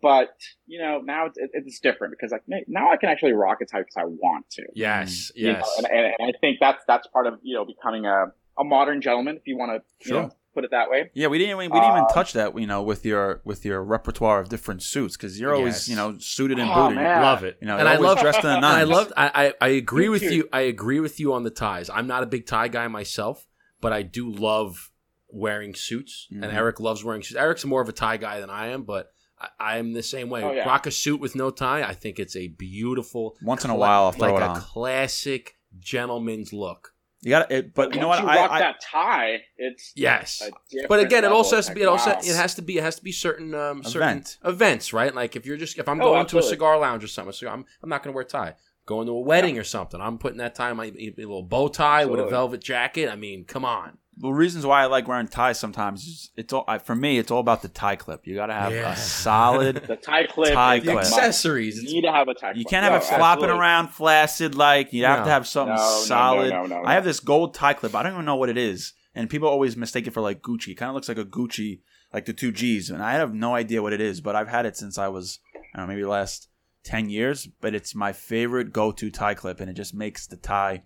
But 0.03 0.31
you 0.67 0.81
know 0.81 1.01
now 1.05 1.27
it's, 1.27 1.37
it's 1.39 1.81
different 1.81 2.13
because 2.13 2.33
like 2.33 2.43
now 2.69 2.91
I 2.93 2.97
can 2.97 3.09
actually 3.09 3.33
rock 3.33 3.59
a 3.63 3.67
tie 3.67 3.81
because 3.81 3.97
I 3.97 4.05
want 4.05 4.49
to. 4.53 4.65
Yes, 4.75 5.31
You 5.35 5.53
know, 5.53 5.59
yes. 5.59 5.75
and, 5.79 5.87
and, 5.87 6.15
and 6.19 6.35
I 6.35 6.39
think 6.41 6.59
that's 6.61 6.83
that's 6.87 7.07
part 7.09 7.27
of 7.27 7.35
you 7.43 7.55
know 7.57 7.65
becoming 7.65 8.07
a, 8.07 8.27
a 8.59 8.65
modern 8.65 9.01
gentleman, 9.01 9.37
if 9.37 9.47
you 9.47 9.57
want 9.57 9.73
to 9.73 10.07
Sure. 10.09 10.17
you 10.17 10.23
know, 10.25 10.31
put 10.55 10.65
it 10.65 10.71
that 10.73 10.91
way. 10.91 11.11
Yeah, 11.15 11.29
we 11.29 11.39
didn't 11.39 11.57
we 11.59 11.65
didn't 11.69 11.85
even 11.85 12.05
Uh, 12.05 12.13
touch 12.13 12.33
that, 12.33 12.59
you 12.59 12.67
know, 12.67 12.83
with 12.83 13.05
your 13.07 13.41
with 13.45 13.65
your 13.65 13.83
repertoire 13.85 14.41
of 14.41 14.49
different 14.49 14.83
suits 14.83 15.17
because 15.17 15.39
you're 15.39 15.55
always, 15.55 15.75
Yes. 15.87 15.89
you 15.89 15.97
know, 15.97 16.19
suited 16.19 16.59
and 16.59 16.69
Oh, 16.71 16.75
booted. 16.89 16.97
man. 16.97 17.23
love 17.23 17.45
it. 17.45 17.59
You 17.61 17.69
know, 17.69 17.77
and 17.79 17.89
I 17.89 17.97
love 17.97 18.19
dressed 18.21 18.43
in 18.43 18.51
a 18.51 18.55
And 18.57 18.65
I 18.67 18.83
love. 18.83 19.13
I, 19.17 19.31
I 19.61 19.67
I 19.67 19.69
agree 19.69 20.05
Me 20.05 20.09
with 20.11 20.23
too. 20.23 20.35
you. 20.35 20.49
I 20.53 20.63
agree 20.63 20.99
with 21.01 21.21
you 21.21 21.33
on 21.35 21.45
the 21.45 21.51
ties. 21.51 21.89
I'm 21.91 22.07
not 22.07 22.23
a 22.23 22.27
big 22.27 22.47
tie 22.47 22.69
guy 22.69 22.89
myself, 22.89 23.47
but 23.81 23.93
I 23.93 24.03
do 24.03 24.29
love 24.31 24.91
wearing 25.29 25.75
suits. 25.77 26.27
Mhm. 26.33 26.43
And 26.43 26.53
Eric 26.53 26.81
loves 26.81 27.05
wearing 27.05 27.23
suits. 27.23 27.37
Eric's 27.39 27.65
more 27.65 27.81
of 27.81 27.89
a 27.89 27.93
tie 27.93 28.17
guy 28.17 28.41
than 28.41 28.51
I 28.51 28.69
am, 28.69 28.83
but 28.83 29.13
I, 29.41 29.78
I'm 29.78 29.93
the 29.93 30.03
same 30.03 30.28
way. 30.28 30.43
Oh, 30.43 30.53
yeah. 30.53 30.66
Rock 30.66 30.86
a 30.86 30.91
suit 30.91 31.20
with 31.20 31.34
no 31.34 31.51
tie. 31.51 31.82
I 31.82 31.95
think 31.95 32.18
it's 32.18 32.36
a 32.36 32.49
beautiful. 32.49 33.36
Once 33.43 33.64
in 33.64 33.70
a 33.70 33.74
cla- 33.74 33.80
while, 33.80 34.03
I'll 34.05 34.12
throw 34.12 34.34
like 34.34 34.43
it 34.43 34.47
a 34.47 34.49
on. 34.51 34.61
classic 34.61 35.57
gentleman's 35.78 36.53
look. 36.53 36.95
You 37.22 37.30
got 37.30 37.51
it, 37.53 37.74
but 37.74 37.95
you 37.95 38.01
know 38.01 38.09
what? 38.09 38.20
You 38.22 38.26
rock 38.26 38.51
I, 38.51 38.57
I 38.57 38.59
that 38.61 38.80
tie, 38.80 39.43
it's 39.59 39.93
Yes. 39.95 40.43
But 40.88 41.01
again, 41.01 41.24
it 41.24 41.30
also 41.32 41.57
has 41.57 41.66
to 41.66 41.74
be. 41.74 41.82
It 41.82 41.86
also 41.88 42.12
it 42.12 42.34
has 42.34 42.55
to 42.55 42.62
be. 42.62 42.78
It 42.78 42.82
has 42.82 42.97
to 42.97 43.05
be 43.05 43.12
certain 43.12 43.55
um 43.55 43.82
certain 43.84 44.09
Event. 44.09 44.38
events, 44.43 44.93
right? 44.95 45.14
Like 45.14 45.36
if 45.36 45.45
you're 45.45 45.59
just 45.59 45.78
if 45.78 45.86
I'm 45.86 46.01
Oh, 46.01 46.05
going 46.12 46.26
to 46.26 46.38
a 46.38 46.43
cigar 46.43 46.78
lounge 46.78 47.05
or 47.05 47.09
something, 47.09 47.32
so 47.32 47.47
I'm 47.49 47.66
I'm 47.82 47.91
not 47.91 48.03
going 48.03 48.12
to 48.12 48.16
wear 48.16 48.24
a 48.24 48.26
tie. 48.26 48.55
Going 48.86 49.07
to 49.07 49.12
a 49.12 49.20
wedding 49.20 49.59
or 49.59 49.64
something, 49.64 50.01
I'm 50.01 50.16
putting 50.16 50.38
that 50.38 50.55
tie, 50.55 50.70
in 50.70 50.78
my 50.78 50.86
a 50.86 51.12
little 51.18 51.43
bow 51.43 51.68
tie 51.68 52.07
with 52.07 52.20
a 52.20 52.26
velvet 52.26 52.62
jacket. 52.62 53.11
I 53.11 53.16
mean, 53.16 53.45
come 53.45 53.64
on. 53.66 53.99
The 54.21 54.31
reasons 54.31 54.66
why 54.66 54.83
I 54.83 54.87
like 54.87 55.09
wearing 55.09 55.29
ties 55.29 55.59
sometimes 55.59 56.07
is 56.07 56.31
it's 56.37 56.53
all 56.53 56.64
I, 56.68 56.79
for 56.79 56.95
me. 56.95 57.18
It's 57.18 57.31
all 57.31 57.41
about 57.41 57.62
the 57.62 57.68
tie 57.68 57.97
clip. 57.97 58.27
You 58.27 58.35
got 58.35 58.47
to 58.47 58.53
have 58.55 58.73
Yeah. 58.73 58.93
a 58.93 58.97
solid. 58.97 59.77
the 59.87 59.97
tie 59.97 60.27
clip. 60.27 60.53
Tie 60.53 60.77
is 60.77 60.85
The 60.85 60.93
clip. 60.93 61.05
accessories. 61.05 61.83
You 61.83 61.95
need 61.95 62.03
to 62.03 62.12
have 62.12 62.29
a 62.29 62.35
tie. 62.35 62.49
Clip. 62.53 62.57
You 62.57 62.64
clip. 62.64 62.71
can't 62.71 62.85
have 62.85 62.93
No, 62.93 62.99
it 62.99 63.05
flopping 63.05 63.45
absolutely. 63.45 63.59
around 63.61 63.89
flaccid 63.89 64.55
like 64.55 64.93
you 64.93 65.05
have 65.07 65.21
No. 65.21 65.25
to 65.25 65.31
have 65.31 65.47
something 65.47 65.75
No, 65.75 65.81
no, 65.83 65.89
no, 65.99 66.05
solid. 66.05 66.51
no, 66.51 66.66
no, 66.66 66.83
no. 66.83 66.87
I 66.89 66.95
have 66.95 67.05
this 67.05 67.21
gold 67.21 67.55
tie 67.55 67.73
clip. 67.73 67.95
I 67.95 68.03
don't 68.03 68.12
even 68.12 68.25
know 68.25 68.37
what 68.37 68.49
it 68.51 68.59
is, 68.59 68.93
and 69.14 69.31
people 69.31 69.49
always 69.49 69.77
mistake 69.77 70.07
it 70.07 70.12
for 70.12 70.21
like 70.21 70.43
Gucci. 70.43 70.68
It 70.68 70.75
kind 70.75 70.89
of 70.91 70.95
looks 70.95 71.09
like 71.09 71.18
a 71.18 71.25
Gucci, 71.25 71.81
like 72.12 72.27
the 72.27 72.33
two 72.33 72.53
G's, 72.53 72.91
and 72.91 73.03
I 73.03 73.12
have 73.12 73.33
no 73.35 73.55
idea 73.55 73.83
what 73.83 73.93
it 73.93 74.01
is. 74.01 74.21
But 74.21 74.37
I've 74.37 74.49
had 74.49 74.66
it 74.66 74.77
since 74.77 74.99
I 74.99 75.09
was, 75.09 75.39
I 75.75 75.79
don't 75.79 75.87
know, 75.89 75.95
maybe 75.95 76.05
last 76.05 76.49
ten 76.85 77.09
years. 77.09 77.47
But 77.47 77.75
it's 77.75 77.95
my 77.95 78.12
favorite 78.12 78.73
go-to 78.73 79.11
tie 79.11 79.35
clip, 79.35 79.61
and 79.61 79.71
it 79.71 79.75
just 79.75 79.95
makes 79.95 80.27
the 80.27 80.37
tie. 80.37 80.83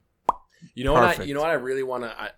You 0.75 0.85
know 0.85 0.93
what? 0.95 1.21
I, 1.21 1.25
you 1.25 1.35
know 1.35 1.41
what? 1.41 1.51
I 1.51 1.55
really 1.55 1.83
want 1.83 2.05
to. 2.05 2.33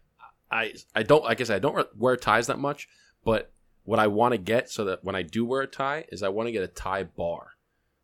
I, 0.51 0.63
I 0.63 0.73
I 0.97 1.03
don't. 1.03 1.25
Like 1.25 1.41
I 1.41 1.45
said, 1.45 1.57
I 1.57 1.59
don't 1.59 1.89
wear 1.97 2.17
ties 2.17 2.47
that 2.49 2.59
much. 2.59 2.89
But 3.25 3.53
what 3.85 3.99
I 3.99 4.07
want 4.07 4.33
to 4.33 4.39
get 4.39 4.71
so 4.71 4.85
that 4.87 5.05
when 5.05 5.15
I 5.17 5.23
do 5.23 5.45
wear 5.45 5.63
a 5.63 5.67
tie 5.67 6.05
is 6.11 6.23
I 6.23 6.29
want 6.29 6.47
to 6.49 6.53
get 6.53 6.63
a 6.63 6.69
tie 6.69 7.05
bar. 7.05 7.49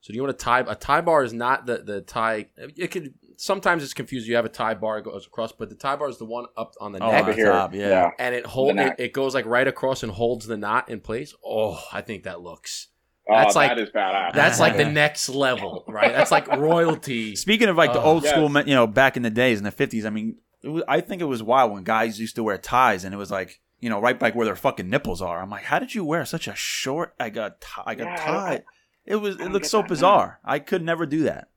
So 0.01 0.12
do 0.12 0.16
you 0.16 0.22
want 0.22 0.34
a 0.34 0.38
tie? 0.38 0.61
A 0.61 0.74
tie 0.74 1.01
bar 1.01 1.22
is 1.22 1.32
not 1.32 1.66
the 1.66 1.78
the 1.78 2.01
tie. 2.01 2.47
It 2.57 2.88
could 2.90 3.14
sometimes 3.36 3.84
it's 3.84 3.95
confused. 3.95 4.26
You 4.26 4.34
have 4.36 4.45
a 4.45 4.49
tie 4.49 4.74
bar 4.74 4.99
it 4.99 5.05
goes 5.05 5.26
across, 5.26 5.53
but 5.53 5.68
the 5.68 5.74
tie 5.76 5.95
bar 5.97 6.09
is 6.09 6.18
the 6.18 6.24
one 6.24 6.47
up 6.57 6.74
on 6.80 6.90
the 6.93 6.99
Oh, 7.03 7.11
neck. 7.11 7.34
here. 7.36 7.47
top, 7.53 7.74
yeah. 7.74 8.11
and 8.18 8.34
it 8.34 8.45
hold 8.47 8.78
it, 8.78 8.97
it 8.99 9.12
goes 9.12 9.34
like 9.34 9.47
right 9.47 9.66
across 9.68 10.03
and 10.03 10.11
holds 10.11 10.47
the 10.47 10.57
knot 10.57 10.88
in 10.88 11.01
place. 11.01 11.34
Oh, 11.47 11.80
I 11.93 12.01
think 12.01 12.24
that 12.24 12.40
looks 12.40 12.88
Oh, 13.28 13.36
That's 13.36 13.55
like- 13.55 13.70
that 13.70 13.78
is 13.78 13.90
badass. 13.90 14.32
that's 14.34 14.59
like 14.59 14.76
the 14.76 14.84
next 14.90 15.28
level, 15.28 15.84
right? 15.86 16.11
That's 16.11 16.32
like 16.32 16.49
royalty. 16.49 17.36
Speaking 17.36 17.68
of 17.68 17.76
like 17.76 17.93
the 17.93 18.01
Oh, 18.01 18.14
old 18.14 18.24
yes. 18.24 18.32
school, 18.32 18.51
you 18.66 18.74
know, 18.74 18.88
back 18.88 19.16
in 19.16 19.22
the 19.22 19.30
days 19.30 19.59
in 19.59 19.64
the 19.64 19.70
fifties. 19.70 20.05
I 20.05 20.11
mean, 20.11 20.30
it 20.30 20.34
was, 20.68 20.82
I 20.88 21.00
think 21.00 21.22
it 21.22 21.26
was 21.26 21.42
wild 21.42 21.72
when 21.72 21.84
guys 21.84 22.20
used 22.20 22.36
to 22.36 22.42
wear 22.42 22.58
ties, 22.58 23.04
and 23.04 23.14
it 23.14 23.18
was 23.18 23.30
like. 23.30 23.60
You 23.84 23.88
know, 23.90 24.00
right 24.00 24.16
back 24.16 24.36
where 24.36 24.46
their 24.46 24.54
fucking 24.54 24.88
nipples 24.88 25.20
are. 25.20 25.42
I'm 25.42 25.50
like, 25.50 25.64
how 25.64 25.80
did 25.80 25.92
you 25.92 26.04
wear 26.04 26.24
such 26.24 26.46
a 26.46 26.54
short? 26.54 27.16
I 27.18 27.30
got, 27.30 27.60
tie, 27.60 27.82
I 27.84 27.94
got 27.96 28.04
Yeah, 28.16 28.30
I- 28.30 28.62
It 29.04 29.16
was. 29.16 29.40
It 29.40 29.50
looked 29.50 29.66
so 29.66 29.78
that 29.78 29.82
now. 29.82 29.88
bizarre. 29.88 30.40
I 30.44 30.60
could 30.60 30.84
never 30.84 31.04
do 31.04 31.24
that. 31.24 31.48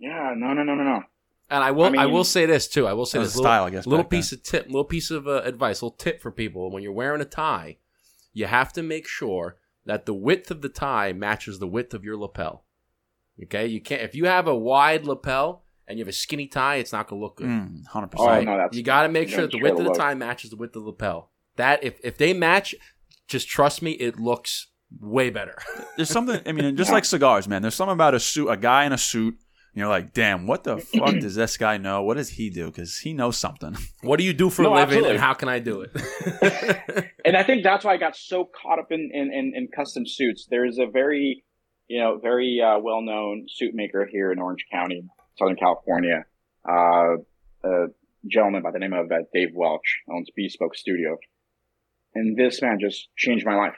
Yeah, 0.00 0.32
no, 0.34 0.54
no, 0.54 0.62
no, 0.62 0.74
no, 0.74 0.82
no. 0.82 1.02
And 1.50 1.62
I 1.62 1.70
will, 1.72 1.94
I, 1.98 2.04
I 2.04 2.06
will 2.06 2.24
say 2.24 2.46
this 2.46 2.68
too. 2.68 2.86
I 2.86 2.94
will 2.94 3.04
say 3.04 3.18
That 3.18 3.24
this 3.24 3.32
was 3.34 3.36
little, 3.36 3.50
style, 3.50 3.64
I 3.64 3.68
guess, 3.70 3.86
little 3.86 4.02
back 4.02 4.10
then. 4.12 4.18
piece 4.20 4.32
of 4.32 4.42
tip, 4.42 4.64
little 4.68 4.84
piece 4.86 5.10
of 5.10 5.28
uh, 5.28 5.42
advice, 5.44 5.82
little 5.82 5.94
tip 5.94 6.22
for 6.22 6.30
people 6.30 6.70
when 6.70 6.82
you're 6.82 6.90
wearing 6.90 7.20
a 7.20 7.26
tie. 7.26 7.76
You 8.32 8.46
have 8.46 8.72
to 8.72 8.82
make 8.82 9.06
sure 9.06 9.56
that 9.84 10.06
the 10.06 10.14
width 10.14 10.50
of 10.50 10.62
the 10.62 10.70
tie 10.70 11.12
matches 11.12 11.58
the 11.58 11.66
width 11.68 11.92
of 11.92 12.02
your 12.02 12.16
lapel. 12.16 12.64
Okay, 13.42 13.66
you 13.66 13.82
can't 13.82 14.00
if 14.00 14.14
you 14.14 14.24
have 14.24 14.46
a 14.46 14.56
wide 14.56 15.04
lapel 15.04 15.64
and 15.88 15.98
you 15.98 16.04
have 16.04 16.08
a 16.08 16.12
skinny 16.12 16.46
tie, 16.46 16.76
it's 16.76 16.92
not 16.92 17.08
going 17.08 17.20
to 17.20 17.24
look 17.24 17.36
good. 17.36 17.46
Mm, 17.48 17.86
Hundred 17.86 18.10
Oh, 18.16 18.26
percent. 18.26 18.46
no, 18.46 18.68
you 18.72 18.82
got 18.82 19.02
to 19.02 19.08
make 19.08 19.28
sure 19.28 19.42
that 19.42 19.50
the 19.50 19.60
width 19.60 19.78
of 19.78 19.84
the 19.84 19.94
tie 19.94 20.14
matches 20.14 20.50
the 20.50 20.56
width 20.56 20.76
of 20.76 20.82
the 20.82 20.88
lapel. 20.88 21.30
That 21.56 21.82
if 21.84 21.98
if 22.02 22.16
they 22.18 22.32
match, 22.32 22.74
just 23.28 23.48
trust 23.48 23.82
me, 23.82 23.92
it 23.92 24.18
looks 24.18 24.68
way 25.00 25.30
better. 25.30 25.58
There's 25.96 26.10
something. 26.10 26.40
I 26.46 26.52
mean, 26.52 26.76
just 26.76 26.90
like 26.92 27.04
cigars, 27.04 27.46
man. 27.48 27.62
There's 27.62 27.74
something 27.74 27.92
about 27.92 28.14
a 28.14 28.20
suit, 28.20 28.48
a 28.48 28.56
guy 28.56 28.84
in 28.84 28.92
a 28.92 28.98
suit. 28.98 29.34
And 29.74 29.80
you're 29.80 29.88
like, 29.88 30.12
damn, 30.12 30.46
what 30.46 30.64
the 30.64 30.76
fuck 30.76 31.14
does 31.18 31.34
this 31.34 31.56
guy 31.56 31.78
know? 31.78 32.02
What 32.02 32.18
does 32.18 32.28
he 32.28 32.50
do? 32.50 32.66
Because 32.66 32.98
he 32.98 33.14
knows 33.14 33.38
something. 33.38 33.74
what 34.02 34.18
do 34.18 34.24
you 34.24 34.34
do 34.34 34.50
for 34.50 34.64
a 34.64 34.68
living, 34.68 34.82
absolutely. 34.82 35.10
and 35.12 35.18
how 35.18 35.32
can 35.32 35.48
I 35.48 35.60
do 35.60 35.80
it? 35.80 37.10
and 37.24 37.36
I 37.38 37.42
think 37.42 37.62
that's 37.62 37.82
why 37.84 37.94
I 37.94 37.96
got 37.96 38.14
so 38.14 38.44
caught 38.44 38.78
up 38.78 38.92
in 38.92 39.10
in, 39.12 39.32
in, 39.32 39.52
in 39.54 39.68
custom 39.74 40.04
suits. 40.06 40.46
There's 40.50 40.76
a 40.78 40.84
very, 40.86 41.42
you 41.88 42.00
know, 42.00 42.18
very 42.18 42.60
uh, 42.60 42.80
well 42.80 43.00
known 43.00 43.46
suit 43.48 43.74
maker 43.74 44.06
here 44.10 44.30
in 44.30 44.38
Orange 44.38 44.66
County, 44.70 45.04
Southern 45.36 45.56
California. 45.56 46.24
Uh, 46.68 47.16
a 47.64 47.86
gentleman 48.26 48.62
by 48.62 48.70
the 48.70 48.78
name 48.78 48.92
of 48.92 49.10
uh, 49.10 49.16
Dave 49.34 49.50
Welch 49.54 50.00
owns 50.08 50.28
Bespoke 50.36 50.74
Studio, 50.74 51.18
and 52.14 52.36
this 52.36 52.62
man 52.62 52.78
just 52.80 53.08
changed 53.16 53.44
my 53.46 53.54
life. 53.56 53.76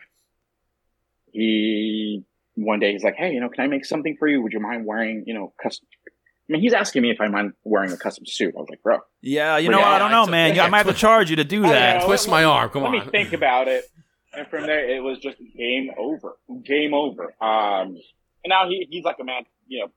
He 1.32 2.24
one 2.55 2.78
day 2.80 2.92
he's 2.92 3.02
like, 3.05 3.16
"Hey, 3.16 3.32
you 3.32 3.40
know, 3.40 3.48
can 3.48 3.64
I 3.64 3.66
make 3.66 3.84
something 3.84 4.16
for 4.18 4.28
you? 4.28 4.40
Would 4.42 4.52
you 4.52 4.61
mind 4.61 4.86
wearing, 4.86 5.24
you 5.26 5.34
know, 5.34 5.52
custom?" 5.62 5.86
I 6.07 6.52
mean, 6.52 6.61
he's 6.62 6.74
asking 6.74 7.02
me 7.02 7.11
if 7.11 7.20
I 7.20 7.28
mind 7.28 7.55
wearing 7.64 7.90
a 7.92 7.96
custom 7.96 8.26
suit. 8.26 8.55
I 8.57 8.61
was 8.61 8.68
like, 8.68 8.82
"Bro, 8.82 8.98
Yeah, 9.22 9.57
you 9.57 9.70
know 9.70 9.78
what? 9.78 9.86
yeah, 9.86 9.92
I 9.94 9.98
don't 9.98 10.11
know, 10.11 10.24
a- 10.24 10.30
man. 10.30 10.55
yeah, 10.55 10.64
I 10.64 10.68
might 10.68 10.84
have 10.84 10.94
to 10.94 11.00
charge 11.00 11.30
you 11.30 11.36
to 11.36 11.44
do 11.44 11.62
that. 11.62 12.00
know. 12.00 12.07
Twist 12.07 12.28
my 12.28 12.44
arm. 12.44 12.68
Come 12.70 12.82
let 12.82 12.88
on. 12.94 12.98
me 13.07 13.11
think 13.11 13.32
about 13.32 13.68
it. 13.68 13.84
And 14.36 14.48
from 14.48 14.62
there, 14.66 14.90
it 14.90 15.00
was 15.00 15.20
just 15.20 15.36
game 15.57 15.90
over. 15.96 16.36
Game 16.64 16.92
over. 16.92 17.26
Um, 17.40 17.96
and 18.42 18.48
now 18.48 18.68
he, 18.68 18.84
he's 18.90 19.05
like 19.05 19.14
a 19.20 19.24
man, 19.24 19.44
you 19.68 19.78
know, 19.78 19.92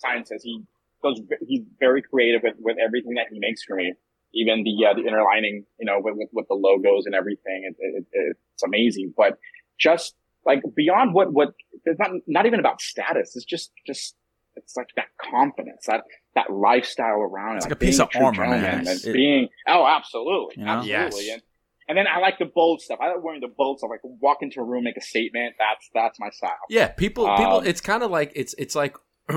science 0.00 0.30
he 0.42 0.62
goes, 1.02 1.20
he's 1.46 1.62
very 1.78 2.02
creative 2.02 2.42
with, 2.42 2.54
with 2.58 2.76
everything 2.84 3.14
that 3.14 3.26
he 3.32 3.38
makes 3.38 3.62
for 3.62 3.76
me. 3.76 3.94
Even 4.32 4.62
the, 4.62 4.86
uh, 4.86 4.94
the 4.94 5.02
inner 5.06 5.24
lining, 5.24 5.64
you 5.78 5.86
know, 5.86 5.98
with, 6.00 6.14
with, 6.16 6.28
with 6.32 6.46
the 6.48 6.54
logos 6.54 7.04
and 7.06 7.14
everything. 7.14 7.64
It, 7.68 7.76
it, 7.80 8.04
it, 8.12 8.36
it's 8.54 8.62
amazing. 8.62 9.12
But 9.16 9.38
just 9.78 10.14
like 10.46 10.62
beyond 10.76 11.14
what, 11.14 11.32
what, 11.32 11.54
it's 11.84 11.98
not, 11.98 12.10
not 12.28 12.46
even 12.46 12.60
about 12.60 12.80
status. 12.80 13.34
It's 13.34 13.44
just, 13.44 13.72
just, 13.86 14.14
it's 14.56 14.76
like 14.76 14.88
that 14.96 15.06
confidence, 15.20 15.86
that, 15.86 16.04
that 16.36 16.52
lifestyle 16.52 17.20
around 17.20 17.56
It's 17.56 17.66
it. 17.66 17.70
like 17.70 17.76
a 17.76 17.80
piece 17.80 17.98
of 17.98 18.08
armor, 18.14 18.46
man. 18.46 18.82
It's- 18.82 19.04
And 19.04 19.10
it- 19.10 19.12
being, 19.18 19.48
oh, 19.66 19.84
absolutely. 19.86 20.54
You 20.58 20.64
know? 20.64 20.72
Absolutely. 20.78 21.26
Yes. 21.26 21.34
And, 21.34 21.42
and 21.88 21.98
then 21.98 22.06
I 22.06 22.20
like 22.20 22.38
the 22.38 22.44
bold 22.44 22.80
stuff. 22.82 23.00
I 23.02 23.08
like 23.08 23.22
wearing 23.24 23.40
the 23.40 23.48
bold 23.48 23.78
stuff. 23.78 23.90
Like 23.90 23.98
walk 24.04 24.38
into 24.42 24.60
a 24.60 24.62
room, 24.62 24.84
make 24.84 24.96
a 24.96 25.00
statement. 25.00 25.56
That's 25.58 25.90
that's 25.92 26.20
my 26.20 26.30
style. 26.30 26.52
Yeah, 26.68 26.86
people, 26.86 27.24
people. 27.36 27.56
Um, 27.56 27.66
it's 27.66 27.80
kind 27.80 28.04
of 28.04 28.12
like 28.12 28.30
it's 28.36 28.54
it's 28.58 28.76
like 28.76 28.96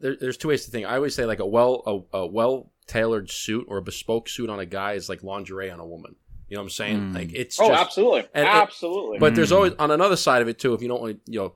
there, 0.00 0.16
there's 0.20 0.36
two 0.36 0.48
ways 0.48 0.64
to 0.64 0.70
think. 0.70 0.86
I 0.86 0.96
always 0.96 1.14
say 1.14 1.24
like 1.24 1.40
a 1.40 1.46
well 1.46 2.06
a, 2.12 2.18
a 2.18 2.26
well 2.26 2.72
tailored 2.86 3.30
suit 3.30 3.66
or 3.68 3.78
a 3.78 3.82
bespoke 3.82 4.28
suit 4.28 4.50
on 4.50 4.60
a 4.60 4.66
guy 4.66 4.92
is 4.92 5.08
like 5.08 5.22
lingerie 5.22 5.70
on 5.70 5.80
a 5.80 5.86
woman. 5.86 6.16
You 6.48 6.56
know 6.56 6.60
what 6.62 6.66
I'm 6.66 6.70
saying? 6.70 7.00
Mm. 7.00 7.14
Like 7.14 7.32
it's 7.32 7.58
Oh, 7.60 7.68
just. 7.68 7.80
absolutely, 7.80 8.28
and 8.34 8.44
it- 8.46 8.54
absolutely. 8.54 9.18
But 9.18 9.34
there's 9.34 9.50
Mm. 9.50 9.56
always 9.56 9.72
on 9.78 9.90
another 9.90 10.16
side 10.16 10.42
of 10.42 10.48
it 10.48 10.58
too. 10.58 10.74
If 10.74 10.82
you 10.82 10.88
don't 10.88 11.00
want 11.00 11.24
to, 11.24 11.32
you 11.32 11.38
know, 11.40 11.54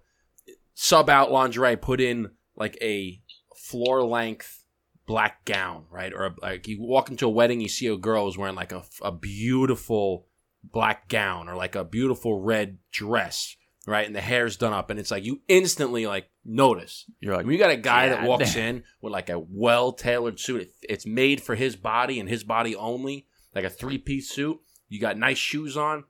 sub 0.74 1.10
out 1.10 1.30
lingerie, 1.30 1.76
put 1.76 2.00
in 2.00 2.30
like 2.56 2.76
a 2.80 3.20
floor 3.56 4.02
length 4.04 4.64
black 5.06 5.44
gown, 5.44 5.84
right? 5.90 6.12
Or 6.12 6.34
like 6.40 6.66
you 6.68 6.78
walk 6.80 7.10
into 7.10 7.26
a 7.26 7.30
wedding, 7.30 7.60
you 7.60 7.68
see 7.68 7.86
a 7.86 7.96
girl 7.96 8.28
is 8.28 8.36
wearing 8.38 8.54
like 8.56 8.72
a, 8.72 8.82
a 9.02 9.12
beautiful 9.12 10.26
black 10.64 11.08
gown 11.08 11.48
or 11.48 11.56
like 11.56 11.74
a 11.76 11.84
beautiful 11.84 12.40
red 12.40 12.78
dress, 12.90 13.56
right? 13.86 14.06
And 14.06 14.14
the 14.16 14.20
hair's 14.20 14.56
done 14.56 14.72
up, 14.72 14.90
and 14.90 14.98
it's 14.98 15.10
like 15.10 15.24
you 15.24 15.40
instantly 15.48 16.06
like 16.06 16.28
notice. 16.48 17.04
You're 17.20 17.36
like, 17.36 17.44
When 17.44 17.52
you 17.52 17.58
got 17.58 17.70
a 17.70 17.76
guy 17.76 18.08
that 18.08 18.24
walks 18.24 18.54
damn. 18.54 18.76
in 18.76 18.84
with 19.00 19.12
like 19.12 19.28
a 19.30 19.38
well 19.38 19.92
tailored 19.92 20.40
suit, 20.40 20.62
it, 20.62 20.72
it's 20.82 21.06
made 21.06 21.40
for 21.40 21.54
his 21.54 21.76
body 21.76 22.18
and 22.18 22.28
his 22.28 22.42
body 22.42 22.74
only, 22.74 23.26
like 23.54 23.64
a 23.64 23.70
three 23.70 23.98
piece 23.98 24.30
suit. 24.30 24.58
You 24.88 25.00
got 25.00 25.18
nice 25.18 25.38
shoes 25.38 25.76
on, 25.76 26.04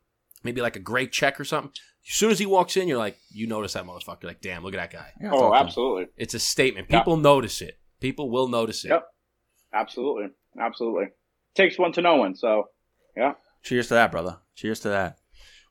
maybe 0.44 0.60
like 0.60 0.76
a 0.76 0.80
gray 0.80 1.06
check 1.06 1.40
or 1.40 1.44
something. 1.44 1.72
As 2.08 2.14
soon 2.14 2.30
as 2.30 2.38
he 2.38 2.46
walks 2.46 2.76
in, 2.76 2.88
you're 2.88 2.96
like, 2.98 3.18
you 3.30 3.46
notice 3.46 3.74
that 3.74 3.84
motherfucker. 3.84 4.24
Like, 4.24 4.40
damn, 4.40 4.62
look 4.62 4.74
at 4.74 4.90
that 4.90 4.92
guy. 4.92 5.12
I 5.20 5.30
oh, 5.30 5.40
talk 5.40 5.60
him. 5.60 5.66
absolutely, 5.66 6.06
It's 6.16 6.32
a 6.34 6.38
statement. 6.38 6.86
Yeah. 6.88 7.00
People 7.00 7.16
notice 7.18 7.60
it. 7.60 7.78
People 8.00 8.30
will 8.30 8.48
notice 8.48 8.84
it. 8.84 8.88
Yep. 8.88 9.06
absolutely, 9.74 10.28
absolutely. 10.58 11.06
Takes 11.54 11.78
one 11.78 11.92
to 11.92 12.00
know 12.00 12.16
one. 12.16 12.36
So 12.36 12.68
yeah. 13.16 13.32
Cheers 13.62 13.88
to 13.88 13.94
that, 13.94 14.12
brother. 14.12 14.38
Cheers 14.54 14.80
to 14.80 14.88
that. 14.90 15.18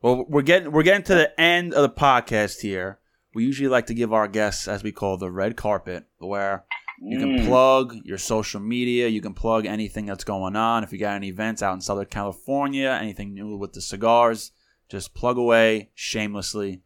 Well, 0.01 0.25
we're 0.27 0.41
getting 0.41 0.71
we're 0.71 0.83
getting 0.83 1.03
to 1.03 1.15
the 1.15 1.39
end 1.39 1.73
of 1.73 1.81
the 1.81 1.89
podcast 1.89 2.59
here. 2.61 2.99
We 3.37 3.43
usually 3.45 3.69
like 3.69 3.85
to 3.85 3.93
give 3.93 4.11
our 4.13 4.27
guests, 4.27 4.67
as 4.67 4.81
we 4.81 4.91
call 4.91 5.15
the 5.17 5.29
red 5.29 5.55
carpet, 5.55 6.05
where 6.17 6.65
you 6.99 7.19
can 7.19 7.37
Mm. 7.37 7.45
plug 7.45 7.95
your 8.03 8.17
social 8.17 8.59
media. 8.59 9.07
You 9.09 9.21
can 9.21 9.35
plug 9.35 9.67
anything 9.67 10.07
that's 10.07 10.23
going 10.23 10.55
on. 10.55 10.83
If 10.83 10.91
you 10.91 10.97
got 10.97 11.13
any 11.13 11.27
events 11.27 11.61
out 11.61 11.75
in 11.75 11.81
Southern 11.81 12.07
California, 12.07 12.97
anything 12.99 13.35
new 13.35 13.55
with 13.55 13.73
the 13.73 13.81
cigars, 13.81 14.51
just 14.89 15.13
plug 15.13 15.37
away 15.37 15.91
shamelessly. 15.93 16.81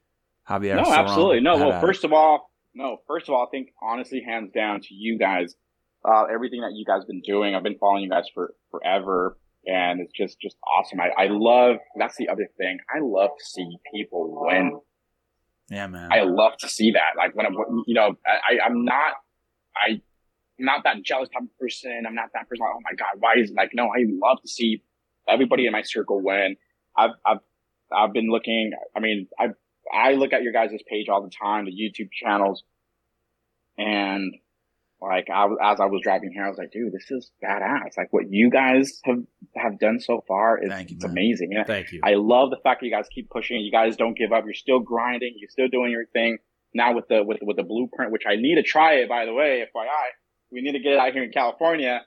Javier. 0.50 0.76
no, 0.76 0.92
absolutely. 0.92 1.40
No, 1.40 1.56
well, 1.56 1.72
at 1.72 1.78
it. 1.82 1.88
first 1.88 2.04
of 2.04 2.12
all, 2.12 2.52
no, 2.74 2.98
first 3.08 3.30
of 3.30 3.34
all, 3.34 3.48
I 3.48 3.50
think 3.50 3.70
honestly, 3.82 4.22
hands 4.22 4.52
down 4.54 4.82
to 4.82 4.94
you 4.94 5.18
guys, 5.18 5.56
uh, 6.04 6.26
everything 6.26 6.60
that 6.60 6.74
you 6.74 6.84
guys 6.84 7.06
been 7.06 7.22
doing. 7.22 7.56
I've 7.56 7.64
been 7.64 7.78
following 7.78 8.04
you 8.04 8.10
guys 8.10 8.28
for 8.34 8.56
forever, 8.72 9.38
and 9.66 10.02
it's 10.02 10.12
just 10.12 10.38
just 10.42 10.58
awesome. 10.78 11.00
I, 11.00 11.12
I 11.18 11.28
love. 11.30 11.78
That's 11.98 12.18
the 12.18 12.28
other 12.28 12.50
thing. 12.58 12.80
I 12.94 13.00
love 13.02 13.30
to 13.40 13.46
see 13.46 13.78
people 13.96 14.44
win. 14.46 14.82
Yeah, 15.72 15.88
man. 15.88 16.10
I 16.12 16.24
love 16.24 16.58
to 16.60 16.68
see 16.68 16.92
that. 16.92 17.18
Like 17.18 17.34
when 17.34 17.46
I'm, 17.46 17.56
you 17.88 17.96
know, 17.96 18.18
I, 18.28 18.60
I'm 18.66 18.84
not, 18.84 19.14
I, 19.76 19.92
am 19.92 20.02
not 20.60 20.84
that 20.84 21.02
jealous 21.02 21.30
type 21.30 21.44
of 21.44 21.58
person. 21.58 22.04
I'm 22.06 22.14
not 22.14 22.30
that 22.34 22.50
person. 22.50 22.66
Like, 22.66 22.74
oh 22.76 22.82
my 22.84 22.96
god, 22.98 23.20
why 23.20 23.36
is 23.38 23.52
like 23.56 23.72
no? 23.74 23.86
I 23.86 24.04
love 24.08 24.42
to 24.42 24.50
see 24.50 24.84
everybody 25.30 25.66
in 25.66 25.72
my 25.72 25.82
circle 25.82 26.22
win. 26.22 26.58
I've, 26.98 27.12
I've, 27.26 27.38
I've 27.96 28.12
been 28.12 28.30
looking. 28.30 28.72
I 28.94 29.00
mean, 29.00 29.28
I, 29.40 29.48
I 29.94 30.14
look 30.14 30.34
at 30.34 30.44
your 30.44 30.52
guys' 30.52 30.72
page 30.90 31.08
all 31.08 31.24
the 31.24 31.32
time, 31.32 31.66
the 31.66 31.72
YouTube 31.72 32.10
channels, 32.12 32.64
and 33.78 34.36
like 35.02 35.28
I, 35.34 35.46
as 35.64 35.80
I 35.80 35.86
was 35.86 36.02
driving 36.04 36.32
here, 36.32 36.46
I 36.46 36.50
was 36.50 36.58
like, 36.58 36.72
dude, 36.72 36.94
this 36.94 37.10
is 37.10 37.32
badass. 37.44 37.98
Like 37.98 38.12
what 38.12 38.26
you 38.30 38.52
guys 38.52 39.00
have 39.06 39.24
have 39.56 39.80
done 39.80 40.00
so 40.00 40.24
far 40.28 40.64
is 40.64 40.70
Thank 40.70 40.92
you, 40.92 40.96
it's 40.98 41.06
amazing. 41.06 41.54
And 41.56 41.66
Thank 41.66 41.92
you. 41.92 42.02
I 42.04 42.14
love 42.14 42.52
the 42.52 42.58
fact 42.64 42.82
that 42.82 42.86
you 42.86 42.92
guys 42.92 43.08
keep 43.14 43.30
pushing. 43.30 43.60
You 43.62 43.72
guys 43.72 43.96
don't 43.96 44.16
give 44.16 44.32
up. 44.32 44.46
You're 44.46 44.54
still 44.54 44.80
grinding. 44.80 45.34
You're 45.38 45.50
still 45.50 45.68
doing 45.68 45.92
your 45.92 46.06
thing. 46.06 46.38
Now 46.74 46.94
with 46.94 47.08
the 47.08 47.24
with 47.24 47.40
with 47.42 47.58
the 47.58 47.64
blueprint, 47.64 48.12
which 48.12 48.24
I 48.28 48.36
need 48.36 48.56
to 48.56 48.64
try 48.64 48.96
it 48.96 49.10
by 49.10 49.26
the 49.26 49.34
way, 49.34 49.66
FYI, 49.76 50.10
we 50.52 50.62
need 50.62 50.74
to 50.74 50.80
get 50.80 50.94
it 50.94 51.00
out 51.00 51.14
here 51.14 51.24
in 51.24 51.32
California. 51.32 52.02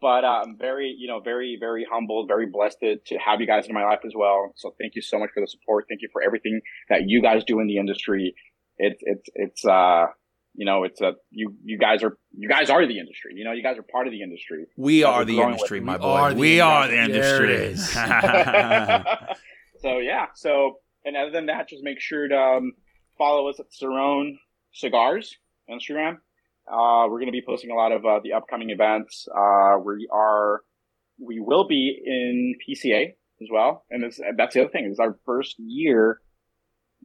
But 0.00 0.24
uh, 0.24 0.42
I'm 0.44 0.58
very, 0.58 0.94
you 0.98 1.08
know, 1.08 1.20
very, 1.20 1.56
very 1.58 1.86
humbled, 1.90 2.28
very 2.28 2.46
blessed 2.46 2.80
to, 2.80 2.96
to 2.96 3.16
have 3.16 3.40
you 3.40 3.46
guys 3.46 3.66
in 3.68 3.74
my 3.74 3.84
life 3.84 4.00
as 4.04 4.12
well. 4.14 4.52
So 4.56 4.74
thank 4.78 4.96
you 4.96 5.00
so 5.00 5.18
much 5.18 5.30
for 5.32 5.40
the 5.40 5.46
support. 5.46 5.86
Thank 5.88 6.02
you 6.02 6.10
for 6.12 6.22
everything 6.22 6.60
that 6.90 7.04
you 7.06 7.22
guys 7.22 7.42
do 7.44 7.58
in 7.60 7.68
the 7.68 7.78
industry. 7.78 8.34
It's, 8.76 9.00
it's, 9.00 9.28
it's, 9.34 9.64
uh, 9.64 10.06
you 10.54 10.64
know, 10.64 10.84
it's 10.84 11.00
a, 11.00 11.12
you, 11.30 11.54
you 11.64 11.78
guys 11.78 12.02
are, 12.02 12.16
you 12.36 12.48
guys 12.48 12.70
are 12.70 12.86
the 12.86 12.98
industry. 12.98 13.32
You 13.34 13.44
know, 13.44 13.52
you 13.52 13.62
guys 13.62 13.76
are 13.78 13.82
part 13.82 14.06
of 14.06 14.12
the 14.12 14.22
industry. 14.22 14.66
we 14.76 15.00
that 15.00 15.08
are 15.08 15.24
the 15.24 15.40
industry, 15.40 15.80
with. 15.80 15.86
my 15.86 15.94
We 15.96 15.98
boy. 15.98 16.06
are 16.06 16.34
the 16.34 16.40
we 16.40 16.60
are 16.60 16.88
the 16.88 17.02
industry. 17.02 17.46
There 17.46 17.70
it 17.70 19.36
so 19.80 19.98
yeah. 19.98 20.26
So 20.34 20.76
and 21.04 21.16
other 21.16 21.30
than 21.30 21.46
that, 21.46 21.68
just 21.68 21.82
make 21.82 22.00
sure 22.00 22.28
to 22.28 22.36
um, 22.36 22.72
follow 23.18 23.48
us 23.48 23.60
at 23.60 23.66
Ceron 23.72 24.38
Cigars 24.72 25.36
Instagram. 25.70 26.14
Uh, 26.66 27.04
we're 27.08 27.18
going 27.18 27.26
to 27.26 27.32
be 27.32 27.42
posting 27.46 27.70
a 27.70 27.74
lot 27.74 27.92
of 27.92 28.04
uh, 28.06 28.20
the 28.22 28.32
upcoming 28.32 28.70
events. 28.70 29.28
Uh, 29.34 29.76
we 29.84 30.08
are, 30.10 30.62
we 31.20 31.38
will 31.38 31.66
be 31.68 31.94
in 32.06 32.54
PCA 32.66 33.08
as 33.42 33.48
well, 33.52 33.84
and 33.90 34.02
it's, 34.02 34.18
that's 34.38 34.54
the 34.54 34.62
other 34.62 34.70
thing. 34.70 34.86
It's 34.90 34.98
our 34.98 35.18
first 35.26 35.56
year 35.58 36.20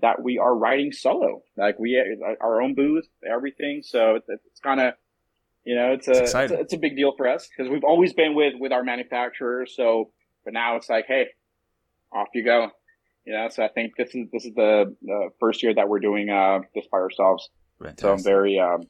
that 0.01 0.21
we 0.21 0.38
are 0.38 0.55
writing 0.55 0.91
solo. 0.91 1.41
Like 1.57 1.80
we 1.80 2.01
our 2.41 2.61
own 2.61 2.76
booth, 2.76 3.07
everything. 3.27 3.81
So 3.84 4.15
it's, 4.15 4.30
it's 4.30 4.59
kind 4.59 4.80
of 4.80 4.93
you 5.63 5.76
know 5.76 5.93
it's 5.93 6.07
a 6.07 6.23
It's 6.23 6.34
it's, 6.34 6.51
a 6.51 6.59
it's 6.59 6.73
a 6.73 6.77
big 6.77 6.95
deal 6.95 7.13
for 7.15 7.27
us 7.27 7.47
because 7.47 7.69
we've 7.69 7.84
always 7.84 8.13
been 8.13 8.35
with 8.35 8.53
with 8.59 8.71
our 8.71 8.84
manufacturer. 8.84 9.65
So 9.65 10.11
but 10.43 10.53
now 10.53 10.76
it's 10.77 10.89
like 10.89 11.05
hey, 11.07 11.27
off 12.11 12.27
you 12.34 12.43
go. 12.43 12.69
You 13.26 13.34
know, 13.34 13.49
so 13.49 13.63
I 13.63 13.67
think 13.67 13.93
this 13.97 14.15
is 14.15 14.27
this 14.31 14.45
is 14.45 14.53
the, 14.55 14.95
the 15.01 15.30
first 15.39 15.61
year 15.61 15.73
that 15.76 15.88
we're 15.88 15.99
doing 15.99 16.30
uh, 16.30 16.61
this 16.73 16.85
by 16.91 16.97
ourselves. 16.97 17.49
So 17.99 18.13
I'm 18.13 18.23
very 18.23 18.59
um, 18.59 18.84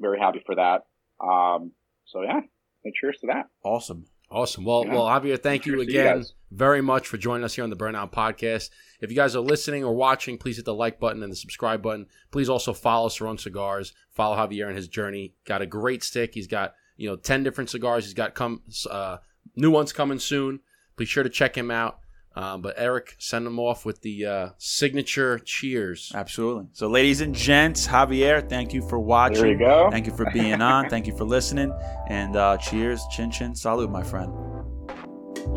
very 0.00 0.18
happy 0.18 0.42
for 0.44 0.54
that. 0.54 0.82
Um, 1.20 1.72
so 2.06 2.22
yeah, 2.22 2.40
and 2.84 2.94
cheers 2.94 3.18
to 3.20 3.26
that. 3.28 3.46
awesome. 3.62 4.06
Awesome. 4.30 4.64
Well, 4.64 4.84
Yeah. 4.84 4.94
well, 4.94 5.04
Javier, 5.06 5.40
thank 5.40 5.66
you 5.66 5.74
you 5.76 5.80
again 5.82 6.16
guys. 6.18 6.34
very 6.50 6.80
much 6.82 7.06
for 7.06 7.16
joining 7.16 7.44
us 7.44 7.54
here 7.54 7.64
on 7.64 7.70
the 7.70 7.76
Burn 7.76 7.94
Down 7.94 8.08
Podcast. 8.10 8.70
If 9.00 9.10
you 9.10 9.16
guys 9.16 9.36
are 9.36 9.40
listening 9.40 9.84
or 9.84 9.94
watching, 9.94 10.36
please 10.38 10.56
hit 10.56 10.64
the 10.64 10.74
like 10.74 10.98
button 10.98 11.22
and 11.22 11.30
the 11.30 11.36
subscribe 11.36 11.80
button. 11.82 12.06
Please 12.32 12.48
also 12.48 12.72
follow 12.72 13.08
Ceron 13.08 13.38
Cigars. 13.38 13.92
Follow 14.10 14.36
Javier 14.36 14.66
and 14.66 14.76
his 14.76 14.88
journey. 14.88 15.34
Got 15.44 15.62
a 15.62 15.66
great 15.66 16.02
stick. 16.02 16.34
He's 16.34 16.46
got 16.48 16.74
you 16.96 17.08
know 17.08 17.16
ten 17.16 17.42
different 17.44 17.70
cigars. 17.70 18.04
He's 18.04 18.14
got 18.14 18.34
come 18.34 18.62
uh, 18.90 19.18
new 19.54 19.70
ones 19.70 19.92
coming 19.92 20.18
soon. 20.18 20.60
Be 20.96 21.04
sure 21.04 21.22
to 21.22 21.28
check 21.30 21.56
him 21.56 21.70
out. 21.70 21.98
Um, 22.36 22.60
but 22.60 22.74
Eric, 22.76 23.16
send 23.18 23.46
him 23.46 23.58
off 23.58 23.86
with 23.86 24.02
the 24.02 24.26
uh, 24.26 24.48
signature 24.58 25.38
cheers. 25.38 26.12
Absolutely. 26.14 26.66
So, 26.74 26.86
ladies 26.86 27.22
and 27.22 27.34
gents, 27.34 27.86
Javier, 27.86 28.46
thank 28.46 28.74
you 28.74 28.86
for 28.86 28.98
watching. 28.98 29.42
There 29.42 29.52
you 29.52 29.58
go. 29.58 29.88
Thank 29.90 30.06
you 30.06 30.14
for 30.14 30.30
being 30.32 30.60
on. 30.60 30.90
thank 30.90 31.06
you 31.06 31.16
for 31.16 31.24
listening. 31.24 31.72
And 32.08 32.36
uh, 32.36 32.58
cheers, 32.58 33.02
chin 33.10 33.30
chin, 33.30 33.54
salute, 33.54 33.90
my 33.90 34.02
friend. 34.02 34.30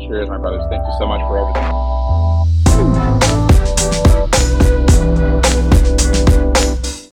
Cheers, 0.00 0.30
my 0.30 0.38
brothers. 0.38 0.64
Thank 0.70 0.86
you 0.86 0.94
so 0.98 1.06
much 1.06 1.20
for 1.28 1.38
everything. 1.38 1.99